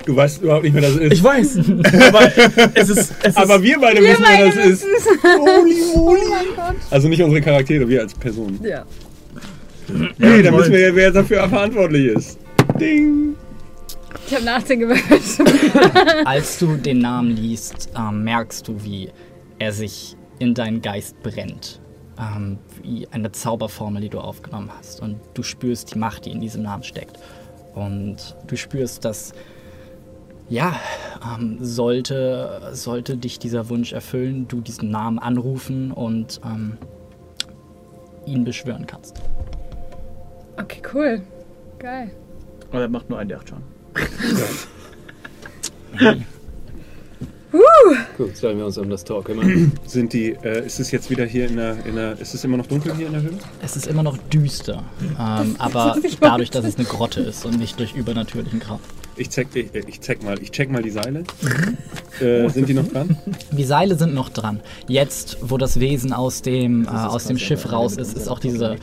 [0.05, 1.13] Du weißt überhaupt nicht, wer das ist.
[1.13, 1.59] Ich weiß.
[2.09, 2.33] Aber
[2.75, 3.15] es ist.
[3.23, 4.85] Es Aber wir beide wissen, wer das ist.
[5.23, 6.21] Holy moly.
[6.57, 6.61] Oh.
[6.91, 8.59] Also nicht unsere Charaktere, wir als Personen.
[8.65, 8.85] Ja.
[10.19, 12.39] Hey, dann wissen wir ja, wer dafür verantwortlich ist.
[12.81, 13.37] Ding.
[14.27, 15.23] Ich habe 18 gewürfelt.
[16.25, 19.11] Als du den Namen liest, ähm, merkst du, wie
[19.59, 21.81] er sich in deinen Geist brennt.
[22.19, 25.01] Ähm, wie eine Zauberformel, die du aufgenommen hast.
[25.01, 27.19] Und du spürst die Macht, die in diesem Namen steckt.
[27.75, 29.33] Und du spürst, dass,
[30.49, 30.75] ja,
[31.25, 36.77] ähm, sollte, sollte dich dieser Wunsch erfüllen, du diesen Namen anrufen und ähm,
[38.27, 39.23] ihn beschwören kannst.
[40.59, 41.23] Okay, cool.
[41.79, 42.11] Geil.
[42.71, 43.55] Aber er macht nur einen D8
[47.53, 48.07] Schaden.
[48.17, 49.73] Gut, sollen wir uns um das Tor kümmern?
[49.87, 52.57] Sind die, äh, ist es jetzt wieder hier in der, in der, ist es immer
[52.57, 53.39] noch dunkel hier in der Höhle?
[53.63, 54.83] Es ist immer noch düster,
[55.19, 58.85] ähm, aber dadurch, dass es eine Grotte ist und nicht durch übernatürlichen Kraft.
[59.17, 61.25] Ich check, ich, ich check mal, ich check mal die Seile.
[62.21, 63.17] äh, sind die noch dran?
[63.53, 64.61] Die Seile sind noch dran.
[64.89, 68.77] Jetzt, wo das Wesen aus dem, äh, aus dem Schiff raus ist, ist auch diese,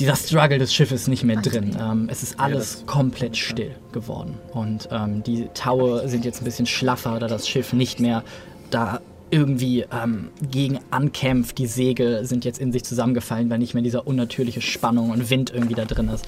[0.00, 1.76] dieser Struggle des Schiffes nicht mehr drin.
[1.80, 4.38] Ähm, es ist alles komplett still geworden.
[4.52, 8.24] Und ähm, die Taue sind jetzt ein bisschen schlaffer, da das Schiff nicht mehr
[8.70, 9.00] da
[9.30, 11.58] irgendwie ähm, gegen ankämpft.
[11.58, 15.52] Die Segel sind jetzt in sich zusammengefallen, weil nicht mehr dieser unnatürliche Spannung und Wind
[15.54, 16.26] irgendwie da drin ist.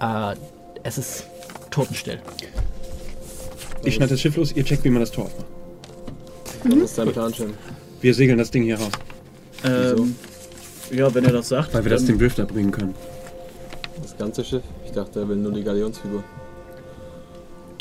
[0.00, 0.34] Äh,
[0.82, 1.26] es ist
[1.70, 2.18] totenstill.
[3.84, 5.46] Ich schneide das Schiff los, ihr checkt, wie man das Tor aufmacht.
[6.64, 7.54] Was ist dein Plan, Jim?
[8.00, 8.92] Wir segeln das Ding hier raus,
[9.64, 10.14] Ähm,
[10.90, 11.72] ja, wenn er das sagt.
[11.74, 12.94] weil wir das dem Drifter bringen können.
[14.02, 14.62] Das ganze Schiff?
[14.84, 16.22] Ich dachte, er will nur die Galionsfigur.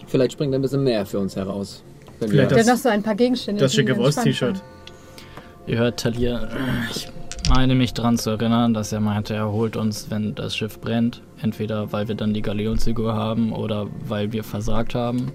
[0.08, 1.84] Vielleicht springt ein bisschen mehr für uns heraus.
[2.20, 3.62] Wenn Vielleicht hat noch so ein paar Gegenstände.
[3.62, 4.62] Das schicke Wolfs-T-Shirt.
[5.68, 6.50] Ihr hört Talir.
[6.92, 7.10] Ich
[7.50, 11.22] meine mich daran zu erinnern, dass er meinte, er holt uns, wenn das Schiff brennt.
[11.42, 15.32] Entweder weil wir dann die Galionsfigur haben oder weil wir versagt haben.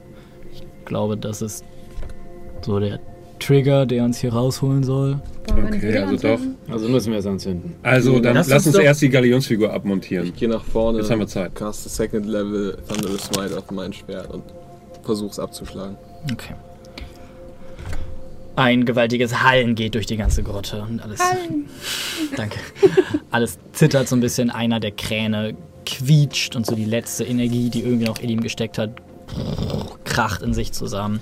[0.53, 1.65] Ich glaube, das ist
[2.63, 3.01] so der
[3.39, 5.21] Trigger, der uns hier rausholen soll.
[5.51, 6.41] Okay, also doch.
[6.71, 7.75] Also müssen wir es anzünden.
[7.83, 10.27] Also, dann Lass lass, uns erst die Galionsfigur abmontieren.
[10.27, 11.55] Ich gehe nach vorne, Jetzt haben wir Zeit.
[11.55, 14.43] caste Second Level Thunderous Smite auf mein Schwert und
[15.03, 15.97] versuch's abzuschlagen.
[16.33, 16.55] Okay.
[18.57, 21.21] Ein gewaltiges Hallen geht durch die ganze Grotte und alles.
[22.37, 22.59] Danke.
[23.31, 24.51] Alles zittert so ein bisschen.
[24.51, 28.79] Einer der Kräne quietscht und so die letzte Energie, die irgendwie noch in ihm gesteckt
[28.79, 28.91] hat,
[30.05, 31.21] kracht in sich zusammen.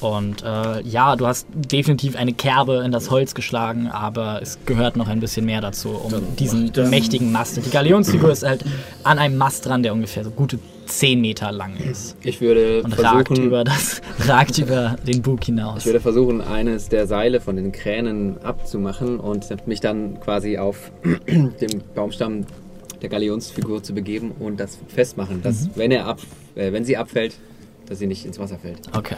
[0.00, 4.96] Und äh, ja, du hast definitiv eine Kerbe in das Holz geschlagen, aber es gehört
[4.96, 6.90] noch ein bisschen mehr dazu, um diesen das.
[6.90, 7.56] mächtigen Mast.
[7.56, 8.64] Die Galionsfigur ist halt
[9.02, 12.16] an einem Mast dran, der ungefähr so gute 10 Meter lang ist.
[12.22, 15.78] Ich würde Und ragt versuchen, über, das, ragt über den Bug hinaus.
[15.78, 20.92] ich würde versuchen, eines der Seile von den Kränen abzumachen und mich dann quasi auf
[21.26, 22.44] dem Baumstamm
[23.04, 26.20] der Galionsfigur zu begeben und das festmachen, dass wenn er ab,
[26.54, 27.36] äh, wenn sie abfällt,
[27.86, 28.78] dass sie nicht ins Wasser fällt.
[28.96, 29.16] Okay,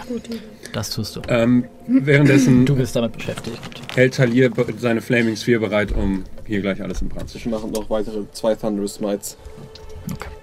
[0.72, 1.22] das tust du.
[1.28, 3.56] Ähm, währenddessen Du bist damit beschäftigt.
[3.94, 7.56] hält Talir seine Flaming Sphere bereit, um hier gleich alles in Brand zu Ich stecken.
[7.56, 9.36] mache noch weitere zwei Thunderous Smites.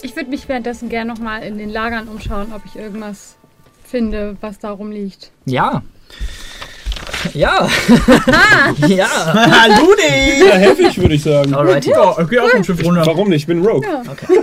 [0.01, 3.35] Ich würde mich währenddessen gerne nochmal in den Lagern umschauen, ob ich irgendwas
[3.83, 5.31] finde, was da rumliegt.
[5.45, 5.83] Ja.
[7.33, 7.67] Ja.
[8.87, 9.07] ja.
[9.07, 10.45] Haludi!
[10.45, 11.53] Ja, helfe ich, würde ich sagen.
[11.53, 11.91] Alrighty.
[11.91, 13.05] Ja, ich geh auch vom Schiff runter.
[13.05, 13.41] Warum nicht?
[13.41, 13.87] Ich bin Rogue.
[14.09, 14.39] Okay.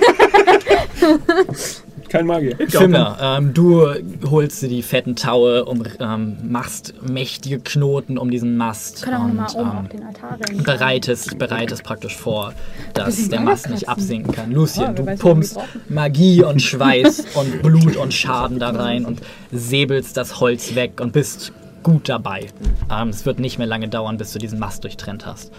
[2.10, 2.56] Kein Magier.
[2.68, 3.86] Fimmer, ähm, du
[4.28, 9.14] holst dir die fetten Taue, um, ähm, machst mächtige Knoten um diesen Mast Ich kann
[9.14, 10.64] auch und nochmal oben auf ähm, den Altar rennen.
[10.64, 12.52] bereitest, bereitest praktisch vor,
[12.94, 14.50] dass der Mast nicht absinken kann.
[14.50, 15.56] Lucien, Oh, du pumpst
[15.88, 19.20] Magie und Schweiß und Blut und Schaden da rein und
[19.52, 21.52] säbelst das Holz weg und bist
[21.82, 22.48] gut dabei.
[22.90, 25.52] Ähm, es wird nicht mehr lange dauern, bis du diesen Mast durchtrennt hast.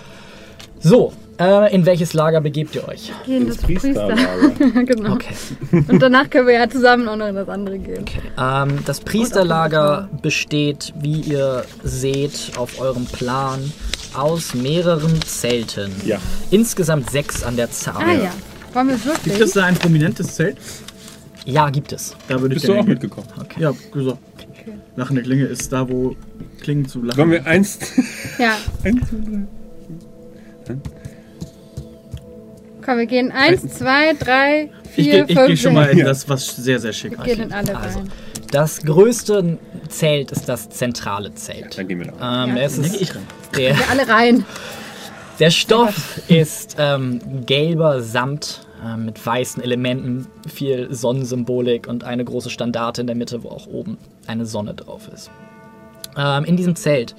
[0.83, 3.11] So, äh, in welches Lager begebt ihr euch?
[3.25, 4.07] Gehen das Priester.
[4.07, 4.83] Priesterlager.
[4.85, 5.13] genau.
[5.13, 5.33] Okay.
[5.71, 8.05] Und danach können wir ja zusammen auch noch in das andere gehen.
[8.37, 13.71] Ähm, das Priesterlager besteht, wie ihr seht auf eurem Plan,
[14.15, 15.91] aus mehreren Zelten.
[16.03, 16.17] Ja.
[16.49, 18.03] Insgesamt sechs an der Zahl.
[18.03, 18.31] Ah ja.
[18.73, 19.35] Wollen wir wirklich?
[19.35, 20.57] Gibt es da ein prominentes Zelt?
[21.45, 22.15] Ja, gibt es.
[22.27, 23.27] Da würde ich Bist du auch mitgekommen?
[23.57, 24.17] Ja, gesagt.
[24.95, 26.15] Lachende Klinge ist da, wo
[26.61, 27.17] Klingen zu lachen.
[27.17, 27.79] Wollen wir eins.
[28.37, 28.55] Ja.
[28.83, 29.01] eins
[32.83, 36.27] Komm, wir gehen eins, zwei, drei, ich vier, gehe fünf, geh schon mal in das,
[36.27, 38.09] was sehr, sehr schick Wir gehen in alle Also, rein.
[38.51, 41.77] Das größte Zelt ist das zentrale Zelt.
[41.77, 42.43] Dann gehen wir da.
[42.45, 42.63] Ähm, Ja.
[42.63, 43.21] es ist ich rein.
[43.55, 44.45] der, Wir alle rein.
[45.39, 52.49] der Stoff ist ähm, gelber Samt ähm, mit weißen Elementen, viel Sonnensymbolik und eine große
[52.49, 53.97] Standarte in der Mitte, wo auch oben
[54.27, 55.31] eine Sonne drauf ist.
[56.17, 57.15] Ähm, in diesem Zelt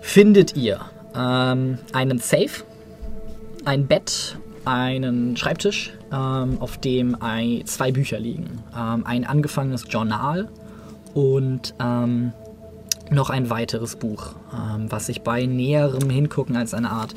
[0.00, 0.80] findet ihr
[1.14, 2.64] ähm, einen Safe,
[3.64, 8.62] ein Bett einen Schreibtisch, ähm, auf dem ein, zwei Bücher liegen.
[8.76, 10.48] Ähm, ein angefangenes Journal
[11.14, 12.32] und ähm,
[13.10, 17.14] noch ein weiteres Buch, ähm, was sich bei näherem Hingucken als eine Art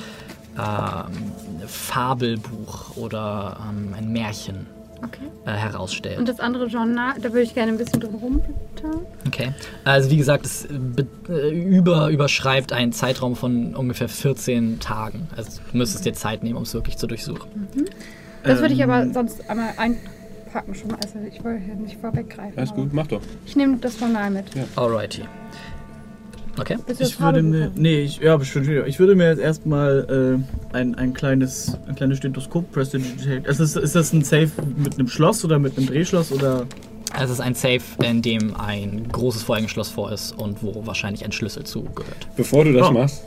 [0.57, 1.31] ähm,
[1.67, 4.67] Fabelbuch oder ähm, ein Märchen
[5.03, 5.25] Okay.
[5.45, 6.17] äh, herausstellt.
[6.17, 9.01] Und das andere Journal, da würde ich gerne ein bisschen drum rumblättern.
[9.27, 9.53] Okay.
[9.83, 15.27] Also wie gesagt, es be- äh, über, überschreibt einen Zeitraum von ungefähr 14 Tagen.
[15.35, 17.67] Also du müsstest dir Zeit nehmen, um es wirklich zu durchsuchen.
[18.43, 20.97] Das würde ich Ähm, aber sonst einmal einpacken schon mal.
[21.03, 22.57] Also ich wollte ja nicht vorweggreifen.
[22.57, 23.21] Alles gut, mach doch.
[23.45, 24.45] Ich nehme das Journal mit.
[24.75, 25.23] Alrighty.
[26.57, 26.77] Okay.
[26.85, 28.87] Willst du Ich würde mir, nee, ich, ja, bestimmt wieder.
[28.87, 30.41] Ich würde mir jetzt erstmal
[30.73, 33.47] äh, ein, ein kleines, ein kleines Stethoskop prestidigitate.
[33.47, 36.65] Also ist, ist das ein Safe mit einem Schloss oder mit einem Drehschloss oder?
[37.21, 41.31] Es ist ein Safe, in dem ein großes Vorhängeschloss vor ist und wo wahrscheinlich ein
[41.31, 42.27] Schlüssel zugehört.
[42.35, 42.91] Bevor du das Oh.
[42.91, 43.23] machst.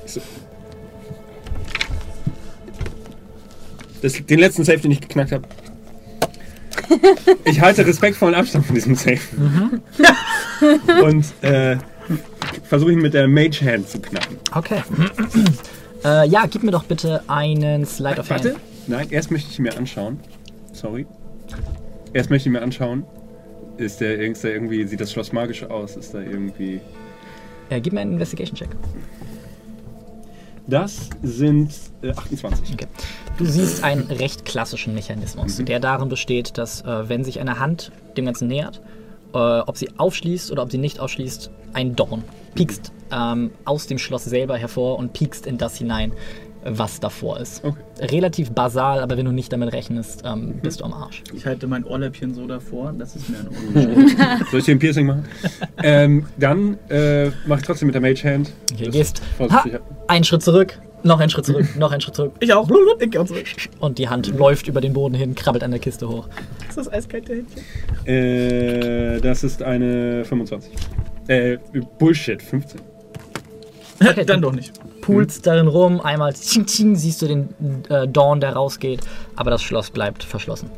[4.03, 5.45] Das, den letzten Safe, den ich geknackt habe.
[7.45, 9.21] Ich halte respektvollen Abstand von diesem Safe.
[11.03, 11.77] Und äh,
[12.65, 14.37] versuche ihn mit der Mage Hand zu knacken.
[14.55, 14.83] Okay.
[16.05, 18.51] äh, ja, gib mir doch bitte einen Slide of Warte.
[18.51, 18.61] Hand.
[18.87, 20.21] Nein, erst möchte ich mir anschauen.
[20.73, 21.07] Sorry.
[22.13, 23.05] Erst möchte ich mir anschauen.
[23.77, 25.97] Ist der, ist der irgendwie, sieht das Schloss magisch aus?
[25.97, 26.81] Ist da irgendwie.
[27.71, 28.71] Äh, gib mir einen Investigation-Check.
[30.67, 31.73] Das sind
[32.03, 32.75] äh, 28.
[32.75, 32.87] Okay.
[33.39, 37.93] Du siehst einen recht klassischen Mechanismus, der darin besteht, dass äh, wenn sich eine Hand
[38.17, 38.83] dem Ganzen nähert,
[39.35, 42.25] äh, ob sie aufschließt oder ob sie nicht aufschließt, ein Dorn
[42.55, 46.13] piekst ähm, aus dem Schloss selber hervor und piekst in das hinein,
[46.65, 47.65] was davor ist.
[47.65, 47.79] Okay.
[48.01, 51.23] Relativ basal, aber wenn du nicht damit rechnest, ähm, bist du am Arsch.
[51.33, 52.93] Ich halte mein Ohrläppchen so davor.
[52.99, 54.47] Das ist mir eine Ohrläppchen.
[54.51, 55.25] Soll ich dir ein Piercing machen?
[55.83, 58.53] ähm, dann äh, mach ich trotzdem mit der Mage Hand.
[58.73, 59.65] Okay, Das gehst ha,
[60.09, 62.69] einen Schritt zurück, noch einen Schritt zurück, noch einen Schritt zurück ich auch.
[63.01, 63.45] Ich auch zurück.
[63.81, 66.29] und die Hand läuft über den Boden hin, krabbelt an der Kiste hoch.
[66.69, 67.63] Ist das eiskalte Händchen?
[68.07, 70.73] Äh, das ist eine 25.
[71.29, 71.59] Äh,
[71.99, 72.81] Bullshit, 15.
[74.01, 74.73] Okay, Dann doch nicht.
[75.01, 77.49] pulst darin rum, einmal tsching, tsching, siehst du den
[77.89, 79.01] äh, Dorn, der rausgeht,
[79.35, 80.71] aber das Schloss bleibt verschlossen.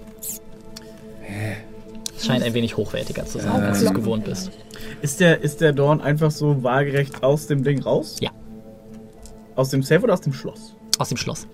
[2.16, 4.50] Es scheint ein wenig hochwertiger zu sein, als du es gewohnt bist.
[5.02, 8.16] Ist der, ist der Dorn einfach so waagerecht aus dem Ding raus?
[8.20, 8.30] Ja.
[9.60, 10.74] Aus dem Safe oder aus dem Schloss?
[10.98, 11.46] Aus dem Schloss.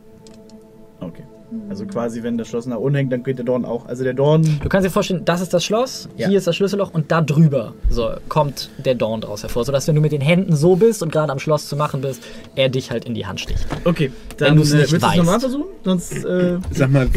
[1.01, 1.25] Okay.
[1.69, 3.87] Also quasi, wenn das Schloss nach unten hängt, dann geht der Dorn auch.
[3.87, 4.61] Also der Dorn.
[4.63, 6.29] Du kannst dir vorstellen, das ist das Schloss, Ja.
[6.29, 9.65] hier ist das Schlüsselloch und da drüber so, kommt der Dorn draus hervor.
[9.65, 12.23] Sodass, wenn du mit den Händen so bist und gerade am Schloss zu machen bist,
[12.55, 13.67] er dich halt in die Hand sticht.
[13.85, 15.65] Okay, dann Wenn du's äh, nicht willst du es nochmal versuchen?
[15.85, 16.25] Sonst.
[16.25, 17.09] Äh, Sag mal,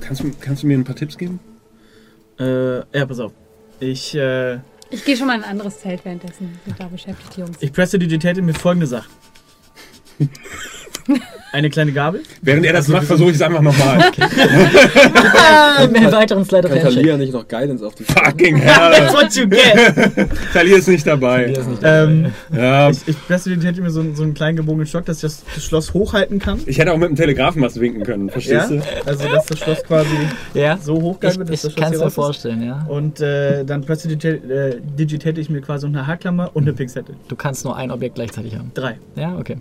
[0.00, 1.38] kannst du, kannst du mir ein paar Tipps geben?
[2.40, 3.32] äh, ja, pass auf.
[3.80, 4.58] Ich, äh,
[4.90, 6.58] Ich gehe schon mal in ein anderes Zelt währenddessen.
[6.78, 7.56] Da beschäftigt, die Jungs.
[7.60, 9.10] ich prestidigitate mir folgende Sachen.
[11.52, 12.22] Eine kleine Gabel.
[12.40, 14.10] Während er das macht, versuche ich es einfach nochmal.
[14.16, 16.82] Gib mir einen weiteren Slide of Kann.
[16.82, 19.08] Talia nicht noch Guidance auf die Fucking hell!
[19.12, 20.28] what you get!
[20.52, 21.44] Talia ist nicht dabei.
[21.44, 25.04] Ist nicht ähm, Ja, ich ich prestiditate mir so, einen- so einen kleinen gebogenen Stock,
[25.04, 26.58] dass ich das, das Schloss hochhalten kann.
[26.66, 28.32] ich hätte auch mit dem Telegrafen was winken können, Ja?
[28.32, 28.82] verstehst du?
[29.06, 30.08] Also, dass das Schloss quasi
[30.54, 30.78] ja?
[30.78, 32.14] so hochgehalten wird, dass Ich, das ich Schloss kann es hier mir raus ist.
[32.14, 32.86] vorstellen, ja.
[32.88, 34.36] Und äh, dann prestiditate
[34.78, 37.12] äh, digitate ich mir quasi eine Haarklammer und eine Pinzette.
[37.28, 38.70] Du kannst nur ein Objekt gleichzeitig haben.
[38.74, 38.96] Drei.
[39.14, 39.58] Ja, okay.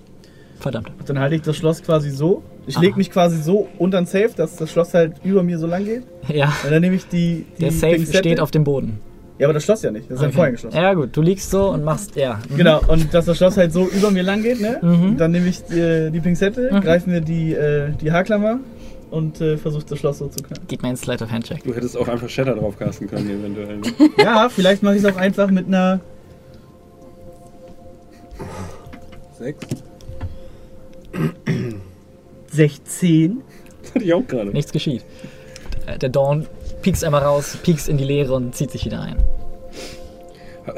[0.63, 0.91] Verdammt.
[1.05, 2.41] Dann halte ich das Schloss quasi so.
[2.67, 5.67] Ich lege mich quasi so unter den Safe, dass das Schloss halt über mir so
[5.67, 6.03] lang geht.
[6.29, 8.17] Ja, Und dann nehme ich die, die der Safe Pinzette.
[8.19, 8.99] steht auf dem Boden.
[9.39, 10.09] Ja, aber das Schloss ja nicht.
[10.09, 10.35] Das ist ein Okay.
[10.35, 10.73] Vorhängeschloss.
[10.73, 12.39] Ja, gut, du liegst so und machst, ja.
[12.49, 12.55] mhm.
[12.55, 14.79] Genau, und dass das Schloss halt so über mir lang geht, ne?
[14.81, 15.17] Mhm.
[15.17, 16.79] Dann nehme ich die, die Pinzette, Mhm.
[16.81, 18.59] greife mir die, äh, die Haarklammer
[19.11, 20.63] und äh, versuche das Schloss so zu knacken.
[20.69, 21.61] Gib mir einen Slide of Handcheck.
[21.63, 23.77] Du hättest auch einfach Shatter drauf casten können, eventuell.
[23.79, 23.83] ne?
[24.17, 25.99] ja, vielleicht mache ich es auch einfach mit einer.
[29.37, 29.67] Sechs.
[32.47, 33.41] 16.
[33.81, 34.51] Das hatte ich auch gerade.
[34.51, 35.03] Nichts geschieht.
[35.85, 36.47] Äh, Der Dawn
[36.81, 39.17] piekst einmal raus, piekst in die Leere und zieht sich wieder ein.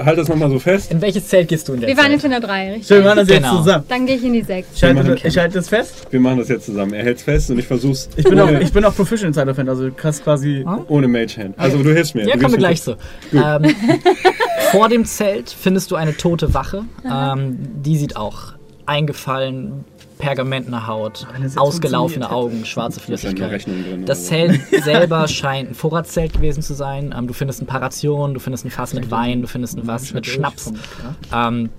[0.03, 0.91] Halt das nochmal so fest.
[0.91, 2.88] In welches Zelt gehst du in der Wir waren jetzt in der 3, richtig?
[2.88, 3.57] Schön, wir machen das jetzt Genau.
[3.57, 3.83] zusammen.
[3.88, 4.67] Dann gehe ich in die 6.
[4.73, 6.07] Ich halte, ich halte das fest.
[6.09, 6.93] Wir machen das jetzt zusammen.
[6.93, 9.47] Er hält's fest und ich versuch's Ich bin, auch, ich bin auch Proficient in Side
[9.51, 10.64] of Hand, also du kannst quasi.
[10.65, 10.80] Ah.
[10.88, 11.53] ohne Mage Hand.
[11.59, 12.25] Also du hilfst mir.
[12.27, 12.95] Ja, kommen wir gleich so.
[13.31, 13.75] Ähm,
[14.72, 16.85] vor dem Zelt findest du eine tote Wache.
[17.07, 18.53] Ähm, die sieht auch
[18.88, 19.85] eingefallen,
[20.18, 23.66] pergamentene Haut, ausgelaufene Augen, schwarze Flüssigkeit.
[23.66, 24.24] Das oder so.
[24.24, 27.14] Zelt selber scheint ein Vorratszelt gewesen zu sein.
[27.18, 29.85] Ähm, du findest ein paar Rationen, du findest ein Fass mit Wein, du findest ein
[29.85, 30.74] Fass mit Schnaps.
[31.34, 31.69] Ähm,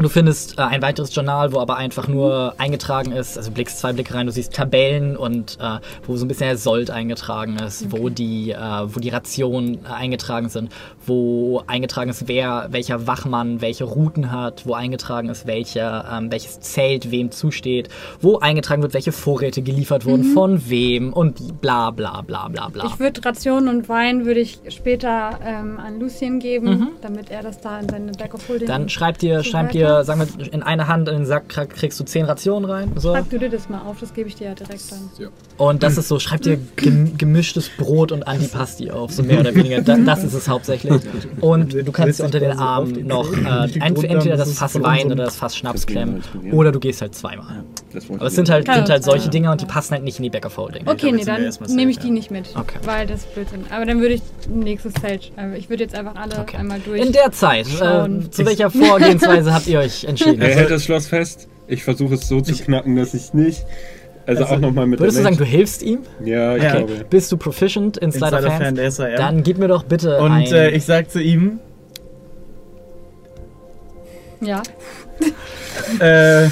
[0.00, 3.92] Du findest äh, ein weiteres Journal, wo aber einfach nur eingetragen ist, also blickst zwei
[3.92, 7.92] Blicke rein, du siehst Tabellen und äh, wo so ein bisschen der Sold eingetragen ist,
[7.92, 8.56] wo die, äh,
[8.86, 10.72] wo die Rationen äh, eingetragen sind,
[11.04, 16.60] wo eingetragen ist, wer, welcher Wachmann welche Routen hat, wo eingetragen ist, welche, ähm, welches
[16.60, 17.90] Zelt wem zusteht,
[18.22, 22.86] wo eingetragen wird, welche Vorräte geliefert wurden, von wem und bla bla bla bla bla.
[22.86, 27.60] Ich würde Rationen und Wein würde ich später ähm, an Lucien geben, damit er das
[27.60, 28.66] da in seine Back of Holding.
[28.66, 29.89] Dann schreib dir, so schreib weiter.
[29.90, 32.92] Dir, sagen wir, in eine Hand in den Sack krieg- kriegst du zehn Rationen rein.
[32.96, 33.12] So.
[33.12, 35.10] Schreib du dir das mal auf, das gebe ich dir ja direkt dann.
[35.56, 39.54] Und das ist so, schreib dir gem gemischtes Brot und Antipasti auf, so mehr oder
[39.54, 39.80] weniger.
[39.82, 41.00] Da, das ist es hauptsächlich.
[41.40, 45.36] Und du kannst dir unter den Armen noch äh, entweder das Fass Wein oder das
[45.36, 46.22] Fass Schnaps klemmen.
[46.52, 47.64] Oder du gehst halt zweimal.
[47.94, 49.30] Aber es ich sind halt, sind halt solche sein.
[49.32, 50.86] Dinge und die passen halt nicht in die Back of Holding.
[50.86, 52.12] Okay, nee, dann nehme ich die ja.
[52.12, 52.48] nicht mit.
[52.54, 52.78] Okay.
[52.84, 53.64] Weil das ist Blödsinn.
[53.70, 55.32] Aber dann würde ich nächstes Zelt.
[55.36, 56.56] Also ich würde jetzt einfach alle Okay.
[56.56, 57.00] einmal durch.
[57.00, 60.40] In der Zeit, äh, zu welcher Vorgehensweise habt ihr euch entschieden?
[60.40, 61.48] Er hält das Schloss fest.
[61.66, 63.64] Ich versuche es so zu knacken, dass ich nicht.
[64.26, 66.00] Also, Also, auch nochmal mit Würdest du sagen, du hilfst ihm?
[66.24, 66.76] Ja, ich Ja.
[66.76, 67.04] glaube.
[67.08, 68.78] Bist du proficient in Sleight of Hand?
[68.78, 69.16] ja.
[69.16, 70.52] Dann gib mir doch bitte Und ein...
[70.52, 71.58] äh, ich sag zu ihm,
[74.40, 74.62] ja.
[76.00, 76.48] äh,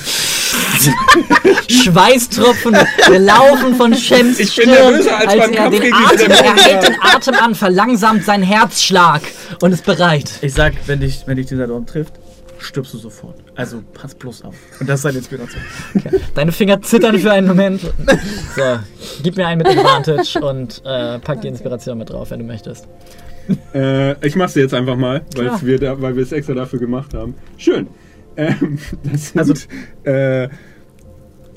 [1.68, 2.76] Schweißtropfen
[3.18, 6.88] laufen von Shems Ich bin nervöser als als beim er Kampf den Atem, er hält
[6.88, 9.22] den Atem an, verlangsamt seinen Herzschlag
[9.60, 10.30] und ist bereit.
[10.40, 12.14] ich sag, wenn dich, wenn dich dieser Dorn trifft,
[12.58, 13.36] stirbst du sofort.
[13.54, 14.54] Also pass bloß auf.
[14.80, 15.62] Und das ist seine Inspiration.
[16.34, 17.80] Deine Finger zittern für einen Moment.
[17.82, 18.78] So,
[19.22, 22.86] gib mir einen mit Advantage und äh, pack die Inspiration mit drauf, wenn du möchtest.
[23.74, 25.60] Äh, ich mach's jetzt einfach mal, weil Klar.
[25.62, 27.34] wir, da, weil wir es extra dafür gemacht haben.
[27.56, 27.88] Schön.
[28.38, 29.54] Ähm, das sind, Also-
[30.04, 30.48] äh,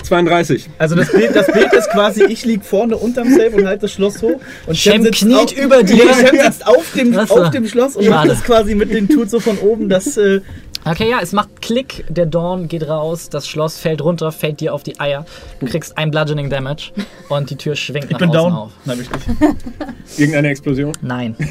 [0.02, 0.68] 32.
[0.78, 3.92] Also das Bild, das Bild ist quasi, ich lieg vorne unterm Safe und halte das
[3.92, 4.40] Schloss hoch.
[4.66, 6.04] Und Shem sitzt kniet auf, über dir.
[6.04, 9.30] Nee, Shem sitzt auf dem, auf dem Schloss und macht es quasi mit den Tut
[9.30, 10.40] so von oben, das äh,
[10.84, 14.74] Okay, ja, es macht Klick, der Dorn geht raus, das Schloss fällt runter, fällt dir
[14.74, 15.24] auf die Eier.
[15.60, 16.90] Du kriegst ein Bludgeoning Damage
[17.28, 18.52] und die Tür schwingt ich nach bin außen down.
[18.52, 18.72] auf.
[18.84, 20.18] Nein, ich nicht.
[20.18, 20.92] Irgendeine Explosion?
[21.00, 21.36] Nein.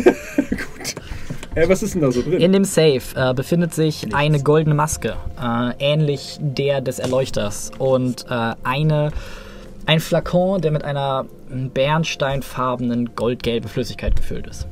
[1.56, 2.40] Äh, was ist denn da so drin?
[2.40, 7.72] In dem Safe äh, befindet sich eine goldene Maske, äh, ähnlich der des Erleuchters.
[7.78, 9.12] Und äh, eine,
[9.86, 14.68] ein Flakon, der mit einer bernsteinfarbenen goldgelben Flüssigkeit gefüllt ist.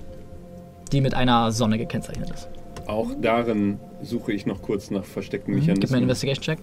[0.93, 2.47] Die mit einer Sonne gekennzeichnet ist.
[2.87, 6.03] Auch darin suche ich noch kurz nach versteckten Gib mir einen Mechanismen.
[6.03, 6.59] Investigation-Check.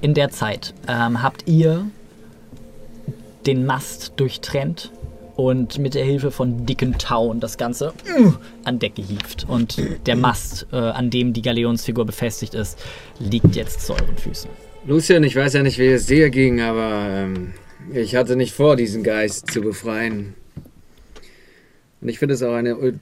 [0.00, 1.86] In der Zeit ähm, habt ihr
[3.46, 4.90] den Mast durchtrennt
[5.36, 8.32] und mit der Hilfe von dicken Tauen das Ganze uh,
[8.64, 9.46] an Deck gehievt.
[9.48, 12.78] Und der Mast, äh, an dem die Galeonsfigur befestigt ist,
[13.18, 14.50] liegt jetzt zu euren Füßen.
[14.86, 17.52] Lucien, ich weiß ja nicht, wie es dir ging, aber ähm,
[17.92, 20.34] ich hatte nicht vor, diesen Geist zu befreien.
[22.00, 22.94] Und ich finde es auch eine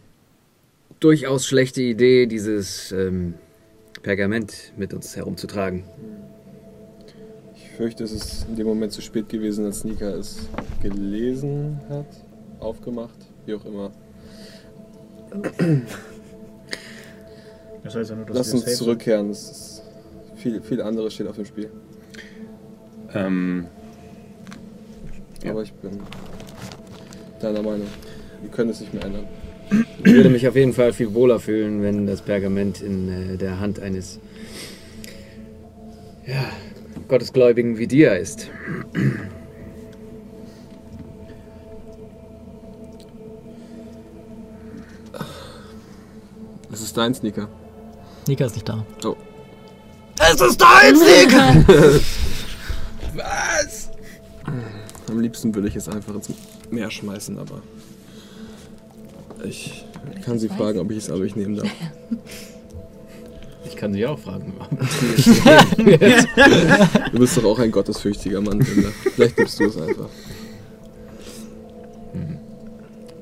[1.01, 3.35] durchaus schlechte Idee, dieses ähm,
[4.03, 5.85] Pergament mit uns herumzutragen.
[7.55, 10.49] Ich fürchte, es ist in dem Moment zu spät gewesen, als Nika es
[10.81, 12.07] gelesen hat,
[12.65, 13.91] aufgemacht, wie auch immer.
[17.83, 19.31] Das heißt ja nur, dass Lass wir uns safe zurückkehren.
[19.31, 19.83] Es ist
[20.37, 21.71] viel, viel anderes steht auf dem Spiel.
[23.15, 23.67] Ähm,
[25.45, 25.51] Ja.
[25.51, 26.01] Aber ich bin
[27.41, 27.87] deiner Meinung.
[28.41, 29.27] Wir können es nicht mehr ändern.
[30.03, 33.61] Ich würde mich auf jeden Fall viel wohler fühlen, wenn das Pergament in äh, der
[33.61, 34.21] Hand eines
[36.27, 36.45] ja,
[37.09, 38.51] Gottesgläubigen wie dir ist.
[46.75, 47.49] Es ist dein Sneaker.
[48.27, 48.85] Nika ist nicht da.
[49.05, 49.15] Oh.
[50.19, 51.65] Es ist dein Nika!
[55.09, 56.31] Am liebsten würde ich es einfach ins
[56.73, 57.63] Meer schmeißen, aber
[59.45, 59.85] ich
[60.25, 61.69] kann sie fragen, ob ich es aber ich nehmen darf.
[63.67, 64.55] Ich kann dich auch fragen.
[67.13, 68.89] Du bist doch auch ein gottesfürchtiger Mann, Linda.
[69.15, 70.09] Vielleicht nimmst du es einfach.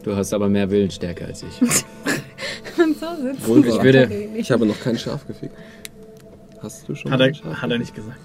[0.02, 1.60] Du hast aber mehr Willensstärke als ich.
[1.62, 3.84] Und so sitzt Wohl Ich wahr.
[3.84, 5.54] würde, Ich habe noch kein Schaf gefickt.
[6.60, 8.18] Hast du schon Hat mal er, Schaf hat er nicht gesagt.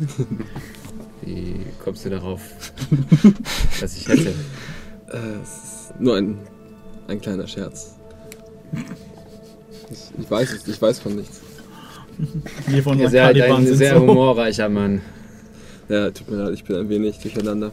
[1.22, 2.42] wie kommst du darauf,
[3.82, 4.34] dass ich hätte?
[5.10, 5.50] Äh, es
[5.94, 6.38] ist nur ein,
[7.08, 7.96] ein kleiner Scherz.
[9.90, 11.40] Ich, ich weiß es, ich weiß von nichts.
[12.66, 14.02] Wir von Ihr seid Caliban ein sind sehr so.
[14.02, 15.02] humorreicher Mann.
[15.88, 17.72] Ja, tut mir leid, ich bin ein wenig durcheinander.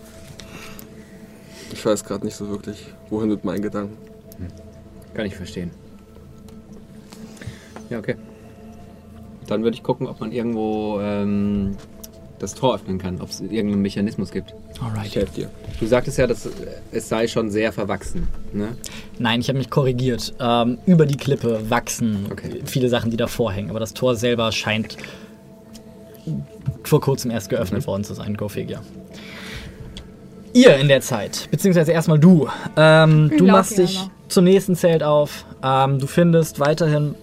[1.72, 3.96] Ich weiß gerade nicht so wirklich, wohin mit meinen Gedanken.
[5.14, 5.70] Kann ich verstehen.
[7.90, 8.16] Ja, okay.
[9.46, 11.76] Dann würde ich gucken, ob man irgendwo ähm,
[12.38, 14.54] das Tor öffnen kann, ob es irgendeinen Mechanismus gibt.
[14.74, 15.14] Ich Alright.
[15.14, 15.50] helfe dir.
[15.78, 16.50] Du sagtest ja, dass äh,
[16.92, 18.26] es sei schon sehr verwachsen.
[18.52, 18.68] Ne?
[19.18, 20.34] Nein, ich habe mich korrigiert.
[20.40, 22.62] Ähm, über die Klippe wachsen Okay.
[22.64, 23.70] viele Sachen, die davor hängen.
[23.70, 24.96] Aber das Tor selber scheint
[26.84, 28.36] vor kurzem erst geöffnet worden zu sein.
[28.36, 28.80] Go figure.
[30.54, 32.48] Ihr in der Zeit, beziehungsweise erstmal du.
[32.76, 35.44] Ähm, du machst dich zum nächsten Zelt auf.
[35.62, 37.14] Ähm, du findest weiterhin.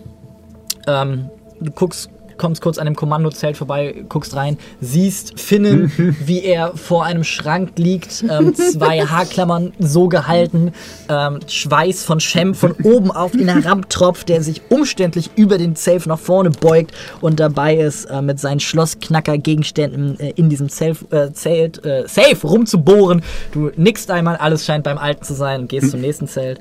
[0.85, 1.29] Ähm,
[1.59, 2.09] du guckst,
[2.41, 5.91] kommst kurz an dem Kommandozelt vorbei, guckst rein, siehst Finnen,
[6.25, 10.71] wie er vor einem Schrank liegt, ähm, zwei Haarklammern so gehalten,
[11.07, 16.09] ähm, Schweiß von Shem von oben auf ihn herabtropft, der sich umständlich über den Safe
[16.09, 21.31] nach vorne beugt und dabei ist, äh, mit seinen Schlossknacker-Gegenständen äh, in diesem Safe, äh,
[21.33, 23.21] Zelt, äh, Safe rumzubohren.
[23.51, 26.59] Du nickst einmal, alles scheint beim Alten zu sein und gehst zum nächsten Zelt.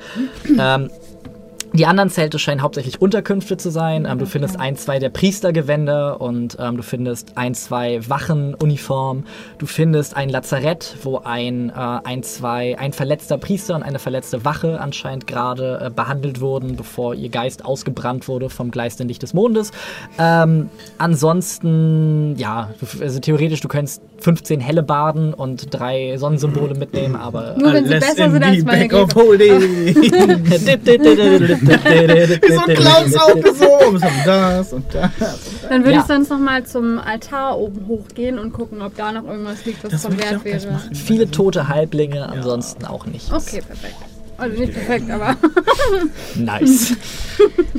[0.59, 0.91] Ähm,
[1.73, 4.07] die anderen Zelte scheinen hauptsächlich Unterkünfte zu sein.
[4.08, 9.24] Ähm, du findest ein, zwei der Priestergewänder und ähm, du findest ein, zwei Wachenuniformen.
[9.58, 14.44] Du findest ein Lazarett, wo ein, äh, ein, zwei, ein verletzter Priester und eine verletzte
[14.44, 19.34] Wache anscheinend gerade äh, behandelt wurden, bevor ihr Geist ausgebrannt wurde vom gleißenden Licht des
[19.34, 19.70] Mondes.
[20.18, 27.73] Ähm, ansonsten, ja, also theoretisch, du könntest 15 Hellebarden und drei Sonnensymbole mitnehmen, aber Nur
[27.73, 28.89] wenn sie besser in sind als meine
[31.60, 34.00] Wie so ein Clowns aufgesogen.
[34.00, 34.24] Wir haben
[34.58, 35.10] das und das.
[35.68, 36.00] Dann würde Ja.
[36.00, 39.82] ich sonst noch mal zum Altar oben hochgehen und gucken, ob da noch irgendwas liegt,
[39.84, 40.72] was Das von Wert wäre.
[40.72, 40.94] machen.
[40.94, 43.32] Viele tote Halblinge, ansonsten auch nicht.
[43.32, 43.97] Okay, perfekt.
[44.39, 45.36] Also nicht perfekt, aber
[46.36, 46.94] Nice.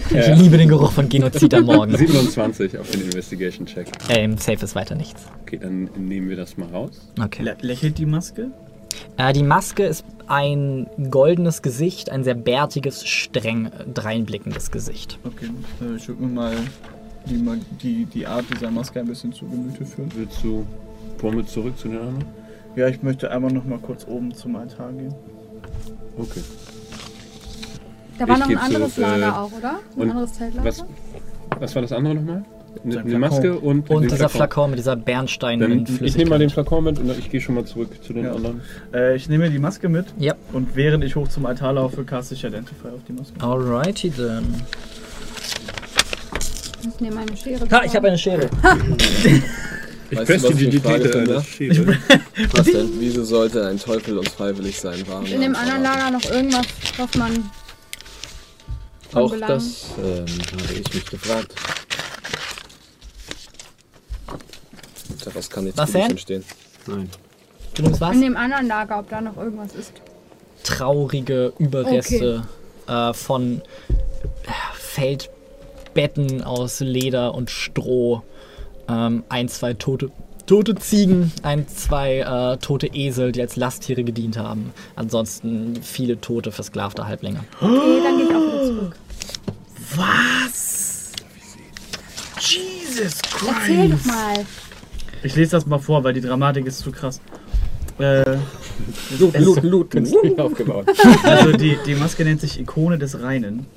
[0.10, 0.34] Ich Ja.
[0.36, 1.96] liebe den Geruch von Genozid am Morgen.
[1.96, 3.88] 27 auf den Investigation-Check.
[4.10, 5.24] Äh, Im Safe ist weiter nichts.
[5.44, 7.08] Okay, dann nehmen wir das mal raus.
[7.24, 7.44] Okay.
[7.44, 8.52] Lä- Lächelt die Maske?
[9.18, 15.20] Äh, die Maske ist ein goldenes Gesicht, ein sehr bärtiges, streng äh, dreinblickendes Gesicht.
[15.24, 15.50] Okay,
[15.82, 16.56] äh, ich würde mir mal
[17.26, 17.44] die,
[17.82, 20.12] die, die Art dieser Maske ein bisschen zu Gemüte führen.
[20.16, 20.66] Willst du,
[21.20, 22.26] wollen wir zurück zu den anderen?
[22.76, 25.14] Ja, ich möchte einmal noch mal kurz oben zum Altar gehen.
[26.18, 26.42] Okay.
[28.18, 29.80] da war Ich noch ein anderes äh, Lager auch, oder?
[29.98, 30.68] Ein anderes Zeltlager?
[30.68, 30.86] Was,
[31.60, 32.46] was war das andere nochmal?
[32.84, 33.64] Eine, eine Maske Flakon.
[33.64, 34.30] und, Und dieser Flakon.
[34.38, 36.50] Flakon mit dieser bernsteinenden Dann, ich nehme mal den.
[36.50, 38.34] Flakon mit und ich gehe schon mal zurück zu den Ja.
[38.34, 38.62] anderen.
[38.94, 42.34] Äh, ich nehme die Maske mit Ja, und während ich hoch zum Altar laufe, caste
[42.36, 43.34] ich Identify auf die Maske.
[43.40, 44.44] alrighty then.
[46.94, 47.70] ich nehme eine Schere.
[47.70, 48.50] Ha, ich habe eine Schere.
[50.14, 51.42] Ich Weißt du, was ich einer Finder?
[51.42, 51.98] Schere.
[52.52, 52.90] Was denn?
[53.00, 55.26] Wieso sollte ein Teufel uns freiwillig sein Waren?
[55.26, 56.66] in dem anderen Lager noch irgendwas,
[56.98, 57.32] was man
[59.14, 60.26] Auch das ähm,
[60.64, 61.54] habe ich mich gefragt.
[65.34, 66.12] Daraus kann nichts Was denn?
[66.12, 66.44] entstehen.
[66.88, 67.10] Nein.
[67.74, 68.14] Du nimmst was?
[68.16, 69.94] in dem anderen Lager, ob da noch irgendwas ist.
[70.64, 72.44] traurige Überreste
[72.88, 73.62] äh, von
[74.46, 78.24] äh, Feldbetten aus Leder und Stroh.
[78.90, 80.12] Ähm, ein, zwei tote,
[80.48, 84.74] tote Ziegen, ein, zwei äh, tote Esel, die als Lasttiere gedient haben.
[84.98, 87.40] Ansonsten viele tote, versklavte Halblinge.
[87.62, 88.96] Okay, dann gehe ich auch wieder zurück.
[89.96, 91.12] Was?
[92.40, 94.46] Jesus Erzähl doch mal.
[95.24, 97.22] Ich lese das mal vor, weil die Dramatik ist zu krass.
[98.00, 98.24] Äh,
[99.20, 99.92] Loot, Loot, Loot.
[99.92, 100.88] Künstlich aufgebaut.
[101.24, 103.68] also die, die Maske nennt sich Ikone des Reinen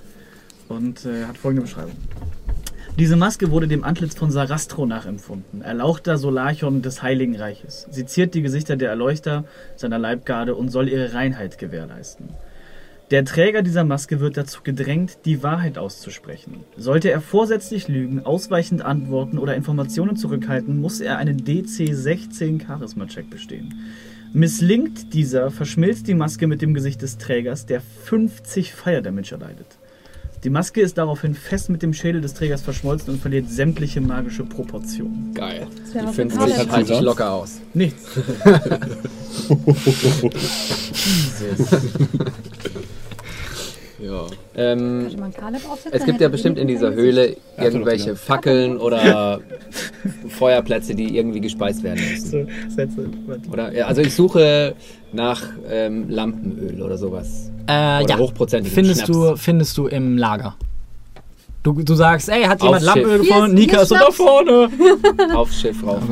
[0.69, 1.97] und äh, hat folgende Beschreibung.
[2.99, 7.89] Diese Maske wurde dem Antlitz von Sarastro nachempfunden, erlauchter Solarchon des Heiligen Reiches.
[7.91, 12.29] Sie ziert die Gesichter der Erleuchter seiner Leibgarde und soll ihre Reinheit gewährleisten.
[13.11, 16.65] Der Träger dieser Maske wird dazu gedrängt, die Wahrheit auszusprechen.
[16.77, 23.29] Sollte er vorsätzlich lügen, ausweichend antworten oder Informationen zurückhalten, muss er einen DC 16 Charisma-Check
[23.29, 23.75] bestehen.
[24.33, 29.67] Misslingt dieser, verschmilzt die Maske mit dem Gesicht des Trägers, der 50 Fire Damage erleidet.
[30.43, 34.45] Die Maske ist daraufhin fest mit dem Schädel des Trägers verschmolzen und verliert sämtliche magische
[34.45, 35.35] Proportionen.
[35.35, 35.67] Geil.
[35.93, 36.57] Die was für 50 Karl.
[36.57, 37.61] hat halte ich locker aus.
[37.75, 38.09] Nichts.
[43.99, 44.27] Ja.
[44.57, 45.07] Ähm,
[45.91, 46.93] es gibt ja bestimmt in die dieser.
[46.95, 48.17] Höhle irgendwelche wieder.
[48.17, 49.41] Fackeln oder
[50.29, 52.49] Feuerplätze, die irgendwie gespeist werden müssen.
[53.51, 53.73] Oder?
[53.73, 54.75] Ja, Also ich suche
[55.13, 57.51] nach ähm, Lampenöl oder sowas.
[57.67, 60.57] Äh, Oder ja, hochprozentigen findest du, findest du im Lager.
[61.65, 63.29] Du, du sagst, ey, hat jemand Lampenöl Schiff.
[63.29, 63.55] gefunden?
[63.55, 64.69] Nika ist so da vorne.
[65.35, 66.03] Aufs Schiff rauf.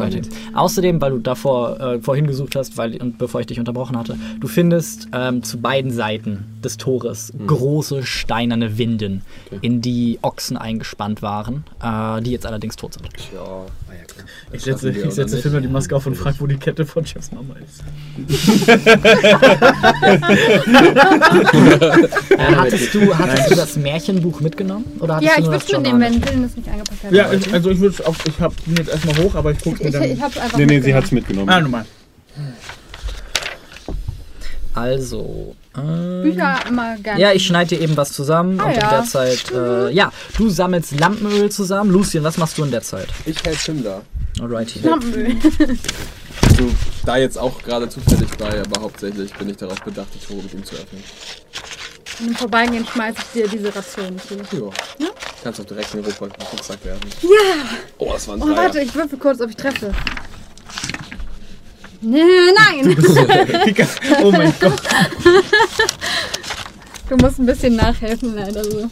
[0.55, 4.17] Außerdem, weil du davor äh, vorhin gesucht hast, weil und bevor ich dich unterbrochen hatte,
[4.41, 9.21] du findest ähm, zu beiden Seiten des Tores große steinerne Winden,
[9.61, 13.07] in die Ochsen eingespannt waren, äh, die jetzt allerdings tot sind.
[13.35, 13.43] Ja.
[13.43, 14.25] Ah, ja, klar.
[14.53, 17.57] Ich setze, ich setze die Maske auf und frage, wo die Kette von Chefs Mama
[17.57, 17.83] ist.
[22.33, 24.85] Äh, hattest du, hattest du das Märchenbuch mitgenommen?
[25.01, 27.12] Oder hattest Ja, ich würde es mitnehmen, wenn Dylan das nicht eingepackt hat.
[27.12, 29.81] Ja, ich, also ich würde auch, ich hab, bin jetzt erstmal hoch, aber ich guck's
[29.81, 30.03] mir ich, dann.
[30.05, 31.49] ich, hab's einfach Nee, nee, sie hat es mitgenommen.
[31.49, 31.85] ah, nochmal.
[34.75, 35.55] Also.
[35.77, 37.21] Ähm, Bücher immer gerne.
[37.21, 38.91] Ja, ich schneide dir eben was zusammen Ah, und in ja.
[38.91, 41.91] der Zeit, äh, ja, du sammelst Lampenöl zusammen.
[41.91, 43.09] Lucien, was machst du in der Zeit?
[43.27, 44.01] Ich helfe da.
[44.41, 44.81] Alrighty.
[44.81, 45.37] Lampenöl.
[46.57, 46.71] Du
[47.05, 50.55] da jetzt auch gerade zufällig bei, aber hauptsächlich bin ich darauf bedacht, die Tore mit
[50.55, 51.03] ihm zu öffnen.
[52.21, 54.71] Und im Vorbeigehen schmeiße ich dir diese Ration zu.
[54.99, 55.07] Ja.
[55.43, 57.09] Kannst auch direkt in den Rucksack werfen.
[57.23, 57.29] Ja!
[57.99, 59.93] Oh, das war ein Oh, warte, ich würfel kurz, ob ich treffe.
[62.01, 62.23] Nee,
[62.57, 62.97] nein!
[64.23, 64.83] Oh mein Gott.
[67.09, 68.89] Du musst ein bisschen nachhelfen, leider so.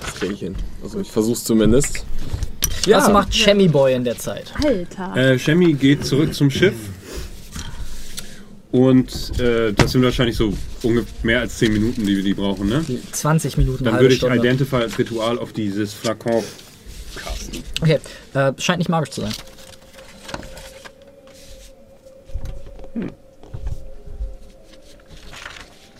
[0.00, 0.56] Das krieg ich hin.
[0.82, 2.04] Also ich versuch's zumindest.
[2.86, 4.52] Was macht Chemmy Boy in der Zeit?
[4.62, 5.16] Alter.
[5.16, 6.74] Äh, Shemi geht zurück zum Schiff.
[8.74, 12.68] Und äh, das sind wahrscheinlich so ungefähr mehr als 10 Minuten, die wir die brauchen,
[12.68, 12.84] ne?
[13.12, 14.36] 20 Minuten, Dann würde ich Stunde.
[14.36, 16.42] Identify als Ritual auf dieses Flakon
[17.14, 17.62] casten.
[17.80, 18.00] Okay,
[18.34, 19.32] äh, scheint nicht magisch zu sein.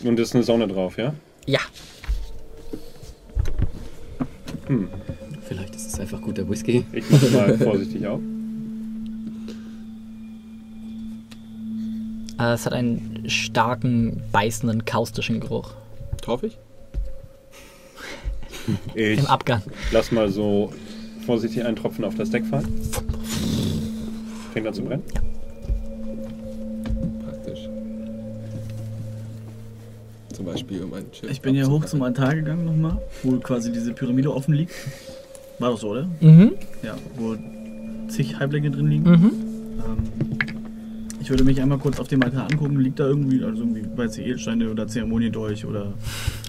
[0.03, 1.13] Und ist eine Sonne drauf, ja?
[1.45, 1.61] Ja.
[5.47, 6.83] Vielleicht ist es einfach guter Whisky.
[6.91, 8.19] Ich mache mal vorsichtig auf.
[12.37, 15.71] es hat einen starken, beißenden, kaustischen Geruch.
[16.21, 16.57] Drauf ich?
[18.95, 19.61] Ich Im Abgang.
[19.91, 20.73] lass mal so
[21.25, 22.67] vorsichtig einen Tropfen auf das Deck fallen.
[24.53, 25.03] Fängt an zu brennen?
[27.23, 27.59] Praktisch.
[30.33, 33.71] Zum Beispiel um ein Schiff Ich bin hier hoch zum Altar gegangen nochmal, wo quasi
[33.71, 34.73] diese Pyramide offen liegt.
[35.59, 36.09] War doch so, oder?
[36.19, 36.53] Mhm.
[36.81, 37.35] Ja, wo
[38.09, 39.03] zig Halblinge drin liegen.
[39.09, 39.31] Mhm.
[39.85, 40.39] Ähm,
[41.25, 42.79] ich würde mich einmal kurz auf dem Altar angucken.
[42.79, 45.93] Liegt da irgendwie, also irgendwie, weiß ich, Edelsteine oder Zeremoniendolch oder.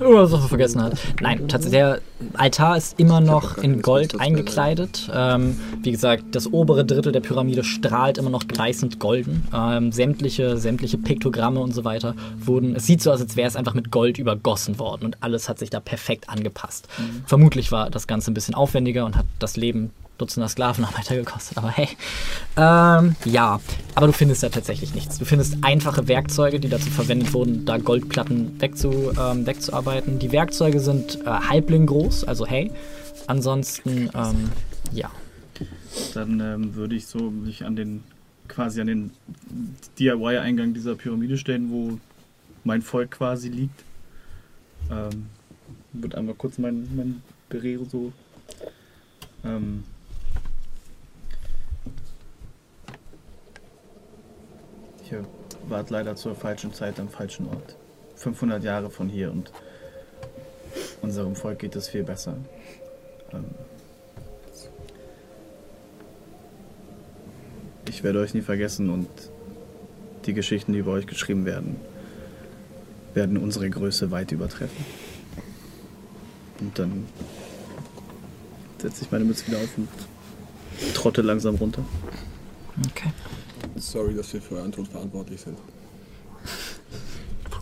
[0.04, 0.98] Oh, was er vergessen hat.
[1.22, 2.00] Nein, tatsächlich, der
[2.34, 5.10] Altar ist immer noch in Gold eingekleidet.
[5.14, 9.48] Ähm, wie gesagt, das obere Drittel der Pyramide strahlt immer noch gleißend golden.
[9.54, 12.76] Ähm, sämtliche, sämtliche Piktogramme und so weiter wurden.
[12.76, 15.58] Es sieht so aus, als wäre es einfach mit Gold übergossen worden und alles hat
[15.58, 16.86] sich da perfekt angepasst.
[17.24, 21.70] Vermutlich war das Ganze ein bisschen aufwendiger und hat das Leben Dutzender Sklavenarbeiter gekostet, aber
[21.70, 21.88] hey.
[22.56, 23.60] Ähm, ja,
[23.94, 25.18] aber du findest da tatsächlich nichts.
[25.18, 30.18] Du findest einfache Werkzeuge, die dazu verwendet wurden, da Goldplatten wegzu, ähm, wegzuarbeiten.
[30.18, 32.70] Die Werkzeuge sind äh, Halbling groß, also hey.
[33.26, 34.50] Ansonsten, ähm,
[34.92, 35.10] ja.
[36.14, 38.04] Dann ähm, würde ich so mich an den
[38.48, 39.10] quasi an den
[39.98, 41.98] DIY-Eingang dieser Pyramide stellen, wo
[42.64, 43.84] mein Volk quasi liegt.
[44.90, 45.26] Ähm,
[45.92, 48.12] würde einmal kurz mein, mein Berero so.
[49.44, 49.84] Ähm,
[55.10, 55.24] Ihr
[55.68, 57.76] wart leider zur falschen Zeit am falschen Ort.
[58.16, 59.52] 500 Jahre von hier und
[61.02, 62.36] unserem Volk geht es viel besser.
[63.32, 63.44] Ähm,
[67.88, 69.08] ich werde euch nie vergessen und
[70.24, 71.76] die Geschichten, die über euch geschrieben werden,
[73.14, 74.84] werden unsere Größe weit übertreffen.
[76.60, 77.06] Und dann
[78.78, 79.88] setze ich meine Mütze wieder auf und
[80.94, 81.84] trotte langsam runter.
[82.90, 83.10] Okay.
[83.76, 85.56] Sorry, dass wir für euren Tod verantwortlich sind.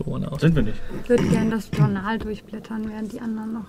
[0.07, 0.41] Out.
[0.41, 0.77] Sind wir nicht?
[1.03, 3.67] Ich würde gerne das Journal durchblättern, während die anderen noch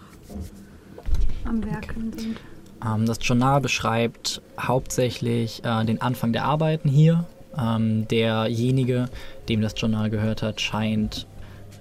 [1.45, 2.37] am Werken sind.
[2.85, 7.25] Ähm, das Journal beschreibt hauptsächlich äh, den Anfang der Arbeiten hier.
[7.57, 9.09] Ähm, derjenige,
[9.49, 11.27] dem das Journal gehört hat, scheint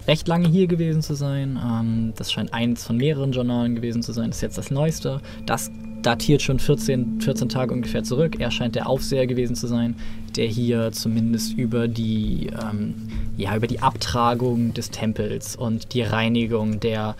[0.07, 1.59] recht lange hier gewesen zu sein.
[1.61, 4.29] Ähm, das scheint eins von mehreren Journalen gewesen zu sein.
[4.29, 5.21] Das ist jetzt das neueste.
[5.45, 5.71] Das
[6.05, 8.35] datiert schon 14, 14 Tage ungefähr zurück.
[8.39, 9.95] Er scheint der Aufseher gewesen zu sein,
[10.35, 12.95] der hier zumindest über die, ähm,
[13.37, 17.15] ja, über die Abtragung des Tempels und die Reinigung der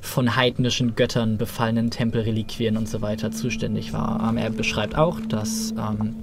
[0.00, 4.28] von heidnischen Göttern befallenen Tempelreliquien und so weiter zuständig war.
[4.28, 6.14] Ähm, er beschreibt auch, dass ähm,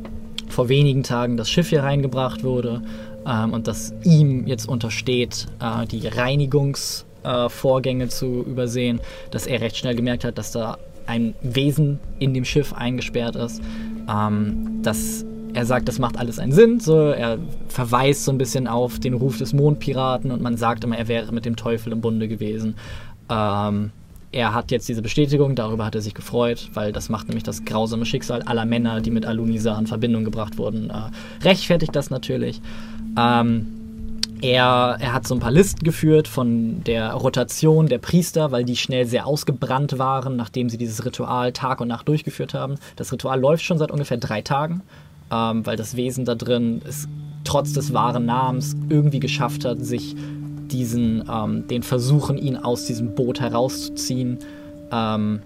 [0.50, 2.82] vor wenigen Tagen das Schiff hier reingebracht wurde
[3.26, 9.61] ähm, und dass ihm jetzt untersteht, äh, die Reinigungsvorgänge äh, Vorgänge zu übersehen, dass er
[9.61, 10.77] recht schnell gemerkt hat, dass da
[11.08, 13.61] ein Wesen in dem Schiff eingesperrt ist.
[14.10, 16.80] Ähm, dass er sagt, das macht alles einen Sinn.
[16.80, 20.98] So, er verweist so ein bisschen auf den Ruf des Mondpiraten und man sagt immer,
[20.98, 22.76] er wäre mit dem Teufel im Bunde gewesen.
[23.30, 23.92] Ähm,
[24.32, 27.66] er hat jetzt diese Bestätigung, darüber hat er sich gefreut, weil das macht nämlich das
[27.66, 32.61] grausame Schicksal aller Männer, die mit Alunisa in Verbindung gebracht wurden, äh, rechtfertigt das natürlich.
[33.18, 33.86] Ähm,
[34.41, 38.75] er, er hat so ein paar Listen geführt von der Rotation der Priester, weil die
[38.75, 42.75] schnell sehr ausgebrannt waren, nachdem sie dieses Ritual Tag und Nacht durchgeführt haben.
[42.95, 44.82] Das Ritual läuft schon seit ungefähr drei Tagen,
[45.32, 47.07] ähm, weil das Wesen da drin es
[47.43, 50.16] trotz des wahren Namens irgendwie geschafft hat, sich
[50.67, 54.40] diesen, ähm, den Versuchen, ihn aus diesem Boot herauszuziehen,
[54.91, 55.41] ähm,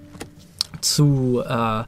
[0.81, 1.83] zu, äh,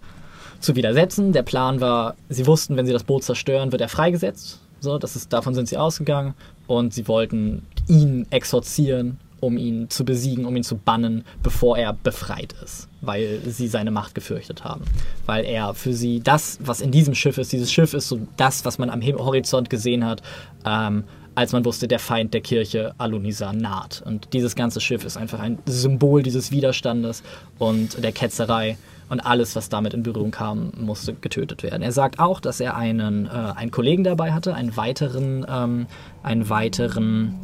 [0.59, 1.33] zu widersetzen.
[1.33, 4.59] Der Plan war, sie wussten, wenn sie das Boot zerstören, wird er freigesetzt.
[4.83, 6.33] So, das ist, davon sind sie ausgegangen
[6.67, 11.93] und sie wollten ihn exorzieren, um ihn zu besiegen, um ihn zu bannen, bevor er
[11.93, 14.83] befreit ist, weil sie seine Macht gefürchtet haben.
[15.25, 18.65] Weil er für sie das, was in diesem Schiff ist, dieses Schiff ist so das,
[18.65, 20.21] was man am Horizont gesehen hat,
[20.65, 24.03] ähm, als man wusste, der Feind der Kirche Alunisa naht.
[24.05, 27.23] Und dieses ganze Schiff ist einfach ein Symbol dieses Widerstandes
[27.57, 28.77] und der Ketzerei.
[29.13, 31.83] Und alles, was damit in Berührung kam, musste getötet werden.
[31.83, 35.85] Er sagt auch, dass er einen, äh, einen Kollegen dabei hatte, einen weiteren, ähm,
[36.23, 37.35] einen weiteren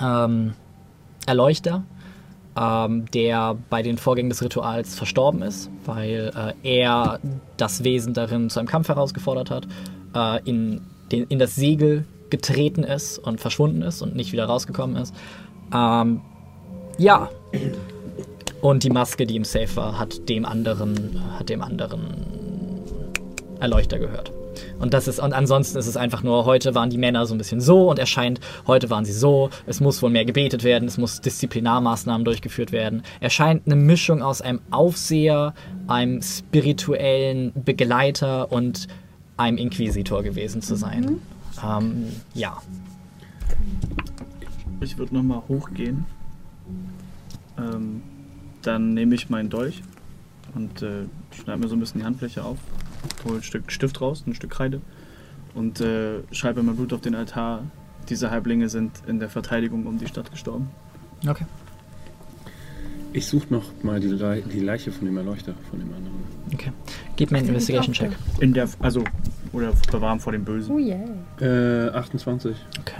[0.00, 0.52] ähm,
[1.26, 1.82] Erleuchter,
[2.56, 6.30] ähm, der bei den Vorgängen des Rituals verstorben ist, weil
[6.62, 7.18] äh, er
[7.56, 9.66] das Wesen darin zu einem Kampf herausgefordert hat,
[10.14, 14.94] äh, in, den, in das Segel getreten ist und verschwunden ist und nicht wieder rausgekommen
[14.94, 15.12] ist.
[15.74, 16.20] Ähm,
[16.96, 17.28] ja.
[18.62, 22.00] Und die Maske, die im Safe war, hat dem anderen, hat dem anderen
[23.58, 24.32] Erleuchter gehört.
[24.78, 27.38] Und das ist, und ansonsten ist es einfach nur, heute waren die Männer so ein
[27.38, 30.86] bisschen so und er scheint, heute waren sie so, es muss wohl mehr gebetet werden,
[30.86, 33.02] es muss Disziplinarmaßnahmen durchgeführt werden.
[33.18, 35.54] Er scheint eine Mischung aus einem Aufseher,
[35.88, 38.86] einem spirituellen Begleiter und
[39.36, 41.20] einem Inquisitor gewesen zu sein.
[41.64, 42.62] Ähm, ja.
[44.80, 46.06] Ich würde nochmal hochgehen.
[47.58, 48.02] Ähm,
[48.62, 49.82] dann nehme ich meinen Dolch
[50.54, 52.58] und äh, schneide mir so ein bisschen die Handfläche auf,
[53.24, 54.80] hole ein Stück Stift raus, ein Stück Kreide
[55.54, 57.64] und äh, schreibe mein Blut auf den Altar.
[58.08, 60.68] Diese Halblinge sind in der Verteidigung um die Stadt gestorben.
[61.26, 61.46] Okay.
[63.12, 66.16] Ich suche noch mal die, Le die Leiche von dem Erleuchter, von dem anderen.
[66.52, 66.72] Okay.
[67.16, 68.12] Gib mir einen Investigation-Check.
[68.40, 69.04] In der, also,
[69.52, 70.74] oder bewahren vor dem Bösen.
[70.74, 71.04] Oh yeah.
[71.40, 72.56] Äh, 28.
[72.80, 72.94] Okay.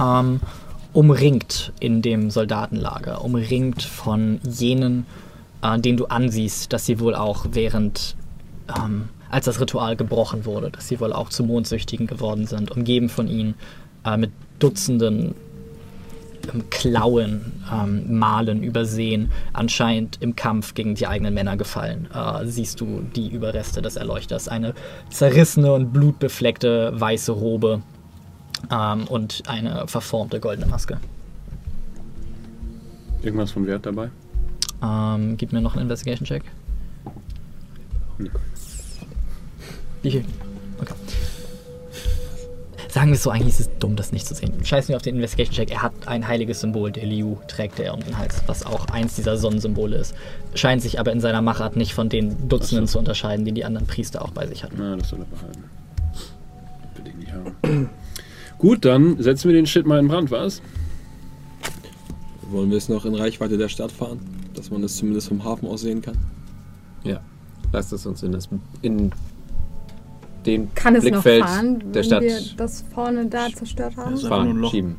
[0.00, 0.40] Ähm,
[0.92, 5.06] umringt in dem Soldatenlager, umringt von jenen,
[5.62, 8.16] äh, denen du ansiehst, dass sie wohl auch während,
[8.76, 13.08] ähm, als das Ritual gebrochen wurde, dass sie wohl auch zu Mondsüchtigen geworden sind, umgeben
[13.08, 13.54] von ihnen
[14.04, 15.34] äh, mit Dutzenden
[16.52, 22.08] ähm, Klauen, ähm, Malen übersehen, anscheinend im Kampf gegen die eigenen Männer gefallen.
[22.14, 24.48] Äh, siehst du die Überreste des Erleuchters.
[24.48, 24.74] Eine
[25.08, 27.82] zerrissene und blutbefleckte weiße Robe
[28.70, 30.98] ähm, und eine verformte goldene Maske.
[33.22, 34.10] Irgendwas von Wert dabei?
[34.82, 36.42] Ähm, gib mir noch einen Investigation-Check.
[40.02, 40.24] Wie viel?
[40.80, 40.94] Okay.
[42.88, 44.52] Sagen wir es so, eigentlich ist es dumm, das nicht zu sehen.
[44.62, 45.70] Scheiß mir auf den Investigation-Check.
[45.70, 49.14] Er hat ein heiliges Symbol, der Liu trägt er um den Hals, was auch eins
[49.14, 50.14] dieser Sonnensymbole ist.
[50.54, 52.92] Scheint sich aber in seiner Machart nicht von den Dutzenden so.
[52.92, 54.76] zu unterscheiden, die die anderen Priester auch bei sich hatten.
[54.78, 55.64] Na, das soll er behalten.
[56.96, 57.88] Will ich nicht haben.
[58.62, 60.62] Gut, dann setzen wir den Shit mal in Brand, was?
[62.50, 64.20] Wollen wir es noch in Reichweite der Stadt fahren?
[64.54, 66.16] Dass man es zumindest vom Hafen aus sehen kann?
[67.02, 67.20] Ja.
[67.72, 68.48] Lasst es uns in, das,
[68.82, 69.10] in
[70.46, 74.14] den Kann es noch Blickfeld fahren, der Stadt wir das vorne da zerstört haben?
[74.14, 74.96] Ein fahren, schieben.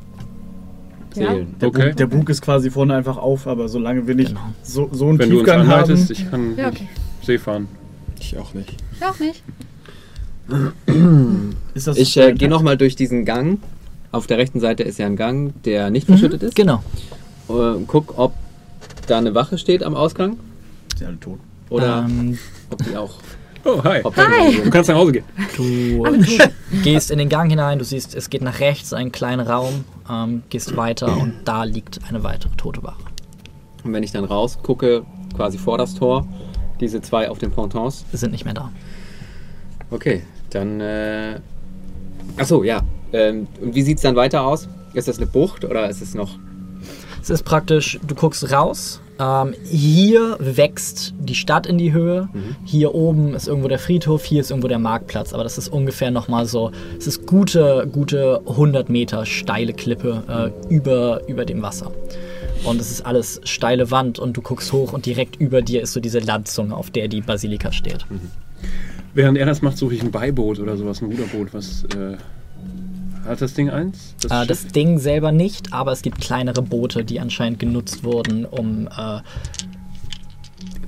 [1.15, 1.27] Ja.
[1.27, 1.55] Zählen.
[1.61, 1.87] Der, Okay.
[1.89, 4.41] Bug, der Bug ist quasi vorne einfach auf, aber solange wir nicht Genau.
[4.63, 5.83] so, so einen Wenn du uns Tiefgang haben.
[5.83, 6.89] anleitest, ich kann Ja, nicht okay.
[7.23, 7.67] See fahren.
[8.19, 8.75] Ich auch nicht.
[8.97, 9.41] Ich auch nicht.
[11.73, 13.59] Ist das Ich äh, gehe nochmal durch diesen Gang.
[14.11, 16.55] Auf der rechten Seite ist ja ein Gang, der nicht verschüttet ist.
[16.55, 16.83] Genau.
[17.49, 18.33] Äh, guck, ob
[19.07, 20.37] da eine Wache steht am Ausgang.
[20.95, 21.39] Sind alle tot.
[21.69, 22.37] Oder Ähm,
[22.69, 23.15] ob die auch.
[23.65, 24.01] Oh, hi.
[24.03, 24.61] Hi.
[24.61, 25.23] Du kannst nach Hause gehen.
[25.55, 26.03] Du
[26.83, 30.43] gehst in den Gang hinein, du siehst, es geht nach rechts, ein kleiner Raum, ähm,
[30.49, 32.99] gehst weiter und da liegt eine weitere tote Wache.
[33.85, 36.27] Und wenn ich dann rausgucke, quasi vor das Tor,
[36.81, 38.03] diese zwei auf den Pontons.
[38.11, 38.69] Sind nicht mehr da.
[39.91, 40.23] Okay,
[40.53, 40.81] dann.
[40.81, 41.39] Äh,
[42.37, 42.81] achso, ja.
[43.11, 44.67] Ähm, und wie sieht es dann weiter aus?
[44.93, 46.37] Ist das eine Bucht oder ist es noch.
[47.21, 48.99] Es ist praktisch, du guckst raus.
[49.19, 52.27] Ähm, hier wächst die Stadt in die Höhe.
[52.65, 55.33] Hier oben ist irgendwo der Friedhof, hier ist irgendwo der Marktplatz.
[55.33, 60.73] Aber das ist ungefähr nochmal so, es ist gute, gute 100 Meter steile Klippe äh,
[60.73, 61.91] über, über dem Wasser.
[62.65, 65.93] Und es ist alles steile Wand und du guckst hoch und direkt über dir ist
[65.93, 68.05] so diese Landzunge, auf der die Basilika steht.
[69.13, 71.53] Während er das macht, suche ich ein Beiboot oder sowas, ein Ruderboot.
[71.53, 72.17] Was äh,
[73.27, 74.15] hat das Ding eins?
[74.25, 74.47] Äh, Schiff?
[74.47, 79.19] das Ding selber nicht, aber es gibt kleinere Boote, die anscheinend genutzt wurden, um äh,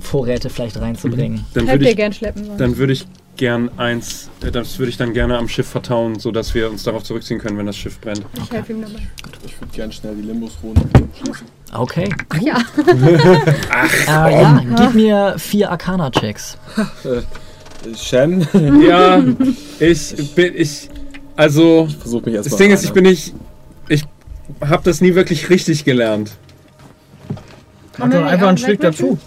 [0.00, 1.44] Vorräte vielleicht reinzubringen.
[1.54, 2.44] dann Helft würde ich, gern schleppen.
[2.44, 2.60] sonst.
[2.60, 3.06] dann würde ich
[3.36, 7.04] gern eins, äh, das würde ich dann gerne am Schiff vertauen, sodass wir uns darauf
[7.04, 8.22] zurückziehen können, wenn das Schiff brennt.
[8.42, 9.06] Ich helfe ihm dabei.
[9.44, 10.82] Ich würde gerne schnell die Limbus-Runde
[11.22, 11.46] schließen.
[11.72, 12.08] Okay.
[12.30, 12.58] Ach ja.
[14.08, 16.56] Äh, ja, gib mir vier Arcana-Checks.
[17.94, 18.46] Shen,
[18.86, 19.22] Ja,
[19.78, 20.88] ich bin, ich,
[21.36, 23.34] also, versuch mich erst das Ding ist, ich bin nicht,
[23.88, 24.04] ich
[24.60, 26.32] habe das nie wirklich richtig gelernt.
[27.98, 29.18] Mach doch einfach einen Schlick dazu.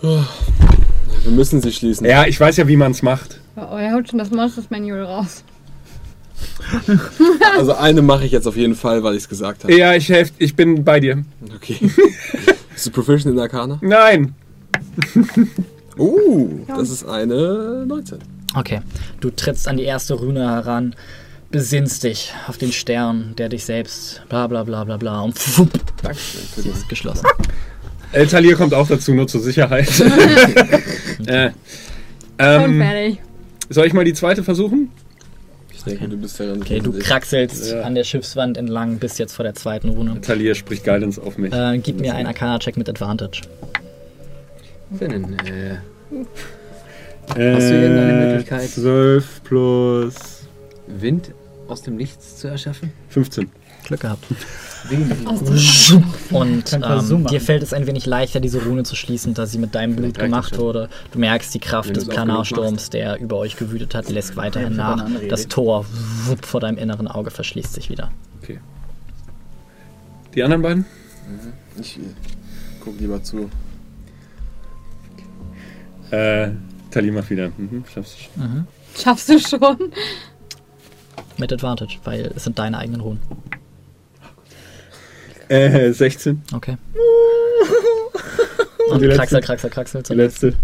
[0.00, 2.06] Wir müssen sie schließen.
[2.06, 3.40] Ja, ich weiß ja, wie man es macht.
[3.56, 5.44] Oh, er holt schon das Monsters Manual raus.
[7.56, 9.74] Also eine mache ich jetzt auf jeden Fall, weil ich es gesagt habe.
[9.76, 11.24] Ja, ich helfe, ich bin bei dir.
[11.54, 11.78] Okay.
[12.72, 13.78] Bist du Proficient in Arcana?
[13.80, 14.34] Nein.
[15.96, 18.18] Uh, das ist eine 19.
[18.56, 18.80] Okay,
[19.20, 20.94] du trittst an die erste Rune heran,
[21.50, 25.70] besinnst dich auf den Stern, der dich selbst, bla bla bla bla bla, und pfupp,
[26.56, 27.26] sie ist geschlossen.
[28.12, 29.88] El Talir kommt auch dazu, nur zur Sicherheit.
[31.26, 31.50] äh,
[32.38, 33.20] ähm, fertig.
[33.68, 34.90] soll ich mal die zweite versuchen?
[35.74, 36.62] Ich denke, du bist ja dann.
[36.62, 37.82] Okay, du kraxelst Ja.
[37.82, 40.20] an der Schiffswand entlang, bist jetzt vor der zweiten Rune.
[40.20, 41.52] Talir spricht Guidance auf mich.
[41.52, 43.42] Äh, gib mir einen Arcana-Check mit Advantage.
[44.98, 45.36] Finden.
[45.46, 45.78] Äh,
[47.36, 48.68] Äh, Hast du irgendeine Möglichkeit?
[48.68, 50.14] 12 plus
[50.86, 51.32] Wind
[51.68, 52.92] aus dem Nichts zu erschaffen?
[53.08, 53.50] 15.
[53.84, 54.24] Glück gehabt.
[54.88, 55.12] Wind.
[56.30, 59.74] Und ähm, dir fällt es ein wenig leichter, diese Rune zu schließen, da sie mit
[59.74, 60.88] deinem Blut gemacht wurde.
[61.12, 65.06] Du merkst, die Kraft des Planarsturms, der über euch gewütet hat, lässt weiterhin nach.
[65.28, 65.48] Das.
[65.48, 65.86] Tor
[66.26, 68.10] wupp, vor deinem inneren Auge verschließt sich wieder.
[68.42, 68.60] Okay.
[70.34, 70.84] Die anderen beiden?
[71.80, 71.98] Ich
[72.80, 73.48] guck lieber zu.
[76.10, 76.50] Äh,
[76.90, 77.50] Talir macht wieder.
[77.56, 78.66] Mhm, schaffst du schon.
[78.96, 79.92] Schaffst du schon?
[81.36, 83.20] Mit Advantage, weil es sind deine eigenen Runen.
[85.48, 86.42] Äh, 16.
[86.52, 86.76] Okay.
[88.90, 89.40] Und die letzte?
[89.40, 90.02] kraxel, kraxel, kraxel.
[90.02, 90.54] Die letzte.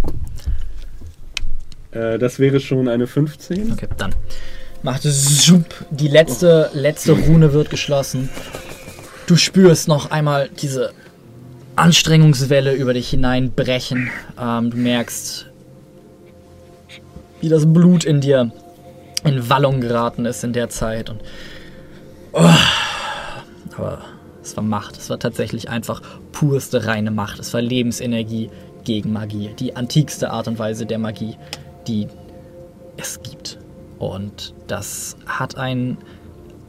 [1.90, 3.72] Äh, das wäre schon eine 15.
[3.72, 4.14] Okay, dann.
[4.82, 5.66] Macht es zup.
[5.90, 8.30] Die letzte, letzte Rune wird geschlossen.
[9.26, 10.92] Du spürst noch einmal diese
[11.80, 14.10] Anstrengungswelle über dich hineinbrechen.
[14.38, 15.46] Ähm, du merkst,
[17.40, 18.52] wie das Blut in dir
[19.24, 21.08] in Wallung geraten ist in der Zeit.
[21.08, 21.22] Und
[22.32, 22.50] oh,
[23.76, 24.02] aber
[24.42, 24.98] es war Macht.
[24.98, 26.02] Es war tatsächlich einfach
[26.32, 27.38] purste reine Macht.
[27.38, 28.50] Es war Lebensenergie
[28.84, 29.50] gegen Magie.
[29.58, 31.36] Die antikste Art und Weise der Magie,
[31.86, 32.08] die
[32.98, 33.58] es gibt.
[33.98, 35.96] Und das hat einen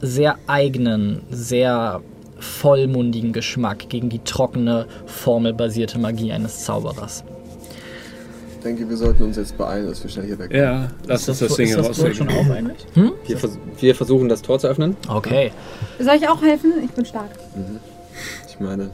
[0.00, 2.00] sehr eigenen, sehr
[2.42, 7.24] vollmundigen Geschmack gegen die trockene, formelbasierte Magie eines Zauberers.
[8.58, 10.62] Ich denke, wir sollten uns jetzt beeilen, dass wir schnell hier wegkommen.
[10.62, 12.50] Ja, lass uns das Ding ist das Tor schon rauslegen.
[12.50, 12.86] auf eigentlich?
[13.26, 14.96] Wir, vers wir versuchen das Tor zu öffnen.
[15.08, 15.50] Okay,
[15.98, 16.74] Soll ich auch helfen?
[16.84, 17.30] Ich bin stark.
[18.48, 18.90] Ich meine,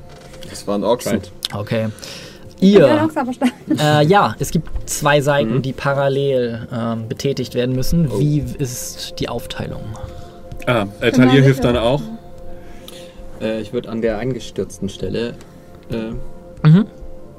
[0.48, 1.12] das waren Ochsen.
[1.12, 1.32] Right.
[1.54, 1.88] okay.
[2.60, 3.08] Ihr,
[3.78, 8.10] äh, ja, es gibt zwei Seiten, die parallel ähm, betätigt werden müssen.
[8.18, 9.82] Wie ist die Aufteilung?
[10.66, 12.02] Ah, äh, Talir Genau, hilft dann auch.
[13.40, 15.34] Äh, ich würde an der eingestürzten Stelle
[15.90, 16.86] äh, Mhm.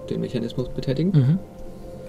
[0.10, 1.40] den Mechanismus betätigen.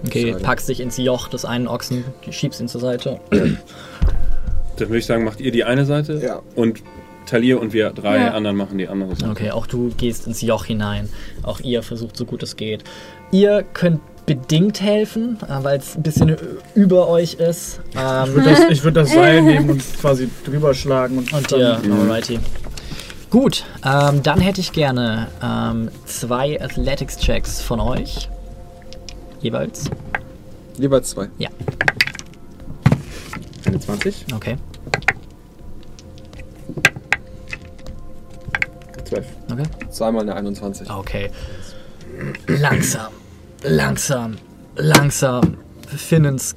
[0.05, 0.43] Okay, Schade.
[0.43, 3.19] packst dich ins Joch des einen Ochsen, schiebst ihn zur Seite.
[3.31, 6.41] Dann würde ich sagen, macht ihr die eine Seite Ja.
[6.55, 6.81] und
[7.27, 8.31] Talir und wir drei Ja.
[8.31, 9.29] anderen machen die andere Seite.
[9.29, 11.07] Okay, auch du gehst ins Joch hinein.
[11.43, 12.83] Auch ihr versucht so gut es geht.
[13.31, 16.37] Ihr könnt bedingt helfen, äh, weil es ein bisschen äh,
[16.75, 17.79] über euch ist.
[17.91, 21.59] Ich Ähm, würde das, würd das Seil nehmen und quasi drüber schlagen und, und dann
[21.59, 22.39] ihr, alrighty.
[23.31, 28.29] Gut, ähm, dann hätte ich gerne ähm, zwei Athletics-Checks von euch.
[29.39, 29.89] Jeweils.
[30.77, 31.29] Jeweils zwei.
[33.65, 34.57] Eine 20, Okay,
[39.05, 39.25] 12.
[39.51, 39.63] okay.
[39.89, 40.89] Zweimal eine 21.
[40.89, 41.31] Okay.
[42.47, 43.11] Langsam,
[43.63, 44.37] langsam,
[44.75, 45.57] langsam.
[45.87, 46.55] Finnens, äh,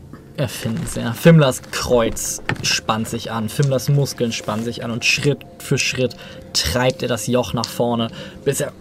[0.49, 1.13] Finnens, ja.
[1.13, 3.49] Fimmlers Kreuz spannt sich an.
[3.49, 6.17] Fimmlers Muskeln spannen sich an und Schritt für Schritt
[6.53, 8.09] treibt er das Joch nach vorne,
[8.45, 8.73] bis er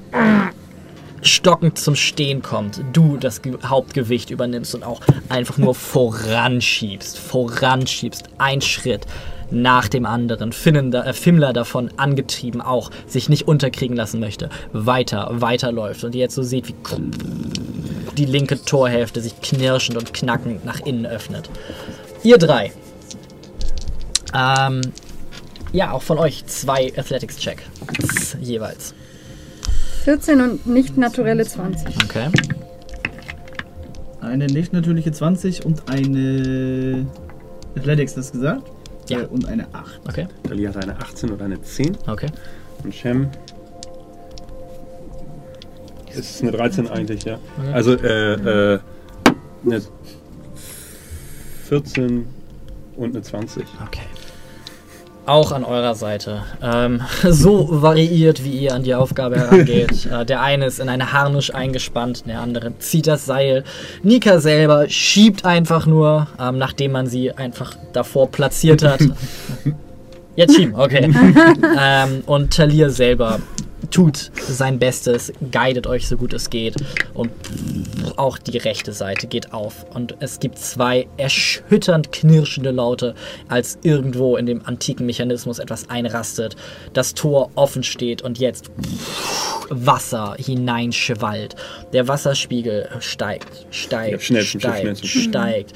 [1.22, 2.82] stockend zum Stehen kommt.
[2.92, 8.30] Du das Ge Hauptgewicht übernimmst und auch einfach nur voranschiebst, voranschiebst.
[8.40, 9.06] Ein Schritt
[9.52, 10.52] nach dem anderen.
[10.52, 14.50] Äh, Fimmler davon angetrieben auch, sich nicht unterkriegen lassen möchte.
[14.72, 16.76] Weiter, weiterläuft und ihr jetzt so seht, wie
[18.18, 21.50] die linke Torhälfte sich knirschend und knackend nach innen öffnet.
[22.24, 22.72] Ihr drei.
[24.34, 24.82] Ähm,
[25.72, 27.64] ja, auch von euch zwei Athletics-Check.
[28.42, 28.94] Jeweils.
[30.04, 31.96] 14 und nicht naturelle 20.
[32.04, 32.30] Okay.
[34.22, 37.06] Eine nicht natürliche 20 und eine
[37.76, 38.70] Athletics, das gesagt?
[39.10, 39.22] Ja.
[39.22, 40.02] Äh, Und eine 8.
[40.08, 40.28] Okay.
[40.44, 42.28] Talir hat eine 18 oder eine 10 Okay.
[42.84, 43.30] und Shem
[46.16, 47.40] ist eine 13 eigentlich, ja.
[47.72, 48.80] Also äh, äh,
[49.66, 49.82] eine
[51.66, 52.28] 14
[52.96, 53.66] und eine 20.
[53.88, 54.02] Okay.
[55.26, 56.44] Auch an eurer Seite.
[56.62, 60.06] Ähm, so variiert, wie ihr an die Aufgabe herangeht.
[60.12, 63.64] äh, der eine ist in eine Harnisch eingespannt, der andere zieht das Seil.
[64.02, 69.00] Nika selber schiebt einfach nur, ähm, nachdem man sie einfach davor platziert hat.
[70.36, 71.14] Jetzt schieben, okay.
[71.80, 73.40] ähm, und Talir selber
[73.94, 76.76] tut sein Bestes, guidet euch so gut es geht
[77.14, 77.30] und
[78.18, 83.14] auch die rechte Seite geht auf und es gibt zwei erschütternd knirschende Laute,
[83.50, 86.56] als irgendwo in dem antiken Mechanismus etwas einrastet,
[86.94, 88.72] das Tor offen steht und jetzt
[89.70, 91.56] Wasser hineinschwallt.
[91.94, 95.24] Der Wasserspiegel steigt, steigt, schnell steigt, schnell Schiff.
[95.24, 95.74] steigt.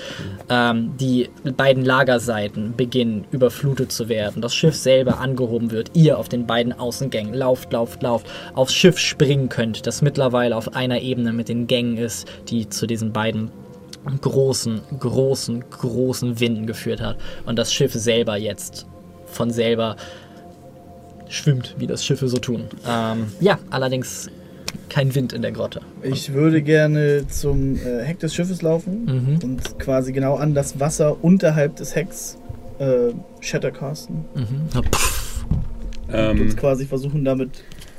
[0.50, 4.42] Ähm, die beiden Lagerseiten beginnen überflutet zu werden.
[4.42, 5.92] Das Schiff selber angehoben wird.
[5.94, 8.07] Ihr auf den beiden Außengängen lauft, lauft, lauft.
[8.10, 12.88] Aufs Schiff springen könnt, das mittlerweile auf einer Ebene mit den Gängen ist, die zu
[12.88, 13.52] diesen beiden
[14.22, 17.18] großen, großen, großen Winden geführt hat.
[17.45, 18.86] Und das Schiff selber jetzt
[19.26, 19.95] von selber
[21.30, 22.66] schwimmt, wie das Schiffe so tun.
[22.88, 24.30] Ähm, ja, allerdings
[24.90, 25.82] kein Wind in der Grotte.
[26.03, 29.40] Ich würde gerne zum äh, Heck des Schiffes laufen Mhm.
[29.44, 32.38] und quasi genau an das Wasser unterhalb des Hecks
[32.80, 33.11] äh,
[33.42, 34.24] Shattercasten.
[34.36, 34.69] Mhm.
[34.77, 34.88] Und
[36.10, 37.50] Ähm, uns quasi versuchen, damit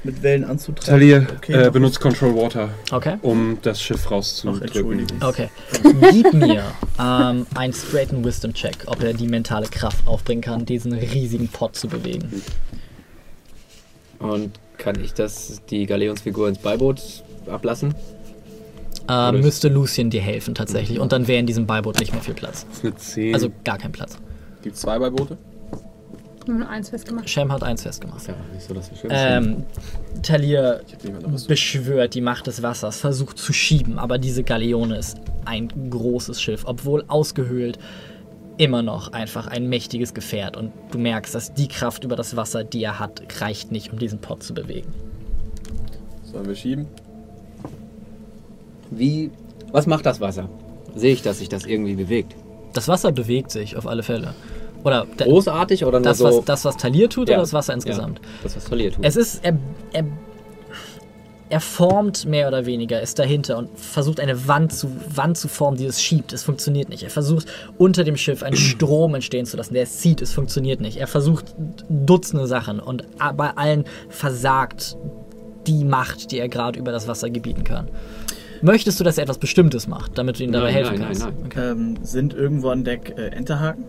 [0.05, 0.85] mit Wellen anzutreiben.
[1.01, 3.17] Talir Okay, äh, benutzt Control Water, Okay.
[3.23, 4.63] um das Schiff Ach, rauszudrücken.
[4.69, 5.23] Entschuldigung.
[5.23, 5.49] Okay.
[6.13, 6.63] Gib mir
[7.01, 11.75] ähm, einen straighten Wisdom Check, ob er die mentale Kraft aufbringen kann, diesen riesigen Pot
[11.77, 12.43] zu bewegen.
[14.19, 17.01] Und kann ich das, die Galeonsfigur ins Beiboot
[17.49, 17.95] ablassen?
[19.09, 22.35] Äh, müsste Lucien dir helfen tatsächlich und dann wäre in diesem Beiboot nicht mehr viel
[22.35, 22.67] Platz.
[22.69, 23.35] Das ist eine 10.
[23.35, 24.19] Also gar kein Platz.
[24.63, 25.39] Gibt es zwei Beiboote?
[26.49, 27.29] Nur eins festgemacht.
[27.29, 28.27] Shem hat eins festgemacht.
[28.27, 29.65] Ja nicht so, dass Ähm,
[30.23, 31.45] Talir Ich noch was.
[31.45, 36.63] beschwört die Macht des Wassers, versucht zu schieben, aber diese Galeone ist ein großes Schiff,
[36.67, 37.79] obwohl ausgehöhlt,
[38.57, 42.65] immer noch einfach ein mächtiges Gefährt und du merkst, dass die Kraft über das Wasser,
[42.65, 44.89] die er hat, reicht nicht, um diesen Pot zu bewegen.
[46.25, 46.87] Sollen wir schieben?
[48.91, 49.31] Wie,
[49.71, 50.49] was macht das Wasser?
[50.97, 52.35] Sehe ich, dass sich das irgendwie bewegt?
[52.73, 54.35] Das Wasser bewegt sich auf alle Fälle.
[54.85, 56.25] Oder der, Großartig oder nur das, so?
[56.25, 57.35] was, das, was Talir tut, Ja.
[57.37, 58.19] oder das Wasser insgesamt?
[58.23, 59.05] Ja, das, was verliert tut.
[59.05, 59.45] Es ist.
[59.45, 59.57] Er,
[59.93, 60.05] er,
[61.51, 65.79] er formt mehr oder weniger, ist dahinter und versucht eine Wand zu, Wand zu formen,
[65.79, 66.35] die es schiebt.
[66.35, 67.03] Es funktioniert nicht.
[67.05, 67.47] Er versucht
[67.79, 70.21] unter dem Schiff einen Strom entstehen zu lassen, der es zieht.
[70.21, 70.99] Es funktioniert nicht.
[70.99, 71.55] Er versucht
[71.89, 73.05] Dutzende Sachen und
[73.37, 74.97] bei allen versagt
[75.67, 77.89] die Macht, die er gerade über das Wasser gebieten kann.
[78.61, 81.23] Möchtest du, dass er etwas Bestimmtes macht, damit du ihm dabei Nein, helfen nein, kannst?
[81.25, 81.47] nein, nein.
[81.47, 81.71] Okay.
[81.71, 83.85] Ähm, sind irgendwo an Deck äh, Enterhaken?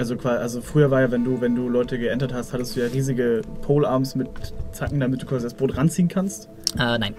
[0.00, 2.86] Also, also früher war ja, wenn du, wenn du Leute geentert hast, hattest du ja
[2.86, 4.30] riesige Polearms mit
[4.72, 6.48] Zacken, damit du quasi das Boot ranziehen kannst.
[6.78, 7.14] Äh, nein,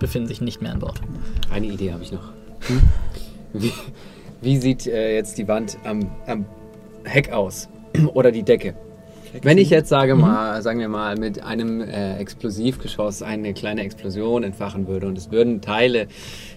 [0.00, 1.00] befinden sich nicht mehr an Bord.
[1.52, 2.32] Eine Idee habe ich noch.
[3.52, 3.72] Wie,
[4.40, 6.44] wie sieht äh, jetzt die Wand am, am
[7.04, 7.68] Heck aus?
[8.14, 8.74] Oder die Decke?
[9.42, 14.42] Wenn ich jetzt sage mal, sagen wir mal, mit einem äh, Explosivgeschoss eine kleine Explosion
[14.42, 16.08] entfachen würde und es würden Teile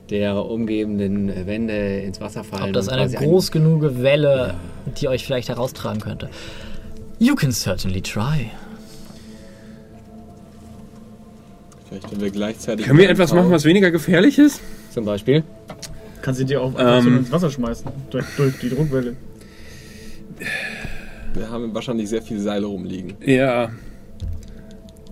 [0.10, 2.64] der umgebenden Wände ins Wasser fallen.
[2.66, 4.56] Ob das eine quasi ein- groß genug Welle,
[5.00, 6.30] die euch vielleicht heraustragen könnte.
[7.20, 8.52] You can certainly try.
[11.90, 12.86] Vielleicht, wenn wir gleichzeitig.
[12.86, 14.62] Können wir etwas machen, was weniger gefährlich ist?
[14.92, 15.44] Zum Beispiel.
[16.22, 17.18] Kannst du dir auch einfach so Ähm.
[17.20, 17.86] ins Wasser schmeißen.
[18.10, 19.16] Durch, durch die Druckwelle.
[21.34, 23.14] Wir haben wahrscheinlich sehr viele Seile rumliegen.
[23.26, 23.70] Ja.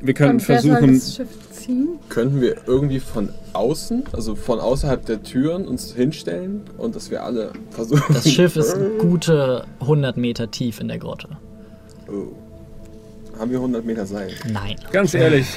[0.01, 0.93] Wir können soll versuchen.
[0.95, 1.27] das Schiff
[1.65, 1.99] ziehen?
[2.09, 7.23] Könnten wir irgendwie von außen, also von außerhalb der Türen, uns hinstellen und dass wir
[7.23, 8.13] alle versuchen.
[8.13, 11.29] Das Schiff ist gute 100 Meter tief in der Grotte.
[12.07, 12.33] Oh.
[13.39, 14.31] Haben wir 100 Meter Seil?
[14.51, 14.75] Nein.
[14.91, 15.47] Ganz ehrlich,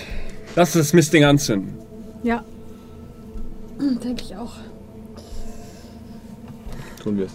[0.56, 1.74] lass das Mistding anzünden.
[2.22, 2.44] Ja.
[4.04, 4.54] Denke ich auch.
[7.02, 7.32] Tun wir es.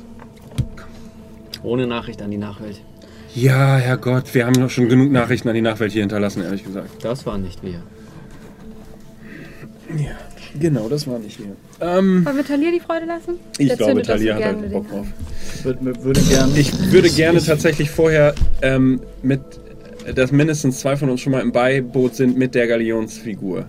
[1.64, 2.82] Ohne Nachricht an die Nachwelt.
[3.34, 7.04] Ja, Herrgott, wir haben noch schon genug Nachrichten an die Nachwelt hier hinterlassen, ehrlich gesagt.
[7.04, 7.82] Das waren nicht wir.
[9.98, 10.12] Ja,
[10.60, 11.56] genau, das war nicht hier.
[11.82, 13.36] Ähm, Wollen wir Talia die Freude lassen?
[13.58, 15.08] ich Der glaube, Talia hat halt Bock drauf.
[15.64, 16.52] Würde, würde gern.
[16.56, 19.42] Ich würde gerne tatsächlich vorher ähm, mit,
[20.16, 23.66] dass mindestens zwei von uns schon mal im Beiboot sind mit der Galionsfigur.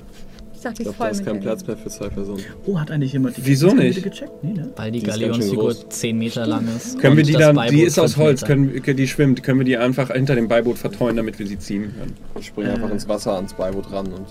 [0.55, 2.43] Ich sag, die Ich glaube, da ist kein Platz mehr für zwei Personen.
[2.65, 4.03] Oh, hat eigentlich jemand die Wieso nicht?
[4.03, 4.43] gecheckt?
[4.43, 4.71] Nee, ne?
[4.77, 5.89] Weil die, Die Galionsfigur groß.
[5.91, 6.99] 10 Meter lang ist.
[6.99, 9.59] Können wir die dann, Beiboot die ist aus 5 Holz, können, wir- die schwimmt, können
[9.61, 12.15] wir die einfach hinter dem Beiboot vertreuen, damit wir sie ziehen können?
[12.41, 14.27] Ich springe einfach ins Wasser ans Beiboot ran und.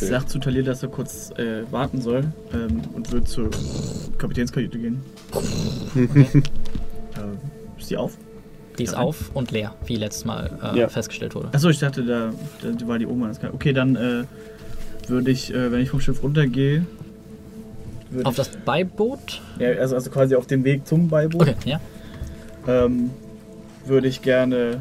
[0.00, 3.50] Ja, Ich sag zu Talir, dass er kurz äh, warten soll ähm, und würde zur
[4.18, 5.00] Kapitänskajüte gehen.
[5.94, 8.16] äh, ist die auf?
[8.78, 10.88] Die ist auf und leer, wie letztes Mal äh, Ja.
[10.88, 11.48] festgestellt wurde.
[11.52, 13.22] Achso, ich dachte, da, da war die oben.
[13.24, 14.24] an der Sky- Okay, dann äh,
[15.08, 16.86] würde ich, äh, wenn ich vom Schiff runtergehe.
[18.10, 19.42] würde Auf ich- das Beiboot?
[19.58, 21.48] Ja, also, also quasi auf dem Weg zum Beiboot.
[21.48, 21.80] Okay, ja.
[22.66, 23.10] Ähm,
[23.84, 24.80] würde ich gerne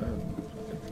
[0.00, 0.06] ähm,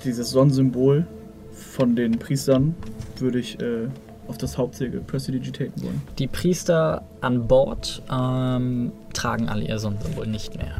[0.05, 1.07] dieses Sonnensymbol
[1.53, 2.75] von den Priestern
[3.21, 3.89] würde ich äh,
[4.29, 6.03] auf das Hauptsegel prestidigitaten wollen.
[6.19, 10.77] Die Priester an Bord ähm, tragen alle ihr Sonnensymbol nicht mehr.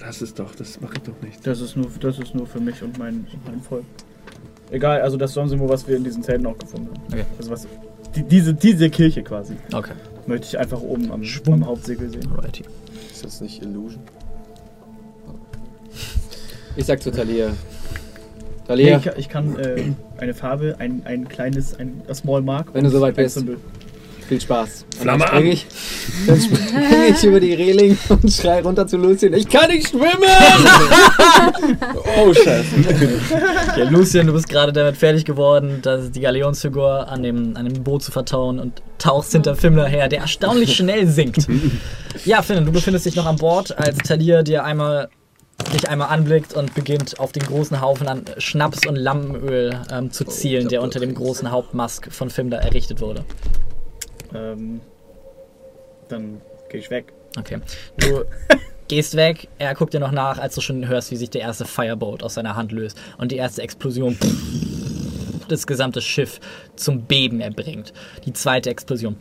[0.00, 1.46] Lass es doch, das mache ich doch nicht.
[1.46, 3.84] Das ist nur, das ist nur für mich und mein, und mein Volk.
[4.70, 7.02] Egal, also das Sonnensymbol, was wir in diesen Zelten auch gefunden haben.
[7.12, 7.24] Okay.
[7.38, 7.66] Also was,
[8.14, 9.92] die, diese, diese Kirche quasi, Okay.
[10.26, 12.30] möchte ich einfach oben am, am Hauptsegel sehen.
[12.32, 12.64] Alrighty.
[13.10, 14.02] Ist das nicht Illusion?
[16.76, 17.50] Ich sag zu Talia.
[18.68, 19.82] Nee, ich, ich kann äh,
[20.18, 22.68] eine Farbe, ein, ein kleines, ein a Small Mark.
[22.74, 23.34] Wenn du soweit bist.
[23.36, 23.56] Symbol.
[24.28, 24.84] viel Spaß.
[24.94, 25.66] Und Flamme dann spring ich,
[26.26, 29.32] dann springe ich über die Reling und schrei runter zu Lucien.
[29.32, 30.06] Ich kann nicht schwimmen!
[32.20, 32.66] Oh, scheiße.
[33.76, 37.84] Ja, Lucian, du bist gerade damit fertig geworden, das, die Galeonsfigur an dem, an dem
[37.84, 41.46] Boot zu vertauen und tauchst hinter Fimmler her, der erstaunlich schnell sinkt.
[42.24, 45.08] Ja, Finn, du befindest dich noch an Bord, als Talir dir einmal
[45.72, 50.24] dich einmal anblickt und beginnt auf den großen Haufen an Schnaps und Lampenöl ähm, zu
[50.24, 53.24] zielen, glaub, der unter dem großen Hauptmast von Fimmler errichtet wurde.
[54.34, 54.80] Ähm,
[56.08, 57.12] dann gehe ich weg.
[57.38, 57.60] Okay.
[57.98, 58.24] Du
[58.88, 61.64] gehst weg, er guckt dir noch nach, als du schon hörst, wie sich der erste
[61.64, 64.16] Firebolt aus seiner Hand löst und die erste Explosion
[65.48, 66.40] das gesamte Schiff
[66.76, 67.92] zum Beben erbringt.
[68.24, 69.16] Die zweite Explosion.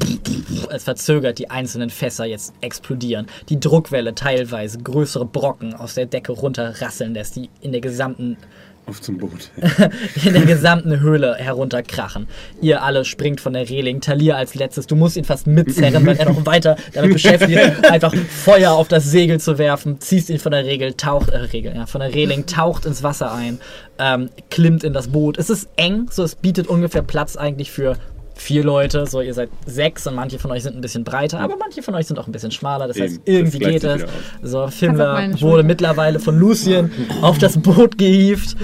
[0.69, 3.27] Es verzögert die einzelnen Fässer jetzt explodieren.
[3.49, 8.37] Die Druckwelle teilweise größere Brocken aus der Decke runterrasseln lässt, die in der gesamten
[8.87, 9.51] Auf zum Boot.
[10.23, 12.27] in der gesamten Höhle herunterkrachen.
[12.61, 13.99] Ihr alle springt von der Reling.
[13.99, 14.87] Talir als letztes.
[14.87, 18.87] Du musst ihn fast mitzerren, weil er noch weiter damit beschäftigt ist, einfach Feuer auf
[18.87, 19.99] das Segel zu werfen.
[19.99, 23.33] Ziehst ihn von der Regel, taucht, äh, Regel, ja, von der Reling, taucht ins Wasser
[23.33, 23.59] ein,
[23.99, 25.37] ähm, klimmt in das Boot.
[25.37, 27.97] Es ist eng, so es bietet ungefähr Platz eigentlich für
[28.37, 29.05] vier Leute.
[29.07, 31.95] So, ihr seid sechs und manche von euch sind ein bisschen breiter, aber manche von
[31.95, 32.87] euch sind auch ein bisschen schmaler.
[32.87, 34.09] Das heißt, Eben, das irgendwie gleicht geht
[34.43, 34.51] es.
[34.51, 36.91] So, meine wurde mittlerweile von Lucien
[37.21, 38.55] auf das Boot gehievt,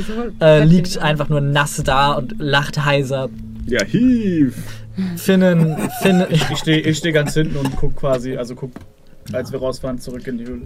[0.41, 3.29] äh, liegt einfach nur nass da und lacht heiser.
[3.67, 4.55] Ja, hief.
[5.15, 8.71] Finnen, Finnen, Ich stehe ich steh ganz hinten und guck quasi, also guck,
[9.31, 10.61] als wir rausfahren, zurück in die Höhle.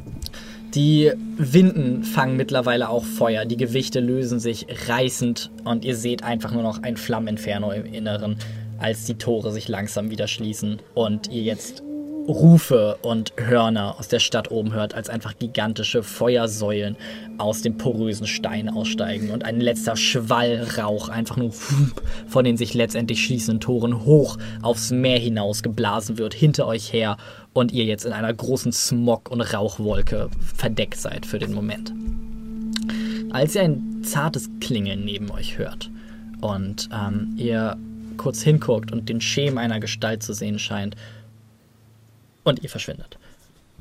[0.73, 3.45] die Winden fangen mittlerweile auch Feuer.
[3.45, 8.35] Die Gewichte lösen sich reißend und ihr seht einfach nur noch ein Flammeninferno im Inneren,
[8.79, 11.83] als die Tore sich langsam wieder schließen und ihr jetzt
[12.27, 16.97] Rufe und Hörner aus der Stadt oben hört, als einfach gigantische Feuersäulen
[17.37, 22.73] aus dem porösen Stein aussteigen und ein letzter Schwall Rauch einfach nur von den sich
[22.73, 27.15] letztendlich schließenden Toren hoch aufs Meer hinaus geblasen wird, hinter euch her
[27.53, 31.93] und ihr jetzt in einer großen Smog- und Rauchwolke verdeckt seid für den Moment.
[33.31, 35.89] Als ihr ein zartes Klingeln neben euch hört
[36.41, 37.77] und ähm, ihr
[38.17, 40.95] kurz hinguckt und den Schemen einer Gestalt zu sehen scheint,
[42.43, 43.17] und ihr verschwindet.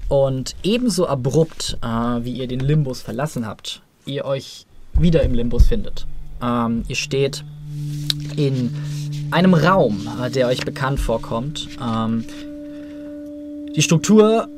[0.08, 5.66] Und ebenso abrupt, äh, wie ihr den Limbus verlassen habt, ihr euch wieder im Limbus
[5.66, 6.06] findet.
[6.42, 7.44] Ähm, ihr steht
[8.36, 8.74] in
[9.30, 11.68] einem Raum, äh, der euch bekannt vorkommt.
[11.82, 12.24] Ähm,
[13.74, 14.48] die Struktur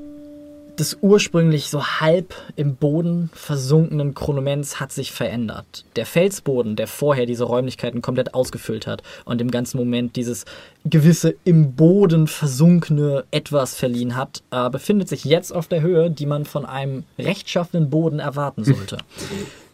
[0.78, 5.84] des ursprünglich so halb im Boden versunkenen Chronoments hat sich verändert.
[5.96, 10.44] Der Felsboden, der vorher diese Räumlichkeiten komplett ausgefüllt hat und im ganzen Moment dieses
[10.84, 16.26] gewisse im Boden versunkene Etwas verliehen hat, äh, befindet sich jetzt auf der Höhe, die
[16.26, 18.98] man von einem rechtschaffenen Boden erwarten sollte.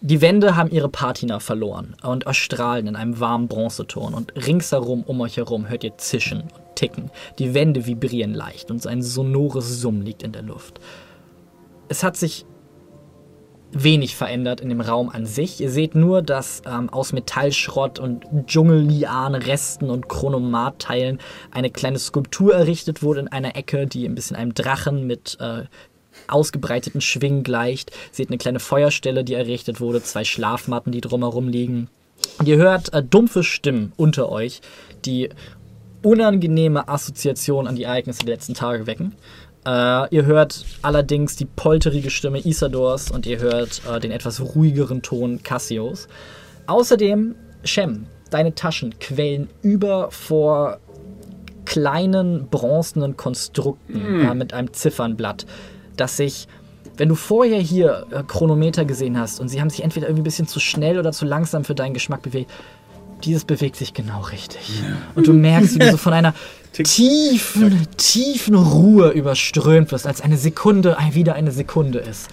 [0.06, 5.22] Die Wände haben ihre Patina verloren und erstrahlen in einem warmen Bronzeton und ringsherum um
[5.22, 7.10] euch herum hört ihr Zischen und Ticken.
[7.38, 10.78] Die Wände vibrieren leicht und ein sonores Summen liegt in der Luft.
[11.88, 12.44] Es hat sich
[13.72, 15.62] wenig verändert in dem Raum an sich.
[15.62, 21.18] Ihr seht nur, dass ähm, aus Metallschrott und Dschungellianen, Resten und Chronomatteilen
[21.50, 25.62] eine kleine Skulptur errichtet wurde in einer Ecke, die ein bisschen einem Drachen mit äh,
[26.28, 27.90] ausgebreiteten Schwingen gleicht.
[28.12, 31.88] Seht eine kleine Feuerstelle, die errichtet wurde, zwei Schlafmatten, die drumherum liegen.
[32.38, 34.60] Und ihr hört äh, dumpfe Stimmen unter euch,
[35.04, 35.30] die
[36.02, 39.14] unangenehme Assoziationen an die Ereignisse der letzten Tage wecken.
[39.66, 45.02] Äh, ihr hört allerdings die polterige Stimme Isadors und ihr hört äh, den etwas ruhigeren
[45.02, 46.08] Ton Cassios.
[46.66, 50.78] Außerdem, Shem, deine Taschen quellen über vor
[51.64, 55.46] kleinen bronzenen Konstrukten äh, mit einem Ziffernblatt,
[55.96, 56.48] das sich,
[56.96, 60.24] wenn du vorher hier äh, Chronometer gesehen hast und sie haben sich entweder irgendwie ein
[60.24, 62.50] bisschen zu schnell oder zu langsam für deinen Geschmack bewegt,
[63.24, 64.82] dieses bewegt sich genau richtig.
[65.14, 66.34] Und du merkst, wie du so von einer
[66.72, 72.28] tiefen, tiefen Ruhe überströmt wirst, als eine Sekunde wieder eine Sekunde ist.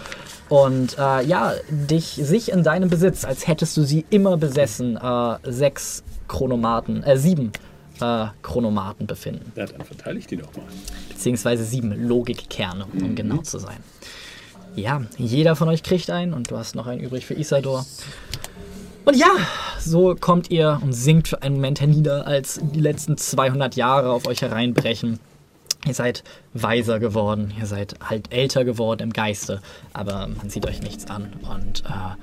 [0.49, 5.38] Und äh, ja, dich sich in deinem Besitz, als hättest du sie immer besessen, äh,
[5.49, 7.53] sechs Chronomaten, äh, sieben
[8.02, 9.52] äh, Chronomaten befinden.
[9.56, 10.66] Ja, dann verteile ich die doch mal.
[11.10, 13.78] Beziehungsweise sieben Logikkerne, um genau zu sein.
[14.76, 17.86] Ja, jeder von euch kriegt einen und du hast noch einen übrig für Isador.
[19.04, 19.30] Und ja,
[19.80, 24.28] so kommt ihr und sinkt für einen Moment hernieder, als die letzten 200 Jahre auf
[24.28, 25.20] euch hereinbrechen.
[25.86, 26.24] Ihr seid
[26.54, 29.62] weiser geworden, ihr seid halt älter geworden im Geiste,
[29.94, 31.34] aber man sieht euch nichts an.
[31.50, 32.16] Und äh,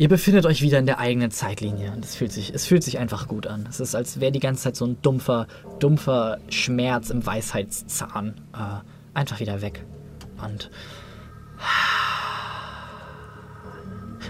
[0.00, 2.96] Ihr befindet euch wieder in der eigenen Zeitlinie und es fühlt sich, es fühlt sich
[2.96, 3.66] einfach gut an.
[3.68, 5.46] Es ist, als wäre die ganze Zeit so ein dumpfer,
[5.78, 8.58] dumpfer Schmerz im Weisheitszahn äh,
[9.12, 9.84] einfach wieder weg.
[10.42, 10.70] Und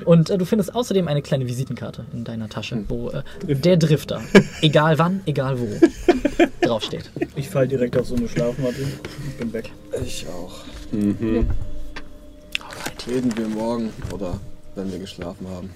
[0.05, 4.23] und äh, du findest außerdem eine kleine Visitenkarte in deiner Tasche, wo äh, der Drifter,
[4.63, 5.69] egal wann, egal wo,
[6.67, 7.13] draufsteht.
[7.37, 9.71] Ich fall direkt auf so eine Schlafmatte und bin weg.
[10.05, 10.65] Ich auch.
[10.91, 11.49] Mhm.
[13.07, 14.41] Reden wir morgen oder
[14.75, 15.71] wenn wir geschlafen haben.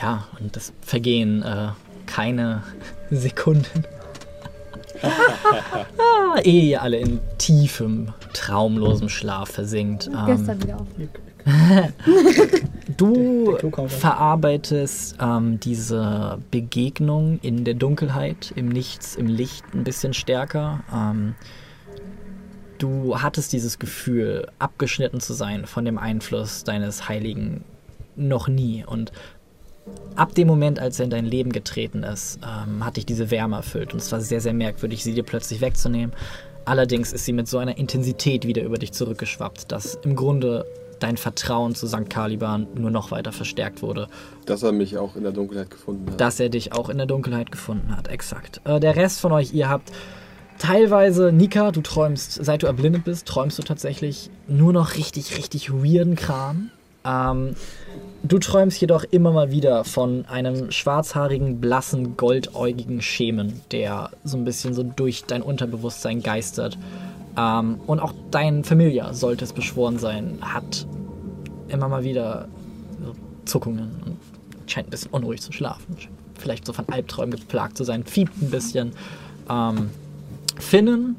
[0.00, 1.68] Ja, und es vergehen äh,
[2.06, 2.62] keine
[3.10, 3.84] Sekunden.
[5.02, 10.08] ah, ehe ihr alle in tiefem, traumlosem Schlaf versinkt.
[10.08, 10.86] Ähm, Gestern wieder auf.
[12.96, 13.56] Du
[13.88, 20.84] verarbeitest ähm, diese Begegnung in der Dunkelheit, im Nichts, im Licht ein bisschen stärker.
[20.94, 21.34] Ähm,
[22.82, 27.64] du hattest dieses Gefühl, abgeschnitten zu sein von dem Einfluss deines Heiligen
[28.16, 28.84] noch nie.
[28.84, 29.12] Und
[30.16, 33.56] ab dem Moment, als er in dein Leben getreten ist, ähm, hat dich diese Wärme
[33.56, 33.92] erfüllt.
[33.92, 36.14] Und es war sehr, sehr merkwürdig, sie dir plötzlich wegzunehmen.
[36.64, 40.64] Allerdings ist sie mit so einer Intensität wieder über dich zurückgeschwappt, dass im Grunde
[41.00, 42.08] dein Vertrauen zu St.
[42.08, 44.08] Caliban nur noch weiter verstärkt wurde.
[44.46, 46.20] Dass er mich auch in der Dunkelheit gefunden hat.
[46.20, 48.60] Dass er dich auch in der Dunkelheit gefunden hat, exakt.
[48.64, 49.90] Äh, der Rest von euch, ihr habt
[50.62, 55.72] teilweise, Nika, du träumst, seit du erblindet bist, träumst du tatsächlich nur noch richtig, richtig
[55.72, 56.70] weirden Kram.
[57.04, 57.56] Ähm,
[58.22, 64.44] du träumst jedoch immer mal wieder von einem schwarzhaarigen, blassen, goldäugigen Schemen, der so ein
[64.44, 66.78] bisschen so durch dein Unterbewusstsein geistert.
[67.36, 70.86] Ähm, und auch dein Familiar, sollte es beschworen sein, hat
[71.66, 72.46] immer mal wieder
[73.04, 73.16] so
[73.46, 75.96] Zuckungen und scheint ein bisschen unruhig zu schlafen.
[76.38, 78.92] Vielleicht so von Albträumen geplagt zu sein, fiebt ein bisschen.
[79.50, 79.90] Ähm,
[80.58, 81.16] Finnen,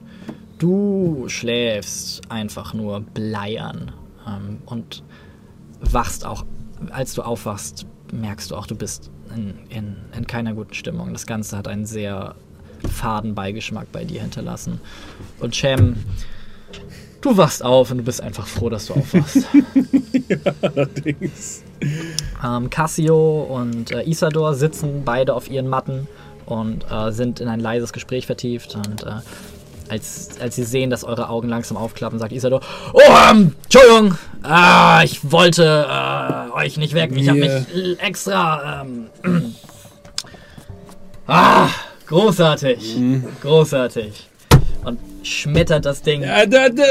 [0.59, 3.91] du schläfst einfach nur bleiern
[4.27, 5.03] ähm, und
[5.79, 6.45] wachst auch,
[6.91, 11.13] als du aufwachst, merkst du auch, du bist in, in, in keiner guten Stimmung.
[11.13, 12.35] Das Ganze hat einen sehr
[12.89, 14.79] faden Beigeschmack bei dir hinterlassen.
[15.39, 15.95] Und Cem,
[17.21, 19.45] du wachst auf und du bist einfach froh, dass du aufwachst.
[20.61, 21.63] Allerdings.
[22.43, 26.07] Ähm, Cassio und äh, Isador sitzen beide auf ihren Matten
[26.45, 28.75] und äh, sind in ein leises Gespräch vertieft.
[28.75, 29.19] Und äh,
[29.89, 32.61] als, als sie sehen, dass eure Augen langsam aufklappen, sagt Isador:
[32.93, 32.99] Oh,
[33.31, 37.17] ähm, Entschuldigung, ah, ich wollte äh, euch nicht wecken.
[37.17, 38.81] Ich habe mich extra.
[38.81, 39.07] Ähm,
[41.27, 41.69] ah,
[42.07, 42.97] großartig,
[43.41, 44.30] großartig.
[44.85, 46.83] Und schmettert das Ding, da, da, da.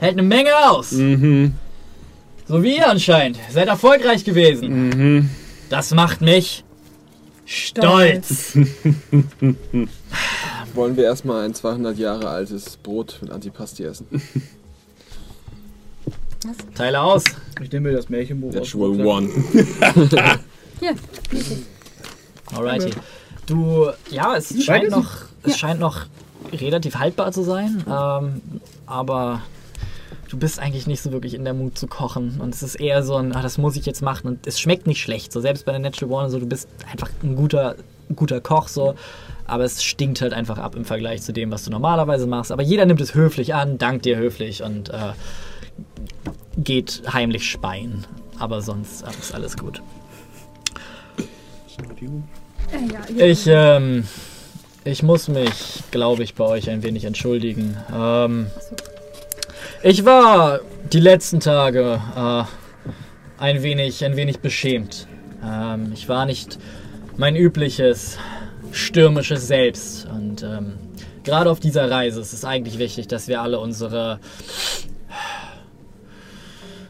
[0.00, 0.92] hält eine Menge aus.
[0.92, 1.54] Mhm.
[2.46, 3.38] So wie ihr anscheinend.
[3.50, 4.90] Seid erfolgreich gewesen.
[4.90, 5.30] Mhm.
[5.70, 6.64] Das macht mich
[7.46, 8.56] stolz.
[10.74, 14.06] Wollen wir erstmal ein 200 Jahre altes Brot mit Antipasti essen?
[16.74, 17.24] Teile aus.
[17.62, 19.06] Ich nehme mir das Märchenbuch Natural aus.
[19.06, 19.30] One.
[20.80, 20.94] Hier.
[22.54, 22.90] Alrighty.
[23.46, 25.10] Du, ja, es scheint noch,
[25.42, 26.06] es scheint noch
[26.52, 28.42] relativ haltbar zu sein, ähm,
[28.86, 29.42] aber
[30.28, 33.02] du bist eigentlich nicht so wirklich in der Mut zu kochen und es ist eher
[33.02, 35.32] so ein, ah, das muss ich jetzt machen und es schmeckt nicht schlecht.
[35.32, 37.76] So selbst bei der Natural One, so du bist einfach ein guter,
[38.14, 38.94] guter Koch so,
[39.46, 42.50] aber es stinkt halt einfach ab im Vergleich zu dem, was du normalerweise machst.
[42.50, 45.12] Aber jeder nimmt es höflich an, dankt dir höflich und äh,
[46.56, 48.04] geht heimlich speien.
[48.38, 49.82] Aber sonst äh, ist alles gut.
[53.16, 54.04] Ich, ähm,
[54.84, 57.76] ich muss mich, glaube ich, bei euch ein wenig entschuldigen.
[57.94, 58.46] Ähm,
[59.86, 60.60] ich war
[60.92, 62.42] die letzten Tage äh,
[63.38, 65.06] ein wenig, ein wenig beschämt.
[65.44, 66.58] Ähm, ich war nicht
[67.16, 68.18] mein übliches
[68.72, 70.08] stürmisches Selbst.
[70.10, 70.74] Und ähm,
[71.22, 74.18] gerade auf dieser Reise ist es eigentlich wichtig, dass wir alle unsere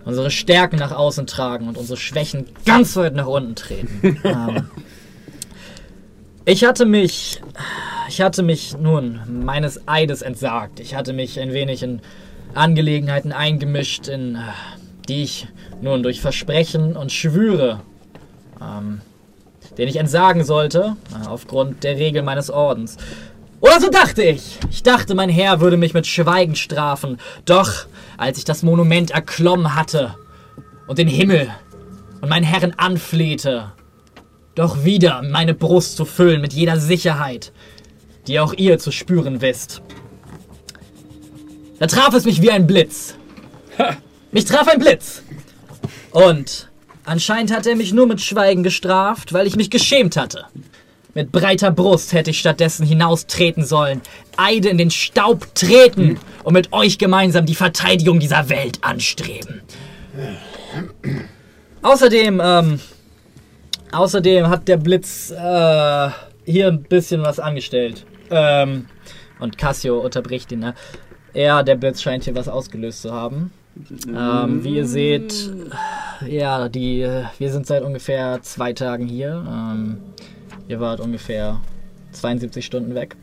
[0.07, 4.21] unsere Stärken nach außen tragen und unsere Schwächen ganz weit nach unten treten.
[4.25, 4.71] ähm,
[6.47, 7.43] ich hatte mich,
[8.09, 10.81] ich hatte mich nun meines Eides entsagt.
[10.81, 12.01] Ich hatte mich ein wenig in
[12.57, 14.39] Angelegenheiten eingemischt, in äh,
[15.09, 15.47] die ich
[15.81, 17.81] nun durch Versprechen und Schwüre,
[18.61, 19.01] ähm,
[19.79, 22.97] den ich entsagen sollte, äh, aufgrund der Regeln meines Ordens.
[23.61, 24.59] Oder so dachte ich.
[24.71, 27.19] Ich dachte, mein Herr würde mich mit Schweigen strafen.
[27.45, 27.87] Doch,
[28.17, 30.15] als ich das Monument erklommen hatte
[30.87, 31.49] und den Himmel
[32.21, 33.73] und meinen Herren anflehte,
[34.55, 37.53] doch wieder meine Brust zu füllen mit jeder Sicherheit,
[38.27, 39.83] die auch ihr zu spüren wisst.
[41.79, 43.15] Da traf es mich wie ein Blitz.
[44.33, 45.23] Mich traf ein Blitz.
[46.11, 46.69] Und
[47.05, 50.47] anscheinend hat er mich nur mit Schweigen gestraft, weil ich mich geschämt hatte.
[51.15, 54.03] Mit breiter Brust hätte ich stattdessen hinaustreten sollen,
[54.37, 59.63] Eide in den Staub treten und mit euch gemeinsam die Verteidigung dieser Welt anstreben.
[61.81, 62.81] Außerdem, ähm,
[63.93, 66.11] außerdem hat der Blitz äh,
[66.45, 68.05] hier ein bisschen was angestellt.
[68.31, 68.87] Ähm,
[69.39, 70.61] und Cassio unterbricht ihn.
[70.61, 70.75] Ne?
[71.37, 73.53] Ja, der Blitz scheint hier was ausgelöst zu haben.
[74.09, 75.51] Ähm, wie ihr seht,
[76.27, 77.07] ja, die,
[77.39, 79.45] wir sind seit ungefähr zwei Tagen hier.
[79.47, 79.99] Ähm,
[80.67, 81.61] ihr wart ungefähr
[82.13, 83.17] 72 Stunden weg.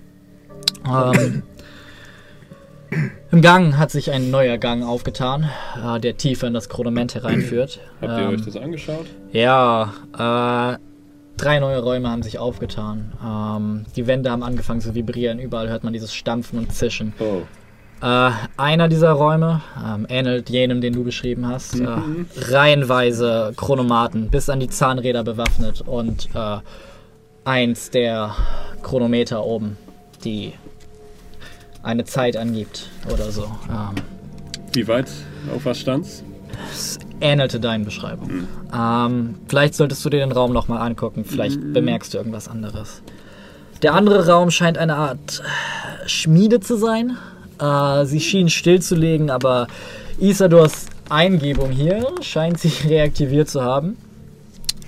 [0.87, 1.41] Ähm,
[3.31, 5.49] Im Gang hat sich ein neuer Gang aufgetan,
[5.83, 7.79] äh, der tiefer in das Chronoment hereinführt.
[7.99, 9.07] Habt ihr Ähm, euch das angeschaut?
[9.31, 10.77] ja, äh,
[11.37, 13.13] drei neue Räume haben sich aufgetan.
[13.25, 15.39] Ähm, die Wände haben angefangen zu vibrieren.
[15.39, 17.13] Überall hört man dieses Stampfen und Zischen.
[17.19, 17.41] Oh.
[18.03, 21.79] Äh, einer dieser Räume ähm, ähnelt jenem, den du beschrieben hast.
[21.79, 21.87] Äh,
[22.35, 26.57] reihenweise Chronomaten, bis an die Zahnräder bewaffnet und äh,
[27.45, 28.35] eins der
[28.81, 29.77] Chronometer oben,
[30.25, 30.51] die
[31.81, 33.43] eine Zeit angibt oder so.
[33.69, 33.95] Ähm,
[34.73, 35.09] Wie weit
[35.55, 36.25] auf was stand's?
[36.71, 38.47] es ähnelte deinen Beschreibung.
[38.77, 41.23] Ähm, vielleicht solltest du dir den Raum nochmal angucken.
[41.23, 43.01] Vielleicht bemerkst du irgendwas anderes.
[43.81, 45.41] Der andere Raum scheint eine Art
[46.05, 47.17] Schmiede zu sein.
[47.63, 49.67] Äh, sie schien stillzulegen, aber
[50.19, 53.97] Isadors Eingebung hier scheint sich reaktiviert zu haben.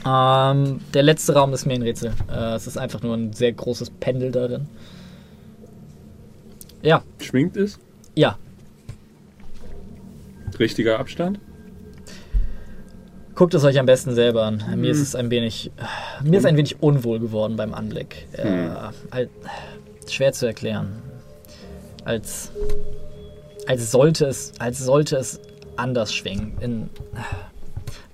[0.06, 2.12] Ähm, der letzte Raum ist mir ein Rätsel.
[2.30, 4.68] Äh, es ist einfach nur ein sehr großes Pendel darin.
[6.82, 7.80] Ja, Schwingt es?
[8.16, 8.38] ja.
[10.60, 11.40] Richtiger Abstand?
[13.34, 14.64] Guckt es euch am besten selber an.
[14.78, 15.70] Mir ist es ein wenig,
[16.24, 18.28] mir ist ein wenig unwohl geworden beim Anblick.
[18.32, 18.70] Äh,
[19.12, 19.30] halt,
[20.08, 21.02] schwer zu erklären.
[22.06, 22.52] Als,
[23.68, 25.40] als sollte es, als sollte es
[25.76, 26.54] anders schwingen.
[26.62, 26.90] In,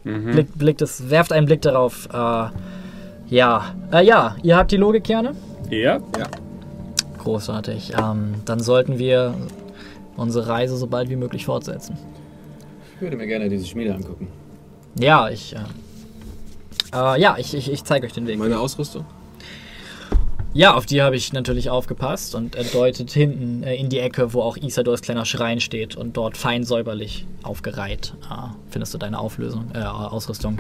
[0.03, 0.32] Mhm.
[0.32, 2.08] Blick, blickt es, werft einen Blick darauf.
[2.11, 2.48] Äh,
[3.30, 5.36] ja, äh, ja, ihr habt die Logikkerne.
[5.70, 6.00] Ja.
[7.20, 7.94] Großartig.
[8.02, 9.36] Ähm, dann sollten wir
[10.18, 11.95] unsere Reise so bald wie möglich fortsetzen.
[12.95, 14.28] Ich würde mir gerne diese Schmiede angucken.
[15.00, 15.60] Ja, ich, äh,
[16.95, 18.40] äh, ja, ich, ich, ich zeige euch den Weg.
[18.40, 19.06] Meine Ausrüstung?
[20.53, 24.33] Ja, auf die habe ich natürlich aufgepasst und er deutet hinten äh, in die Ecke,
[24.33, 29.19] wo auch Isadors kleiner Schrein steht und dort fein säuberlich aufgereiht äh, findest du deine
[29.19, 30.59] Auflösung, äh, Ausrüstung,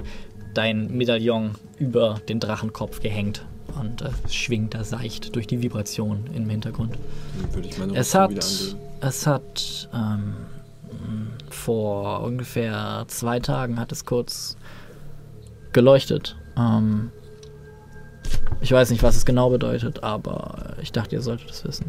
[0.53, 3.45] dein Medaillon über den Drachenkopf gehängt
[3.81, 6.97] und äh, schwingt da seicht durch die Vibration im Hintergrund.
[7.51, 10.35] Würde ich meine Es hat, es hat ähm,
[11.49, 14.55] vor ungefähr zwei Tagen hat es kurz
[15.73, 16.37] geleuchtet.
[16.57, 17.11] Ähm,
[18.61, 21.85] ich weiß nicht, was es genau bedeutet, aber ich dachte, ihr solltet es wissen.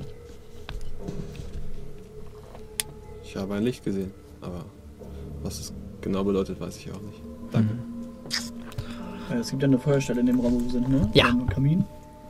[3.24, 4.64] Ich habe ein Licht gesehen, aber
[5.42, 7.20] was es genau bedeutet, weiß ich auch nicht.
[7.50, 7.74] Danke.
[9.30, 11.08] Äh, Es gibt ja eine Feuerstelle in dem Raum, wo wir sind, ne?
[11.14, 11.26] Ja.
[11.28, 11.84] Ein Kamin.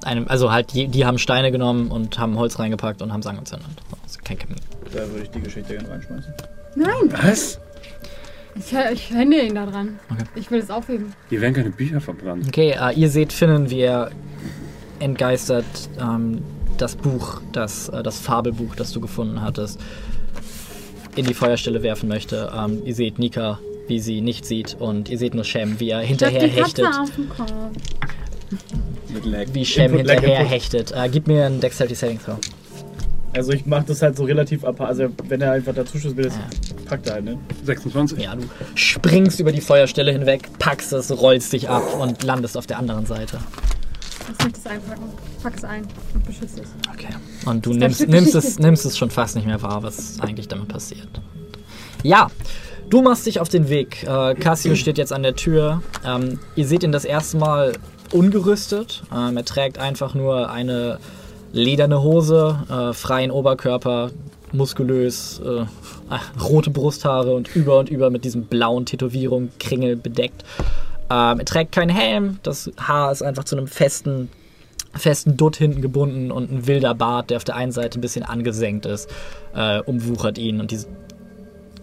[0.05, 3.27] Einem, also halt, die, die haben Steine genommen und haben Holz reingepackt und haben es
[3.27, 3.69] angezündet.
[4.03, 4.57] Also kein Kamin.
[4.93, 6.33] Da würde ich die Geschichte gerne reinschmeißen.
[6.75, 7.59] Nein, Was?
[8.55, 9.99] Ich, ich hände ihn da dran.
[10.11, 10.25] Okay.
[10.35, 11.13] Ich will es aufheben.
[11.31, 12.47] Hier werden keine Bücher verbrannt.
[12.49, 14.11] Okay, äh, ihr seht Finnen, wie er
[14.99, 15.65] entgeistert
[16.01, 16.43] ähm,
[16.79, 19.81] das Buch, das, äh, das Fabelbuch, das du gefunden hattest,
[21.17, 22.53] in die Feuerstelle werfen möchte.
[22.57, 23.59] Ähm, ihr seht Nika,
[23.89, 26.87] wie sie nicht sieht und ihr seht nur Shem, wie er hinterher hechtet.
[26.87, 27.53] auf dem Kopf.
[29.13, 29.47] Mit Lag.
[29.53, 30.93] Wie Shem hinterher hechtet.
[30.93, 32.39] Äh, gib mir einen Dexterity Saving Throw.
[33.35, 34.81] Also ich mache das halt so relativ ab.
[34.81, 36.35] Also wenn er einfach dazu stößt, will das
[36.85, 37.39] packt er halt, ne?
[37.65, 38.19] 26?
[38.19, 38.43] Ja, du
[38.75, 43.07] springst über die Feuerstelle hinweg, packst es, rollst dich ab und landest auf der anderen
[43.07, 43.39] Seite.
[44.29, 45.05] Lass mich das einpacken.
[45.43, 46.69] Pack es ein und beschütze es.
[46.93, 47.15] Okay.
[47.47, 50.69] Und du nimmst, nimmst, es, nimmst es schon fast nicht mehr wahr, was eigentlich damit
[50.69, 51.09] passiert.
[52.03, 52.31] Ja,
[52.91, 54.05] du machst dich auf den Weg.
[54.05, 55.83] Äh, Cassio steht jetzt an der Tür.
[56.05, 57.73] Ähm, ihr seht ihn das erste Mal
[58.13, 59.03] ungerüstet.
[59.15, 60.99] Ähm, er trägt einfach nur eine
[61.53, 64.11] lederne Hose, äh, freien Oberkörper,
[64.53, 65.65] muskulös, äh,
[66.09, 70.45] ah, rote Brusthaare und über und über mit diesem blauen Tätowierung, Kringel bedeckt.
[71.11, 74.29] Ähm, er trägt keinen Helm, das Haar ist einfach zu einem festen
[74.95, 78.25] festen Dutt hinten gebunden und ein wilder Bart, der auf der einen Seite ein bisschen
[78.25, 79.09] angesenkt ist,
[79.55, 80.87] äh, umwuchert ihn und diese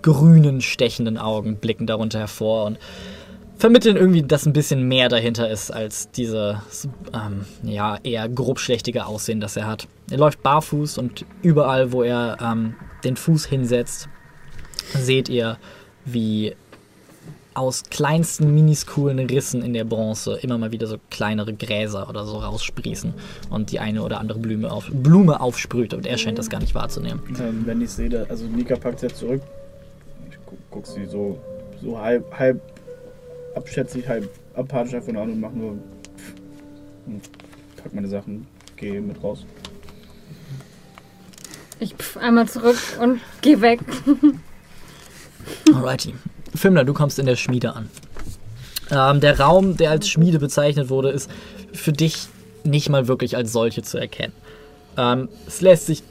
[0.03, 2.77] grünen, stechenden Augen blicken darunter hervor und
[3.59, 9.41] vermitteln irgendwie, dass ein bisschen mehr dahinter ist als dieses ähm, ja, eher grobschlächtige Aussehen,
[9.41, 9.87] das er hat.
[10.09, 14.07] Er läuft barfuß und überall, wo er ähm, den Fuß hinsetzt,
[14.93, 15.57] seht ihr,
[16.05, 16.55] wie
[17.53, 22.37] aus kleinsten miniskulen Rissen in der Bronze immer mal wieder so kleinere Gräser oder so
[22.37, 23.13] raussprießen
[23.49, 26.73] und die eine oder andere Blume, auf, Blume aufsprüht und er scheint das gar nicht
[26.73, 27.21] wahrzunehmen.
[27.37, 29.41] Ähm, wenn ich sehe, also Nika packt sie jetzt zurück.
[30.29, 31.37] Ich guck, guck sie so,
[31.81, 32.61] so halb, halb
[33.55, 35.71] abschätzig, halb apathisch davon an und mach nur
[37.05, 37.21] und
[37.81, 39.45] pack meine Sachen, gehe mit raus.
[41.79, 43.79] Ich pff, einmal zurück und geh weg.
[45.73, 46.13] Alrighty.
[46.53, 47.89] Filmler, du kommst in der Schmiede an.
[48.91, 51.29] Ähm, der Raum, der als Schmiede bezeichnet wurde, ist
[51.73, 52.27] für dich
[52.63, 54.33] nicht mal wirklich als solche zu erkennen.
[54.97, 56.03] Ähm, es lässt sich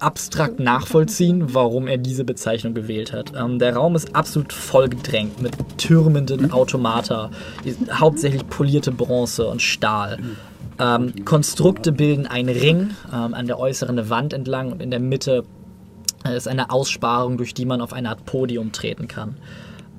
[0.00, 3.32] abstrakt nachvollziehen, warum er diese Bezeichnung gewählt hat.
[3.36, 7.30] Ähm, der Raum ist absolut vollgedrängt mit türmenden Automata,
[7.64, 10.18] die- hauptsächlich polierte Bronze und Stahl.
[10.78, 15.44] Ähm, Konstrukte bilden einen Ring ähm, an der äußeren Wand entlang und in der Mitte
[16.24, 19.36] äh, ist eine Aussparung, durch die man auf eine Art Podium treten kann.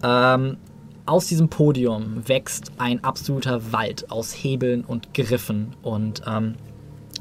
[0.04, 0.58] Ähm,
[1.06, 6.22] aus diesem Podium wächst ein absoluter Wald aus Hebeln und Griffen und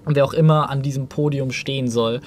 [0.07, 2.21] ähm, wer auch immer an diesem Podium stehen soll,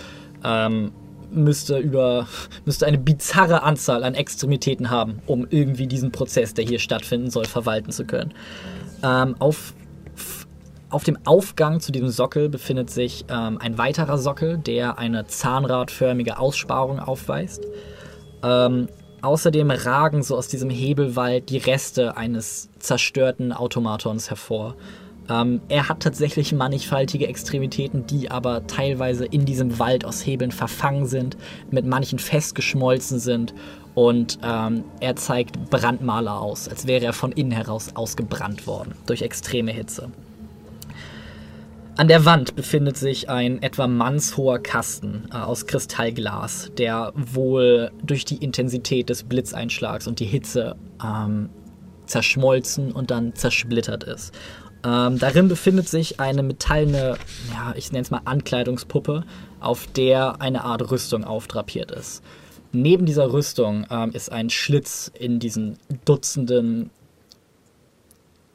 [0.44, 0.92] ähm,
[1.32, 2.28] müsste über
[2.66, 7.46] müsste eine bizarre Anzahl an Extremitäten haben, um irgendwie diesen Prozess, der hier stattfinden soll,
[7.46, 8.34] verwalten zu können.
[9.04, 9.74] Ähm, auf,
[10.90, 16.40] auf dem Aufgang zu diesem Sockel befindet sich ähm, ein weiterer Sockel, der eine zahnradförmige
[16.40, 17.66] Aussparung aufweist.
[18.44, 18.88] Ähm,
[19.22, 24.76] außerdem ragen so aus diesem Hebelwald die Reste eines zerstörten Automatons hervor.
[25.30, 31.06] Ähm, er hat tatsächlich mannigfaltige Extremitäten, die aber teilweise in diesem Wald aus Hebeln verfangen
[31.06, 31.38] sind,
[31.72, 33.54] mit manchen festgeschmolzen sind
[33.96, 39.22] und ähm, er zeigt Brandmaler aus, als wäre er von innen heraus ausgebrannt worden durch
[39.22, 40.12] extreme Hitze.
[41.98, 48.26] An der Wand befindet sich ein etwa mannshoher Kasten äh, aus Kristallglas, der wohl durch
[48.26, 51.50] die Intensität des Blitzeinschlags und die Hitze ähm,
[52.06, 54.34] zerschmolzen und dann zersplittert ist.
[54.86, 57.18] Ähm, darin befindet sich eine metallene,
[57.52, 59.24] ja, ich nenne es mal Ankleidungspuppe,
[59.60, 62.22] auf der eine Art Rüstung aufdrapiert ist.
[62.72, 66.92] Neben dieser Rüstung ähm, ist ein Schlitz in diesen Dutzenden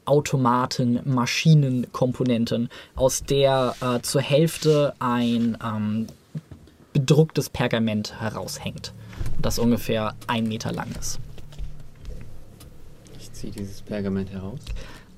[0.05, 6.07] Automaten, Maschinenkomponenten, aus der äh, zur Hälfte ein ähm,
[6.93, 8.93] bedrucktes Pergament heraushängt,
[9.41, 11.19] das ungefähr ein Meter lang ist.
[13.19, 14.59] Ich ziehe dieses Pergament heraus.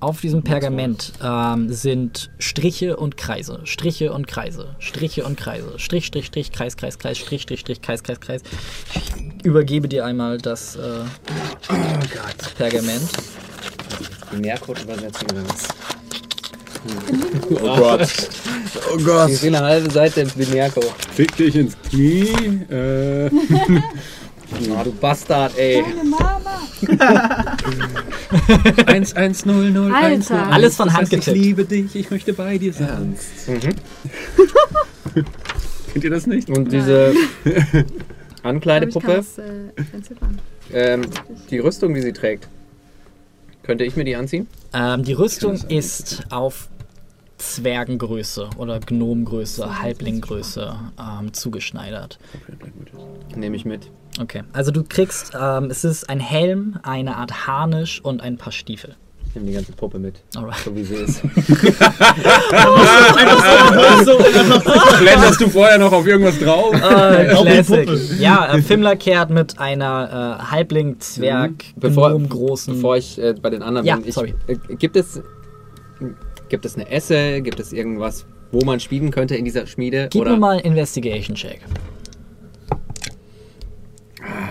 [0.04, 6.04] Auf diesem Pergament ähm, sind Striche und Kreise, Striche und Kreise, Striche und Kreise, Strich,
[6.04, 8.42] Strich, Strich, Kreis, Kreis, Kreis, Strich, Strich, Strich, Kreis, Kreis, Kreis.
[9.38, 11.04] Ich übergebe dir einmal das äh,
[12.58, 13.08] Pergament.
[14.30, 15.68] Binärcode übersetzen oder was?
[17.50, 18.08] Oh Gott.
[18.92, 19.30] Oh Gott.
[19.30, 20.92] Ich sehe eine halbe Seite im Binärcode.
[21.14, 22.28] Fick dich ins Knie.
[22.70, 23.40] Äh, Oh,
[24.84, 25.82] du Bastard, ey.
[25.82, 26.60] Meine Mama.
[28.86, 29.92] 110010.
[29.92, 30.46] Alter.
[30.52, 31.36] Alles von Hand Ich getippt.
[31.36, 33.16] liebe dich, ich möchte bei dir sein.
[35.92, 36.50] Kennt ihr das nicht?
[36.50, 37.12] Und diese
[37.44, 37.84] ich
[38.42, 39.70] Ankleidepuppe, das, äh,
[40.72, 41.02] ähm,
[41.50, 42.48] die Rüstung, die sie trägt,
[43.62, 44.46] könnte ich mir die anziehen?
[44.72, 46.68] Ähm, die Rüstung ist auf
[47.38, 52.18] Zwergengröße oder Gnomgröße, Halblinggröße ähm, zugeschneidert.
[53.34, 53.90] Nehme ich mit.
[54.20, 58.52] Okay, also du kriegst, ähm, es ist ein Helm, eine Art Harnisch und ein paar
[58.52, 58.94] Stiefel.
[59.28, 60.58] Ich nehme die ganze Puppe mit, Alright.
[60.64, 61.22] so wie sie ist.
[65.00, 66.74] Blenderst du vorher noch auf irgendwas drauf?
[66.74, 67.88] Äh, Classic.
[68.20, 72.74] Ja, äh, Fimmler kehrt mit einer äh, Halbling-Zwerg, Bevor, Gnom-großen.
[72.74, 74.34] bevor ich äh, bei den anderen Ja, bin, ich, sorry.
[74.46, 75.20] äh, gibt es
[76.54, 80.06] gibt es eine Esse, gibt es irgendwas, wo man schmieden könnte in dieser Schmiede?
[80.08, 81.62] Gib oder mir mal einen Investigation-Check.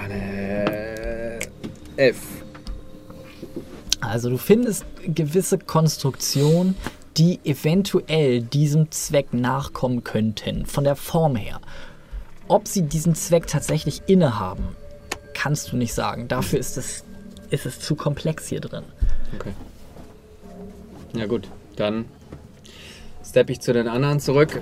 [0.09, 1.39] äh,
[1.95, 2.17] elf.
[4.01, 6.75] Also du findest gewisse Konstruktionen,
[7.15, 11.61] die eventuell diesem Zweck nachkommen könnten, von der Form her.
[12.49, 14.75] Ob sie diesen Zweck tatsächlich innehaben,
[15.33, 16.27] kannst du nicht sagen.
[16.27, 17.05] Dafür ist es,
[17.49, 18.83] ist es zu komplex hier drin.
[19.35, 19.53] Okay.
[21.13, 22.05] Ja gut, dann
[23.27, 24.61] steppe ich zu den anderen zurück,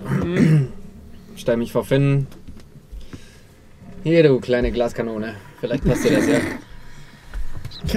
[1.36, 2.28] stelle mich vor Finn.
[4.04, 5.36] Hier, du kleine Glaskanone.
[5.60, 6.40] Vielleicht passt dir das ja.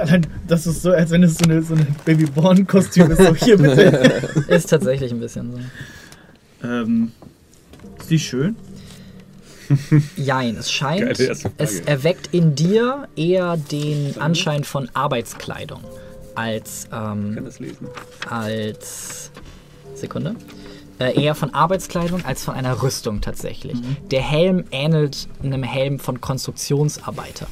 [0.02, 3.22] Allein, das ist so, als wenn es so eine, so eine Babyborn-Kostüm ist.
[3.22, 4.44] So, hier bitte.
[4.48, 6.66] Ist tatsächlich ein bisschen so.
[6.66, 7.12] ähm,
[7.98, 8.56] ist die schön?
[10.16, 15.80] Jein, es scheint, es erweckt in dir eher den Anschein von Arbeitskleidung
[16.34, 17.88] als, Ich kann ähm, das lesen.
[18.28, 19.30] als
[19.94, 20.36] Sekunde.
[20.98, 23.76] Äh, eher von Arbeitskleidung als von einer Rüstung tatsächlich.
[24.10, 27.46] Der Helm ähnelt einem Helm von Konstruktionsarbeiter,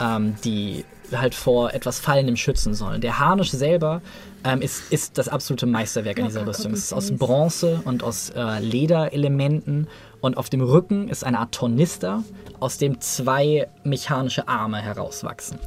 [0.00, 3.00] ähm, die halt vor etwas Fallendem schützen sollen.
[3.00, 4.02] Der Harnisch selber
[4.44, 6.72] ähm, ist, ist das absolute Meisterwerk an dieser Rüstung.
[6.72, 9.88] Es ist aus Bronze und aus äh, Lederelementen
[10.20, 12.22] und auf dem Rücken ist eine Art Tornister,
[12.60, 15.58] aus dem zwei mechanische Arme herauswachsen.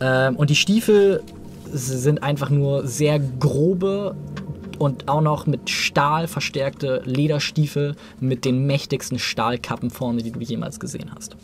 [0.00, 1.22] Ähm, und die Stiefel
[1.72, 4.16] sind einfach nur sehr grobe
[4.78, 10.80] und auch noch mit Stahl verstärkte Lederstiefel mit den mächtigsten Stahlkappen vorne, die du jemals
[10.80, 11.36] gesehen hast.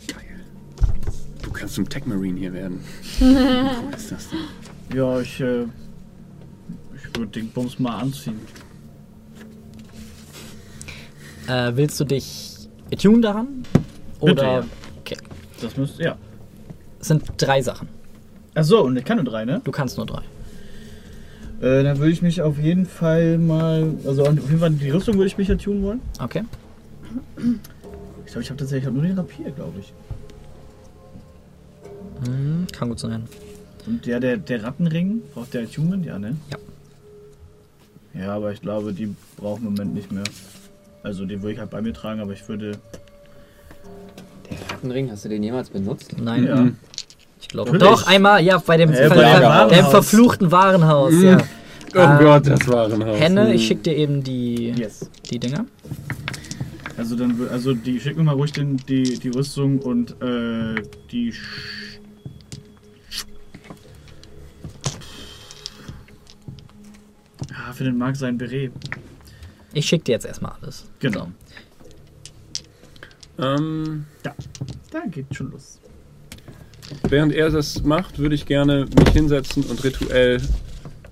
[1.41, 2.79] Du kannst zum Tech Marine hier werden.
[3.19, 4.97] Wo ist das denn?
[4.97, 8.39] Ja, ich, äh, ich würde den Bums mal anziehen.
[11.47, 13.63] Äh, willst du dich attune daran?
[14.19, 14.33] Oder.
[14.33, 14.63] Bitte, ja.
[14.99, 15.17] Okay.
[15.61, 16.17] Das müsste, ja.
[16.99, 17.87] Es sind drei Sachen.
[18.55, 19.61] Achso, und ich kann nur drei, ne?
[19.63, 20.21] Du kannst nur drei.
[21.61, 25.15] Äh, dann würde ich mich auf jeden Fall mal, also auf jeden Fall die Rüstung
[25.15, 26.01] würde ich mich attunen wollen.
[26.19, 26.43] Okay.
[28.25, 29.93] Ich glaube, ich habe tatsächlich auch nur den Rapier, glaube ich.
[32.25, 33.23] Hm, kann gut sein.
[33.85, 36.05] Und ja, der, der Rattenring, braucht der Attunement?
[36.05, 36.35] Ja, ne?
[36.51, 36.57] Ja.
[38.21, 40.23] Ja, aber ich glaube, die brauchen im Moment nicht mehr.
[41.01, 42.77] Also den würde ich halt bei mir tragen, aber ich würde...
[44.49, 46.15] Der Rattenring, hast du den jemals benutzt?
[46.21, 46.45] Nein.
[46.45, 46.67] Ja.
[47.43, 47.77] Ich glaube.
[47.77, 49.71] Doch, einmal, ja, bei dem, Äh, bei dem Warenhaus.
[49.71, 51.23] dem verfluchten Warenhaus, Mhm.
[51.25, 51.37] ja.
[51.95, 53.19] Oh Ähm, Gott, das Warenhaus.
[53.19, 53.53] Henne, Hm.
[53.53, 55.07] ich schicke dir eben die, Yes.
[55.29, 55.65] die Dinger.
[56.97, 60.75] Also dann, also die, schick mir mal ruhig den, die, die Rüstung und äh,
[61.11, 61.31] die...
[61.33, 61.99] Sch
[67.49, 68.71] ja, für den Marc sein Beret.
[69.73, 70.85] Ich schicke dir jetzt erstmal alles.
[70.99, 71.27] Genau.
[73.39, 74.05] Ähm,
[74.91, 75.79] Da geht schon los.
[77.09, 80.41] Während er das macht, würde ich gerne mich hinsetzen und rituell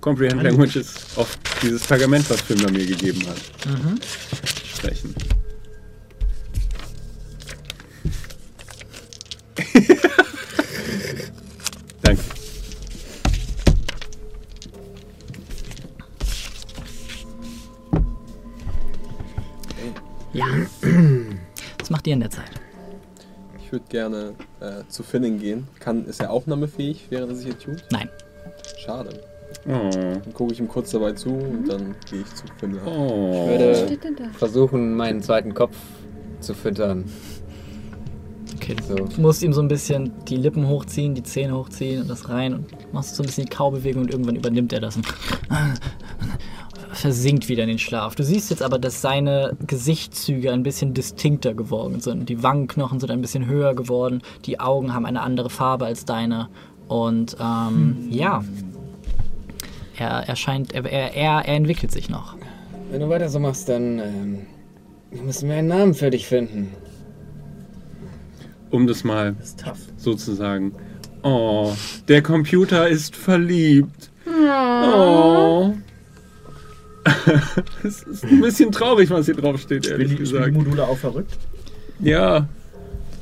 [0.00, 0.42] Comprehend.
[0.42, 3.36] Languages auf dieses Pergament, was Finder mir gegeben hat,
[3.68, 4.00] Mhm.
[4.74, 5.14] sprechen.
[12.02, 12.22] Danke.
[20.32, 20.46] Ja.
[21.78, 22.50] Was macht ihr in der Zeit?
[23.72, 25.66] Ich würde gerne äh, zu Finning gehen.
[25.80, 27.82] Kann, ist er aufnahmefähig, während er sich hier tut?
[27.90, 28.10] Nein.
[28.76, 29.18] Schade.
[29.66, 29.88] Oh.
[29.90, 32.80] Dann gucke ich ihm kurz dabei zu und dann gehe ich zu Finning.
[32.84, 33.30] Oh.
[33.32, 34.24] Ich würde Steht denn da?
[34.36, 35.74] versuchen, meinen zweiten Kopf
[36.40, 37.06] zu füttern.
[38.56, 38.76] Okay.
[38.86, 38.94] So.
[38.94, 42.52] Du musst ihm so ein bisschen die Lippen hochziehen, die Zähne hochziehen und das rein
[42.52, 44.98] und machst so ein bisschen die Kaubewegung und irgendwann übernimmt er das
[46.92, 48.14] versinkt wieder in den Schlaf.
[48.14, 52.28] Du siehst jetzt aber, dass seine Gesichtszüge ein bisschen distinkter geworden sind.
[52.28, 56.48] Die Wangenknochen sind ein bisschen höher geworden, die Augen haben eine andere Farbe als deine
[56.88, 58.44] und ähm, ja,
[59.96, 62.36] er, er scheint, er, er, er entwickelt sich noch.
[62.90, 64.38] Wenn du weiter so machst, dann ähm,
[65.24, 66.72] müssen wir einen Namen für dich finden.
[68.70, 70.72] Um das mal Das sozusagen.
[71.22, 71.72] Oh,
[72.08, 74.10] der Computer ist verliebt.
[74.26, 75.72] Oh.
[77.84, 80.54] Es ist ein bisschen traurig, was hier drauf steht, ehrlich die, spielen die gesagt.
[80.54, 81.32] Module auch verrückt?
[82.00, 82.48] Ja.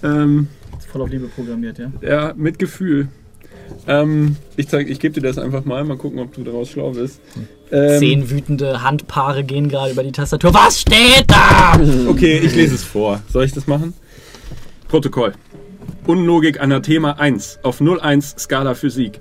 [0.03, 1.93] Ähm, Ist voll auf Liebe programmiert, ja?
[2.03, 3.09] ja, mit Gefühl.
[3.87, 6.91] Ähm, ich zeig, ich gebe dir das einfach mal, mal gucken, ob du daraus schlau
[6.91, 7.21] bist.
[7.71, 10.53] Ähm, Zehn wütende Handpaare gehen gerade über die Tastatur.
[10.53, 11.79] Was steht da?
[12.09, 13.23] Okay, ich lese es vor.
[13.29, 13.95] Soll ich das machen?
[14.89, 15.33] Protokoll.
[16.07, 19.21] Unlogik Anathema 1 auf 01 Skala Physik.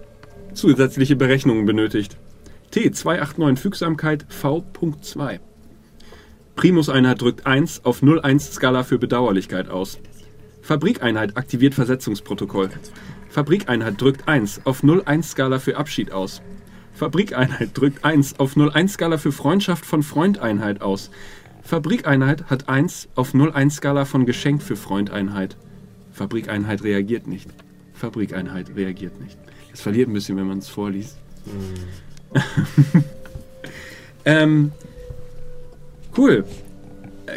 [0.53, 2.17] Zusätzliche Berechnungen benötigt.
[2.73, 5.39] T289 Fügsamkeit V.2.
[6.55, 9.99] Primuseinheit drückt 1 auf 01 Skala für Bedauerlichkeit aus.
[10.61, 12.69] Fabrikeinheit aktiviert Versetzungsprotokoll.
[13.29, 16.43] Fabrikeinheit drückt 1 auf 01 Skala für Abschied aus.
[16.93, 21.09] Fabrikeinheit drückt 1 auf 01 Skala für Freundschaft von Freundeinheit aus.
[21.63, 25.57] Fabrikeinheit hat 1 auf 01 Skala von Geschenk für Freundeinheit.
[26.11, 27.49] Fabrikeinheit reagiert nicht.
[27.93, 29.39] Fabrikeinheit reagiert nicht.
[29.73, 31.17] Es verliert ein bisschen, wenn man es vorliest.
[34.25, 34.71] ähm,
[36.17, 36.45] cool.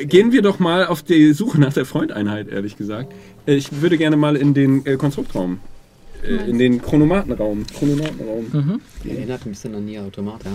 [0.04, 3.12] Gehen wir doch mal auf die Suche nach der Freundeinheit, ehrlich gesagt.
[3.44, 5.60] Ich würde gerne mal in den äh, Konstruktraum.
[6.22, 7.66] Äh, in den Chronomatenraum.
[7.66, 8.46] Chronomatenraum.
[8.52, 8.80] Mhm.
[9.08, 10.50] Erinnert ein bisschen an Nier Automata.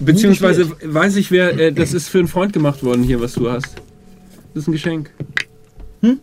[0.00, 1.58] Beziehungsweise weiß ich, wer.
[1.58, 3.76] Äh, das ist für einen Freund gemacht worden hier, was du hast.
[4.54, 5.10] Das ist ein Geschenk.
[6.02, 6.20] Hm?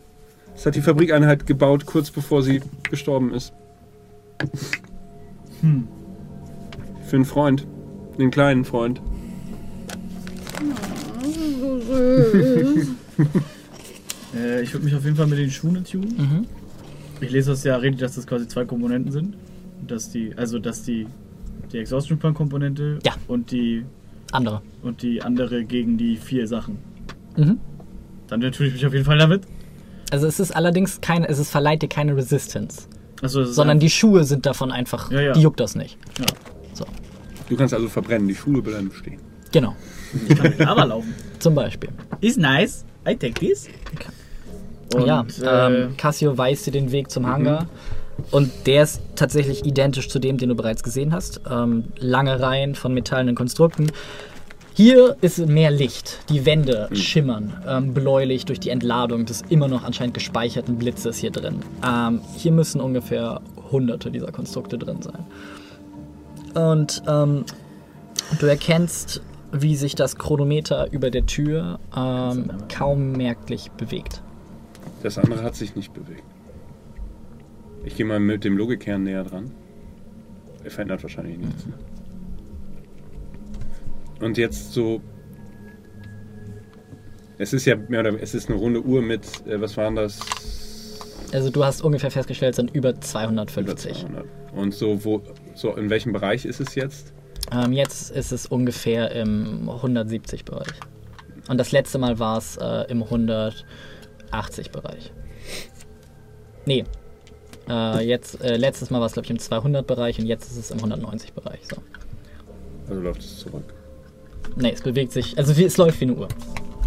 [0.54, 3.54] Das hat die Fabrikeinheit gebaut, kurz bevor sie gestorben ist.
[5.62, 5.88] Hm.
[7.08, 7.68] Für einen Freund.
[8.18, 9.02] Den kleinen Freund.
[11.60, 12.88] So süß.
[14.36, 16.16] Äh, ich würde mich auf jeden Fall mit den Schuhen tunen.
[16.18, 16.48] Mhm.
[17.22, 19.36] Ich lese das ja richtig, dass das quasi zwei Komponenten sind.
[19.88, 21.08] Dass die, also dass die,
[21.72, 23.14] die Exhaustion Plan Komponente Ja.
[23.28, 23.84] und die
[24.32, 24.62] Andere.
[24.82, 26.78] und die andere gegen die vier Sachen.
[27.38, 27.60] Mhm.
[28.28, 29.44] Dann tue ich mich auf jeden Fall damit.
[30.12, 32.88] Also es ist allerdings keine, es ist verleiht dir keine Resistance,
[33.22, 35.34] Also sondern die Schuhe sind davon einfach, Ja, ja.
[35.34, 35.98] die juckt das nicht.
[36.20, 36.26] ja.
[37.50, 39.20] Du kannst also verbrennen, die Schuhe bleiben stehen.
[39.52, 39.76] Genau,
[40.28, 41.14] Ich kann mit Lava laufen.
[41.40, 41.90] zum Beispiel.
[42.22, 42.84] Ist nice.
[43.08, 43.68] I take this.
[44.94, 45.76] Und, ja, äh, Mhm.
[45.92, 47.68] ähm, Cassio weist dir den Weg zum Hangar.
[48.32, 51.42] Und der ist tatsächlich identisch zu dem, den du bereits gesehen hast.
[51.50, 53.92] Ähm, lange Reihen von metallenen Konstrukten.
[54.74, 56.20] Hier ist mehr Licht.
[56.30, 61.32] Die Wände schimmern ähm, bläulich durch die Entladung des immer noch anscheinend gespeicherten Blitzes hier
[61.32, 61.58] drin.
[61.86, 65.26] Ähm, hier müssen ungefähr hunderte dieser Konstrukte drin sein.
[66.56, 67.46] Und ähm,
[68.40, 74.22] du erkennst, wie sich das Chronometer über der Tür ähm, kaum merklich bewegt.
[75.04, 76.24] Das andere hat sich nicht bewegt.
[77.84, 79.52] Ich gehe mal mit dem Logikkern näher dran.
[80.64, 81.68] Er verändert wahrscheinlich nichts.
[84.20, 85.02] Und jetzt so.
[87.38, 90.20] Es ist ja mehr oder es ist eine runde Uhr mit, äh, was waren das?
[91.34, 93.94] Also du hast ungefähr festgestellt, es sind über Über 250.
[94.00, 94.26] 200.
[94.56, 95.22] Und so, wo,
[95.56, 97.14] so in welchem Bereich ist es jetzt?
[97.52, 100.80] Ähm, jetzt ist es ungefähr im 170-Bereich.
[101.48, 105.12] Und das letzte Mal war es äh, im 180-Bereich.
[106.66, 106.84] Nee.
[107.70, 110.72] Äh, jetzt, äh, letztes Mal war es, glaube ich, im 200-Bereich und jetzt ist es
[110.72, 111.62] im 190-Bereich.
[111.64, 111.78] So.
[112.88, 113.74] Also läuft es zurück.
[114.56, 116.28] Nee, es bewegt sich, also es läuft wie eine Uhr.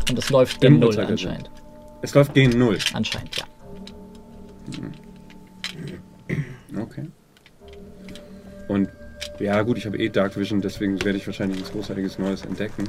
[0.08, 1.50] Und es läuft gegen Null anscheinend.
[2.02, 2.78] Es läuft gegen Null.
[2.94, 3.44] Anscheinend, ja.
[6.80, 7.08] Okay.
[8.68, 8.88] Und
[9.40, 12.84] ja, gut, ich habe eh Dark Vision, deswegen werde ich wahrscheinlich nichts Großartiges Neues entdecken.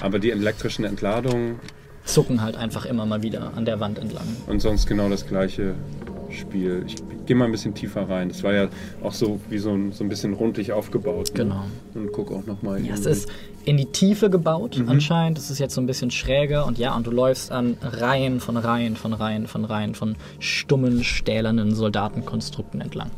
[0.00, 1.58] Aber die elektrischen Entladungen
[2.04, 4.26] Zucken halt einfach immer mal wieder an der Wand entlang.
[4.46, 5.74] und sonst genau das gleiche
[6.30, 6.84] Spiel.
[6.86, 6.96] Ich
[7.26, 8.28] gehe mal ein bisschen tiefer rein.
[8.28, 8.68] Das war ja
[9.02, 11.30] auch so wie so ein, so ein bisschen rundlich aufgebaut.
[11.34, 11.44] ne?
[11.44, 11.64] Genau.
[11.94, 12.84] Und guck auch nochmal.
[12.84, 13.28] Ja, es ist
[13.64, 14.88] in die Tiefe gebaut Mhm.
[14.88, 15.38] anscheinend.
[15.38, 18.56] Es ist jetzt so ein bisschen schräger und ja, und du läufst an Reihen von
[18.56, 23.10] Reihen von Reihen von Reihen von stummen, stählernen Soldatenkonstrukten entlang.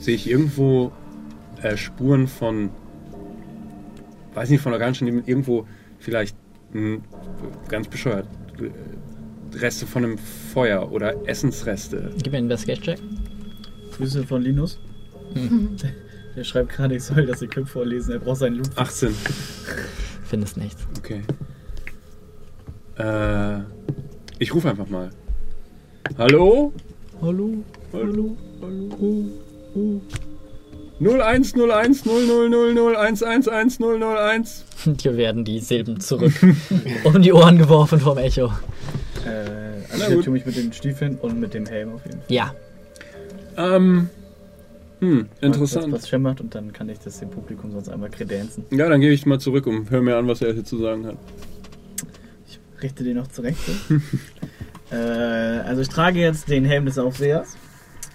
[0.00, 0.92] Sehe ich irgendwo
[1.62, 2.70] äh, Spuren von,
[4.32, 5.66] weiß nicht, von Organschen, irgendwo
[5.98, 6.34] vielleicht
[6.72, 7.00] mh,
[7.68, 8.26] ganz bescheuert,
[8.58, 12.14] äh, Reste von einem Feuer oder Essensreste.
[12.22, 12.98] Gib mir einen Investigation-Check.
[13.96, 14.78] Grüße von Linus.
[16.36, 18.12] Der schreibt gerade, ich soll das Equip vorlesen.
[18.12, 18.70] Er braucht seinen Loot.
[18.76, 19.14] 18.
[20.24, 20.86] Findest nichts.
[20.96, 21.20] Okay.
[22.96, 23.60] Äh,
[24.38, 25.10] ich rufe einfach mal.
[26.16, 26.72] Hallo?
[27.20, 27.64] Hallo?
[27.92, 28.36] Hallo?
[28.62, 28.90] Hallo?
[28.98, 29.49] 01
[31.00, 34.64] 01 000 111 001.
[34.86, 36.32] Dir werden die Silben zurück
[37.04, 38.46] um die Ohren geworfen vom Echo.
[39.26, 42.26] Äh, also ich tue mich mit den Stiefeln und mit dem Helm auf jeden Fall.
[42.28, 42.54] Ja,
[43.56, 44.08] Ähm,
[45.00, 45.92] hm, interessant.
[45.92, 48.64] was schemmert und dann kann ich das dem Publikum sonst einmal kredenzen.
[48.70, 51.06] Ja, dann gehe ich mal zurück und hör mir an, was er hier zu sagen
[51.06, 51.16] hat.
[52.48, 53.58] Ich richte den noch zurecht.
[54.90, 57.56] äh, also ich trage jetzt den Helm des Aufsehers,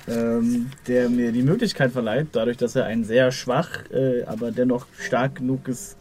[0.08, 4.86] ähm, der mir die Möglichkeit verleiht, dadurch, dass er ein sehr schwach, äh, aber dennoch
[4.98, 5.98] stark genuges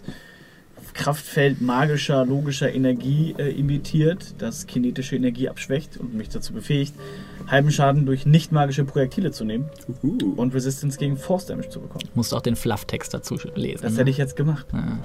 [0.94, 6.94] Kraftfeld magischer, logischer Energie äh, imitiert, das kinetische Energie abschwächt und mich dazu befähigt,
[7.48, 9.68] halben Schaden durch nicht magische Projektile zu nehmen
[10.02, 10.34] Uhu.
[10.36, 12.04] und Resistance gegen Force Damage zu bekommen.
[12.14, 13.82] musst auch den Flufftext dazu lesen.
[13.82, 14.00] Das ne?
[14.00, 14.66] hätte ich jetzt gemacht.
[14.72, 14.98] Ja.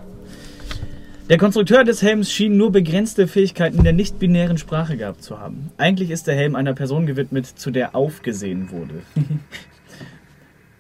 [1.30, 5.70] Der Konstrukteur des Helms schien nur begrenzte Fähigkeiten in der nicht-binären Sprache gehabt zu haben.
[5.78, 9.04] Eigentlich ist der Helm einer Person gewidmet, zu der aufgesehen wurde.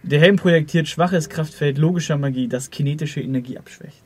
[0.01, 4.01] der Helm projektiert schwaches Kraftfeld logischer Magie, das kinetische Energie abschwächt.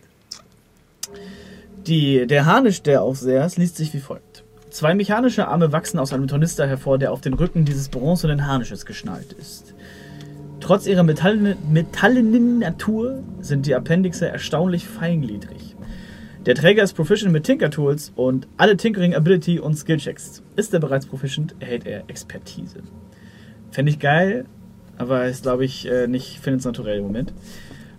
[1.87, 4.43] Die, der Harnisch der Aufsehers liest sich wie folgt.
[4.69, 8.85] Zwei mechanische Arme wachsen aus einem Tornister hervor, der auf den Rücken dieses bronzenen Harnisches
[8.85, 9.75] geschnallt ist.
[10.59, 15.73] Trotz ihrer metallenen, metallenen Natur sind die Appendixe erstaunlich feingliedrig.
[16.45, 20.43] Der Träger ist proficient mit Tinker Tools und alle Tinkering Ability und Skill Checks.
[20.57, 22.79] Ist er bereits proficient, erhält er Expertise.
[23.71, 24.43] Fände ich geil,
[24.97, 27.33] aber ist, glaube ich, äh, nicht findet naturell im Moment.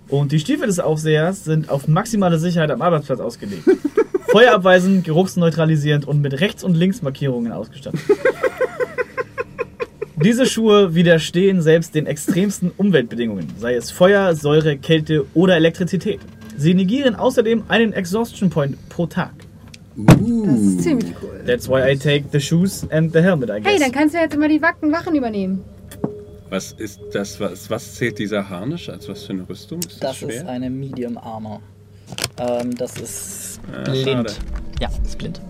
[0.09, 3.63] Und die Stiefel des Aufsehers sind auf maximale Sicherheit am Arbeitsplatz ausgelegt.
[4.29, 8.01] Feuerabweisend, geruchsneutralisierend und mit Rechts- und Linksmarkierungen ausgestattet.
[10.23, 16.21] Diese Schuhe widerstehen selbst den extremsten Umweltbedingungen, sei es Feuer, Säure, Kälte oder Elektrizität.
[16.57, 19.33] Sie negieren außerdem einen Exhaustion Point pro Tag.
[19.97, 20.17] Das
[20.61, 21.43] ist ziemlich cool.
[21.47, 23.73] That's why I take the shoes and the helmet, I guess.
[23.73, 25.63] Hey, dann kannst du jetzt immer die Wacken Wachen übernehmen.
[26.51, 27.39] Was ist das?
[27.41, 28.89] Was, was zählt dieser Harnisch?
[28.89, 29.79] Als was für eine Rüstung?
[29.81, 30.31] Ist das, Das schwer?
[30.43, 31.61] ist eine Medium Armor.
[32.39, 34.05] Ähm, das ist Ah, blind.
[34.09, 34.33] schade.
[34.81, 35.41] Ja, ist blind.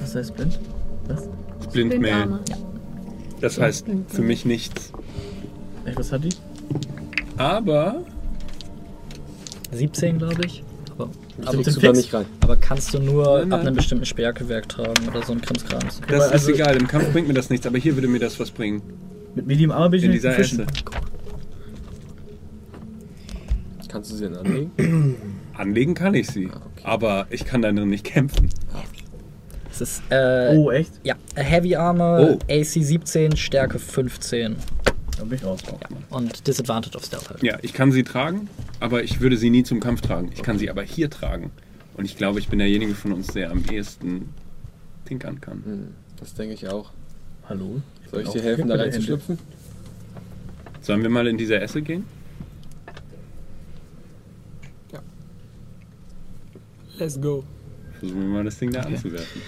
[0.00, 0.58] Was heißt blind?
[1.08, 1.28] Was?
[1.72, 1.98] Blindmail.
[2.00, 2.40] Blindarme.
[3.40, 4.92] Das heißt für mich nichts.
[5.84, 6.30] Echt, was hat die?
[7.36, 8.02] Aber
[9.72, 10.62] 17, glaube ich.
[10.96, 11.10] Aber,
[11.44, 12.26] aber, Kriegst du da nicht rein.
[12.40, 13.66] aber kannst du nur Nein, ab nein.
[13.68, 16.00] einem bestimmten Sperrgewerk tragen oder so ein Krimskrams.
[16.08, 16.76] das ist also- egal.
[16.76, 17.66] Im Kampf bringt mir das nichts.
[17.66, 18.82] Aber hier würde mir das was bringen.
[19.34, 20.60] Mit Medium Armor bin ich In dieser Fischen.
[20.60, 20.68] Esse.
[23.88, 25.16] Kannst du sie denn anlegen?
[25.56, 26.48] Anlegen kann ich sie.
[26.84, 28.50] Aber ich kann darin nicht kämpfen.
[29.70, 30.92] Es ist, äh, Oh, echt?
[31.04, 32.38] ja, Heavy Armor, Oh.
[32.50, 34.56] AC 17, Stärke 15
[35.18, 35.60] Da bin ich raus.
[36.10, 37.42] und Disadvantage of Stealth halt.
[37.42, 38.48] Ja, ich kann sie tragen,
[38.78, 40.30] aber ich würde sie nie zum Kampf tragen.
[40.32, 41.50] Ich kann sie aber hier tragen.
[41.94, 44.28] Und ich glaube, ich bin derjenige von uns, der am ehesten
[45.04, 45.64] tinkern kann.
[45.64, 46.92] Hm, das denke ich auch.
[47.48, 47.82] Hallo?
[48.10, 49.38] Soll ich dir helfen, da reinzuschlüpfen?
[50.80, 52.04] Sollen wir mal in diese Esse gehen?
[56.98, 57.44] Let's go.
[57.98, 59.40] Versuchen wir mal das Ding da anzuwerfen.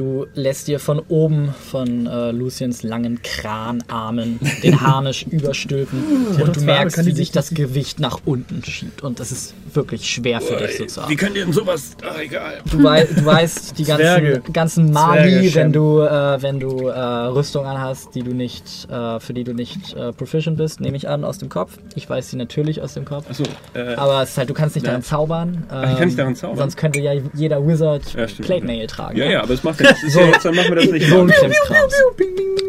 [0.00, 6.02] Du lässt dir von oben von äh, Luciens langen Kranarmen den Harnisch überstülpen
[6.42, 9.02] und du merkst, wie sich das Gewicht nach unten schiebt.
[9.02, 11.16] Und es ist wirklich schwer für dich so zu haben.
[11.16, 11.96] könnt ihr denn sowas?
[12.08, 12.60] Ach, egal.
[12.70, 14.42] Du, wei du weißt die ganzen, Zwerge.
[14.52, 19.32] ganzen Mali, wenn du, äh, wenn du äh, Rüstung anhast, die du nicht, äh, für
[19.34, 21.78] die du nicht äh, proficient bist, nehme ich an, aus dem Kopf.
[21.94, 23.26] Ich weiß sie natürlich aus dem Kopf.
[23.30, 24.92] Achso, äh, Aber es ist halt, du kannst nicht Ja.
[24.92, 25.64] daran zaubern.
[25.64, 25.68] ich
[25.98, 26.58] kann nicht daran ähm, zaubern?
[26.58, 28.46] Sonst könnte ja jeder Wizard Ja, stimmt.
[28.46, 29.16] Plate Nail tragen.
[29.18, 30.00] ja, ja, aber das macht ja nichts.
[30.02, 31.06] Das ist ja jetzt, dann machen wir das nicht.
[31.08, 31.32] So ein.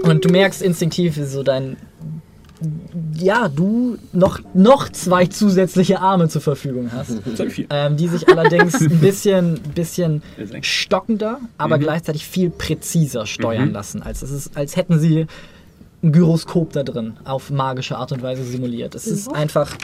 [0.04, 1.78] Und du merkst instinktiv, wie so dein.
[3.18, 7.12] Ja, du noch, noch zwei zusätzliche Arme zur Verfügung hast.
[7.70, 10.22] Ähm, die sich allerdings ein bisschen, bisschen
[10.62, 11.82] stockender, aber Mhm.
[11.82, 13.74] gleichzeitig viel präziser steuern Mhm.
[13.74, 14.02] lassen.
[14.04, 15.26] Als, es ist, als hätten sie
[16.04, 18.96] ein Gyroskop da drin auf magische Art und Weise simuliert.
[18.96, 19.76] Es ist einfach.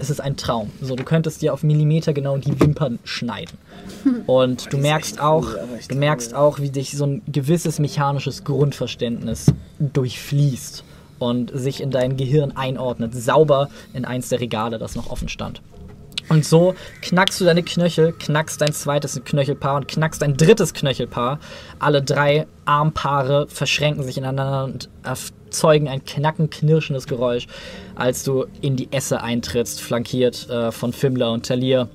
[0.00, 0.70] Es ist ein Traum.
[0.80, 3.58] So, du könntest dir auf Millimeter genau die Wimpern schneiden.
[4.28, 5.48] Und du merkst auch,
[5.88, 9.46] du merkst auch, wie dich so ein gewisses mechanisches Grundverständnis
[9.80, 10.84] durchfließt
[11.18, 15.60] und sich in dein Gehirn einordnet, sauber in eins der Regale, das noch offen stand.
[16.28, 21.38] Und so knackst du deine Knöchel, knackst dein zweites Knöchelpaar und knackst dein drittes Knöchelpaar.
[21.78, 27.46] Alle drei Armpaare verschränken sich ineinander und erzeugen ein knacken, knirschendes Geräusch,
[27.94, 31.88] als du in die Esse eintrittst, flankiert äh, von Fimmler und Talir.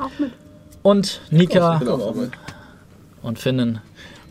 [0.00, 0.32] Auch mit.
[0.82, 2.32] Und Nika Genau, auch mit.
[3.22, 3.80] und Finnen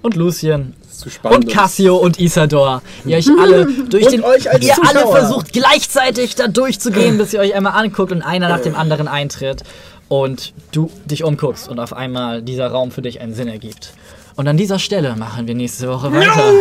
[0.02, 1.46] und Lucien zu spannend.
[1.46, 2.82] und Cassio und Isador.
[3.06, 5.16] Ihr euch alle durch Und den euch als ihr alle Zuschauer.
[5.18, 9.64] versucht gleichzeitig da durchzugehen, bis ihr euch einmal anguckt und einer nach dem anderen eintritt
[10.08, 13.94] und du dich umguckst und auf einmal dieser Raum für dich einen Sinn ergibt.
[14.36, 16.54] Und an dieser Stelle machen wir nächste Woche weiter.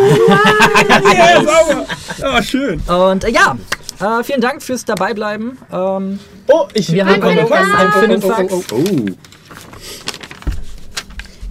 [1.14, 1.86] Ja, sauber.
[2.22, 2.80] Ah, schön.
[2.80, 3.56] Und äh, ja,
[4.00, 5.56] äh, vielen Dank fürs Dabeibleiben.
[5.72, 6.18] Ähm,
[6.52, 7.78] Oh, ich wir haben Ein einen, Finnenfax.
[7.78, 8.72] einen Finnenfax.
[8.72, 8.82] Oh,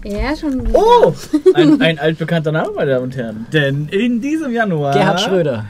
[0.09, 0.67] Ja, schon.
[0.73, 1.13] Oh,
[1.53, 3.45] ein, ein altbekannter Name, meine Damen und Herren.
[3.53, 5.65] Denn in diesem Januar Gerhard Schröder.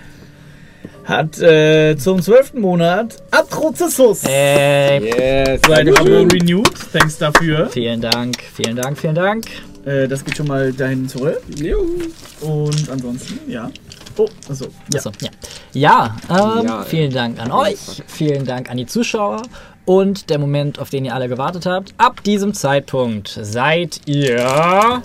[1.03, 5.61] hat äh, zum zwölften Monat Atrozessus Ey, Yes.
[5.67, 6.71] sein Abo renewed.
[6.93, 7.67] Thanks dafür.
[7.69, 9.45] vielen Dank, vielen Dank, vielen Dank.
[9.85, 11.41] Äh, das geht schon mal dahin zurück.
[11.57, 11.97] Juhu.
[12.41, 13.69] Und ansonsten, ja.
[14.17, 14.67] Oh, achso.
[14.93, 14.99] Ja.
[14.99, 15.29] Achso, ja.
[15.73, 16.15] Ja,
[16.59, 17.77] ähm, Ja, vielen Dank an euch,
[18.07, 19.41] vielen Dank an die Zuschauer
[19.89, 21.95] und der Moment, auf den ihr alle gewartet habt.
[21.97, 25.01] Ab diesem Zeitpunkt seid ihr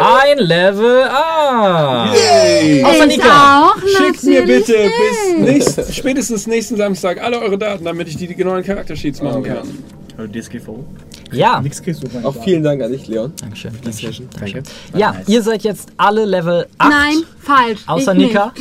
[0.00, 2.04] ein Level A.
[2.06, 3.66] Außer Ich Nika.
[3.68, 4.94] auch, Schickt mir bitte nicht.
[5.36, 9.44] bis nächst, spätestens nächsten Samstag alle eure Daten, damit ich die, die genauen Charaktersheets machen
[9.44, 9.56] ja.
[9.56, 10.30] kann.
[10.32, 10.86] Äh, DSGVO.
[11.30, 11.60] Ja.
[11.60, 12.26] Nix kriegst du.
[12.26, 13.34] Auch vielen Dank an dich, Leon.
[13.38, 13.72] Dankeschön.
[13.82, 14.12] Dankeschön.
[14.12, 14.28] Session.
[14.32, 14.62] Dankeschön.
[14.92, 14.98] Danke.
[14.98, 16.90] Ja, ihr seid jetzt alle Level 8.
[16.90, 17.80] Nein, falsch.
[17.86, 18.54] Außer ich Nika.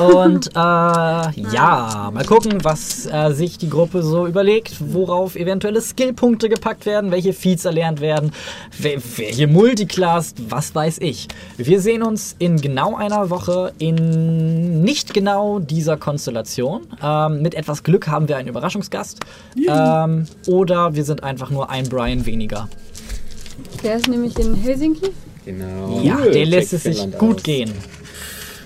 [0.00, 6.48] Und äh, ja, mal gucken, was äh, sich die Gruppe so überlegt, worauf eventuelle Skillpunkte
[6.48, 8.32] gepackt werden, welche Feats erlernt werden,
[8.78, 11.28] wer, welche Multiclass, was weiß ich.
[11.56, 16.82] Wir sehen uns in genau einer Woche in nicht genau dieser Konstellation.
[17.02, 19.20] Ähm, mit etwas Glück haben wir einen Überraschungsgast.
[19.68, 22.68] Ähm, oder wir sind einfach nur ein Brian weniger.
[23.82, 25.10] Der ist nämlich in Helsinki.
[25.44, 26.00] Genau.
[26.02, 26.30] Ja, Cool.
[26.32, 27.42] der lässt Check es sich Finnland gut aus.
[27.42, 27.72] gehen.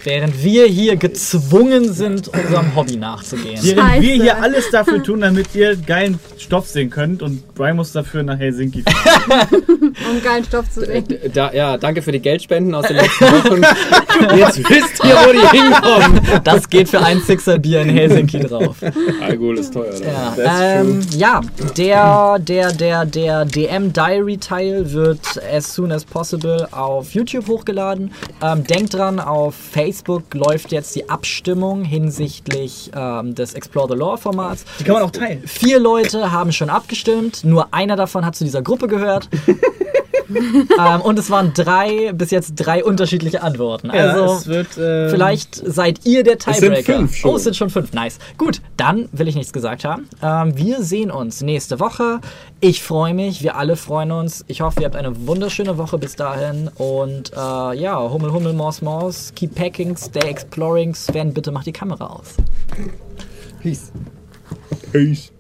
[0.05, 3.59] Während wir hier gezwungen sind, unserem Hobby nachzugehen.
[3.63, 4.03] Während Scheiße.
[4.03, 8.23] wir hier alles dafür tun, damit ihr geilen Stoff sehen könnt und Brian muss dafür
[8.23, 9.63] nach Helsinki fahren.
[10.11, 11.09] Um geilen Stoff zu sehen.
[11.09, 13.63] Äh, Da, ja, danke für die Geldspenden aus den letzten Wochen.
[14.37, 16.21] Jetzt wisst ihr, wo die hinkommen.
[16.43, 18.77] Das geht für ein Sixer Bier in Helsinki drauf.
[19.23, 19.95] Alkohol ist teuer.
[20.37, 21.41] Ja, ähm, ja
[21.77, 28.11] der, der, der, der DM Diary Teil wird as soon as possible auf YouTube hochgeladen.
[28.43, 29.94] Ähm, denkt dran, auf Facebook
[30.33, 34.65] läuft jetzt die Abstimmung hinsichtlich ähm, des Explore the Lore Formats.
[34.79, 35.43] Die kann man auch teilen.
[35.47, 39.29] Vier Leute haben schon abgestimmt, nur einer davon hat zu dieser Gruppe gehört.
[40.79, 43.89] ähm, und es waren drei, bis jetzt drei unterschiedliche Antworten.
[43.89, 44.69] Ja, Also es wird.
[44.79, 46.95] ähm, Vielleicht seid ihr der sind Tiebreaker.
[46.97, 47.31] fünf schon.
[47.31, 47.93] Oh, es sind schon fünf.
[47.93, 48.19] Nice.
[48.39, 50.09] Gut, dann will ich nichts gesagt haben.
[50.23, 52.21] Ähm, wir sehen uns nächste Woche.
[52.61, 54.45] Ich freue mich, wir alle freuen uns.
[54.49, 56.69] Ich hoffe, ihr habt eine wunderschöne Woche bis dahin.
[56.77, 59.33] Und äh, ja, Hummel, Hummel, Maus, Maus.
[59.37, 60.95] Keep packing, stay exploring.
[60.95, 62.35] Sven, bitte mach die Kamera aus.
[63.63, 63.93] Peace.
[64.93, 65.31] Peace.